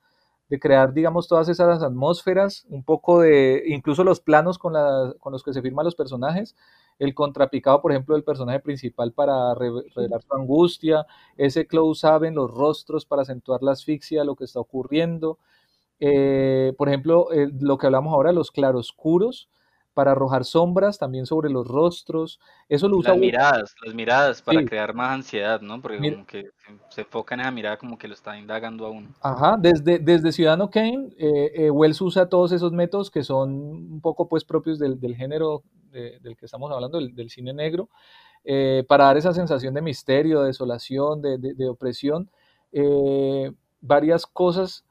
de 0.48 0.60
crear, 0.60 0.92
digamos, 0.92 1.28
todas 1.28 1.48
esas 1.48 1.82
atmósferas, 1.82 2.66
un 2.68 2.84
poco 2.84 3.20
de, 3.20 3.62
incluso 3.68 4.04
los 4.04 4.20
planos 4.20 4.58
con, 4.58 4.74
la, 4.74 5.14
con 5.18 5.32
los 5.32 5.42
que 5.42 5.52
se 5.52 5.62
firman 5.62 5.84
los 5.84 5.94
personajes, 5.94 6.54
el 6.98 7.14
contrapicado, 7.14 7.80
por 7.80 7.90
ejemplo, 7.90 8.14
del 8.14 8.22
personaje 8.24 8.60
principal 8.60 9.12
para 9.12 9.54
revelar 9.54 10.22
su 10.22 10.34
angustia, 10.34 11.06
ese 11.36 11.66
close-up 11.66 12.24
en 12.24 12.34
los 12.34 12.50
rostros 12.50 13.06
para 13.06 13.22
acentuar 13.22 13.62
la 13.62 13.72
asfixia, 13.72 14.24
lo 14.24 14.36
que 14.36 14.44
está 14.44 14.60
ocurriendo. 14.60 15.38
Eh, 16.00 16.74
por 16.76 16.88
ejemplo, 16.88 17.32
eh, 17.32 17.48
lo 17.60 17.78
que 17.78 17.86
hablamos 17.86 18.12
ahora, 18.12 18.32
los 18.32 18.50
claroscuros, 18.50 19.48
para 19.94 20.12
arrojar 20.12 20.44
sombras 20.44 20.98
también 20.98 21.26
sobre 21.26 21.50
los 21.50 21.66
rostros. 21.66 22.40
Eso 22.68 22.88
lo 22.88 22.96
usa 22.98 23.10
Las 23.12 23.20
miradas, 23.20 23.74
las 23.84 23.94
miradas 23.94 24.42
para 24.42 24.64
crear 24.64 24.94
más 24.94 25.12
ansiedad, 25.12 25.60
¿no? 25.60 25.80
Porque 25.80 25.98
como 25.98 26.26
que 26.26 26.50
se 26.88 27.02
enfoca 27.02 27.34
en 27.34 27.42
esa 27.42 27.50
mirada 27.50 27.76
como 27.76 27.98
que 27.98 28.08
lo 28.08 28.14
está 28.14 28.38
indagando 28.38 28.86
a 28.86 28.90
uno. 28.90 29.08
Ajá, 29.20 29.56
desde, 29.58 29.98
desde 29.98 30.32
Ciudadano 30.32 30.70
Kane, 30.70 31.10
eh, 31.18 31.52
eh, 31.54 31.70
Wells 31.70 32.00
usa 32.00 32.28
todos 32.28 32.52
esos 32.52 32.72
métodos 32.72 33.10
que 33.10 33.22
son 33.22 33.50
un 33.50 34.00
poco 34.00 34.28
pues 34.28 34.44
propios 34.44 34.78
del, 34.78 34.98
género 35.16 35.62
del 35.90 36.36
que 36.36 36.46
estamos 36.46 36.70
hablando, 36.72 36.98
del, 36.98 37.30
cine 37.30 37.52
negro, 37.52 37.88
eh, 38.44 38.84
para 38.88 39.04
dar 39.04 39.16
esa 39.16 39.32
sensación 39.32 39.74
de 39.74 39.82
misterio, 39.82 40.40
de 40.40 40.46
desolación, 40.48 41.20
de, 41.20 41.38
de 41.38 41.68
opresión. 41.68 42.30
varias 43.80 44.26
cosas 44.26 44.84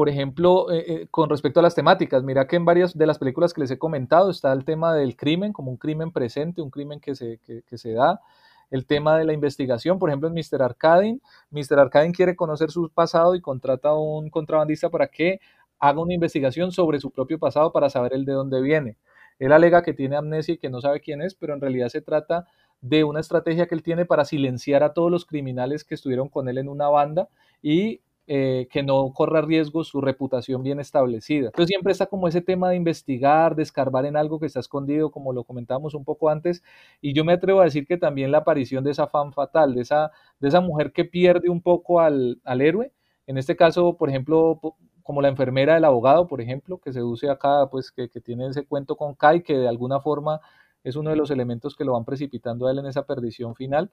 por 0.00 0.08
ejemplo, 0.08 0.72
eh, 0.72 0.84
eh, 0.88 1.06
con 1.10 1.28
respecto 1.28 1.60
a 1.60 1.62
las 1.62 1.74
temáticas, 1.74 2.22
mira 2.22 2.46
que 2.46 2.56
en 2.56 2.64
varias 2.64 2.96
de 2.96 3.04
las 3.04 3.18
películas 3.18 3.52
que 3.52 3.60
les 3.60 3.70
he 3.70 3.78
comentado 3.78 4.30
está 4.30 4.50
el 4.50 4.64
tema 4.64 4.94
del 4.94 5.14
crimen, 5.14 5.52
como 5.52 5.70
un 5.70 5.76
crimen 5.76 6.10
presente, 6.10 6.62
un 6.62 6.70
crimen 6.70 7.00
que 7.00 7.14
se, 7.14 7.38
que, 7.38 7.76
se 7.76 7.92
da, 7.92 8.22
el 8.70 8.86
tema 8.86 9.18
de 9.18 9.26
la 9.26 9.34
investigación, 9.34 9.98
por 9.98 10.08
ejemplo, 10.08 10.30
en 10.30 10.32
Mr. 10.32 10.62
Arcadin, 10.62 11.20
Mr. 11.50 11.80
Arcadin 11.80 12.12
quiere 12.12 12.34
conocer 12.34 12.70
su 12.70 12.88
pasado 12.88 13.34
y 13.34 13.42
contrata 13.42 13.90
a 13.90 13.98
un 13.98 14.30
contrabandista 14.30 14.88
para 14.88 15.06
que 15.08 15.38
haga 15.78 16.00
una 16.00 16.14
investigación 16.14 16.72
sobre 16.72 16.98
su 16.98 17.10
propio 17.10 17.38
pasado 17.38 17.70
para 17.70 17.90
saber 17.90 18.14
el 18.14 18.24
de 18.24 18.32
dónde 18.32 18.62
viene. 18.62 18.96
Él 19.38 19.52
alega 19.52 19.82
que 19.82 19.92
tiene 19.92 20.16
amnesia 20.16 20.54
y 20.54 20.56
que 20.56 20.70
no 20.70 20.80
sabe 20.80 21.02
quién 21.02 21.20
es, 21.20 21.34
pero 21.34 21.52
en 21.52 21.60
realidad 21.60 21.88
se 21.88 22.00
trata 22.00 22.46
de 22.80 23.04
una 23.04 23.20
estrategia 23.20 23.66
que 23.66 23.74
él 23.74 23.82
tiene 23.82 24.06
para 24.06 24.24
silenciar 24.24 24.82
a 24.82 24.94
todos 24.94 25.10
los 25.10 25.26
criminales 25.26 25.84
que 25.84 25.94
estuvieron 25.94 26.30
con 26.30 26.48
él 26.48 26.56
en 26.56 26.70
una 26.70 26.88
banda 26.88 27.28
y 27.60 28.00
eh, 28.26 28.68
que 28.70 28.82
no 28.82 29.12
corra 29.12 29.40
riesgo 29.40 29.82
su 29.82 30.00
reputación 30.00 30.62
bien 30.62 30.78
establecida. 30.78 31.46
Entonces 31.46 31.68
siempre 31.68 31.92
está 31.92 32.06
como 32.06 32.28
ese 32.28 32.40
tema 32.40 32.70
de 32.70 32.76
investigar, 32.76 33.56
de 33.56 33.62
escarbar 33.62 34.06
en 34.06 34.16
algo 34.16 34.38
que 34.38 34.46
está 34.46 34.60
escondido, 34.60 35.10
como 35.10 35.32
lo 35.32 35.44
comentábamos 35.44 35.94
un 35.94 36.04
poco 36.04 36.28
antes, 36.28 36.62
y 37.00 37.12
yo 37.12 37.24
me 37.24 37.32
atrevo 37.32 37.60
a 37.60 37.64
decir 37.64 37.86
que 37.86 37.96
también 37.96 38.30
la 38.30 38.38
aparición 38.38 38.84
de 38.84 38.92
esa 38.92 39.08
fan 39.08 39.32
fatal, 39.32 39.74
de 39.74 39.82
esa, 39.82 40.12
de 40.38 40.48
esa 40.48 40.60
mujer 40.60 40.92
que 40.92 41.04
pierde 41.04 41.48
un 41.48 41.60
poco 41.60 42.00
al, 42.00 42.40
héroe, 42.44 42.92
en 43.26 43.38
este 43.38 43.56
caso, 43.56 43.96
por 43.96 44.08
ejemplo, 44.08 44.60
como 45.02 45.22
la 45.22 45.28
enfermera 45.28 45.74
del 45.74 45.84
abogado, 45.84 46.26
por 46.26 46.40
ejemplo, 46.40 46.78
que 46.78 46.92
se 46.92 47.02
use 47.02 47.28
acá, 47.28 47.68
pues 47.70 47.90
que, 47.90 48.08
que 48.08 48.20
tiene 48.20 48.46
ese 48.46 48.64
cuento 48.64 48.96
con 48.96 49.14
Kai, 49.14 49.42
que 49.42 49.56
de 49.56 49.68
alguna 49.68 50.00
forma 50.00 50.40
es 50.84 50.96
uno 50.96 51.10
de 51.10 51.16
los 51.16 51.30
elementos 51.30 51.76
que 51.76 51.84
lo 51.84 51.92
van 51.92 52.04
precipitando 52.04 52.66
a 52.66 52.70
él 52.70 52.78
en 52.78 52.86
esa 52.86 53.06
perdición 53.06 53.54
final. 53.54 53.90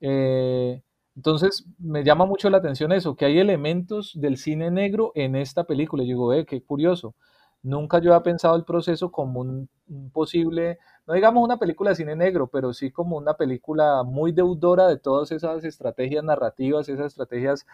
Eh, 0.00 0.82
entonces, 1.16 1.64
me 1.78 2.04
llama 2.04 2.26
mucho 2.26 2.50
la 2.50 2.58
atención 2.58 2.92
eso, 2.92 3.16
que 3.16 3.24
hay 3.24 3.38
elementos 3.38 4.12
del 4.20 4.36
cine 4.36 4.70
negro 4.70 5.12
en 5.14 5.34
esta 5.34 5.64
película. 5.64 6.02
Yo 6.02 6.08
digo, 6.08 6.34
eh, 6.34 6.44
qué 6.44 6.62
curioso. 6.62 7.14
Nunca 7.62 8.00
yo 8.00 8.12
había 8.12 8.22
pensado 8.22 8.54
el 8.54 8.64
proceso 8.64 9.10
como 9.10 9.40
un, 9.40 9.68
posible, 10.12 10.78
no 11.06 11.14
digamos 11.14 11.42
una 11.42 11.58
película 11.58 11.90
de 11.90 11.96
cine 11.96 12.16
negro, 12.16 12.48
pero 12.48 12.74
sí 12.74 12.90
como 12.90 13.16
una 13.16 13.34
película 13.34 14.02
muy 14.02 14.32
deudora 14.32 14.88
de 14.88 14.98
todas 14.98 15.32
esas 15.32 15.64
estrategias 15.64 16.22
narrativas, 16.22 16.88
esas 16.88 17.06
estrategias 17.06 17.66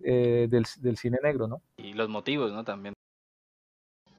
eh, 0.00 0.48
del, 0.48 0.96
cine 0.96 1.18
negro, 1.22 1.48
¿no? 1.48 1.60
Y 1.76 1.92
los 1.92 2.08
motivos, 2.08 2.50
¿no? 2.52 2.64
También. 2.64 2.94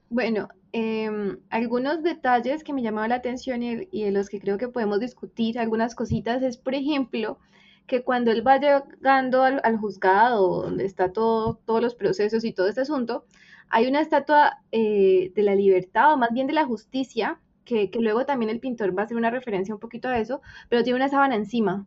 Bueno, 0.09 0.49
em, 0.71 1.39
algunos 1.49 2.03
detalles 2.03 2.63
que 2.63 2.73
me 2.73 2.83
llamaban 2.83 3.09
la 3.09 3.15
atención 3.15 3.63
y, 3.63 3.87
y 3.91 4.03
de 4.03 4.11
los 4.11 4.29
que 4.29 4.39
creo 4.39 4.57
que 4.57 4.67
podemos 4.67 4.99
discutir, 4.99 5.57
algunas 5.57 5.95
cositas, 5.95 6.43
es, 6.43 6.57
por 6.57 6.75
ejemplo, 6.75 7.39
que 7.87 8.03
cuando 8.03 8.31
él 8.31 8.45
va 8.45 8.59
llegando 8.59 9.43
al, 9.43 9.77
juzgado, 9.77 10.63
donde 10.63 10.85
está 10.85 11.11
todo, 11.13 11.59
todos 11.65 11.81
los 11.81 11.95
procesos 11.95 12.43
y 12.43 12.53
todo 12.53 12.67
este 12.67 12.81
asunto, 12.81 13.25
hay 13.69 13.87
una 13.87 14.01
estatua 14.01 14.59
eh, 14.71 15.31
de 15.35 15.43
la 15.43 15.55
libertad, 15.55 16.13
o 16.13 16.17
más 16.17 16.31
bien 16.31 16.47
de 16.47 16.53
la 16.53 16.65
justicia, 16.65 17.39
que, 17.65 17.89
luego 17.99 18.25
también 18.25 18.49
el 18.49 18.59
pintor 18.59 18.97
va 18.97 19.01
a 19.01 19.05
hacer 19.05 19.17
una 19.17 19.29
referencia 19.29 19.73
un 19.73 19.79
poquito 19.79 20.07
a 20.07 20.19
eso, 20.19 20.41
pero 20.69 20.83
tiene 20.83 20.97
una 20.97 21.09
sábana 21.09 21.35
encima. 21.35 21.85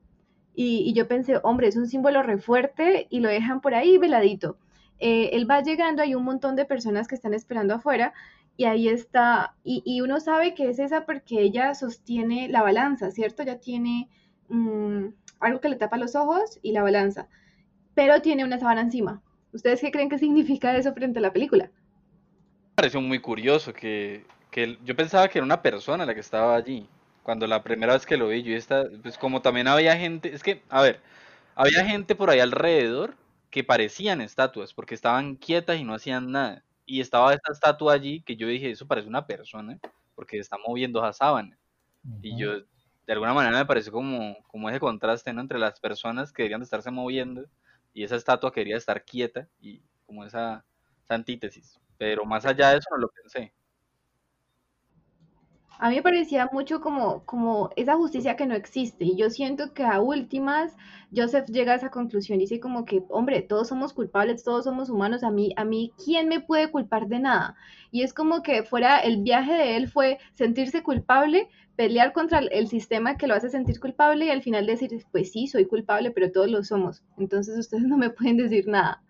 Y, 0.54 0.92
yo 0.94 1.08
pensé, 1.08 1.38
hombre, 1.42 1.68
es 1.68 1.76
un 1.76 1.86
símbolo 1.86 2.22
re 2.22 2.38
fuerte 2.38 3.06
y 3.10 3.20
lo 3.20 3.28
dejan 3.28 3.60
por 3.60 3.74
ahí 3.74 3.96
veladito. 3.98 4.58
Eh, 4.98 5.30
él 5.32 5.50
va 5.50 5.62
llegando, 5.62 6.02
hay 6.02 6.14
un 6.14 6.24
montón 6.24 6.56
de 6.56 6.66
personas 6.66 7.08
que 7.08 7.14
están 7.14 7.32
esperando 7.32 7.74
afuera 7.74 8.12
y 8.56 8.64
ahí 8.66 8.88
está, 8.88 9.54
y, 9.64 10.02
uno 10.02 10.20
sabe 10.20 10.54
que 10.54 10.68
es 10.68 10.78
esa 10.78 11.06
porque 11.06 11.40
ella 11.40 11.74
sostiene 11.74 12.48
la 12.48 12.62
balanza, 12.62 13.10
¿cierto? 13.10 13.42
Ya 13.42 13.58
tiene, 13.58 14.10
mm, 14.48 15.06
algo 15.40 15.60
que 15.60 15.68
le 15.68 15.76
tapa 15.76 15.96
los 15.96 16.14
ojos 16.14 16.58
y 16.62 16.72
la 16.72 16.82
balanza, 16.82 17.28
pero 17.94 18.22
tiene 18.22 18.44
una 18.44 18.58
sábana 18.58 18.82
encima. 18.82 19.22
¿Ustedes 19.52 19.80
qué 19.80 19.90
creen 19.90 20.08
que 20.08 20.18
significa 20.18 20.76
eso 20.76 20.94
frente 20.94 21.18
a 21.18 21.22
la 21.22 21.32
película? 21.32 21.64
Me 21.64 22.74
pareció 22.76 23.00
muy 23.00 23.18
curioso 23.18 23.72
que, 23.72 24.24
yo 24.84 24.96
pensaba 24.96 25.28
que 25.28 25.38
era 25.38 25.44
una 25.44 25.62
persona 25.62 26.06
la 26.06 26.14
que 26.14 26.20
estaba 26.20 26.54
allí. 26.54 26.86
Cuando 27.22 27.46
la 27.46 27.62
primera 27.62 27.92
vez 27.92 28.06
que 28.06 28.16
lo 28.16 28.28
vi, 28.28 28.42
yo 28.42 28.56
esta, 28.56 28.86
pues 29.02 29.18
como 29.18 29.42
también 29.42 29.68
había 29.68 29.96
gente, 29.96 30.32
es 30.32 30.42
que, 30.42 30.62
a 30.68 30.82
ver, 30.82 31.00
había 31.54 31.84
gente 31.84 32.14
por 32.14 32.30
ahí 32.30 32.40
alrededor 32.40 33.14
que 33.50 33.64
parecían 33.64 34.20
estatuas, 34.20 34.72
porque 34.72 34.94
estaban 34.94 35.36
quietas 35.36 35.78
y 35.78 35.84
no 35.84 35.94
hacían 35.94 36.30
nada. 36.30 36.62
Y 36.86 37.00
estaba 37.00 37.34
esta 37.34 37.52
estatua 37.52 37.92
allí 37.92 38.22
que 38.22 38.36
yo 38.36 38.46
dije, 38.46 38.70
eso 38.70 38.86
parece 38.86 39.08
una 39.08 39.26
persona, 39.26 39.78
porque 40.14 40.38
está 40.38 40.56
moviendo 40.66 41.00
esa 41.00 41.12
sábana. 41.12 41.58
Y 42.22 42.36
yo 42.36 42.62
de 43.10 43.14
alguna 43.14 43.34
manera 43.34 43.58
me 43.58 43.66
pareció 43.66 43.90
como, 43.90 44.36
como 44.46 44.70
ese 44.70 44.78
contraste 44.78 45.30
entre 45.30 45.58
las 45.58 45.80
personas 45.80 46.32
que 46.32 46.42
deberían 46.44 46.60
de 46.60 46.64
estarse 46.66 46.92
moviendo 46.92 47.44
y 47.92 48.04
esa 48.04 48.14
estatua 48.14 48.52
quería 48.52 48.76
estar 48.76 49.04
quieta 49.04 49.48
y 49.58 49.82
como 50.06 50.24
esa, 50.24 50.64
esa 51.02 51.14
antítesis. 51.16 51.80
Pero 51.98 52.24
más 52.24 52.46
allá 52.46 52.70
de 52.70 52.78
eso 52.78 52.88
no 52.92 52.98
lo 52.98 53.08
pensé. 53.08 53.52
A 55.82 55.88
mí 55.88 55.96
me 55.96 56.02
parecía 56.02 56.46
mucho 56.52 56.82
como, 56.82 57.24
como 57.24 57.70
esa 57.74 57.96
justicia 57.96 58.36
que 58.36 58.44
no 58.44 58.54
existe. 58.54 59.06
Y 59.06 59.16
yo 59.16 59.30
siento 59.30 59.72
que 59.72 59.82
a 59.82 59.98
últimas 59.98 60.76
Joseph 61.10 61.46
llega 61.46 61.72
a 61.72 61.76
esa 61.76 61.90
conclusión. 61.90 62.38
Dice 62.38 62.60
como 62.60 62.84
que, 62.84 63.02
hombre, 63.08 63.40
todos 63.40 63.68
somos 63.68 63.94
culpables, 63.94 64.44
todos 64.44 64.64
somos 64.64 64.90
humanos. 64.90 65.24
A 65.24 65.30
mí, 65.30 65.54
a 65.56 65.64
mí, 65.64 65.94
¿quién 66.04 66.28
me 66.28 66.40
puede 66.40 66.70
culpar 66.70 67.08
de 67.08 67.20
nada? 67.20 67.56
Y 67.90 68.02
es 68.02 68.12
como 68.12 68.42
que 68.42 68.62
fuera, 68.62 68.98
el 68.98 69.22
viaje 69.22 69.54
de 69.54 69.76
él 69.76 69.88
fue 69.88 70.18
sentirse 70.34 70.82
culpable, 70.82 71.48
pelear 71.76 72.12
contra 72.12 72.40
el 72.40 72.68
sistema 72.68 73.16
que 73.16 73.26
lo 73.26 73.34
hace 73.34 73.48
sentir 73.48 73.80
culpable 73.80 74.26
y 74.26 74.30
al 74.30 74.42
final 74.42 74.66
decir, 74.66 74.90
pues 75.12 75.32
sí, 75.32 75.46
soy 75.46 75.64
culpable, 75.64 76.10
pero 76.10 76.30
todos 76.30 76.50
lo 76.50 76.62
somos. 76.62 77.02
Entonces 77.16 77.58
ustedes 77.58 77.84
no 77.88 77.96
me 77.96 78.10
pueden 78.10 78.36
decir 78.36 78.68
nada 78.68 79.02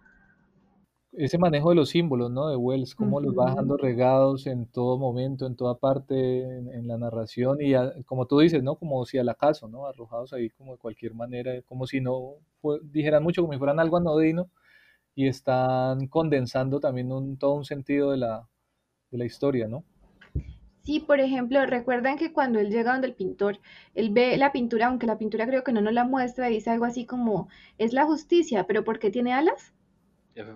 ese 1.12 1.38
manejo 1.38 1.70
de 1.70 1.74
los 1.74 1.90
símbolos, 1.90 2.30
¿no? 2.30 2.48
De 2.48 2.56
Wells, 2.56 2.94
cómo 2.94 3.20
los 3.20 3.36
va 3.36 3.50
dejando 3.50 3.76
regados 3.76 4.46
en 4.46 4.66
todo 4.66 4.96
momento, 4.98 5.46
en 5.46 5.56
toda 5.56 5.78
parte, 5.78 6.42
en, 6.42 6.86
la 6.86 6.98
narración 6.98 7.58
y 7.60 7.74
como 8.04 8.26
tú 8.26 8.38
dices, 8.38 8.62
¿no? 8.62 8.76
Como 8.76 9.04
si 9.04 9.18
al 9.18 9.28
acaso, 9.28 9.68
¿no? 9.68 9.86
Arrojados 9.86 10.32
ahí 10.32 10.50
como 10.50 10.72
de 10.72 10.78
cualquier 10.78 11.14
manera, 11.14 11.60
como 11.62 11.86
si 11.86 12.00
no 12.00 12.34
dijeran 12.84 13.22
mucho, 13.22 13.42
como 13.42 13.52
si 13.52 13.58
fueran 13.58 13.80
algo 13.80 13.96
anodino 13.96 14.50
y 15.14 15.26
están 15.26 16.06
condensando 16.06 16.80
también 16.80 17.10
un, 17.12 17.36
todo 17.36 17.54
un 17.54 17.64
sentido 17.64 18.12
de 18.12 18.18
la, 18.18 18.48
de 19.10 19.18
la 19.18 19.24
historia, 19.24 19.66
¿no? 19.68 19.84
Sí, 20.82 21.00
por 21.00 21.20
ejemplo, 21.20 21.64
recuerdan 21.66 22.16
que 22.16 22.32
cuando 22.32 22.58
él 22.58 22.70
llega 22.70 22.92
donde 22.92 23.08
el 23.08 23.14
pintor, 23.14 23.58
él 23.94 24.10
ve 24.10 24.36
la 24.38 24.50
pintura, 24.50 24.86
aunque 24.86 25.06
la 25.06 25.18
pintura 25.18 25.46
creo 25.46 25.62
que 25.62 25.72
no 25.72 25.82
nos 25.82 25.92
la 25.92 26.04
muestra, 26.04 26.46
dice 26.46 26.70
algo 26.70 26.86
así 26.86 27.04
como, 27.04 27.48
es 27.78 27.92
la 27.92 28.06
justicia, 28.06 28.66
pero 28.66 28.82
¿por 28.82 28.98
qué 28.98 29.10
tiene 29.10 29.34
alas? 29.34 29.74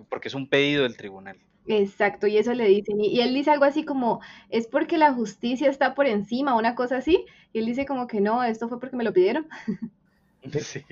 Porque 0.09 0.27
es 0.27 0.35
un 0.35 0.49
pedido 0.49 0.83
del 0.83 0.97
tribunal. 0.97 1.37
Exacto, 1.67 2.27
y 2.27 2.37
eso 2.37 2.53
le 2.53 2.67
dicen. 2.67 2.99
Y, 3.01 3.21
él 3.21 3.33
dice 3.33 3.51
algo 3.51 3.65
así 3.65 3.85
como, 3.85 4.21
es 4.49 4.67
porque 4.67 4.97
la 4.97 5.13
justicia 5.13 5.69
está 5.69 5.95
por 5.95 6.05
encima, 6.05 6.55
una 6.55 6.75
cosa 6.75 6.97
así. 6.97 7.25
Y 7.53 7.59
él 7.59 7.65
dice 7.65 7.85
como 7.85 8.07
que 8.07 8.21
no, 8.21 8.43
esto 8.43 8.69
fue 8.69 8.79
porque 8.79 8.95
me 8.95 9.03
lo 9.03 9.13
pidieron. 9.13 9.47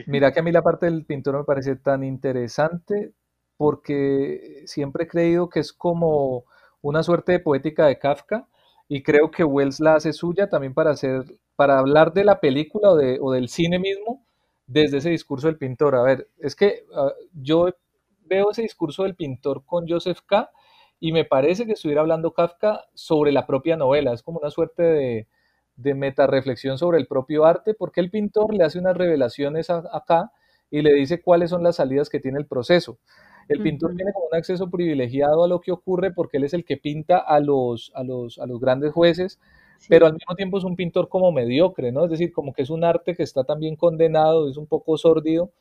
Mira 0.07 0.31
que 0.31 0.39
a 0.39 0.43
mí 0.43 0.51
la 0.51 0.63
parte 0.63 0.87
del 0.87 1.05
pintor 1.05 1.37
me 1.37 1.43
parece 1.43 1.75
tan 1.75 2.03
interesante 2.03 3.13
porque 3.57 4.63
siempre 4.65 5.03
he 5.03 5.07
creído 5.07 5.47
que 5.49 5.59
es 5.59 5.71
como 5.71 6.45
una 6.81 7.03
suerte 7.03 7.33
de 7.33 7.39
poética 7.39 7.85
de 7.85 7.99
Kafka 7.99 8.47
y 8.87 9.03
creo 9.03 9.29
que 9.29 9.43
Wells 9.43 9.79
la 9.79 9.95
hace 9.95 10.11
suya 10.11 10.49
también 10.49 10.73
para 10.73 10.91
hacer, 10.91 11.23
para 11.55 11.77
hablar 11.77 12.13
de 12.13 12.25
la 12.25 12.39
película 12.39 12.89
o, 12.89 12.97
de, 12.97 13.19
o 13.21 13.31
del 13.31 13.47
cine 13.47 13.77
mismo 13.77 14.25
desde 14.65 14.97
ese 14.97 15.11
discurso 15.11 15.47
del 15.47 15.57
pintor. 15.57 15.95
A 15.95 16.01
ver, 16.01 16.29
es 16.39 16.55
que 16.55 16.85
uh, 16.91 17.11
yo 17.33 17.69
veo 18.25 18.51
ese 18.51 18.61
discurso 18.61 19.03
del 19.03 19.15
pintor 19.15 19.63
con 19.65 19.87
Joseph 19.87 20.19
K. 20.25 20.49
y 20.99 21.11
me 21.11 21.25
parece 21.25 21.65
que 21.65 21.73
estuviera 21.73 22.01
hablando 22.01 22.33
Kafka 22.33 22.85
sobre 22.93 23.31
la 23.31 23.45
propia 23.45 23.75
novela. 23.77 24.13
Es 24.13 24.23
como 24.23 24.39
una 24.39 24.49
suerte 24.49 24.83
de, 24.83 25.27
de 25.75 25.93
metarreflexión 25.93 26.77
sobre 26.77 26.99
el 26.99 27.07
propio 27.07 27.45
arte, 27.45 27.73
porque 27.73 28.01
el 28.01 28.09
pintor 28.09 28.53
le 28.53 28.63
hace 28.63 28.79
unas 28.79 28.95
revelaciones 28.95 29.69
acá 29.69 30.31
y 30.69 30.81
le 30.81 30.93
dice 30.93 31.21
cuáles 31.21 31.49
son 31.49 31.63
las 31.63 31.75
salidas 31.77 32.09
que 32.09 32.19
tiene 32.19 32.39
el 32.39 32.47
proceso. 32.47 32.97
El 33.49 33.61
pintor 33.61 33.95
tiene 33.95 34.13
como 34.13 34.27
un 34.27 34.37
acceso 34.37 34.69
privilegiado 34.69 35.43
a 35.43 35.47
lo 35.47 35.59
que 35.59 35.71
ocurre 35.71 36.11
porque 36.11 36.37
él 36.37 36.45
es 36.45 36.53
el 36.53 36.63
que 36.63 36.77
pinta 36.77 37.17
a 37.17 37.39
los, 37.39 37.91
a 37.93 38.03
los, 38.03 38.39
a 38.39 38.45
los 38.45 38.59
grandes 38.59 38.93
jueces, 38.93 39.39
pero 39.89 40.05
al 40.05 40.13
mismo 40.13 40.33
tiempo 40.35 40.57
es 40.57 40.63
un 40.63 40.75
pintor 40.75 41.09
como 41.09 41.31
mediocre, 41.31 41.91
¿no? 41.91 42.05
Es 42.05 42.11
decir, 42.11 42.31
como 42.31 42.53
que 42.53 42.61
es 42.61 42.69
un 42.69 42.83
arte 42.85 43.15
que 43.15 43.23
está 43.23 43.43
también 43.43 43.75
condenado, 43.75 44.49
es 44.49 44.55
un 44.55 44.65
poco 44.65 44.97
sórdido, 44.97 45.51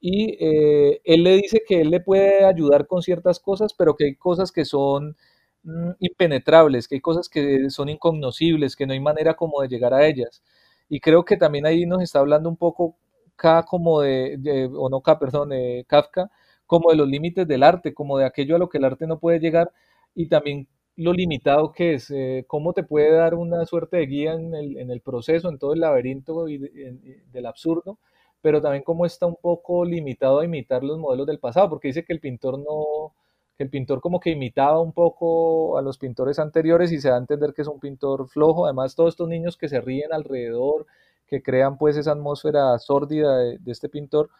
y 0.00 0.36
eh, 0.40 1.00
él 1.04 1.22
le 1.24 1.36
dice 1.36 1.62
que 1.66 1.80
él 1.82 1.90
le 1.90 2.00
puede 2.00 2.44
ayudar 2.44 2.86
con 2.86 3.02
ciertas 3.02 3.38
cosas, 3.40 3.74
pero 3.74 3.94
que 3.96 4.04
hay 4.06 4.16
cosas 4.16 4.52
que 4.52 4.64
son 4.64 5.16
mm, 5.62 5.90
impenetrables, 6.00 6.88
que 6.88 6.96
hay 6.96 7.00
cosas 7.00 7.28
que 7.28 7.68
son 7.70 7.88
incognoscibles, 7.90 8.76
que 8.76 8.86
no 8.86 8.92
hay 8.94 9.00
manera 9.00 9.34
como 9.34 9.60
de 9.62 9.68
llegar 9.68 9.94
a 9.94 10.06
ellas. 10.06 10.42
Y 10.88 11.00
creo 11.00 11.24
que 11.24 11.36
también 11.36 11.66
ahí 11.66 11.86
nos 11.86 12.02
está 12.02 12.20
hablando 12.20 12.48
un 12.48 12.56
poco 12.56 12.96
K 13.36 13.64
como 13.64 14.00
de, 14.02 14.70
o 14.74 14.88
no 14.90 15.00
K, 15.02 15.18
perdón, 15.18 15.50
Kafka, 15.86 16.30
como 16.66 16.90
de 16.90 16.96
los 16.96 17.08
límites 17.08 17.46
del 17.48 17.62
arte, 17.62 17.94
como 17.94 18.18
de 18.18 18.24
aquello 18.26 18.56
a 18.56 18.58
lo 18.58 18.68
que 18.68 18.78
el 18.78 18.84
arte 18.84 19.06
no 19.06 19.18
puede 19.18 19.40
llegar 19.40 19.72
y 20.14 20.28
también 20.28 20.68
lo 20.96 21.12
limitado 21.12 21.72
que 21.72 21.94
es, 21.94 22.10
eh, 22.10 22.44
cómo 22.46 22.72
te 22.72 22.82
puede 22.82 23.12
dar 23.12 23.34
una 23.34 23.64
suerte 23.66 23.96
de 23.98 24.06
guía 24.06 24.32
en 24.34 24.54
el, 24.54 24.76
en 24.78 24.90
el 24.90 25.00
proceso, 25.00 25.48
en 25.48 25.58
todo 25.58 25.72
el 25.72 25.80
laberinto 25.80 26.48
y 26.48 26.58
del 26.58 27.46
absurdo, 27.46 27.98
pero 28.42 28.60
también 28.62 28.82
cómo 28.84 29.06
está 29.06 29.26
un 29.26 29.36
poco 29.36 29.84
limitado 29.84 30.40
a 30.40 30.44
imitar 30.44 30.82
los 30.84 30.98
modelos 30.98 31.26
del 31.26 31.38
pasado, 31.38 31.68
porque 31.70 31.88
dice 31.88 32.04
que 32.04 32.12
el 32.12 32.20
pintor 32.20 32.58
no, 32.58 33.14
que 33.56 33.64
el 33.64 33.70
pintor 33.70 34.00
como 34.00 34.20
que 34.20 34.30
imitaba 34.30 34.80
un 34.80 34.92
poco 34.92 35.78
a 35.78 35.82
los 35.82 35.98
pintores 35.98 36.38
anteriores 36.38 36.92
y 36.92 37.00
se 37.00 37.08
da 37.08 37.16
a 37.16 37.18
entender 37.18 37.52
que 37.54 37.62
es 37.62 37.68
un 37.68 37.80
pintor 37.80 38.28
flojo, 38.28 38.66
además 38.66 38.94
todos 38.94 39.14
estos 39.14 39.28
niños 39.28 39.56
que 39.56 39.68
se 39.68 39.80
ríen 39.80 40.12
alrededor, 40.12 40.86
que 41.26 41.42
crean 41.42 41.78
pues 41.78 41.96
esa 41.96 42.12
atmósfera 42.12 42.78
sórdida 42.78 43.38
de, 43.38 43.58
de 43.58 43.72
este 43.72 43.88
pintor, 43.88 44.30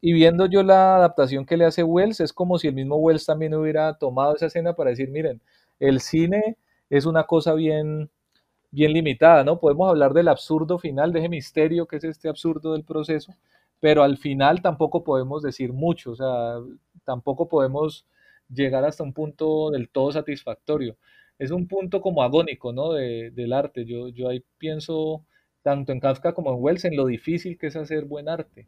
y 0.00 0.12
viendo 0.12 0.46
yo 0.46 0.62
la 0.64 0.96
adaptación 0.96 1.46
que 1.46 1.56
le 1.56 1.64
hace 1.64 1.84
Wells, 1.84 2.20
es 2.20 2.32
como 2.32 2.58
si 2.58 2.68
el 2.68 2.74
mismo 2.74 2.96
Wells 2.96 3.24
también 3.24 3.54
hubiera 3.54 3.94
tomado 3.98 4.34
esa 4.34 4.46
escena 4.46 4.74
para 4.74 4.90
decir, 4.90 5.10
miren, 5.10 5.40
el 5.78 6.00
cine 6.00 6.56
es 6.90 7.06
una 7.06 7.24
cosa 7.24 7.54
bien, 7.54 8.10
bien 8.72 8.92
limitada, 8.92 9.44
¿no? 9.44 9.60
Podemos 9.60 9.88
hablar 9.88 10.12
del 10.14 10.28
absurdo 10.28 10.78
final, 10.78 11.12
de 11.12 11.20
ese 11.20 11.28
misterio 11.28 11.86
que 11.86 11.96
es 11.96 12.04
este 12.04 12.28
absurdo 12.28 12.72
del 12.72 12.84
proceso, 12.84 13.34
pero 13.80 14.02
al 14.02 14.18
final 14.18 14.62
tampoco 14.62 15.04
podemos 15.04 15.42
decir 15.42 15.72
mucho, 15.72 16.12
o 16.12 16.16
sea, 16.16 16.56
tampoco 17.04 17.48
podemos 17.48 18.06
llegar 18.48 18.84
hasta 18.84 19.04
un 19.04 19.12
punto 19.12 19.70
del 19.70 19.88
todo 19.90 20.12
satisfactorio. 20.12 20.96
Es 21.38 21.50
un 21.50 21.68
punto 21.68 22.00
como 22.00 22.22
agónico, 22.22 22.72
¿no? 22.72 22.92
De, 22.92 23.30
del 23.32 23.52
arte. 23.52 23.84
Yo, 23.84 24.08
yo 24.08 24.28
ahí 24.28 24.44
pienso, 24.58 25.24
tanto 25.62 25.92
en 25.92 26.00
Kafka 26.00 26.34
como 26.34 26.52
en 26.52 26.62
Wells, 26.62 26.84
en 26.84 26.96
lo 26.96 27.06
difícil 27.06 27.58
que 27.58 27.68
es 27.68 27.76
hacer 27.76 28.04
buen 28.04 28.28
arte 28.28 28.66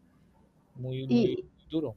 muy, 0.76 1.06
muy 1.06 1.44
duro 1.70 1.96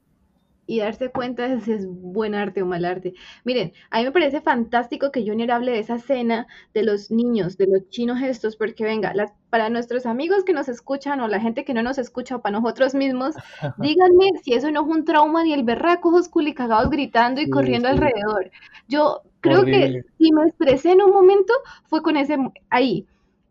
y 0.67 0.79
darse 0.79 1.09
cuenta 1.09 1.47
de 1.47 1.61
si 1.61 1.71
es 1.71 1.87
buen 1.87 2.35
arte 2.35 2.61
o 2.61 2.65
mal 2.65 2.85
arte. 2.85 3.13
Miren, 3.45 3.73
a 3.89 3.99
mí 3.99 4.03
me 4.03 4.11
parece 4.11 4.41
fantástico 4.41 5.11
que 5.11 5.25
Junior 5.25 5.49
hable 5.51 5.71
de 5.71 5.79
esa 5.79 5.95
escena 5.95 6.45
de 6.73 6.83
los 6.83 7.09
niños, 7.09 7.57
de 7.57 7.67
los 7.67 7.89
chinos 7.89 8.21
estos, 8.21 8.57
porque 8.57 8.83
venga, 8.83 9.13
las, 9.13 9.31
para 9.49 9.69
nuestros 9.69 10.05
amigos 10.05 10.43
que 10.43 10.53
nos 10.53 10.67
escuchan 10.67 11.21
o 11.21 11.27
la 11.27 11.39
gente 11.39 11.63
que 11.63 11.73
no 11.73 11.81
nos 11.81 11.97
escucha 11.97 12.35
o 12.35 12.41
para 12.41 12.59
nosotros 12.59 12.93
mismos, 12.93 13.35
díganme 13.77 14.31
si 14.43 14.53
eso 14.53 14.69
no 14.69 14.81
es 14.81 14.87
un 14.87 15.05
trauma 15.05 15.43
ni 15.43 15.53
el 15.53 15.63
berraco 15.63 16.09
ojos 16.09 16.29
culicagados 16.29 16.89
gritando 16.89 17.41
y 17.41 17.49
corriendo 17.49 17.87
alrededor. 17.87 18.51
Yo 18.87 19.21
creo 19.39 19.63
que 19.63 20.03
si 20.17 20.31
me 20.33 20.47
estresé 20.47 20.91
en 20.91 21.01
un 21.01 21.11
momento 21.11 21.53
fue 21.85 22.01
con 22.01 22.17
ese 22.17 22.37
ahí 22.69 23.07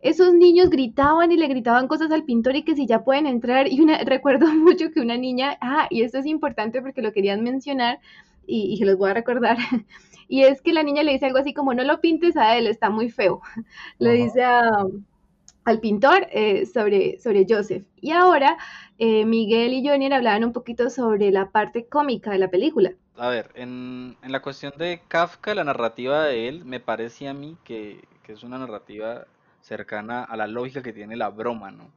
esos 0.08 0.32
niños 0.34 0.70
gritaban 0.70 1.32
y 1.32 1.36
le 1.36 1.48
gritaban 1.48 1.88
cosas 1.88 2.10
al 2.12 2.24
pintor 2.24 2.54
y 2.56 2.62
que 2.62 2.76
si 2.76 2.86
ya 2.86 3.02
pueden 3.02 3.26
entrar. 3.26 3.66
Y 3.70 3.80
una, 3.80 3.98
recuerdo 4.04 4.46
mucho 4.46 4.90
que 4.92 5.00
una 5.00 5.16
niña, 5.16 5.58
ah, 5.60 5.86
y 5.90 6.02
esto 6.02 6.18
es 6.18 6.26
importante 6.26 6.80
porque 6.80 7.02
lo 7.02 7.12
querían 7.12 7.42
mencionar 7.42 8.00
y, 8.46 8.76
se 8.76 8.84
los 8.84 8.96
voy 8.96 9.10
a 9.10 9.14
recordar. 9.14 9.56
Y 10.28 10.42
es 10.42 10.60
que 10.60 10.72
la 10.72 10.82
niña 10.82 11.04
le 11.04 11.12
dice 11.12 11.26
algo 11.26 11.38
así 11.38 11.54
como, 11.54 11.72
no 11.72 11.84
lo 11.84 12.00
pintes 12.00 12.36
a 12.36 12.56
él, 12.56 12.66
está 12.66 12.90
muy 12.90 13.10
feo. 13.10 13.42
Le 14.00 14.10
dice 14.10 14.42
al 14.42 15.78
pintor 15.80 16.26
eh, 16.32 16.66
sobre, 16.66 17.20
sobre 17.20 17.46
Joseph. 17.48 17.84
Y 18.00 18.10
ahora 18.10 18.58
eh, 18.98 19.24
Miguel 19.24 19.72
y 19.72 19.86
Johnny 19.86 20.12
hablaban 20.12 20.42
un 20.42 20.52
poquito 20.52 20.90
sobre 20.90 21.30
la 21.30 21.50
parte 21.50 21.86
cómica 21.86 22.32
de 22.32 22.38
la 22.38 22.50
película. 22.50 22.92
A 23.16 23.28
ver, 23.28 23.52
en, 23.54 24.16
en 24.20 24.32
la 24.32 24.42
cuestión 24.42 24.72
de 24.76 25.00
Kafka, 25.06 25.54
la 25.54 25.62
narrativa 25.62 26.24
de 26.24 26.48
él, 26.48 26.64
me 26.64 26.80
parece 26.80 27.28
a 27.28 27.32
mí 27.32 27.56
que, 27.62 28.00
que 28.24 28.32
es 28.32 28.42
una 28.42 28.58
narrativa 28.58 29.28
cercana 29.66 30.24
a 30.24 30.36
la 30.36 30.46
lógica 30.46 30.82
que 30.82 30.92
tiene 30.92 31.16
la 31.16 31.30
broma, 31.30 31.70
¿no? 31.70 31.92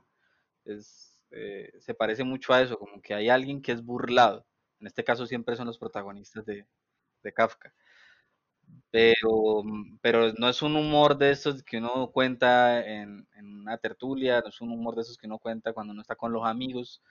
Es, 0.65 1.21
eh, 1.31 1.71
se 1.79 1.93
parece 1.95 2.23
mucho 2.23 2.53
a 2.53 2.61
eso, 2.61 2.77
como 2.79 3.01
que 3.01 3.13
hay 3.13 3.29
alguien 3.29 3.61
que 3.61 3.71
es 3.73 3.83
burlado. 3.83 4.45
En 4.79 4.87
este 4.87 5.03
caso 5.03 5.25
siempre 5.27 5.55
son 5.55 5.67
los 5.67 5.77
protagonistas 5.79 6.45
de, 6.45 6.67
de 7.23 7.33
Kafka. 7.33 7.73
Pero, 8.91 9.63
pero 10.01 10.33
no 10.33 10.49
es 10.49 10.61
un 10.63 10.75
humor 10.75 11.17
de 11.17 11.31
esos 11.31 11.63
que 11.63 11.77
uno 11.77 12.09
cuenta 12.11 12.83
en, 12.85 13.27
en, 13.35 13.59
una 13.61 13.77
tertulia, 13.77 14.41
no 14.41 14.49
es 14.49 14.61
un 14.61 14.71
humor 14.71 14.95
de 14.95 15.01
esos 15.03 15.17
que 15.17 15.27
uno 15.27 15.37
cuenta 15.39 15.73
cuando 15.73 15.93
uno 15.93 16.01
está 16.01 16.15
con 16.15 16.31
los 16.33 16.43
amigos, 16.45 17.01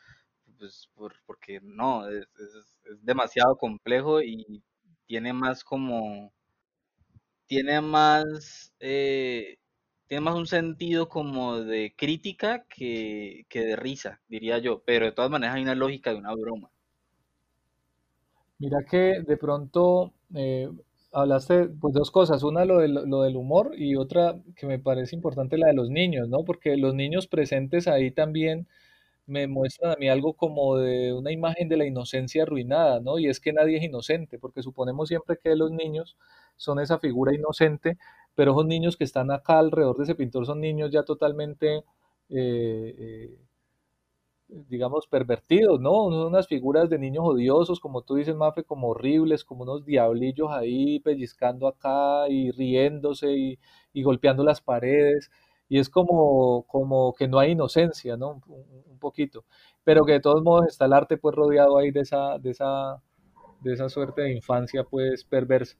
pues 0.58 0.88
por, 0.94 1.14
porque 1.26 1.60
no, 1.62 2.08
es, 2.08 2.26
es, 2.38 2.76
es 2.92 3.04
demasiado 3.04 3.56
complejo 3.56 4.20
y 4.22 4.62
tiene 5.06 5.32
más 5.32 5.62
como, 5.64 6.32
tiene 7.46 7.80
más 7.80 8.72
eh, 8.80 9.57
tiene 10.08 10.22
más 10.22 10.34
un 10.34 10.46
sentido 10.46 11.08
como 11.08 11.60
de 11.60 11.94
crítica 11.96 12.64
que, 12.68 13.46
de 13.52 13.76
risa, 13.76 14.20
diría 14.28 14.58
yo, 14.58 14.82
pero 14.84 15.04
de 15.06 15.12
todas 15.12 15.30
maneras 15.30 15.56
hay 15.56 15.62
una 15.62 15.74
lógica 15.74 16.10
de 16.10 16.16
una 16.16 16.34
broma. 16.34 16.70
Mira 18.58 18.78
que 18.90 19.22
de 19.24 19.36
pronto 19.36 20.12
eh, 20.34 20.68
hablaste 21.12 21.68
pues 21.68 21.94
dos 21.94 22.10
cosas, 22.10 22.42
una 22.42 22.64
lo 22.64 22.78
del, 22.78 22.94
lo 22.94 23.22
del 23.22 23.36
humor 23.36 23.72
y 23.76 23.96
otra 23.96 24.40
que 24.56 24.66
me 24.66 24.78
parece 24.78 25.14
importante 25.14 25.58
la 25.58 25.68
de 25.68 25.74
los 25.74 25.90
niños, 25.90 26.28
¿no? 26.28 26.44
Porque 26.44 26.76
los 26.76 26.94
niños 26.94 27.28
presentes 27.28 27.86
ahí 27.86 28.10
también 28.10 28.66
me 29.26 29.46
muestran 29.46 29.92
a 29.92 29.96
mí 29.96 30.08
algo 30.08 30.32
como 30.34 30.78
de 30.78 31.12
una 31.12 31.30
imagen 31.30 31.68
de 31.68 31.76
la 31.76 31.84
inocencia 31.84 32.44
arruinada, 32.44 33.00
¿no? 33.00 33.18
Y 33.18 33.28
es 33.28 33.40
que 33.40 33.52
nadie 33.52 33.76
es 33.76 33.84
inocente, 33.84 34.38
porque 34.38 34.62
suponemos 34.62 35.08
siempre 35.08 35.38
que 35.42 35.54
los 35.54 35.70
niños 35.70 36.16
son 36.56 36.80
esa 36.80 36.98
figura 36.98 37.34
inocente, 37.34 37.98
pero 38.38 38.52
esos 38.52 38.66
niños 38.66 38.96
que 38.96 39.02
están 39.02 39.32
acá 39.32 39.58
alrededor 39.58 39.96
de 39.96 40.04
ese 40.04 40.14
pintor 40.14 40.46
son 40.46 40.60
niños 40.60 40.92
ya 40.92 41.02
totalmente, 41.02 41.78
eh, 42.28 42.94
eh, 42.98 43.38
digamos, 44.48 45.08
pervertidos, 45.08 45.80
¿no? 45.80 45.90
Son 45.90 46.26
unas 46.28 46.46
figuras 46.46 46.88
de 46.88 47.00
niños 47.00 47.24
odiosos, 47.26 47.80
como 47.80 48.02
tú 48.02 48.14
dices, 48.14 48.36
Mafe, 48.36 48.62
como 48.62 48.90
horribles, 48.90 49.44
como 49.44 49.64
unos 49.64 49.84
diablillos 49.84 50.52
ahí 50.52 51.00
pellizcando 51.00 51.66
acá 51.66 52.28
y 52.28 52.52
riéndose 52.52 53.32
y, 53.32 53.58
y 53.92 54.02
golpeando 54.04 54.44
las 54.44 54.60
paredes. 54.60 55.32
Y 55.68 55.80
es 55.80 55.90
como, 55.90 56.62
como 56.68 57.14
que 57.14 57.26
no 57.26 57.40
hay 57.40 57.50
inocencia, 57.52 58.16
¿no? 58.16 58.40
Un, 58.46 58.82
un, 58.86 58.98
poquito. 59.00 59.44
Pero 59.82 60.04
que 60.04 60.12
de 60.12 60.20
todos 60.20 60.44
modos 60.44 60.68
está 60.68 60.84
el 60.84 60.92
arte 60.92 61.16
pues 61.16 61.34
rodeado 61.34 61.76
ahí 61.76 61.90
de 61.90 62.02
esa, 62.02 62.38
de 62.38 62.50
esa, 62.50 63.02
de 63.62 63.72
esa 63.74 63.88
suerte 63.88 64.22
de 64.22 64.32
infancia 64.32 64.84
pues 64.84 65.24
perversa. 65.24 65.76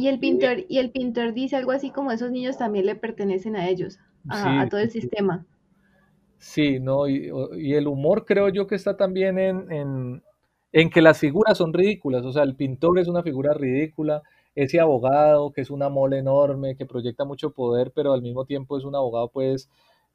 Y 0.00 0.08
el 0.08 0.18
pintor, 0.18 0.64
y 0.66 0.78
el 0.78 0.92
pintor 0.92 1.34
dice 1.34 1.56
algo 1.56 1.72
así 1.72 1.90
como 1.90 2.10
esos 2.10 2.30
niños 2.30 2.56
también 2.56 2.86
le 2.86 2.94
pertenecen 2.94 3.54
a 3.54 3.68
ellos, 3.68 3.98
a, 4.30 4.66
todo 4.70 4.80
el 4.80 4.90
sistema. 4.90 5.44
Sí, 6.38 6.80
no, 6.80 7.06
y, 7.06 7.28
el 7.74 7.86
humor 7.86 8.24
creo 8.24 8.48
yo 8.48 8.66
que 8.66 8.76
está 8.76 8.96
también 8.96 9.38
en, 9.38 10.22
en, 10.72 10.88
que 10.88 11.02
las 11.02 11.18
figuras 11.18 11.58
son 11.58 11.74
ridículas, 11.74 12.24
o 12.24 12.32
sea, 12.32 12.44
el 12.44 12.56
pintor 12.56 12.98
es 12.98 13.08
una 13.08 13.22
figura 13.22 13.52
ridícula, 13.52 14.22
ese 14.54 14.80
abogado 14.80 15.52
que 15.52 15.60
es 15.60 15.68
una 15.68 15.90
mole 15.90 16.16
enorme, 16.16 16.76
que 16.76 16.86
proyecta 16.86 17.26
mucho 17.26 17.50
poder, 17.50 17.92
pero 17.94 18.14
al 18.14 18.22
mismo 18.22 18.46
tiempo 18.46 18.78
es 18.78 18.84
un 18.84 18.96
abogado 18.96 19.28
pues 19.28 19.68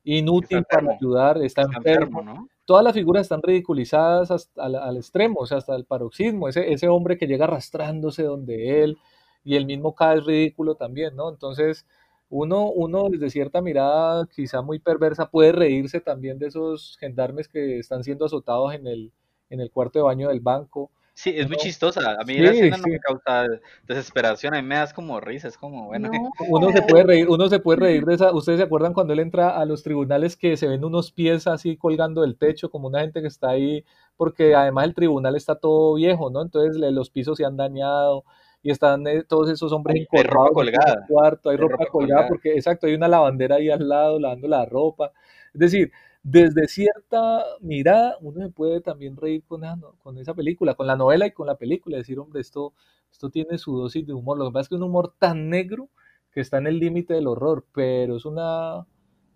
inútil 0.04 0.64
para 0.64 0.94
ayudar, 0.94 1.44
está, 1.44 1.62
enfermo. 1.62 2.24
¿no? 2.24 2.50
Todas 2.66 2.84
las 2.84 2.96
figuras 2.96 3.22
están 3.22 3.44
ridiculizadas 3.44 4.32
hasta 4.32 4.66
al, 4.66 4.98
extremo, 4.98 5.42
o 5.42 5.46
sea, 5.46 5.60
hasta 5.60 5.76
el 5.76 5.86
paroxismo, 5.86 6.48
ese, 6.50 6.74
ese 6.74 6.88
hombre 6.88 7.20
que 7.20 7.28
llega 7.28 7.46
arrastrándose 7.46 8.24
donde 8.24 8.84
él, 8.84 8.98
y 9.46 9.56
el 9.56 9.66
mismo 9.66 9.96
K 9.96 10.16
es 10.16 10.26
ridículo 10.26 10.76
también, 10.76 11.16
¿no? 11.16 11.30
Entonces, 11.30 11.86
uno, 12.30 12.66
uno 12.72 13.08
desde 13.10 13.30
cierta 13.30 13.62
mirada 13.62 14.28
quizá 14.36 14.62
muy 14.62 14.80
perversa 14.80 15.30
puede 15.30 15.52
reírse 15.52 16.02
también 16.02 16.40
de 16.40 16.48
esos 16.48 16.98
gendarmes 17.00 17.48
que 17.48 17.80
están 17.80 18.04
siendo 18.04 18.26
azotados 18.26 18.74
en 18.74 18.88
el, 18.88 19.14
en 19.50 19.62
el 19.62 19.72
cuarto 19.72 20.00
de 20.00 20.04
baño 20.04 20.30
del 20.30 20.40
banco. 20.40 20.92
Sí, 21.14 21.32
es 21.34 21.48
muy 21.48 21.56
chistosa. 21.56 22.18
A 22.20 22.26
mí 22.26 22.38
la 22.40 22.52
escena 22.52 22.76
no 22.76 22.84
me 22.88 23.00
causa 23.00 23.48
desesperación, 23.88 24.54
a 24.54 24.62
mí 24.62 24.68
me 24.68 24.76
das 24.76 24.94
como 24.94 25.22
risa, 25.22 25.48
es 25.48 25.58
como, 25.58 25.86
bueno. 25.86 26.12
Uno 26.50 26.72
se 26.74 26.82
puede 26.82 27.04
reír, 27.06 27.30
uno 27.30 27.48
se 27.48 27.60
puede 27.60 27.80
reír 27.80 28.04
de 28.06 28.16
esa. 28.16 28.34
¿Ustedes 28.34 28.58
se 28.58 28.66
acuerdan 28.66 28.94
cuando 28.94 29.14
él 29.14 29.20
entra 29.20 29.58
a 29.58 29.64
los 29.64 29.82
tribunales 29.82 30.36
que 30.36 30.58
se 30.58 30.68
ven 30.68 30.84
unos 30.84 31.14
pies 31.14 31.48
así 31.48 31.78
colgando 31.78 32.24
del 32.24 32.36
techo, 32.36 32.70
como 32.70 32.88
una 32.88 33.00
gente 33.00 33.22
que 33.22 33.28
está 33.28 33.52
ahí, 33.52 33.86
porque 34.18 34.56
además 34.56 34.86
el 34.86 34.94
tribunal 34.94 35.38
está 35.38 35.56
todo 35.56 35.94
viejo, 35.94 36.30
¿no? 36.32 36.42
Entonces 36.42 36.76
los 36.92 37.10
pisos 37.10 37.38
se 37.38 37.46
han 37.46 37.56
dañado 37.56 38.26
y 38.66 38.72
están 38.72 39.06
eh, 39.06 39.24
todos 39.24 39.52
esos 39.52 39.72
hombres 39.72 40.08
hay, 40.12 40.24
ropa 40.24 40.50
colgada. 40.52 40.94
En 40.94 41.00
el 41.04 41.08
cuarto, 41.08 41.52
hay, 41.52 41.58
ropa, 41.58 41.86
colgada, 41.86 42.28
porque 42.28 42.54
exacto, 42.54 42.88
hay 42.88 42.96
una 42.96 43.08
lavandera 43.08 43.58
ahí 43.58 43.70
al 43.70 43.88
lado 43.88 44.20
lavando 44.20 44.48
la 44.48 44.66
ropa. 44.66 45.12
Es 45.54 45.60
decir, 45.60 45.92
desde 46.24 46.68
cierta 46.68 47.44
mirada 47.62 48.18
uno 48.22 48.44
se 48.44 48.50
puede 48.52 48.82
también 48.82 49.18
reír 49.18 49.44
con 49.48 49.64
esa, 49.64 49.78
con 50.02 50.18
esa 50.18 50.34
película, 50.34 50.74
con 50.74 50.88
la 50.88 50.96
novela 50.96 51.28
y 51.28 51.32
con 51.32 51.46
la 51.46 51.58
película, 51.58 51.98
decir, 51.98 52.18
hombre, 52.18 52.42
esto, 52.42 52.74
esto 53.12 53.30
tiene 53.30 53.60
su 53.60 53.78
dosis 53.78 54.08
de 54.08 54.14
humor. 54.14 54.40
Lo 54.40 54.48
que 54.48 54.54
pasa 54.54 54.62
es 54.62 54.70
que 54.70 54.76
es 54.76 54.82
un 54.82 54.88
humor 54.88 55.14
tan 55.20 55.48
negro 55.48 55.90
que 56.32 56.42
está 56.42 56.58
en 56.58 56.66
el 56.66 56.80
límite 56.80 57.14
del 57.14 57.28
horror, 57.28 57.68
pero 57.72 58.18
es 58.18 58.26
una 58.26 58.88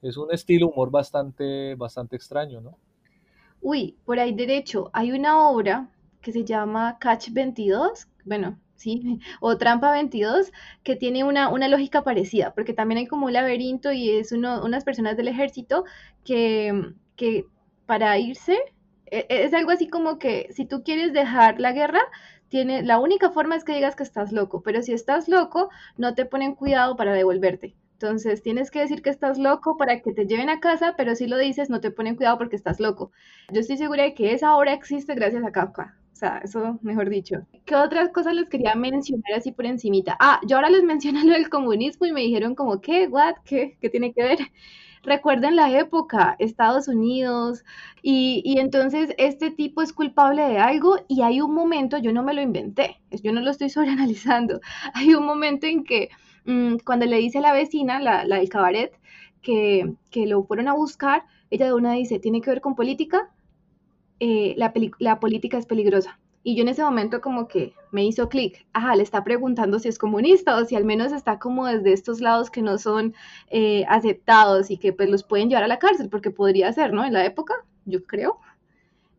es 0.02 0.18
un 0.18 0.34
estilo 0.34 0.70
humor 0.70 0.90
bastante 0.90 1.76
bastante 1.76 2.16
extraño, 2.16 2.62
¿no? 2.62 2.80
Uy, 3.62 3.96
por 4.06 4.18
ahí 4.18 4.34
derecho, 4.34 4.90
hay 4.92 5.12
una 5.12 5.48
obra 5.52 5.88
que 6.20 6.32
se 6.32 6.44
llama 6.44 6.98
Catch 7.00 7.30
22, 7.32 8.08
bueno, 8.26 8.58
¿sí? 8.80 9.20
O 9.42 9.58
Trampa 9.58 9.92
22, 9.92 10.52
que 10.84 10.96
tiene 10.96 11.24
una, 11.24 11.50
una 11.50 11.68
lógica 11.68 12.04
parecida, 12.04 12.54
porque 12.54 12.74
también 12.74 13.00
hay 13.00 13.08
como 13.08 13.28
un 13.28 13.34
laberinto 13.34 13.92
y 13.92 14.10
es 14.10 14.32
uno, 14.32 14.64
unas 14.64 14.84
personas 14.84 15.18
del 15.18 15.28
ejército 15.28 15.84
que, 16.26 16.94
que 17.16 17.46
para 17.86 18.18
irse, 18.18 18.58
e, 19.08 19.26
e, 19.30 19.44
es 19.46 19.54
algo 19.54 19.72
así 19.72 19.88
como 19.88 20.20
que 20.20 20.48
si 20.52 20.66
tú 20.66 20.84
quieres 20.84 21.14
dejar 21.14 21.60
la 21.60 21.74
guerra, 21.74 22.02
tiene, 22.50 22.82
la 22.84 23.00
única 23.00 23.30
forma 23.32 23.56
es 23.56 23.64
que 23.64 23.74
digas 23.76 23.96
que 23.96 24.04
estás 24.04 24.32
loco, 24.32 24.64
pero 24.64 24.82
si 24.82 24.94
estás 24.94 25.28
loco, 25.28 25.70
no 25.98 26.16
te 26.16 26.26
ponen 26.26 26.56
cuidado 26.56 26.96
para 26.96 27.14
devolverte. 27.14 27.76
Entonces 27.94 28.42
tienes 28.42 28.72
que 28.72 28.80
decir 28.80 29.02
que 29.02 29.10
estás 29.10 29.38
loco 29.38 29.78
para 29.78 30.02
que 30.02 30.14
te 30.14 30.26
lleven 30.26 30.50
a 30.50 30.62
casa, 30.62 30.96
pero 30.98 31.16
si 31.16 31.28
lo 31.28 31.38
dices, 31.38 31.70
no 31.70 31.82
te 31.82 31.92
ponen 31.92 32.16
cuidado 32.16 32.38
porque 32.38 32.56
estás 32.56 32.80
loco. 32.80 33.12
Yo 33.52 33.60
estoy 33.60 33.78
segura 33.78 34.04
de 34.04 34.14
que 34.14 34.34
esa 34.34 34.56
obra 34.56 34.74
existe 34.74 35.16
gracias 35.16 35.44
a 35.44 35.52
Kafka. 35.52 35.99
O 36.20 36.26
sea, 36.26 36.42
eso 36.44 36.80
mejor 36.82 37.10
dicho. 37.10 37.38
¿Qué 37.66 37.76
otras 37.76 38.10
cosas 38.10 38.34
les 38.34 38.50
quería 38.50 38.76
mencionar 38.76 39.34
así 39.38 39.52
por 39.52 39.66
encimita? 39.66 40.18
Ah, 40.20 40.42
yo 40.46 40.58
ahora 40.58 40.70
les 40.70 40.84
mencioné 40.84 41.24
lo 41.26 41.34
del 41.34 41.50
comunismo 41.50 42.06
y 42.06 42.12
me 42.12 42.22
dijeron 42.22 42.56
como, 42.56 42.82
¿qué? 42.82 43.08
¿What? 43.08 43.36
¿Qué? 43.46 43.78
¿Qué 43.80 43.90
tiene 43.90 44.14
que 44.14 44.24
ver? 44.24 44.40
Recuerden 45.04 45.56
la 45.56 45.72
época, 45.80 46.36
Estados 46.40 46.90
Unidos, 46.90 47.64
y, 48.02 48.42
y, 48.44 48.60
entonces 48.60 49.16
este 49.18 49.50
tipo 49.50 49.82
es 49.82 49.94
culpable 49.94 50.44
de 50.44 50.58
algo 50.58 50.98
y 51.08 51.22
hay 51.22 51.40
un 51.40 51.54
momento, 51.54 51.98
yo 51.98 52.12
no 52.12 52.22
me 52.22 52.34
lo 52.34 52.42
inventé, 52.42 53.00
yo 53.24 53.32
no 53.32 53.40
lo 53.40 53.50
estoy 53.50 53.70
sobreanalizando, 53.70 54.60
hay 54.94 55.14
un 55.14 55.26
momento 55.26 55.68
en 55.68 55.86
que 55.86 56.10
Mm, 56.50 56.78
cuando 56.84 57.06
le 57.06 57.18
dice 57.18 57.38
a 57.38 57.42
la 57.42 57.54
vecina, 57.54 58.00
la, 58.00 58.26
del 58.26 58.50
cabaret, 58.50 58.92
que, 59.42 59.94
lo 60.26 60.44
fueron 60.44 60.68
a 60.68 60.74
buscar, 60.74 61.24
ella 61.52 61.68
de 61.68 61.74
una 61.74 61.94
dice, 61.94 62.20
¿tiene 62.20 62.42
que 62.42 62.50
ver 62.50 62.62
con 62.62 62.76
política? 62.76 63.30
Eh, 64.20 64.54
la, 64.58 64.74
la 65.00 65.20
política 65.20 65.58
es 65.58 65.66
peligrosa. 65.66 66.20
Y 66.42 66.56
yo 66.56 66.62
en 66.62 66.70
ese 66.70 66.84
momento 66.84 67.20
como 67.20 67.48
que 67.48 67.74
me 67.92 68.06
hizo 68.06 68.30
clic, 68.30 68.66
ajá, 68.74 68.96
le 68.96 69.04
está 69.04 69.24
preguntando 69.24 69.78
si 69.78 69.90
es 69.90 70.00
comunista 70.00 70.56
o 70.56 70.66
si 70.66 70.76
al 70.76 70.86
menos 70.86 71.12
está 71.12 71.38
como 71.38 71.68
desde 71.68 71.92
estos 71.94 72.22
lados 72.22 72.50
que 72.50 72.62
no 72.62 72.78
son 72.78 73.14
eh, 73.50 73.86
aceptados 73.90 74.72
y 74.72 74.78
que 74.78 74.94
pues 74.94 75.10
los 75.10 75.24
pueden 75.24 75.50
llevar 75.50 75.66
a 75.66 75.68
la 75.68 75.80
cárcel, 75.80 76.10
porque 76.10 76.32
podría 76.32 76.72
ser, 76.72 76.94
¿no? 76.94 77.04
En 77.04 77.14
la 77.14 77.26
época, 77.26 77.56
yo 77.86 78.06
creo. 78.06 78.40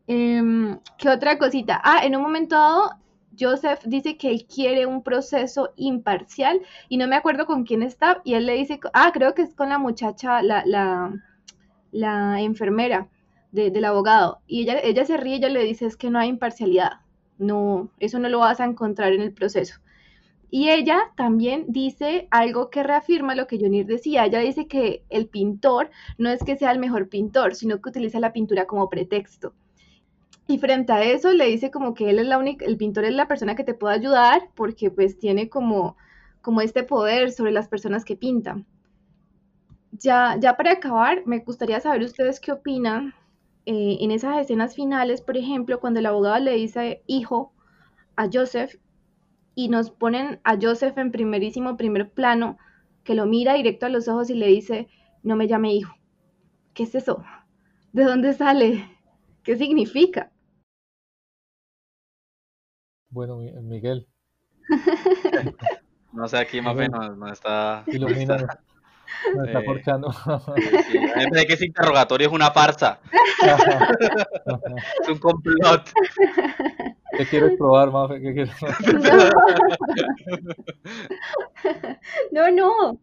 Em, 0.07 0.79
¿Qué 0.97 1.09
otra 1.09 1.37
cosita? 1.37 1.79
Ah, 1.83 1.99
en 2.03 2.15
un 2.15 2.23
momento 2.23 2.55
dado 2.55 3.01
Joseph 3.39 3.81
dice 3.85 4.17
que 4.17 4.29
él 4.29 4.45
quiere 4.45 4.85
un 4.85 5.03
proceso 5.03 5.73
imparcial 5.75 6.61
y 6.89 6.97
no 6.97 7.07
me 7.07 7.15
acuerdo 7.15 7.45
con 7.45 7.63
quién 7.63 7.83
está 7.83 8.21
y 8.23 8.33
él 8.33 8.45
le 8.45 8.53
dice, 8.53 8.79
ah, 8.93 9.11
creo 9.13 9.33
que 9.33 9.43
es 9.43 9.55
con 9.55 9.69
la 9.69 9.77
muchacha, 9.77 10.41
la, 10.41 10.63
la, 11.91 12.41
enfermera 12.41 13.07
del 13.51 13.85
abogado 13.85 14.39
y 14.47 14.61
ella, 14.61 14.79
ella 14.79 15.05
se 15.05 15.17
ríe 15.17 15.35
ella 15.35 15.49
le 15.49 15.63
dice 15.63 15.85
es 15.85 15.97
que 15.97 16.09
no 16.09 16.19
hay 16.19 16.29
imparcialidad, 16.29 17.01
no, 17.37 17.89
eso 17.99 18.19
no 18.19 18.29
lo 18.29 18.39
vas 18.39 18.59
a 18.59 18.65
encontrar 18.65 19.13
en 19.13 19.21
el 19.21 19.33
proceso. 19.33 19.81
Y 20.53 20.69
ella 20.69 21.11
también 21.15 21.65
dice 21.69 22.27
algo 22.29 22.69
que 22.69 22.83
reafirma 22.83 23.35
lo 23.35 23.47
que 23.47 23.57
Jonir 23.57 23.85
decía. 23.85 24.25
Ella 24.25 24.39
dice 24.39 24.67
que 24.67 25.01
el 25.09 25.27
pintor 25.27 25.89
no 26.17 26.29
es 26.29 26.43
que 26.43 26.57
sea 26.57 26.71
el 26.71 26.79
mejor 26.79 27.07
pintor, 27.07 27.55
sino 27.55 27.81
que 27.81 27.87
utiliza 27.87 28.19
la 28.19 28.33
pintura 28.33 28.65
como 28.65 28.89
pretexto. 28.89 29.53
Y 30.47 30.57
frente 30.57 30.91
a 30.91 31.03
eso 31.03 31.31
le 31.31 31.45
dice 31.45 31.71
como 31.71 31.93
que 31.93 32.09
él 32.09 32.19
es 32.19 32.27
la 32.27 32.37
única, 32.37 32.65
el 32.65 32.75
pintor 32.75 33.05
es 33.05 33.13
la 33.13 33.29
persona 33.29 33.55
que 33.55 33.63
te 33.63 33.73
puede 33.73 33.95
ayudar 33.95 34.49
porque 34.53 34.91
pues 34.91 35.17
tiene 35.17 35.47
como, 35.47 35.95
como 36.41 36.59
este 36.59 36.83
poder 36.83 37.31
sobre 37.31 37.53
las 37.53 37.69
personas 37.69 38.03
que 38.03 38.17
pintan. 38.17 38.65
Ya, 39.93 40.35
ya 40.37 40.57
para 40.57 40.73
acabar, 40.73 41.23
me 41.25 41.39
gustaría 41.39 41.79
saber 41.79 42.03
ustedes 42.03 42.41
qué 42.41 42.51
opinan 42.51 43.13
eh, 43.65 43.97
en 44.01 44.11
esas 44.11 44.39
escenas 44.39 44.75
finales, 44.75 45.21
por 45.21 45.37
ejemplo, 45.37 45.79
cuando 45.79 45.99
el 45.99 46.05
abogado 46.05 46.39
le 46.39 46.53
dice 46.53 47.03
hijo 47.07 47.53
a 48.15 48.27
Joseph 48.31 48.75
y 49.55 49.69
nos 49.69 49.91
ponen 49.91 50.39
a 50.43 50.57
Joseph 50.59 50.97
en 50.97 51.11
primerísimo 51.11 51.77
primer 51.77 52.11
plano, 52.11 52.57
que 53.03 53.15
lo 53.15 53.25
mira 53.25 53.53
directo 53.53 53.85
a 53.85 53.89
los 53.89 54.07
ojos 54.07 54.29
y 54.29 54.35
le 54.35 54.47
dice, 54.47 54.87
no 55.23 55.35
me 55.35 55.47
llame 55.47 55.73
hijo. 55.73 55.95
¿Qué 56.73 56.83
es 56.83 56.95
eso? 56.95 57.23
¿De 57.91 58.03
dónde 58.03 58.33
sale? 58.33 58.97
¿Qué 59.43 59.55
significa? 59.57 60.31
Bueno, 63.09 63.39
Miguel. 63.61 64.07
no 66.13 66.27
sé, 66.27 66.37
aquí 66.37 66.61
más 66.61 66.73
o 66.73 66.77
menos 66.77 67.17
no 67.17 67.27
está. 67.27 67.83
Ilumina. 67.87 68.47
Me 69.37 69.47
está 69.47 69.63
porchando. 69.63 70.11
Sí, 70.11 70.19
sí. 70.91 70.99
que 71.47 71.53
ese 71.53 71.65
interrogatorio 71.65 72.27
es 72.27 72.33
una 72.33 72.51
farsa. 72.51 72.99
es 75.01 75.09
un 75.09 75.17
complot. 75.19 75.89
¿Qué 77.17 77.25
quieres 77.25 77.57
probar, 77.57 77.91
Mafe? 77.91 78.21
¿Qué 78.21 78.33
quieres 78.33 78.51
No, 82.31 82.51
no. 82.51 82.99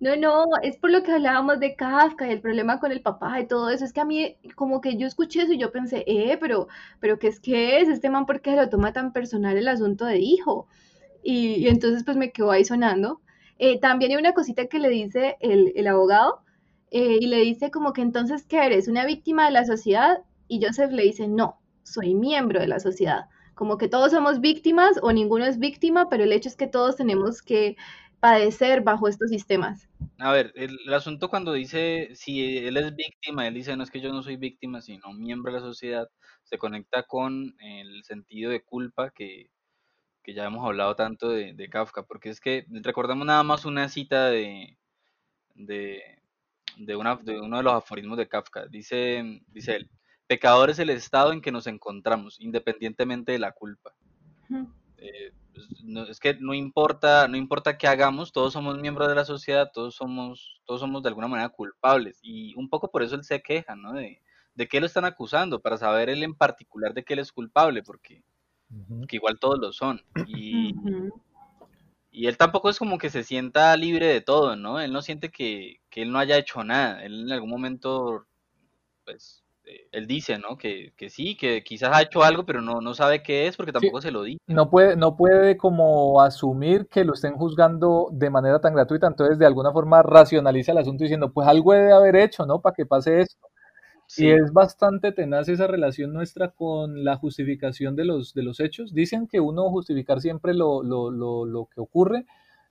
No, 0.00 0.16
no, 0.16 0.46
es 0.62 0.76
por 0.76 0.90
lo 0.90 1.02
que 1.02 1.12
hablábamos 1.12 1.58
de 1.58 1.74
Kafka 1.74 2.28
y 2.28 2.32
el 2.32 2.40
problema 2.40 2.78
con 2.78 2.92
el 2.92 3.02
papá 3.02 3.40
y 3.40 3.46
todo 3.46 3.68
eso. 3.68 3.84
Es 3.84 3.92
que 3.92 4.00
a 4.00 4.04
mí, 4.04 4.36
como 4.54 4.80
que 4.80 4.96
yo 4.96 5.06
escuché 5.06 5.42
eso 5.42 5.52
y 5.52 5.58
yo 5.58 5.72
pensé, 5.72 6.04
eh, 6.06 6.38
pero, 6.40 6.68
pero 7.00 7.18
¿qué 7.18 7.28
es 7.28 7.40
que 7.40 7.80
es? 7.80 7.88
Este 7.88 8.08
man, 8.08 8.26
¿por 8.26 8.40
qué 8.40 8.54
lo 8.54 8.68
toma 8.68 8.92
tan 8.92 9.12
personal 9.12 9.56
el 9.56 9.68
asunto 9.68 10.04
de 10.04 10.18
hijo? 10.18 10.68
Y, 11.22 11.68
entonces, 11.68 12.04
pues 12.04 12.16
me 12.16 12.32
quedó 12.32 12.50
ahí 12.50 12.64
sonando. 12.64 13.20
Eh, 13.64 13.78
también 13.78 14.10
hay 14.10 14.16
una 14.16 14.32
cosita 14.32 14.66
que 14.66 14.80
le 14.80 14.88
dice 14.88 15.36
el, 15.38 15.72
el 15.76 15.86
abogado 15.86 16.40
eh, 16.90 17.18
y 17.20 17.28
le 17.28 17.36
dice 17.36 17.70
como 17.70 17.92
que 17.92 18.02
entonces, 18.02 18.44
¿qué 18.44 18.66
eres? 18.66 18.88
¿Una 18.88 19.06
víctima 19.06 19.44
de 19.44 19.52
la 19.52 19.64
sociedad? 19.64 20.18
Y 20.48 20.60
Joseph 20.60 20.90
le 20.90 21.04
dice, 21.04 21.28
no, 21.28 21.60
soy 21.84 22.16
miembro 22.16 22.58
de 22.58 22.66
la 22.66 22.80
sociedad. 22.80 23.26
Como 23.54 23.78
que 23.78 23.86
todos 23.86 24.10
somos 24.10 24.40
víctimas 24.40 24.98
o 25.00 25.12
ninguno 25.12 25.44
es 25.44 25.60
víctima, 25.60 26.08
pero 26.08 26.24
el 26.24 26.32
hecho 26.32 26.48
es 26.48 26.56
que 26.56 26.66
todos 26.66 26.96
tenemos 26.96 27.40
que 27.40 27.76
padecer 28.18 28.80
bajo 28.80 29.06
estos 29.06 29.30
sistemas. 29.30 29.88
A 30.18 30.32
ver, 30.32 30.52
el, 30.56 30.92
asunto 30.92 31.30
cuando 31.30 31.52
dice, 31.52 32.08
si 32.14 32.66
él 32.66 32.76
es 32.76 32.96
víctima, 32.96 33.46
él 33.46 33.54
dice, 33.54 33.76
no 33.76 33.84
es 33.84 33.92
que 33.92 34.00
yo 34.00 34.12
no 34.12 34.24
soy 34.24 34.34
víctima, 34.34 34.80
sino 34.80 35.12
miembro 35.12 35.52
de 35.52 35.60
la 35.60 35.64
sociedad, 35.64 36.08
se 36.42 36.58
conecta 36.58 37.04
con 37.04 37.54
el 37.60 38.02
sentido 38.02 38.50
de 38.50 38.64
culpa 38.64 39.12
que, 39.12 39.51
ya 40.26 40.44
hemos 40.44 40.64
hablado 40.64 40.94
tanto 40.94 41.28
de, 41.28 41.68
Kafka, 41.68 42.04
porque 42.04 42.30
es 42.30 42.40
que 42.40 42.66
recordamos 42.68 43.26
nada 43.26 43.42
más 43.42 43.64
una 43.64 43.88
cita 43.88 44.30
de, 44.30 44.78
de, 45.54 46.96
una, 46.96 47.16
de 47.16 47.40
uno 47.40 47.56
de 47.56 47.62
los 47.62 47.74
aforismos 47.74 48.18
de 48.18 48.28
Kafka. 48.28 48.66
Dice, 48.66 49.42
dice 49.48 49.76
él, 49.76 49.90
pecador 50.26 50.70
es 50.70 50.78
el 50.78 50.90
estado 50.90 51.32
en 51.32 51.40
que 51.40 51.52
nos 51.52 51.66
encontramos, 51.66 52.40
independientemente 52.40 53.32
de 53.32 53.38
la 53.38 53.52
culpa. 53.52 53.94
Pues, 55.52 55.82
no, 55.82 56.04
es 56.04 56.18
que 56.18 56.34
no 56.34 56.54
importa, 56.54 57.28
no 57.28 57.36
importa 57.36 57.76
qué 57.76 57.86
hagamos, 57.86 58.32
todos 58.32 58.52
somos 58.52 58.78
miembros 58.78 59.08
de 59.08 59.14
la 59.14 59.24
sociedad, 59.24 59.70
todos 59.72 59.94
somos, 59.94 60.62
todos 60.64 60.80
somos 60.80 61.02
de 61.02 61.08
alguna 61.08 61.28
manera 61.28 61.48
culpables. 61.48 62.18
Y 62.22 62.54
un 62.54 62.68
poco 62.68 62.90
por 62.90 63.02
eso 63.02 63.14
él 63.14 63.24
se 63.24 63.42
queja, 63.42 63.76
¿no? 63.76 63.92
De, 63.92 64.22
de 64.54 64.68
qué 64.68 64.80
lo 64.80 64.86
están 64.86 65.04
acusando, 65.04 65.60
para 65.60 65.76
saber 65.76 66.08
él 66.08 66.22
en 66.22 66.34
particular 66.34 66.94
de 66.94 67.04
qué 67.04 67.14
él 67.14 67.20
es 67.20 67.32
culpable, 67.32 67.82
porque 67.82 68.22
que 69.08 69.16
igual 69.16 69.38
todos 69.38 69.58
lo 69.58 69.72
son. 69.72 70.00
Y, 70.26 70.74
y 72.10 72.26
él 72.26 72.36
tampoco 72.36 72.70
es 72.70 72.78
como 72.78 72.98
que 72.98 73.10
se 73.10 73.24
sienta 73.24 73.76
libre 73.76 74.06
de 74.06 74.20
todo, 74.20 74.56
¿no? 74.56 74.80
Él 74.80 74.92
no 74.92 75.02
siente 75.02 75.30
que, 75.30 75.80
que 75.90 76.02
él 76.02 76.12
no 76.12 76.18
haya 76.18 76.38
hecho 76.38 76.62
nada. 76.64 77.02
Él 77.04 77.22
en 77.22 77.32
algún 77.32 77.50
momento, 77.50 78.26
pues, 79.04 79.42
eh, 79.64 79.88
él 79.92 80.06
dice, 80.06 80.38
¿no? 80.38 80.56
Que, 80.56 80.92
que, 80.96 81.08
sí, 81.08 81.36
que 81.36 81.62
quizás 81.62 81.90
ha 81.92 82.02
hecho 82.02 82.22
algo, 82.22 82.44
pero 82.44 82.60
no, 82.60 82.80
no 82.80 82.94
sabe 82.94 83.22
qué 83.22 83.46
es 83.46 83.56
porque 83.56 83.72
tampoco 83.72 84.00
se 84.00 84.10
lo 84.10 84.22
dice. 84.22 84.38
No 84.46 84.70
puede, 84.70 84.96
no 84.96 85.16
puede 85.16 85.56
como 85.56 86.20
asumir 86.20 86.88
que 86.88 87.04
lo 87.04 87.14
estén 87.14 87.34
juzgando 87.34 88.08
de 88.12 88.30
manera 88.30 88.60
tan 88.60 88.74
gratuita, 88.74 89.06
entonces 89.06 89.38
de 89.38 89.46
alguna 89.46 89.72
forma 89.72 90.02
racionaliza 90.02 90.72
el 90.72 90.78
asunto 90.78 91.04
diciendo, 91.04 91.32
pues 91.32 91.46
algo 91.46 91.72
debe 91.72 91.92
haber 91.92 92.16
hecho, 92.16 92.44
¿no? 92.46 92.60
Para 92.60 92.74
que 92.74 92.86
pase 92.86 93.20
esto. 93.20 93.48
Y 94.16 94.30
es 94.30 94.52
bastante 94.52 95.12
tenaz 95.12 95.48
esa 95.48 95.66
relación 95.66 96.12
nuestra 96.12 96.50
con 96.50 97.02
la 97.04 97.16
justificación 97.16 97.96
de 97.96 98.04
los, 98.04 98.34
de 98.34 98.42
los 98.42 98.60
hechos. 98.60 98.92
Dicen 98.94 99.26
que 99.26 99.40
uno 99.40 99.70
justificar 99.70 100.20
siempre 100.20 100.52
lo, 100.54 100.82
lo, 100.82 101.10
lo, 101.10 101.46
lo 101.46 101.66
que 101.66 101.80
ocurre, 101.80 102.26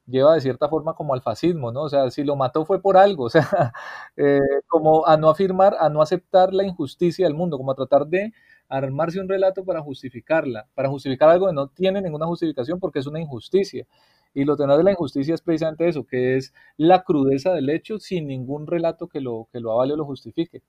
lleva 0.05 0.35
de 0.35 0.41
cierta 0.41 0.69
forma 0.69 0.93
como 0.93 1.13
al 1.15 1.21
fascismo, 1.21 1.71
¿no? 1.71 1.83
O 1.83 1.89
sea, 1.89 2.11
si 2.11 2.23
lo 2.23 2.35
mató 2.35 2.65
fue 2.65 2.81
por 2.81 2.97
algo, 2.97 3.23
o 3.25 3.29
sea, 3.29 3.73
eh, 4.17 4.39
como 4.67 5.07
a 5.07 5.17
no 5.17 5.29
afirmar, 5.29 5.75
a 5.79 5.89
no 5.89 6.01
aceptar 6.01 6.53
la 6.53 6.63
injusticia 6.65 7.25
del 7.25 7.35
mundo, 7.35 7.57
como 7.57 7.71
a 7.71 7.75
tratar 7.75 8.05
de 8.07 8.33
armarse 8.69 9.19
un 9.19 9.27
relato 9.29 9.65
para 9.65 9.81
justificarla, 9.81 10.67
para 10.75 10.89
justificar 10.89 11.29
algo 11.29 11.47
que 11.47 11.53
no 11.53 11.67
tiene 11.67 12.01
ninguna 12.01 12.25
justificación 12.27 12.79
porque 12.79 12.99
es 12.99 13.07
una 13.07 13.19
injusticia. 13.19 13.85
Y 14.33 14.45
lo 14.45 14.55
tenaz 14.55 14.77
de 14.77 14.83
la 14.85 14.91
injusticia 14.91 15.33
es 15.35 15.41
precisamente 15.41 15.87
eso, 15.89 16.05
que 16.05 16.37
es 16.37 16.53
la 16.77 17.03
crudeza 17.03 17.51
del 17.53 17.69
hecho 17.69 17.99
sin 17.99 18.27
ningún 18.27 18.65
relato 18.67 19.07
que 19.09 19.19
lo, 19.19 19.47
que 19.51 19.59
lo 19.59 19.73
avale 19.73 19.93
o 19.93 19.97
lo 19.97 20.05
justifique. 20.05 20.61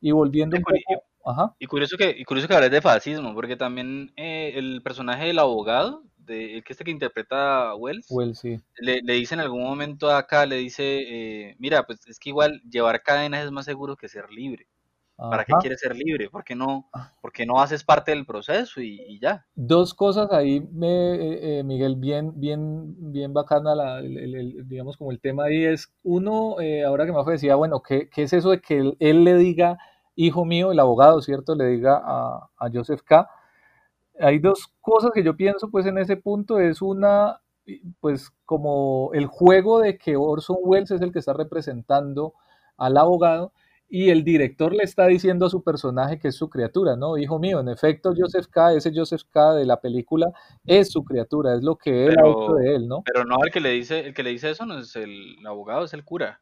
Y 0.00 0.10
volviendo 0.10 0.56
un 0.56 0.62
poco... 0.62 0.76
Ajá. 1.24 1.54
Y 1.58 1.66
curioso 1.66 1.96
que, 1.98 2.14
y 2.16 2.24
curioso 2.24 2.48
que 2.48 2.54
hables 2.54 2.70
de 2.70 2.80
fascismo, 2.80 3.34
porque 3.34 3.56
también 3.56 4.12
eh, 4.16 4.52
el 4.54 4.80
personaje 4.82 5.26
del 5.26 5.38
abogado 5.38 6.02
que 6.28 6.62
este 6.68 6.84
que 6.84 6.90
interpreta 6.90 7.70
a 7.70 7.74
Wells, 7.74 8.06
le, 8.78 9.00
dice 9.02 9.34
en 9.34 9.40
algún 9.40 9.62
momento 9.62 10.10
acá, 10.10 10.46
le 10.46 10.56
dice, 10.56 10.84
eh, 10.84 11.56
mira, 11.58 11.84
pues 11.86 12.06
es 12.06 12.18
que 12.18 12.30
igual 12.30 12.60
llevar 12.68 13.02
cadenas 13.02 13.44
es 13.44 13.50
más 13.50 13.64
seguro 13.64 13.96
que 13.96 14.08
ser 14.08 14.30
libre. 14.30 14.66
¿Para 15.18 15.44
qué 15.44 15.52
quieres 15.60 15.80
ser 15.80 15.96
libre? 15.96 16.30
¿Por 16.30 16.44
qué 16.44 16.54
no, 16.54 16.88
ah. 16.92 17.12
porque 17.20 17.44
no 17.44 17.60
haces 17.60 17.82
parte 17.82 18.12
del 18.12 18.24
proceso 18.24 18.80
y, 18.80 19.18
ya? 19.20 19.44
Dos 19.56 19.92
cosas 19.92 20.30
ahí, 20.30 20.60
me, 20.72 21.14
eh, 21.14 21.58
eh, 21.58 21.62
Miguel, 21.64 21.96
bien, 21.96 22.38
bien, 22.38 22.94
bien 23.10 23.34
bacana, 23.34 23.74
la, 23.74 24.00
digamos 24.00 24.96
como 24.96 25.10
el 25.10 25.20
tema 25.20 25.46
ahí 25.46 25.64
es, 25.64 25.92
uno, 26.04 26.60
eh, 26.60 26.84
ahora 26.84 27.04
que 27.04 27.12
me 27.12 27.24
decía, 27.24 27.56
bueno, 27.56 27.82
¿qué, 27.82 28.08
¿qué, 28.08 28.22
es 28.22 28.32
eso 28.32 28.50
de 28.50 28.60
que 28.60 28.94
él, 29.00 29.24
le 29.24 29.34
diga, 29.34 29.78
hijo 30.14 30.44
mío, 30.44 30.70
el 30.70 30.78
abogado, 30.78 31.20
¿cierto? 31.20 31.56
Le 31.56 31.66
diga 31.66 32.00
a, 32.00 32.48
a 32.56 32.70
Joseph 32.72 33.02
K. 33.02 33.28
Hay 34.20 34.38
dos 34.38 34.72
cosas 34.80 35.10
que 35.12 35.24
yo 35.24 35.36
pienso 35.36 35.68
pues 35.68 35.84
en 35.86 35.98
ese 35.98 36.16
punto, 36.16 36.60
es 36.60 36.80
una, 36.80 37.40
pues 37.98 38.30
como 38.44 39.10
el 39.14 39.26
juego 39.26 39.80
de 39.80 39.98
que 39.98 40.16
Orson 40.16 40.58
Welles 40.62 40.92
es 40.92 41.00
el 41.00 41.12
que 41.12 41.18
está 41.18 41.32
representando 41.32 42.34
al 42.76 42.96
abogado, 42.96 43.52
y 43.88 44.10
el 44.10 44.22
director 44.22 44.74
le 44.74 44.84
está 44.84 45.06
diciendo 45.06 45.46
a 45.46 45.50
su 45.50 45.62
personaje 45.62 46.18
que 46.18 46.28
es 46.28 46.36
su 46.36 46.50
criatura, 46.50 46.94
¿no? 46.96 47.16
Hijo 47.16 47.38
mío, 47.38 47.60
en 47.60 47.68
efecto, 47.68 48.12
Joseph 48.16 48.46
K., 48.50 48.74
ese 48.74 48.92
Joseph 48.94 49.22
K. 49.30 49.54
de 49.54 49.64
la 49.64 49.80
película 49.80 50.30
es 50.66 50.90
su 50.90 51.02
criatura, 51.04 51.54
es 51.54 51.62
lo 51.62 51.76
que 51.76 52.06
él 52.06 52.16
ha 52.18 52.28
hecho 52.28 52.54
de 52.54 52.76
él, 52.76 52.86
¿no? 52.86 53.02
Pero 53.04 53.24
no, 53.24 53.38
el 53.42 53.50
que 53.50 53.60
le 53.60 53.70
dice, 53.70 54.00
el 54.00 54.14
que 54.14 54.22
le 54.22 54.30
dice 54.30 54.50
eso 54.50 54.66
no 54.66 54.78
es 54.78 54.94
el, 54.96 55.36
abogado, 55.46 55.86
es 55.86 55.94
el 55.94 56.04
cura. 56.04 56.40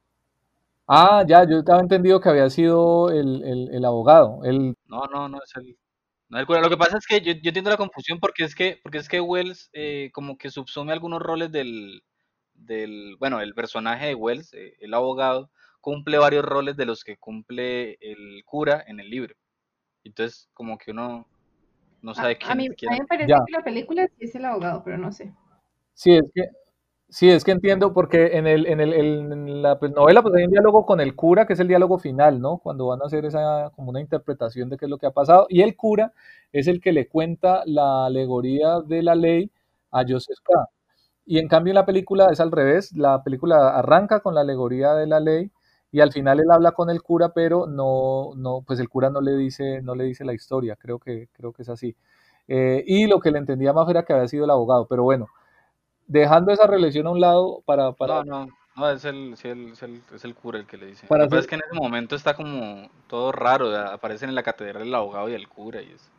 Ah, 0.88 1.24
ya, 1.26 1.44
yo 1.44 1.58
estaba 1.58 1.80
entendido 1.80 2.20
que 2.20 2.28
había 2.28 2.50
sido 2.50 3.10
el, 3.10 3.84
abogado. 3.84 4.40
El... 4.44 4.74
No, 4.86 5.04
no, 5.12 5.28
no 5.28 5.38
es 5.38 5.56
el, 5.56 5.76
no 6.28 6.38
el 6.40 6.46
cura. 6.46 6.60
Lo 6.60 6.70
que 6.70 6.76
pasa 6.76 6.98
es 6.98 7.06
que 7.06 7.20
yo, 7.20 7.32
yo 7.32 7.48
entiendo 7.48 7.70
la 7.70 7.76
confusión 7.76 8.18
porque 8.18 8.44
es 8.44 8.56
que, 8.56 8.80
porque 8.82 8.98
es 8.98 9.08
que 9.08 9.20
Wells 9.20 9.70
eh, 9.72 10.10
como 10.12 10.36
que 10.36 10.50
subsume 10.50 10.92
algunos 10.92 11.22
roles 11.22 11.52
del, 11.52 12.02
del, 12.54 13.16
bueno, 13.18 13.40
el 13.40 13.54
personaje 13.54 14.06
de 14.06 14.14
Wells, 14.14 14.52
eh, 14.52 14.74
el 14.80 14.94
abogado, 14.94 15.50
cumple 15.86 16.18
varios 16.18 16.44
roles 16.44 16.76
de 16.76 16.84
los 16.84 17.04
que 17.04 17.16
cumple 17.16 17.96
el 18.00 18.42
cura 18.44 18.82
en 18.88 18.98
el 18.98 19.08
libro. 19.08 19.36
Entonces, 20.02 20.48
como 20.52 20.78
que 20.78 20.90
uno 20.90 21.28
no 22.02 22.12
sabe 22.12 22.36
quién, 22.36 22.50
a 22.50 22.54
mí, 22.56 22.66
A 22.66 22.90
mí 22.90 22.98
me 22.98 23.06
parece 23.06 23.32
que 23.46 23.52
la 23.52 23.62
película 23.62 24.08
sí 24.08 24.24
es 24.24 24.34
el 24.34 24.46
abogado, 24.46 24.82
pero 24.84 24.98
no 24.98 25.12
sé. 25.12 25.32
Sí, 25.94 26.16
es 26.16 26.24
que, 26.34 26.48
sí, 27.08 27.30
es 27.30 27.44
que 27.44 27.52
entiendo, 27.52 27.94
porque 27.94 28.36
en, 28.36 28.48
el, 28.48 28.66
en, 28.66 28.80
el, 28.80 28.94
en 28.94 29.62
la 29.62 29.78
pues, 29.78 29.92
novela 29.92 30.22
pues 30.22 30.34
hay 30.34 30.42
un 30.42 30.50
diálogo 30.50 30.84
con 30.84 31.00
el 31.00 31.14
cura, 31.14 31.46
que 31.46 31.52
es 31.52 31.60
el 31.60 31.68
diálogo 31.68 32.00
final, 32.00 32.40
¿no? 32.40 32.58
Cuando 32.58 32.88
van 32.88 33.00
a 33.00 33.06
hacer 33.06 33.24
esa 33.24 33.70
como 33.76 33.90
una 33.90 34.00
interpretación 34.00 34.68
de 34.68 34.78
qué 34.78 34.86
es 34.86 34.90
lo 34.90 34.98
que 34.98 35.06
ha 35.06 35.12
pasado. 35.12 35.46
Y 35.48 35.62
el 35.62 35.76
cura 35.76 36.12
es 36.50 36.66
el 36.66 36.80
que 36.80 36.90
le 36.90 37.06
cuenta 37.06 37.62
la 37.64 38.06
alegoría 38.06 38.80
de 38.80 39.04
la 39.04 39.14
ley 39.14 39.52
a 39.92 40.02
Joseph 40.02 40.38
K. 40.42 40.68
Y 41.26 41.38
en 41.38 41.46
cambio 41.46 41.70
en 41.70 41.76
la 41.76 41.86
película 41.86 42.26
es 42.32 42.40
al 42.40 42.50
revés, 42.50 42.90
la 42.96 43.22
película 43.22 43.78
arranca 43.78 44.18
con 44.18 44.34
la 44.34 44.40
alegoría 44.40 44.94
de 44.94 45.06
la 45.06 45.20
ley 45.20 45.52
y 45.96 46.00
al 46.02 46.12
final 46.12 46.38
él 46.40 46.50
habla 46.50 46.72
con 46.72 46.90
el 46.90 47.00
cura, 47.00 47.30
pero 47.30 47.66
no, 47.66 48.32
no, 48.36 48.62
pues 48.66 48.80
el 48.80 48.88
cura 48.90 49.08
no 49.08 49.22
le 49.22 49.34
dice, 49.34 49.80
no 49.80 49.94
le 49.94 50.04
dice 50.04 50.26
la 50.26 50.34
historia, 50.34 50.76
creo 50.76 50.98
que, 50.98 51.30
creo 51.32 51.54
que 51.54 51.62
es 51.62 51.70
así. 51.70 51.96
Eh, 52.48 52.84
y 52.86 53.06
lo 53.06 53.18
que 53.18 53.30
le 53.30 53.38
entendía 53.38 53.72
más 53.72 53.88
era 53.88 54.02
que 54.02 54.12
había 54.12 54.28
sido 54.28 54.44
el 54.44 54.50
abogado, 54.50 54.86
pero 54.86 55.04
bueno, 55.04 55.28
dejando 56.06 56.52
esa 56.52 56.66
relación 56.66 57.06
a 57.06 57.12
un 57.12 57.20
lado 57.22 57.62
para... 57.64 57.92
para... 57.92 58.22
No, 58.24 58.44
no, 58.44 58.52
no, 58.76 58.90
es 58.90 59.06
el, 59.06 59.32
es 59.32 59.44
el, 59.46 59.72
es 60.14 60.24
el, 60.26 60.34
cura 60.34 60.58
el 60.58 60.66
que 60.66 60.76
le 60.76 60.84
dice. 60.84 61.06
Para 61.06 61.24
es 61.24 61.46
que 61.46 61.54
en 61.54 61.62
ese 61.66 61.80
momento 61.80 62.14
está 62.14 62.34
como 62.34 62.90
todo 63.06 63.32
raro, 63.32 63.74
aparecen 63.74 64.28
en 64.28 64.34
la 64.34 64.42
catedral 64.42 64.82
el 64.82 64.94
abogado 64.94 65.30
y 65.30 65.32
el 65.32 65.48
cura 65.48 65.80
y 65.80 65.92
eso. 65.92 66.10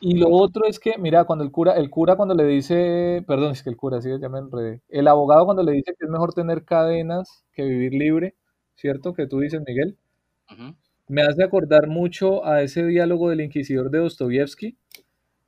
Y 0.00 0.18
lo 0.18 0.30
otro 0.30 0.64
es 0.66 0.80
que, 0.80 0.98
mira, 0.98 1.22
cuando 1.22 1.44
el 1.44 1.52
cura, 1.52 1.74
el 1.74 1.90
cura 1.90 2.16
cuando 2.16 2.34
le 2.34 2.42
dice, 2.44 3.22
perdón, 3.28 3.52
es 3.52 3.62
que 3.62 3.70
el 3.70 3.76
cura, 3.76 4.02
sí, 4.02 4.10
ya 4.20 4.28
me 4.28 4.40
enredé, 4.40 4.80
el 4.88 5.06
abogado 5.06 5.44
cuando 5.44 5.62
le 5.62 5.70
dice 5.70 5.94
que 5.96 6.06
es 6.06 6.10
mejor 6.10 6.34
tener 6.34 6.64
cadenas 6.64 7.44
que 7.52 7.62
vivir 7.62 7.92
libre, 7.92 8.34
¿cierto? 8.80 9.12
Que 9.12 9.26
tú 9.26 9.40
dices, 9.40 9.60
Miguel. 9.66 9.96
Me 11.06 11.22
hace 11.22 11.44
acordar 11.44 11.86
mucho 11.86 12.44
a 12.44 12.62
ese 12.62 12.84
diálogo 12.84 13.30
del 13.30 13.40
inquisidor 13.40 13.90
de 13.90 13.98
Dostoyevsky, 13.98 14.76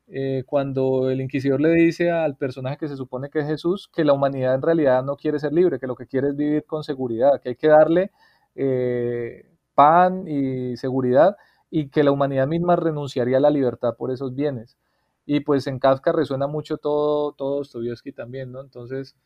eh, 0.09 0.45
cuando 0.47 1.11
el 1.11 1.21
inquisidor 1.21 1.61
le 1.61 1.71
dice 1.71 2.11
al 2.11 2.37
personaje 2.37 2.77
que 2.77 2.89
se 2.89 2.97
supone 2.97 3.31
que 3.31 3.39
es 3.39 3.47
Jesús 3.47 3.89
que 3.93 4.05
la 4.05 4.13
humanidad 4.13 4.55
en 4.55 4.63
realidad 4.63 5.03
no 5.03 5.17
quiere 5.17 5.39
ser 5.39 5.53
libre, 5.53 5.79
que 5.79 5.87
lo 5.87 5.97
que 5.97 6.07
quiere 6.07 6.29
es 6.29 6.37
vivir 6.37 6.65
con 6.67 6.85
seguridad, 6.85 7.41
que 7.41 7.51
hay 7.51 7.57
que 7.57 7.69
darle 7.69 8.11
eh, 8.55 9.47
pan 9.75 10.29
y 10.29 10.77
seguridad 10.77 11.37
y 11.71 11.89
que 11.89 12.05
la 12.05 12.13
humanidad 12.13 12.47
misma 12.47 12.77
renunciaría 12.77 13.39
a 13.39 13.41
la 13.41 13.51
libertad 13.51 13.95
por 13.97 14.11
esos 14.11 14.35
bienes. 14.35 14.77
Y 15.25 15.41
pues 15.41 15.67
en 15.67 15.79
Kafka 15.79 16.13
resuena 16.13 16.47
mucho 16.47 16.77
todo, 16.77 17.33
todo 17.33 17.57
Dostoyevsky 17.59 18.13
también, 18.13 18.53
¿no? 18.53 18.61
Entonces 18.61 19.17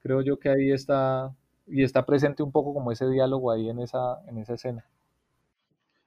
creo 0.00 0.20
yo 0.20 0.38
que 0.38 0.50
ahí 0.50 0.70
está 0.72 1.34
y 1.66 1.82
está 1.82 2.04
presente 2.04 2.42
un 2.42 2.52
poco 2.52 2.74
como 2.74 2.92
ese 2.92 3.08
diálogo 3.08 3.50
ahí 3.50 3.68
en 3.68 3.80
esa, 3.80 4.20
en 4.28 4.38
esa 4.38 4.54
escena. 4.54 4.84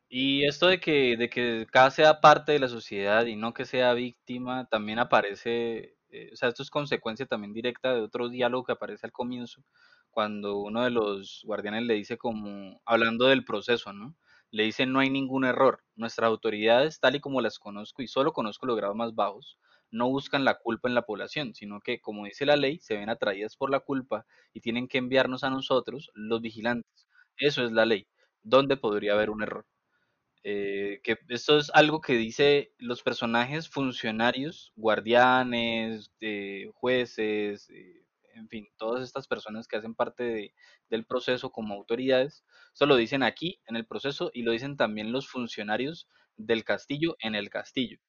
Y 0.09 0.45
esto 0.45 0.67
de 0.67 0.79
que, 0.79 1.17
de 1.17 1.29
que 1.29 1.67
cada 1.69 1.91
sea 1.91 2.21
parte 2.21 2.53
de 2.53 2.59
la 2.59 2.69
sociedad 2.69 3.25
y 3.25 3.35
no 3.35 3.53
que 3.53 3.65
sea 3.65 3.93
víctima, 3.93 4.67
también 4.69 4.99
aparece, 4.99 5.95
eh, 6.09 6.29
o 6.31 6.35
sea, 6.35 6.49
esto 6.49 6.63
es 6.63 6.69
consecuencia 6.69 7.25
también 7.25 7.53
directa 7.53 7.93
de 7.93 8.01
otro 8.01 8.29
diálogo 8.29 8.63
que 8.63 8.71
aparece 8.71 9.05
al 9.05 9.11
comienzo, 9.11 9.63
cuando 10.11 10.59
uno 10.59 10.83
de 10.83 10.91
los 10.91 11.43
guardianes 11.45 11.83
le 11.83 11.95
dice 11.95 12.17
como, 12.17 12.81
hablando 12.85 13.27
del 13.27 13.43
proceso, 13.43 13.91
¿no? 13.91 14.15
Le 14.49 14.63
dice, 14.63 14.85
no 14.85 14.99
hay 14.99 15.09
ningún 15.09 15.43
error, 15.43 15.83
nuestras 15.97 16.29
autoridades, 16.29 17.01
tal 17.01 17.15
y 17.17 17.19
como 17.19 17.41
las 17.41 17.59
conozco 17.59 18.01
y 18.01 18.07
solo 18.07 18.31
conozco 18.31 18.65
los 18.65 18.77
grados 18.77 18.95
más 18.95 19.13
bajos, 19.13 19.57
no 19.91 20.09
buscan 20.09 20.45
la 20.45 20.55
culpa 20.55 20.89
en 20.89 20.95
la 20.95 21.03
población, 21.03 21.53
sino 21.55 21.79
que, 21.79 21.99
como 22.01 22.25
dice 22.25 22.45
la 22.45 22.55
ley, 22.55 22.79
se 22.79 22.97
ven 22.97 23.09
atraídas 23.09 23.55
por 23.55 23.69
la 23.69 23.79
culpa 23.79 24.25
y 24.53 24.61
tienen 24.61 24.87
que 24.87 24.97
enviarnos 24.97 25.43
a 25.43 25.49
nosotros, 25.49 26.11
los 26.13 26.41
vigilantes. 26.41 27.07
Eso 27.37 27.63
es 27.63 27.71
la 27.71 27.85
ley. 27.85 28.07
¿Dónde 28.43 28.77
podría 28.77 29.13
haber 29.13 29.29
un 29.29 29.43
error? 29.43 29.65
Eh, 30.43 31.01
que 31.03 31.17
esto 31.29 31.57
es 31.57 31.71
algo 31.73 31.99
que 31.99 32.13
dice 32.13 32.71
los 32.77 33.03
personajes 33.03 33.69
funcionarios, 33.69 34.71
guardianes, 34.75 36.11
eh, 36.21 36.69
jueces, 36.73 37.69
eh, 37.69 38.05
en 38.33 38.47
fin, 38.47 38.67
todas 38.77 39.03
estas 39.03 39.27
personas 39.27 39.67
que 39.67 39.77
hacen 39.77 39.95
parte 39.95 40.53
del 40.89 41.05
proceso 41.05 41.51
como 41.51 41.73
autoridades, 41.73 42.45
eso 42.73 42.85
lo 42.85 42.95
dicen 42.95 43.23
aquí 43.23 43.59
en 43.67 43.75
el 43.75 43.85
proceso 43.85 44.31
y 44.33 44.43
lo 44.43 44.51
dicen 44.51 44.77
también 44.77 45.11
los 45.11 45.27
funcionarios 45.27 46.07
del 46.37 46.63
castillo 46.63 47.17
en 47.19 47.35
el 47.35 47.49
castillo 47.49 47.99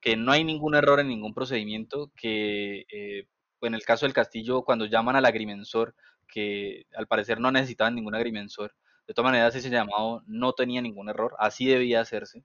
que 0.00 0.16
no 0.16 0.32
hay 0.32 0.44
ningún 0.44 0.74
error 0.74 1.00
en 1.00 1.08
ningún 1.08 1.34
procedimiento, 1.34 2.12
que 2.16 2.86
eh, 2.92 3.26
en 3.62 3.74
el 3.74 3.82
caso 3.82 4.06
del 4.06 4.12
castillo, 4.12 4.62
cuando 4.62 4.86
llaman 4.86 5.16
al 5.16 5.24
agrimensor, 5.26 5.94
que 6.28 6.86
al 6.94 7.06
parecer 7.06 7.40
no 7.40 7.50
necesitaban 7.50 7.94
ningún 7.94 8.14
agrimensor, 8.14 8.74
de 9.06 9.14
todas 9.14 9.30
maneras 9.30 9.54
ese 9.54 9.70
llamado 9.70 10.22
no 10.26 10.52
tenía 10.52 10.82
ningún 10.82 11.08
error, 11.08 11.34
así 11.38 11.66
debía 11.66 12.00
hacerse, 12.00 12.44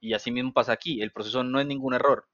y 0.00 0.14
así 0.14 0.30
mismo 0.30 0.52
pasa 0.52 0.72
aquí, 0.72 1.02
el 1.02 1.12
proceso 1.12 1.44
no 1.44 1.60
es 1.60 1.66
ningún 1.66 1.94
error, 1.94 2.26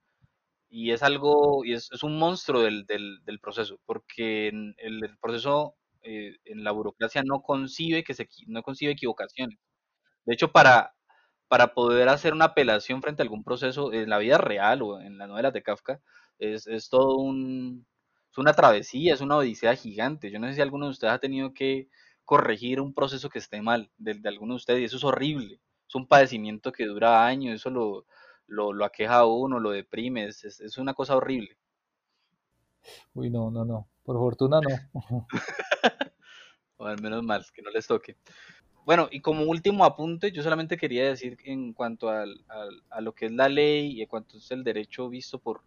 y 0.68 0.92
es 0.92 1.02
algo, 1.02 1.64
y 1.64 1.74
es, 1.74 1.90
un 2.02 2.18
monstruo 2.18 2.62
del, 2.62 2.86
del, 2.86 3.40
proceso, 3.40 3.78
porque 3.86 4.48
el, 4.48 4.74
el 4.78 5.18
proceso 5.20 5.76
eh, 6.02 6.36
en 6.44 6.64
la 6.64 6.72
burocracia 6.72 7.22
no 7.24 7.42
concibe, 7.42 8.02
que 8.04 8.14
se, 8.14 8.28
no 8.46 8.62
concibe 8.62 8.92
equivocaciones. 8.92 9.58
De 10.24 10.34
hecho, 10.34 10.52
para, 10.52 10.94
para 11.52 11.74
poder 11.74 12.08
hacer 12.08 12.32
una 12.32 12.46
apelación 12.46 13.02
frente 13.02 13.20
a 13.20 13.24
algún 13.24 13.44
proceso 13.44 13.92
en 13.92 14.08
la 14.08 14.16
vida 14.16 14.38
real 14.38 14.80
o 14.80 14.98
en 14.98 15.18
las 15.18 15.28
novelas 15.28 15.52
de 15.52 15.62
Kafka, 15.62 16.00
es, 16.38 16.88
todo 16.88 17.18
un, 17.18 17.86
es 18.30 18.38
una 18.38 18.54
travesía, 18.54 19.12
es 19.12 19.20
una 19.20 19.36
odisea 19.36 19.76
gigante. 19.76 20.30
Yo 20.30 20.38
no 20.38 20.48
sé 20.48 20.54
si 20.54 20.62
alguno 20.62 20.86
de 20.86 20.92
ustedes 20.92 21.12
ha 21.12 21.18
tenido 21.18 21.52
que 21.52 21.90
corregir 22.24 22.80
un 22.80 22.94
proceso 22.94 23.28
que 23.28 23.38
esté 23.38 23.60
mal 23.60 23.90
de, 23.98 24.14
de 24.14 24.28
alguno 24.30 24.54
de 24.54 24.56
ustedes 24.56 24.80
y 24.80 24.84
eso 24.84 24.96
es 24.96 25.04
horrible. 25.04 25.60
Es 25.86 25.94
un 25.94 26.08
padecimiento 26.08 26.72
que 26.72 26.86
dura 26.86 27.26
años, 27.26 27.56
eso 27.56 27.68
lo, 27.68 28.06
lo, 28.46 28.82
aqueja 28.82 29.16
a 29.16 29.26
uno, 29.26 29.60
lo 29.60 29.72
deprime, 29.72 30.24
es, 30.24 30.42
es, 30.44 30.78
una 30.78 30.94
cosa 30.94 31.16
horrible. 31.16 31.58
Uy, 33.12 33.28
no, 33.28 33.50
no, 33.50 33.66
no. 33.66 33.90
Por 34.04 34.16
fortuna 34.16 34.58
no. 34.62 34.70
o 36.78 36.86
al 36.86 37.02
menos 37.02 37.22
mal, 37.22 37.44
que 37.52 37.60
no 37.60 37.68
les 37.68 37.86
toque. 37.86 38.16
Bueno, 38.84 39.08
y 39.12 39.20
como 39.20 39.44
último 39.44 39.84
apunte, 39.84 40.32
yo 40.32 40.42
solamente 40.42 40.76
quería 40.76 41.04
decir 41.04 41.38
en 41.44 41.72
cuanto 41.72 42.08
a 42.08 42.26
lo 43.00 43.12
que 43.12 43.26
es 43.26 43.32
la 43.32 43.48
ley 43.48 43.92
y 43.92 44.02
en 44.02 44.08
cuanto 44.08 44.38
es 44.38 44.50
el 44.50 44.64
derecho 44.64 45.08
visto 45.08 45.38
por, 45.38 45.60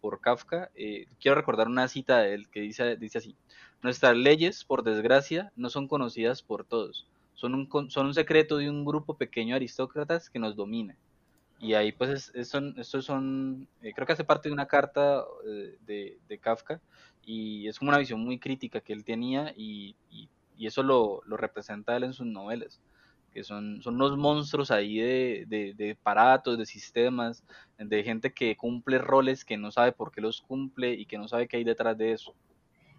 por 0.00 0.20
Kafka, 0.20 0.70
eh, 0.76 1.06
quiero 1.20 1.34
recordar 1.34 1.66
una 1.66 1.88
cita 1.88 2.18
de 2.20 2.34
él 2.34 2.48
que 2.48 2.60
dice, 2.60 2.96
dice 2.96 3.18
así, 3.18 3.34
nuestras 3.82 4.16
leyes, 4.16 4.64
por 4.64 4.84
desgracia, 4.84 5.52
no 5.56 5.68
son 5.68 5.88
conocidas 5.88 6.42
por 6.42 6.64
todos, 6.64 7.08
son 7.34 7.54
un, 7.54 7.90
son 7.90 8.06
un 8.06 8.14
secreto 8.14 8.58
de 8.58 8.70
un 8.70 8.84
grupo 8.84 9.14
pequeño 9.14 9.54
de 9.54 9.56
aristócratas 9.56 10.30
que 10.30 10.38
nos 10.38 10.54
domina. 10.54 10.96
Y 11.58 11.74
ahí 11.74 11.92
pues 11.92 12.32
son, 12.44 12.74
estos 12.78 13.04
son, 13.04 13.68
eh, 13.82 13.92
creo 13.94 14.06
que 14.06 14.14
hace 14.14 14.24
parte 14.24 14.48
de 14.48 14.54
una 14.54 14.66
carta 14.66 15.24
eh, 15.46 15.76
de, 15.84 16.18
de, 16.26 16.38
Kafka 16.38 16.80
y 17.26 17.68
es 17.68 17.82
una 17.82 17.98
visión 17.98 18.20
muy 18.20 18.38
crítica 18.38 18.80
que 18.80 18.94
él 18.94 19.04
tenía 19.04 19.52
y 19.54 19.94
eso 20.66 20.82
lo, 20.82 21.22
representa 21.26 21.96
él 21.96 22.04
en 22.04 22.12
sus 22.12 22.26
novelas, 22.26 22.80
que 23.32 23.44
son, 23.44 23.80
son 23.82 23.94
unos 23.96 24.16
monstruos 24.16 24.70
ahí 24.70 24.98
de, 24.98 25.44
de, 25.48 25.74
de 25.74 25.92
aparatos, 25.92 26.58
de 26.58 26.66
sistemas, 26.66 27.44
de 27.78 28.02
gente 28.02 28.32
que 28.32 28.56
cumple 28.56 28.98
roles 28.98 29.44
que 29.44 29.56
no 29.56 29.70
sabe 29.70 29.92
por 29.92 30.12
qué 30.12 30.20
los 30.20 30.42
cumple 30.42 30.92
y 30.94 31.06
que 31.06 31.18
no 31.18 31.28
sabe 31.28 31.48
qué 31.48 31.58
hay 31.58 31.64
detrás 31.64 31.96
de 31.96 32.12
eso. 32.12 32.34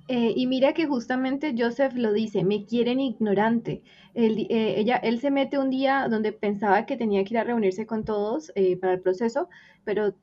Eh, 0.08 0.34
y 0.36 0.48
mira 0.48 0.74
que 0.74 0.88
justamente 0.88 1.56
Joseph 1.58 1.94
lo 1.94 2.12
dice, 2.12 2.44
me 2.44 2.66
quieren 2.66 3.00
ignorante. 3.00 3.82
Él, 4.14 4.48
eh, 4.50 4.76
ella, 4.78 4.98
él 4.98 5.22
se 5.22 5.32
mete 5.32 5.58
un 5.58 5.70
día 5.70 6.08
donde 6.10 6.34
pensaba 6.34 6.86
que 6.86 6.98
tenía 6.98 7.24
que 7.24 7.34
ir 7.34 7.38
a 7.38 7.44
reunirse 7.44 7.86
con 7.86 8.04
todos 8.04 8.52
eh, 8.56 8.78
para 8.78 8.94
el 8.94 9.00
proceso, 9.00 9.48
pero 9.86 10.14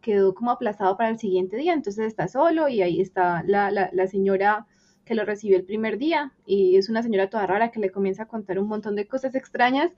quedó 0.00 0.34
como 0.34 0.52
aplazado 0.52 0.96
para 0.96 1.10
el 1.10 1.18
siguiente 1.18 1.56
día, 1.56 1.74
entonces 1.74 2.06
está 2.06 2.28
solo 2.28 2.68
y 2.68 2.82
ahí 2.82 3.00
está 3.00 3.42
la, 3.46 3.70
la 3.70 4.06
señora 4.06 4.66
que 5.06 5.14
lo 5.14 5.24
recibió 5.24 5.56
el 5.56 5.64
primer 5.64 5.98
día 5.98 6.32
y 6.44 6.76
es 6.76 6.90
una 6.90 7.02
señora 7.02 7.30
toda 7.30 7.46
rara 7.46 7.70
que 7.70 7.80
le 7.80 7.90
comienza 7.90 8.24
a 8.24 8.28
contar 8.28 8.58
un 8.58 8.66
montón 8.66 8.96
de 8.96 9.06
cosas 9.06 9.34
extrañas. 9.36 9.92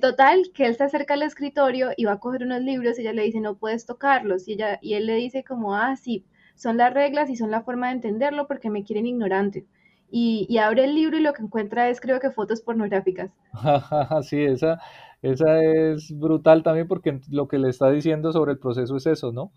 total, 0.00 0.50
que 0.54 0.66
él 0.66 0.76
se 0.76 0.84
acerca 0.84 1.14
al 1.14 1.22
escritorio 1.22 1.90
y 1.96 2.04
va 2.04 2.12
a 2.12 2.20
coger 2.20 2.44
unos 2.44 2.60
libros 2.60 2.98
y 2.98 3.02
ella 3.02 3.14
le 3.14 3.22
dice, 3.22 3.40
no 3.40 3.56
puedes 3.56 3.86
tocarlos. 3.86 4.46
Y, 4.46 4.52
ella, 4.52 4.78
y 4.82 4.94
él 4.94 5.06
le 5.06 5.14
dice 5.14 5.42
como, 5.42 5.74
ah, 5.74 5.96
sí, 5.96 6.26
son 6.54 6.76
las 6.76 6.92
reglas 6.92 7.30
y 7.30 7.36
son 7.36 7.50
la 7.50 7.62
forma 7.62 7.88
de 7.88 7.94
entenderlo 7.94 8.46
porque 8.46 8.70
me 8.70 8.84
quieren 8.84 9.06
ignorante. 9.06 9.64
Y, 10.10 10.58
abre 10.58 10.84
el 10.84 10.94
libro 10.94 11.16
y 11.16 11.22
lo 11.22 11.32
que 11.32 11.42
encuentra 11.42 11.88
es 11.88 11.98
creo 11.98 12.20
que 12.20 12.30
fotos 12.30 12.60
pornográficas. 12.60 13.30
sí, 14.22 14.42
esa, 14.42 14.78
esa 15.22 15.64
es 15.64 16.12
brutal 16.14 16.62
también 16.62 16.86
porque 16.86 17.18
lo 17.30 17.48
que 17.48 17.56
le 17.56 17.70
está 17.70 17.90
diciendo 17.90 18.30
sobre 18.32 18.52
el 18.52 18.58
proceso 18.58 18.98
es 18.98 19.06
eso, 19.06 19.32
¿no? 19.32 19.50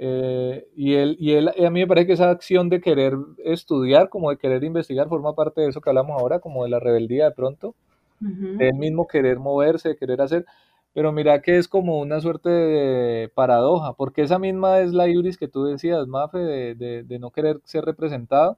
Eh, 0.00 0.68
y 0.76 0.94
él, 0.94 1.16
y 1.18 1.32
él, 1.32 1.48
a 1.48 1.70
mí 1.70 1.80
me 1.80 1.86
parece 1.88 2.06
que 2.06 2.12
esa 2.12 2.30
acción 2.30 2.68
de 2.68 2.80
querer 2.80 3.14
estudiar, 3.44 4.08
como 4.08 4.30
de 4.30 4.38
querer 4.38 4.62
investigar, 4.62 5.08
forma 5.08 5.34
parte 5.34 5.60
de 5.60 5.68
eso 5.68 5.80
que 5.80 5.90
hablamos 5.90 6.20
ahora, 6.20 6.38
como 6.38 6.62
de 6.62 6.70
la 6.70 6.78
rebeldía 6.78 7.24
de 7.24 7.32
pronto, 7.32 7.74
de 8.20 8.68
él 8.68 8.74
mismo 8.74 9.06
querer 9.08 9.38
moverse, 9.40 9.90
de 9.90 9.96
querer 9.96 10.20
hacer. 10.20 10.46
Pero 10.92 11.12
mira 11.12 11.42
que 11.42 11.58
es 11.58 11.68
como 11.68 11.98
una 12.00 12.20
suerte 12.20 12.48
de 12.48 13.28
paradoja, 13.28 13.94
porque 13.94 14.22
esa 14.22 14.38
misma 14.38 14.80
es 14.80 14.92
la 14.92 15.08
ibris 15.08 15.36
que 15.36 15.48
tú 15.48 15.64
decías, 15.64 16.06
Mafe, 16.06 16.38
de, 16.38 17.04
de, 17.04 17.18
no 17.18 17.30
querer 17.30 17.60
ser 17.64 17.84
representado. 17.84 18.56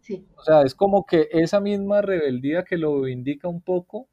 Sí. 0.00 0.26
O 0.36 0.42
sea, 0.42 0.62
es 0.62 0.74
como 0.74 1.06
que 1.06 1.28
esa 1.32 1.60
misma 1.60 2.02
rebeldía 2.02 2.64
que 2.64 2.76
lo 2.78 3.06
indica 3.08 3.48
un 3.48 3.60
poco, 3.60 4.08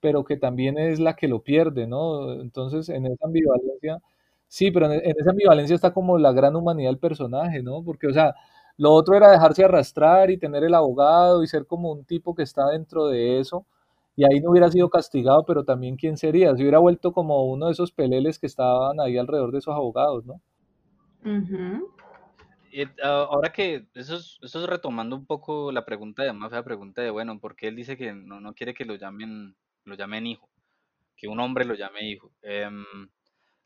pero 0.00 0.24
que 0.24 0.36
también 0.36 0.78
es 0.78 1.00
la 1.00 1.16
que 1.16 1.28
lo 1.28 1.42
pierde, 1.42 1.86
¿no? 1.86 2.40
Entonces, 2.40 2.88
en 2.88 3.06
esa 3.06 3.26
ambivalencia, 3.26 4.00
sí, 4.50 4.70
pero 4.70 4.92
en, 4.92 5.00
esa 5.16 5.30
ambivalencia 5.30 5.76
está 5.76 5.92
como 5.92 6.18
la 6.18 6.32
gran 6.32 6.56
humanidad 6.56 6.90
del 6.90 6.98
personaje, 6.98 7.62
¿no? 7.62 7.82
Porque, 7.84 8.08
o 8.08 8.12
sea, 8.12 8.34
lo 8.76 8.92
otro 8.92 9.14
era 9.16 9.30
dejarse 9.30 9.64
arrastrar 9.64 10.30
y 10.30 10.38
tener 10.38 10.64
el 10.64 10.74
abogado 10.74 11.42
y 11.42 11.46
ser 11.46 11.66
como 11.66 11.92
un 11.92 12.04
tipo 12.04 12.34
que 12.34 12.42
está 12.42 12.68
dentro 12.68 13.06
de 13.06 13.38
eso 13.38 13.64
y 14.16 14.24
ahí 14.24 14.40
no 14.40 14.50
hubiera 14.50 14.70
sido 14.70 14.90
castigado, 14.90 15.44
pero 15.46 15.64
también 15.64 15.96
quién 15.96 16.16
sería, 16.16 16.54
se 16.54 16.62
hubiera 16.62 16.78
vuelto 16.78 17.12
como 17.12 17.44
uno 17.44 17.66
de 17.66 17.72
esos 17.72 17.92
peleles 17.92 18.38
que 18.38 18.46
estaban 18.46 19.00
ahí 19.00 19.16
alrededor 19.16 19.52
de 19.52 19.58
esos 19.58 19.74
abogados, 19.74 20.26
¿no? 20.26 20.40
y, 22.72 22.82
ah, 23.02 23.28
ahora 23.30 23.52
que 23.52 23.86
eso 23.94 24.16
es, 24.16 24.38
es 24.42 24.66
retomando 24.66 25.14
un 25.14 25.26
poco 25.26 25.70
la 25.70 25.84
pregunta 25.84 26.22
de 26.22 26.32
más 26.32 26.52
la 26.52 26.64
pregunta 26.64 27.02
de 27.02 27.10
bueno, 27.10 27.38
porque 27.38 27.68
él 27.68 27.76
dice 27.76 27.96
que 27.96 28.12
no, 28.12 28.40
no 28.40 28.54
quiere 28.54 28.74
que 28.74 28.84
lo 28.84 28.96
llamen, 28.96 29.54
lo 29.84 29.94
llamen 29.94 30.26
hijo, 30.26 30.48
que 31.16 31.28
un 31.28 31.40
hombre 31.40 31.64
lo 31.64 31.74
llame 31.74 32.08
hijo. 32.08 32.32
Em, 32.42 32.84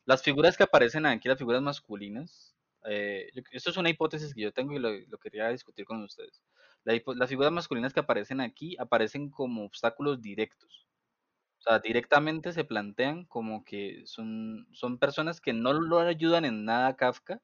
las 0.06 0.22
figuras 0.22 0.56
que 0.56 0.64
aparecen 0.64 1.06
aquí, 1.06 1.28
las 1.28 1.38
figuras 1.38 1.62
masculinas, 1.62 2.54
eh, 2.86 3.30
esto 3.52 3.70
es 3.70 3.76
una 3.76 3.90
hipótesis 3.90 4.34
que 4.34 4.42
yo 4.42 4.52
tengo 4.52 4.72
y 4.72 4.78
lo, 4.78 4.90
lo 4.90 5.18
quería 5.18 5.48
discutir 5.48 5.84
con 5.84 6.02
ustedes. 6.02 6.42
Las 6.84 7.28
figuras 7.30 7.50
masculinas 7.50 7.94
que 7.94 8.00
aparecen 8.00 8.40
aquí 8.40 8.76
aparecen 8.78 9.30
como 9.30 9.64
obstáculos 9.64 10.20
directos. 10.20 10.86
O 11.58 11.62
sea, 11.62 11.78
directamente 11.78 12.52
se 12.52 12.64
plantean 12.64 13.24
como 13.24 13.64
que 13.64 14.02
son, 14.04 14.68
son 14.72 14.98
personas 14.98 15.40
que 15.40 15.54
no 15.54 15.72
lo 15.72 15.98
ayudan 16.00 16.44
en 16.44 16.66
nada 16.66 16.88
a 16.88 16.96
Kafka, 16.96 17.40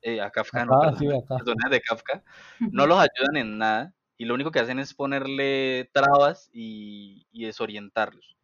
eh, 0.00 0.22
a 0.22 0.30
Kafka, 0.30 0.64
no, 0.64 0.80
personas 0.80 1.70
de 1.70 1.80
Kafka, 1.82 2.24
no 2.72 2.86
los 2.86 2.98
ayudan 2.98 3.36
en 3.36 3.58
nada 3.58 3.94
y 4.16 4.24
lo 4.24 4.32
único 4.32 4.50
que 4.50 4.60
hacen 4.60 4.78
es 4.78 4.94
ponerle 4.94 5.90
trabas 5.92 6.48
y, 6.54 7.26
desorientarlos 7.32 8.36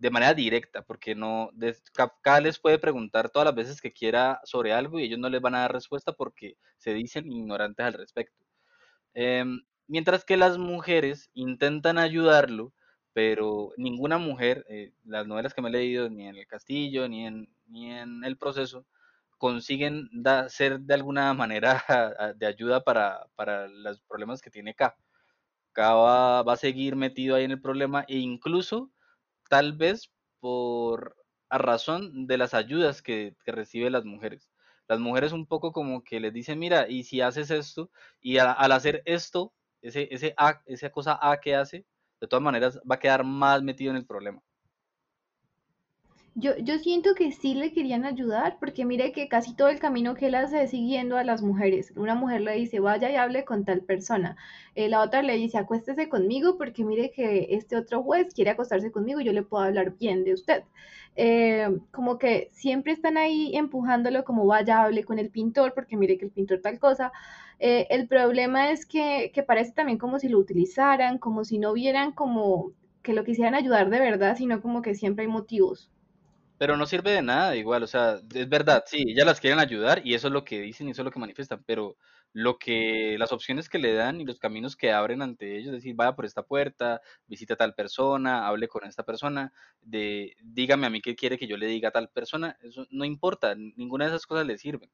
de 0.00 0.10
manera 0.10 0.34
directa, 0.34 0.82
porque 0.82 1.14
no, 1.14 1.50
Kafka 1.92 2.40
les 2.40 2.58
puede 2.58 2.80
preguntar 2.80 3.30
todas 3.30 3.46
las 3.46 3.54
veces 3.54 3.80
que 3.80 3.92
quiera 3.92 4.40
sobre 4.42 4.72
algo 4.72 4.98
y 4.98 5.04
ellos 5.04 5.20
no 5.20 5.28
les 5.28 5.40
van 5.40 5.54
a 5.54 5.60
dar 5.60 5.72
respuesta 5.72 6.12
porque 6.12 6.56
se 6.78 6.92
dicen 6.92 7.30
ignorantes 7.30 7.86
al 7.86 7.92
respecto. 7.92 8.44
Em, 9.14 9.60
Mientras 9.90 10.24
que 10.24 10.36
las 10.36 10.56
mujeres 10.56 11.30
intentan 11.34 11.98
ayudarlo, 11.98 12.72
pero 13.12 13.72
ninguna 13.76 14.18
mujer, 14.18 14.64
eh, 14.68 14.92
las 15.04 15.26
novelas 15.26 15.52
que 15.52 15.62
me 15.62 15.68
he 15.68 15.72
leído, 15.72 16.08
ni 16.08 16.28
en 16.28 16.36
El 16.36 16.46
Castillo, 16.46 17.08
ni 17.08 17.26
en, 17.26 17.52
ni 17.66 17.90
en 17.90 18.22
El 18.22 18.36
Proceso, 18.38 18.86
consiguen 19.36 20.08
ser 20.46 20.78
de 20.78 20.94
alguna 20.94 21.34
manera 21.34 21.82
de 22.36 22.46
ayuda 22.46 22.84
para, 22.84 23.26
los 23.66 24.00
problemas 24.02 24.40
que 24.40 24.50
tiene 24.50 24.76
K. 24.76 24.96
K 25.72 25.94
va, 25.94 26.40
a 26.42 26.56
seguir 26.56 26.94
metido 26.94 27.34
ahí 27.34 27.42
en 27.42 27.50
el 27.50 27.60
problema 27.60 28.04
e 28.06 28.18
incluso 28.18 28.92
tal 29.50 29.74
vez 29.74 30.12
por 30.40 31.16
a 31.50 31.58
razón 31.58 32.28
de 32.28 32.38
las 32.38 32.54
ayudas 32.54 33.02
que, 33.02 33.36
que 33.44 33.52
reciben 33.52 33.92
las 33.92 34.04
mujeres. 34.04 34.48
Las 34.88 35.00
mujeres 35.00 35.32
un 35.32 35.46
poco 35.46 35.72
como 35.72 36.04
que 36.04 36.20
les 36.20 36.32
dicen, 36.32 36.58
mira, 36.58 36.88
y 36.88 37.04
si 37.04 37.20
haces 37.20 37.50
esto, 37.50 37.90
y 38.20 38.38
al 38.38 38.72
hacer 38.72 39.02
esto, 39.06 39.52
ese, 39.82 40.08
ese 40.12 40.34
esa 40.66 40.90
cosa 40.90 41.18
A 41.20 41.40
que 41.40 41.56
hace, 41.56 41.84
de 42.20 42.28
todas 42.28 42.42
maneras 42.42 42.80
va 42.90 42.96
a 42.96 42.98
quedar 43.00 43.24
más 43.24 43.62
metido 43.62 43.90
en 43.90 43.96
el 43.96 44.06
problema. 44.06 44.40
Yo, 46.34 46.56
yo 46.58 46.78
siento 46.78 47.14
que 47.14 47.32
sí 47.32 47.54
le 47.54 47.72
querían 47.72 48.04
ayudar, 48.04 48.56
porque 48.60 48.84
mire 48.84 49.12
que 49.12 49.28
casi 49.28 49.54
todo 49.54 49.68
el 49.68 49.80
camino 49.80 50.14
que 50.14 50.26
él 50.26 50.36
hace 50.36 50.62
es 50.62 50.70
siguiendo 50.70 51.16
a 51.18 51.24
las 51.24 51.42
mujeres. 51.42 51.92
Una 51.96 52.14
mujer 52.14 52.40
le 52.42 52.54
dice, 52.54 52.78
vaya 52.80 53.10
y 53.10 53.16
hable 53.16 53.44
con 53.44 53.64
tal 53.64 53.82
persona. 53.82 54.36
Eh, 54.76 54.88
la 54.88 55.02
otra 55.02 55.22
le 55.22 55.36
dice, 55.36 55.58
acuéstese 55.58 56.08
conmigo, 56.08 56.56
porque 56.56 56.84
mire 56.84 57.10
que 57.10 57.48
este 57.50 57.76
otro 57.76 58.02
juez 58.02 58.32
quiere 58.32 58.50
acostarse 58.52 58.92
conmigo 58.92 59.20
yo 59.20 59.32
le 59.32 59.42
puedo 59.42 59.64
hablar 59.64 59.96
bien 59.98 60.24
de 60.24 60.34
usted. 60.34 60.62
Eh, 61.16 61.68
como 61.90 62.16
que 62.18 62.48
siempre 62.52 62.92
están 62.92 63.16
ahí 63.18 63.54
empujándolo 63.56 64.24
como 64.24 64.46
vaya, 64.46 64.82
hable 64.82 65.04
con 65.04 65.18
el 65.18 65.30
pintor, 65.30 65.74
porque 65.74 65.96
mire 65.96 66.16
que 66.16 66.26
el 66.26 66.30
pintor 66.30 66.60
tal 66.62 66.78
cosa. 66.78 67.12
Eh, 67.58 67.86
el 67.90 68.06
problema 68.08 68.70
es 68.70 68.86
que, 68.86 69.30
que 69.34 69.42
parece 69.42 69.72
también 69.72 69.98
como 69.98 70.18
si 70.18 70.28
lo 70.28 70.38
utilizaran, 70.38 71.18
como 71.18 71.44
si 71.44 71.58
no 71.58 71.72
vieran 71.72 72.12
como 72.12 72.72
que 73.02 73.14
lo 73.14 73.24
quisieran 73.24 73.54
ayudar 73.54 73.90
de 73.90 73.98
verdad, 74.00 74.36
sino 74.36 74.60
como 74.62 74.80
que 74.82 74.94
siempre 74.94 75.24
hay 75.24 75.30
motivos. 75.30 75.90
Pero 76.60 76.76
no 76.76 76.84
sirve 76.84 77.12
de 77.12 77.22
nada 77.22 77.56
igual, 77.56 77.82
o 77.84 77.86
sea, 77.86 78.20
es 78.34 78.48
verdad, 78.50 78.84
sí, 78.86 79.02
ellas 79.08 79.24
las 79.24 79.40
quieren 79.40 79.58
ayudar 79.58 80.02
y 80.06 80.12
eso 80.12 80.26
es 80.26 80.32
lo 80.34 80.44
que 80.44 80.60
dicen 80.60 80.88
y 80.88 80.90
eso 80.90 81.00
es 81.00 81.04
lo 81.06 81.10
que 81.10 81.18
manifiestan, 81.18 81.64
pero 81.64 81.96
lo 82.34 82.58
que, 82.58 83.16
las 83.18 83.32
opciones 83.32 83.70
que 83.70 83.78
le 83.78 83.94
dan 83.94 84.20
y 84.20 84.26
los 84.26 84.38
caminos 84.38 84.76
que 84.76 84.92
abren 84.92 85.22
ante 85.22 85.56
ellos, 85.56 85.68
es 85.68 85.76
decir, 85.76 85.94
vaya 85.96 86.14
por 86.14 86.26
esta 86.26 86.42
puerta, 86.42 87.00
visita 87.26 87.54
a 87.54 87.56
tal 87.56 87.74
persona, 87.74 88.46
hable 88.46 88.68
con 88.68 88.84
esta 88.84 89.04
persona, 89.04 89.54
de, 89.80 90.36
dígame 90.42 90.86
a 90.86 90.90
mí 90.90 91.00
qué 91.00 91.16
quiere 91.16 91.38
que 91.38 91.46
yo 91.46 91.56
le 91.56 91.66
diga 91.66 91.88
a 91.88 91.92
tal 91.92 92.10
persona, 92.10 92.58
eso 92.60 92.86
no 92.90 93.06
importa, 93.06 93.54
ninguna 93.54 94.04
de 94.04 94.10
esas 94.10 94.26
cosas 94.26 94.46
le 94.46 94.58
sirven. 94.58 94.90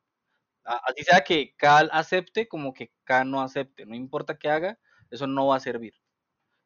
Así 0.65 1.05
sea 1.05 1.23
que 1.23 1.55
K 1.57 1.81
acepte 1.93 2.49
como 2.49 2.75
que 2.75 2.93
K 3.05 3.25
no 3.25 3.43
acepte, 3.43 3.87
no 3.87 3.97
importa 3.97 4.39
qué 4.39 4.51
haga, 4.51 4.79
eso 5.11 5.27
no 5.27 5.49
va 5.49 5.57
a 5.57 5.61
servir. 5.61 5.95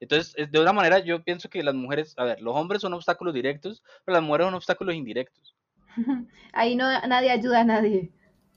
Entonces, 0.01 0.35
de 0.51 0.60
una 0.60 0.72
manera, 0.72 0.98
yo 1.01 1.22
pienso 1.22 1.48
que 1.51 1.62
las 1.62 1.74
mujeres, 1.74 2.14
a 2.16 2.24
ver, 2.24 2.40
los 2.40 2.56
hombres 2.56 2.81
son 2.81 2.94
obstáculos 2.94 3.35
directos, 3.35 3.82
pero 4.05 4.14
las 4.14 4.24
mujeres 4.24 4.47
son 4.47 4.55
obstáculos 4.55 4.94
indirectos. 4.94 5.55
Ahí 6.52 6.74
no 6.74 6.86
nadie 7.06 7.31
ayuda 7.31 7.60
a 7.60 7.64
nadie. 7.64 8.10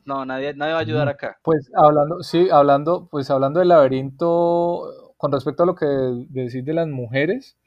No, 0.06 0.26
nadie, 0.26 0.54
nadie 0.54 0.74
va 0.74 0.80
a 0.80 0.82
ayudar 0.82 1.10
acá. 1.10 1.38
Pues 1.44 1.72
hablando, 1.76 2.24
sí, 2.24 2.50
hablando, 2.52 3.08
pues 3.10 3.30
hablando 3.30 3.60
del 3.60 3.70
laberinto, 3.70 5.14
con 5.18 5.32
respecto 5.32 5.64
a 5.64 5.66
lo 5.66 5.76
que 5.76 5.86
decís 6.30 6.66
de 6.66 6.74
las 6.74 6.88
mujeres, 6.88 7.58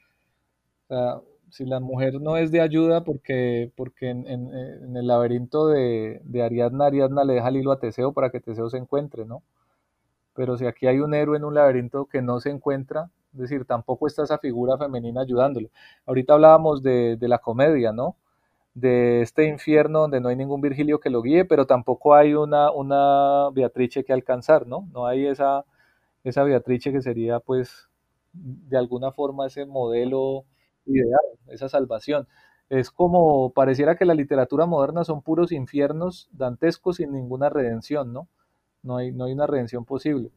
o 0.87 0.95
sea, 0.95 1.21
si 1.49 1.65
la 1.65 1.79
mujer 1.79 2.21
no 2.21 2.37
es 2.37 2.51
de 2.51 2.61
ayuda, 2.61 3.03
porque, 3.03 3.71
porque 3.75 4.09
en, 4.09 4.27
en, 4.27 4.95
el 4.95 5.07
laberinto 5.07 5.67
de, 5.67 6.21
de, 6.23 6.43
Ariadna, 6.43 6.87
Ariadna 6.87 7.23
le 7.23 7.33
deja 7.33 7.47
el 7.47 7.57
hilo 7.57 7.71
a 7.71 7.79
Teseo 7.79 8.13
para 8.13 8.29
que 8.29 8.39
Teseo 8.39 8.69
se 8.69 8.77
encuentre, 8.77 9.25
¿no? 9.25 9.41
Pero 10.35 10.57
si 10.57 10.67
aquí 10.67 10.85
hay 10.85 10.99
un 10.99 11.15
héroe 11.15 11.37
en 11.37 11.45
un 11.45 11.55
laberinto 11.55 12.05
que 12.05 12.21
no 12.21 12.39
se 12.39 12.51
encuentra, 12.51 13.09
es 13.37 13.41
decir, 13.49 13.65
tampoco 13.65 14.07
está 14.07 14.23
esa 14.23 14.39
figura 14.39 14.77
femenina 14.77 15.21
ayudándole. 15.21 15.69
Ahorita 16.07 16.33
hablábamos 16.33 16.81
de, 16.81 17.17
la 17.21 17.37
comedia, 17.37 17.91
¿no? 17.91 18.15
De 18.73 19.21
este 19.21 19.47
infierno 19.47 20.01
donde 20.01 20.19
no 20.19 20.29
hay 20.29 20.35
ningún 20.35 20.59
Virgilio 20.61 20.99
que 20.99 21.11
lo 21.11 21.21
guíe, 21.21 21.45
pero 21.45 21.67
tampoco 21.67 22.15
hay 22.15 22.33
una, 22.33 22.71
una 22.71 23.49
Beatrice 23.51 24.03
que 24.03 24.13
alcanzar, 24.13 24.65
¿no? 24.65 24.87
No 24.91 25.05
hay 25.05 25.27
esa, 25.27 25.65
esa 26.23 26.43
Beatrice 26.43 26.91
que 26.91 27.01
sería, 27.01 27.39
pues, 27.39 27.89
de 28.33 28.77
alguna 28.77 29.11
forma 29.11 29.45
ese 29.45 29.65
modelo 29.67 30.45
ideal, 30.85 31.21
esa 31.49 31.69
salvación. 31.69 32.27
Es 32.69 32.89
como 32.91 33.51
pareciera 33.53 33.95
que 33.95 34.05
la 34.05 34.15
literatura 34.15 34.65
moderna 34.65 35.03
son 35.03 35.21
puros 35.21 35.51
infiernos 35.51 36.27
dantescos 36.31 36.97
sin 36.97 37.13
ninguna 37.13 37.49
redención, 37.49 38.13
¿no? 38.13 38.27
No 38.81 38.97
hay, 38.97 39.11
no 39.11 39.25
hay 39.25 39.33
una 39.33 39.47
redención 39.47 39.85
posible. 39.85 40.31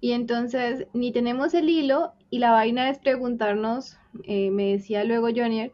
Y 0.00 0.12
entonces 0.12 0.86
ni 0.92 1.12
tenemos 1.12 1.54
el 1.54 1.68
hilo 1.68 2.12
y 2.30 2.38
la 2.38 2.52
vaina 2.52 2.88
es 2.90 2.98
preguntarnos, 2.98 3.98
eh, 4.24 4.50
me 4.50 4.72
decía 4.72 5.04
luego 5.04 5.28
Jonier, 5.34 5.72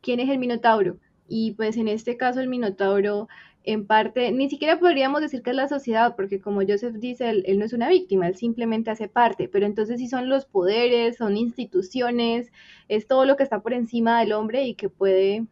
¿quién 0.00 0.20
es 0.20 0.28
el 0.30 0.38
Minotauro? 0.38 0.98
Y 1.28 1.52
pues 1.52 1.76
en 1.76 1.88
este 1.88 2.16
caso 2.16 2.40
el 2.40 2.48
Minotauro 2.48 3.28
en 3.64 3.86
parte, 3.86 4.32
ni 4.32 4.48
siquiera 4.48 4.78
podríamos 4.78 5.20
decir 5.20 5.42
que 5.42 5.50
es 5.50 5.56
la 5.56 5.68
sociedad, 5.68 6.16
porque 6.16 6.40
como 6.40 6.62
Joseph 6.66 6.94
dice, 6.96 7.28
él, 7.30 7.58
no 7.58 7.64
es 7.64 7.72
una 7.72 7.88
víctima, 7.88 8.26
él 8.26 8.36
simplemente 8.36 8.90
hace 8.90 9.08
parte, 9.08 9.48
pero 9.48 9.66
entonces 9.66 9.98
sí 10.00 10.08
son 10.08 10.28
los 10.28 10.46
poderes, 10.46 11.18
son 11.18 11.36
instituciones, 11.36 12.50
es 12.88 13.06
todo 13.06 13.26
lo 13.26 13.36
que 13.36 13.42
está 13.42 13.60
por 13.60 13.74
encima 13.74 14.20
del 14.20 14.32
hombre 14.32 14.64
y 14.64 14.74
que 14.74 14.88
puede 14.88 15.46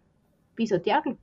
pisotearlo. 0.54 1.18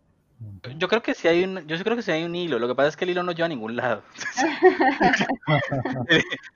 Yo 0.77 0.87
creo 0.87 1.01
que 1.01 1.13
sí 1.13 1.27
hay 1.27 1.43
un, 1.43 1.65
yo 1.67 1.77
creo 1.83 1.95
que 1.95 2.01
sí 2.01 2.11
hay 2.11 2.23
un 2.23 2.35
hilo. 2.35 2.59
Lo 2.59 2.67
que 2.67 2.75
pasa 2.75 2.89
es 2.89 2.97
que 2.97 3.05
el 3.05 3.11
hilo 3.11 3.23
no 3.23 3.31
lleva 3.31 3.45
a 3.45 3.49
ningún 3.49 3.75
lado. 3.75 4.03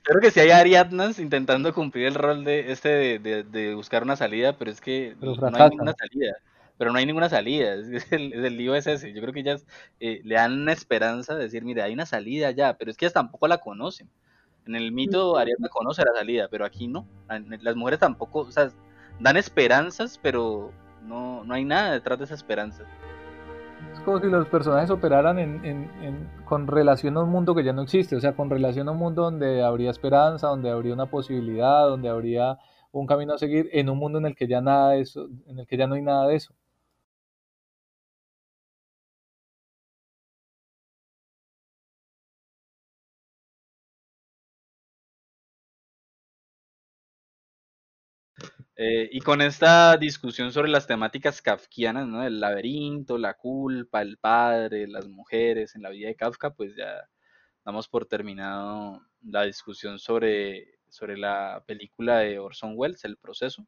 creo 0.04 0.22
que 0.22 0.32
sí 0.32 0.40
hay 0.40 0.52
Ariadnas 0.52 1.20
intentando 1.20 1.74
cumplir 1.74 2.08
el 2.08 2.16
rol 2.16 2.44
de 2.44 2.72
este 2.72 3.20
de, 3.20 3.76
buscar 3.76 4.04
una 4.04 4.16
salida, 4.16 4.58
pero 4.58 4.72
es 4.72 4.82
que 4.82 5.16
no 5.22 5.34
hay 5.56 5.70
ninguna 5.70 5.94
salida 5.98 6.36
pero 6.80 6.94
no 6.94 6.98
hay 6.98 7.06
ninguna 7.06 7.30
salida. 7.30 7.76
Es 7.94 8.12
el, 8.12 8.34
el 8.34 8.58
lío 8.58 8.74
es 8.74 8.88
ese. 8.88 9.14
Yo 9.14 9.22
creo 9.22 9.34
que 9.34 9.42
ellas 9.42 9.68
eh, 10.00 10.22
le 10.24 10.36
dan 10.36 10.54
una 10.62 10.72
esperanza 10.72 11.36
de 11.36 11.44
decir, 11.44 11.64
mira, 11.64 11.84
hay 11.84 11.94
una 11.94 12.06
salida 12.06 12.50
ya, 12.52 12.78
pero 12.78 12.90
es 12.90 12.98
que 12.98 13.06
ellas 13.06 13.14
tampoco 13.14 13.48
la 13.48 13.58
conocen. 13.60 14.10
En 14.66 14.76
el 14.76 14.92
mito 14.92 15.38
Ariadna 15.38 15.68
conoce 15.68 16.04
la 16.04 16.14
salida, 16.14 16.48
pero 16.50 16.66
aquí 16.66 16.88
no. 16.88 17.06
Las 17.62 17.76
mujeres 17.76 18.00
tampoco, 18.00 18.42
o 18.42 18.52
sea, 18.52 18.72
dan 19.20 19.36
esperanzas, 19.36 20.18
pero 20.22 20.72
no, 21.04 21.44
no 21.44 21.54
hay 21.54 21.66
nada 21.66 21.92
detrás 21.92 22.18
de 22.18 22.26
esa 22.26 22.36
esperanza. 22.36 22.86
Es 23.94 24.00
como 24.02 24.20
si 24.20 24.28
los 24.28 24.48
personajes 24.48 24.90
operaran 24.90 25.40
en, 25.40 25.66
en, 25.66 26.30
con 26.46 26.68
relación 26.68 27.18
a 27.18 27.24
un 27.24 27.30
mundo 27.30 27.56
que 27.56 27.64
ya 27.64 27.74
no 27.74 27.82
existe, 27.82 28.16
o 28.16 28.20
sea, 28.20 28.36
con 28.36 28.50
relación 28.50 28.88
a 28.88 28.92
un 28.92 28.98
mundo 28.98 29.24
donde 29.24 29.64
habría 29.64 29.92
esperanza, 29.92 30.48
donde 30.48 30.70
habría 30.70 30.94
una 30.94 31.08
posibilidad, 31.08 31.88
donde 31.88 32.10
habría 32.10 32.58
un 32.92 33.08
camino 33.08 33.34
a 33.34 33.38
seguir, 33.38 33.70
en 33.72 33.90
un 33.90 33.98
mundo 33.98 34.20
en 34.20 34.26
el 34.26 34.36
que 34.36 34.48
ya 34.48 34.62
nada 34.62 34.92
de 34.92 35.02
eso, 35.02 35.28
en 35.48 35.60
el 35.60 35.68
que 35.68 35.78
ya 35.78 35.88
no 35.88 35.96
hay 35.96 36.02
nada 36.02 36.28
de 36.28 36.36
eso. 36.36 36.54
Eh, 48.82 49.10
y 49.12 49.20
con 49.20 49.42
esta 49.42 49.98
discusión 49.98 50.54
sobre 50.54 50.70
las 50.70 50.88
temáticas 50.88 51.42
kafkianas, 51.42 52.08
¿no? 52.08 52.24
El 52.24 52.40
laberinto, 52.40 53.18
la 53.18 53.34
culpa, 53.34 54.02
el 54.02 54.18
padre, 54.18 54.88
las 54.88 55.06
mujeres 55.10 55.76
en 55.76 55.82
la 55.82 55.90
vida 55.90 56.08
de 56.08 56.16
Kafka, 56.16 56.52
pues 56.54 56.78
ya 56.78 57.10
damos 57.66 57.90
por 57.90 58.06
terminado 58.06 59.02
la 59.22 59.44
discusión 59.44 60.00
sobre, 60.00 60.80
sobre 60.88 61.18
la 61.18 61.62
película 61.68 62.20
de 62.20 62.40
Orson 62.40 62.72
Welles, 62.78 63.04
El 63.04 63.18
proceso. 63.18 63.68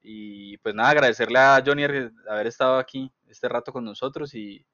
Y 0.00 0.56
pues 0.58 0.74
nada, 0.74 0.90
agradecerle 0.90 1.38
a 1.38 1.62
Johnny 1.64 1.84
haber 1.84 2.46
estado 2.46 2.78
aquí 2.78 3.12
este 3.28 3.46
rato 3.48 3.74
con 3.74 3.84
nosotros 3.84 4.34
y, 4.34 4.64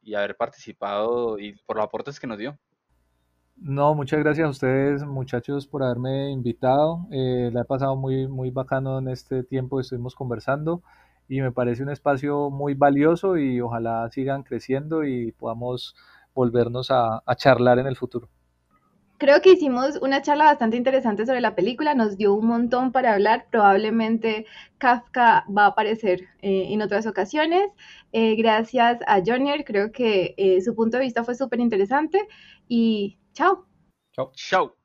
y 0.00 0.14
haber 0.14 0.34
participado 0.34 1.38
y 1.38 1.52
por 1.66 1.76
los 1.76 1.84
aportes 1.84 2.18
que 2.18 2.26
nos 2.26 2.38
dio. 2.38 2.58
No, 3.58 3.94
muchas 3.94 4.20
gracias 4.20 4.46
a 4.46 4.50
ustedes, 4.50 5.04
muchachos, 5.04 5.66
por 5.66 5.82
haberme 5.82 6.30
invitado. 6.30 7.06
Eh, 7.10 7.50
la 7.52 7.62
he 7.62 7.64
pasado 7.64 7.96
muy, 7.96 8.28
muy 8.28 8.50
bacano 8.50 8.98
en 8.98 9.08
este 9.08 9.42
tiempo 9.44 9.76
que 9.76 9.82
estuvimos 9.82 10.14
conversando 10.14 10.82
y 11.26 11.40
me 11.40 11.52
parece 11.52 11.82
un 11.82 11.88
espacio 11.88 12.50
muy 12.50 12.74
valioso 12.74 13.38
y 13.38 13.60
ojalá 13.62 14.08
sigan 14.10 14.42
creciendo 14.42 15.04
y 15.04 15.32
podamos 15.32 15.96
volvernos 16.34 16.90
a, 16.90 17.22
a 17.24 17.34
charlar 17.34 17.78
en 17.78 17.86
el 17.86 17.96
futuro. 17.96 18.28
Creo 19.18 19.40
que 19.40 19.52
hicimos 19.52 19.98
una 20.02 20.20
charla 20.20 20.44
bastante 20.44 20.76
interesante 20.76 21.24
sobre 21.24 21.40
la 21.40 21.54
película, 21.54 21.94
nos 21.94 22.18
dio 22.18 22.34
un 22.34 22.46
montón 22.46 22.92
para 22.92 23.14
hablar, 23.14 23.46
probablemente 23.50 24.44
Kafka 24.76 25.46
va 25.48 25.64
a 25.64 25.68
aparecer 25.68 26.20
eh, 26.42 26.66
en 26.68 26.82
otras 26.82 27.06
ocasiones. 27.06 27.70
Eh, 28.12 28.36
gracias 28.36 28.98
a 29.06 29.22
Jonier, 29.24 29.64
creo 29.64 29.90
que 29.90 30.60
su 30.62 30.74
punto 30.74 30.98
de 30.98 31.04
vista 31.04 31.24
fue 31.24 31.34
súper 31.34 31.60
interesante 31.60 32.28
y 32.68 33.16
Chao. 33.36 33.66
Chao. 34.14 34.32
Chao. 34.34 34.75